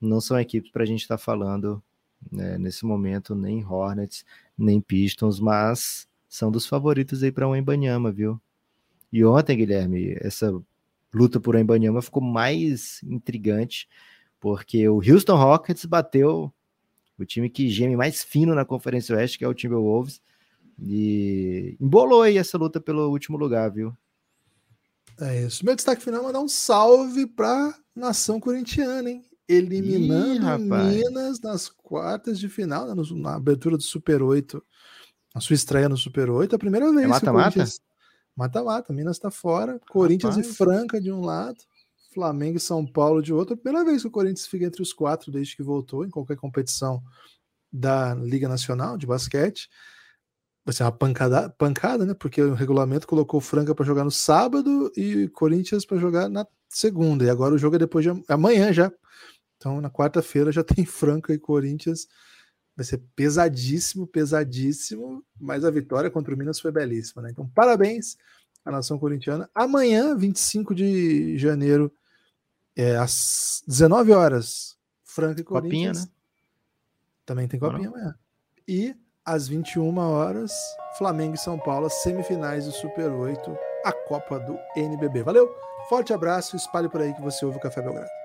não 0.00 0.20
são 0.20 0.38
equipes 0.38 0.70
para 0.70 0.82
a 0.82 0.86
gente 0.86 1.02
estar 1.02 1.16
tá 1.16 1.22
falando 1.22 1.82
né, 2.30 2.58
nesse 2.58 2.84
momento, 2.84 3.34
nem 3.34 3.64
Hornets, 3.64 4.24
nem 4.56 4.80
Pistons, 4.80 5.40
mas 5.40 6.06
são 6.28 6.50
dos 6.50 6.66
favoritos 6.66 7.22
aí 7.22 7.32
para 7.32 7.48
um 7.48 7.56
Embanyama, 7.56 8.10
viu? 8.10 8.40
E 9.12 9.24
ontem, 9.24 9.56
Guilherme, 9.56 10.16
essa 10.20 10.52
luta 11.12 11.38
por 11.38 11.54
Embanyama 11.54 12.00
ficou 12.00 12.22
mais 12.22 13.02
intrigante, 13.02 13.88
porque 14.40 14.88
o 14.88 14.96
Houston 14.96 15.36
Rockets 15.36 15.84
bateu 15.84 16.52
o 17.18 17.24
time 17.24 17.50
que 17.50 17.68
geme 17.68 17.96
mais 17.96 18.22
fino 18.22 18.54
na 18.54 18.64
Conferência 18.64 19.14
Oeste, 19.14 19.38
que 19.38 19.44
é 19.44 19.48
o 19.48 19.54
Timberwolves, 19.54 20.20
e 20.80 21.76
embolou 21.80 22.22
aí 22.22 22.38
essa 22.38 22.58
luta 22.58 22.80
pelo 22.80 23.10
último 23.10 23.36
lugar, 23.36 23.70
viu? 23.70 23.96
É 25.20 25.42
isso. 25.42 25.64
Meu 25.64 25.76
destaque 25.76 26.02
final 26.02 26.22
é 26.22 26.24
mandar 26.24 26.40
um 26.40 26.48
salve 26.48 27.26
para 27.26 27.74
nação 27.94 28.40
corintiana, 28.40 29.10
hein? 29.10 29.22
Eliminando 29.48 30.64
Ih, 30.64 30.68
Minas 30.68 31.40
nas 31.40 31.68
quartas 31.68 32.38
de 32.38 32.48
final, 32.48 32.86
né? 32.86 33.02
na 33.16 33.34
abertura 33.34 33.76
do 33.76 33.82
Super 33.82 34.22
8, 34.22 34.62
a 35.34 35.40
sua 35.40 35.54
estreia 35.54 35.88
no 35.88 35.96
Super 35.96 36.30
8, 36.30 36.54
a 36.54 36.58
primeira 36.58 36.90
vez. 36.92 37.04
É 37.04 37.08
mata-mata? 37.08 37.64
Mata-mata, 38.36 38.92
Minas 38.92 39.16
está 39.16 39.30
fora, 39.30 39.78
Corinthians 39.90 40.36
Rapaz. 40.36 40.52
e 40.52 40.56
Franca 40.56 41.00
de 41.00 41.12
um 41.12 41.20
lado, 41.20 41.58
Flamengo 42.12 42.56
e 42.56 42.60
São 42.60 42.86
Paulo 42.86 43.22
de 43.22 43.32
outro. 43.32 43.56
Primeira 43.56 43.84
vez 43.84 44.02
que 44.02 44.08
o 44.08 44.10
Corinthians 44.10 44.46
fica 44.46 44.64
entre 44.64 44.82
os 44.82 44.92
quatro 44.92 45.30
desde 45.30 45.56
que 45.56 45.62
voltou 45.62 46.04
em 46.04 46.10
qualquer 46.10 46.36
competição 46.36 47.02
da 47.72 48.14
Liga 48.14 48.48
Nacional 48.48 48.96
de 48.96 49.06
basquete. 49.06 49.68
Vai 50.64 50.72
ser 50.72 50.84
uma 50.84 50.92
pancada, 50.92 51.50
pancada, 51.50 52.06
né? 52.06 52.14
Porque 52.14 52.40
o 52.40 52.54
regulamento 52.54 53.06
colocou 53.06 53.40
Franca 53.40 53.74
para 53.74 53.84
jogar 53.84 54.04
no 54.04 54.10
sábado 54.10 54.92
e 54.96 55.28
Corinthians 55.28 55.84
para 55.84 55.98
jogar 55.98 56.28
na 56.28 56.46
segunda. 56.68 57.24
E 57.24 57.30
agora 57.30 57.54
o 57.54 57.58
jogo 57.58 57.76
é 57.76 57.78
depois 57.80 58.04
de 58.04 58.22
amanhã 58.28 58.72
já. 58.72 58.92
Então 59.56 59.80
na 59.80 59.90
quarta-feira 59.90 60.52
já 60.52 60.62
tem 60.64 60.84
Franca 60.84 61.32
e 61.32 61.38
Corinthians 61.38 62.06
Vai 62.74 62.86
ser 62.86 63.02
pesadíssimo, 63.14 64.06
pesadíssimo, 64.06 65.22
mas 65.38 65.64
a 65.64 65.70
vitória 65.70 66.10
contra 66.10 66.34
o 66.34 66.38
Minas 66.38 66.58
foi 66.58 66.72
belíssima, 66.72 67.22
né? 67.22 67.28
Então, 67.30 67.46
parabéns 67.48 68.16
à 68.64 68.70
nação 68.70 68.98
corintiana. 68.98 69.48
Amanhã, 69.54 70.16
25 70.16 70.74
de 70.74 71.36
janeiro, 71.36 71.92
é, 72.74 72.96
às 72.96 73.62
19 73.66 74.12
horas, 74.12 74.78
Franca 75.04 75.42
e 75.42 75.44
Corinthians. 75.44 75.98
Copinha, 75.98 76.06
né? 76.06 76.22
Também 77.26 77.46
tem 77.46 77.60
copinha 77.60 77.88
amanhã. 77.88 78.14
E 78.66 78.96
às 79.24 79.48
21 79.48 79.98
horas, 79.98 80.52
Flamengo 80.98 81.34
e 81.34 81.38
São 81.38 81.58
Paulo, 81.58 81.88
semifinais 81.88 82.66
do 82.66 82.72
Super 82.72 83.10
8, 83.10 83.56
a 83.84 83.92
Copa 83.92 84.38
do 84.40 84.58
NBB. 84.76 85.22
Valeu, 85.22 85.48
forte 85.88 86.12
abraço, 86.12 86.56
espalhe 86.56 86.88
por 86.88 87.00
aí 87.00 87.14
que 87.14 87.22
você 87.22 87.44
ouve 87.44 87.58
o 87.58 87.60
Café 87.60 87.80
Belgrado. 87.82 88.21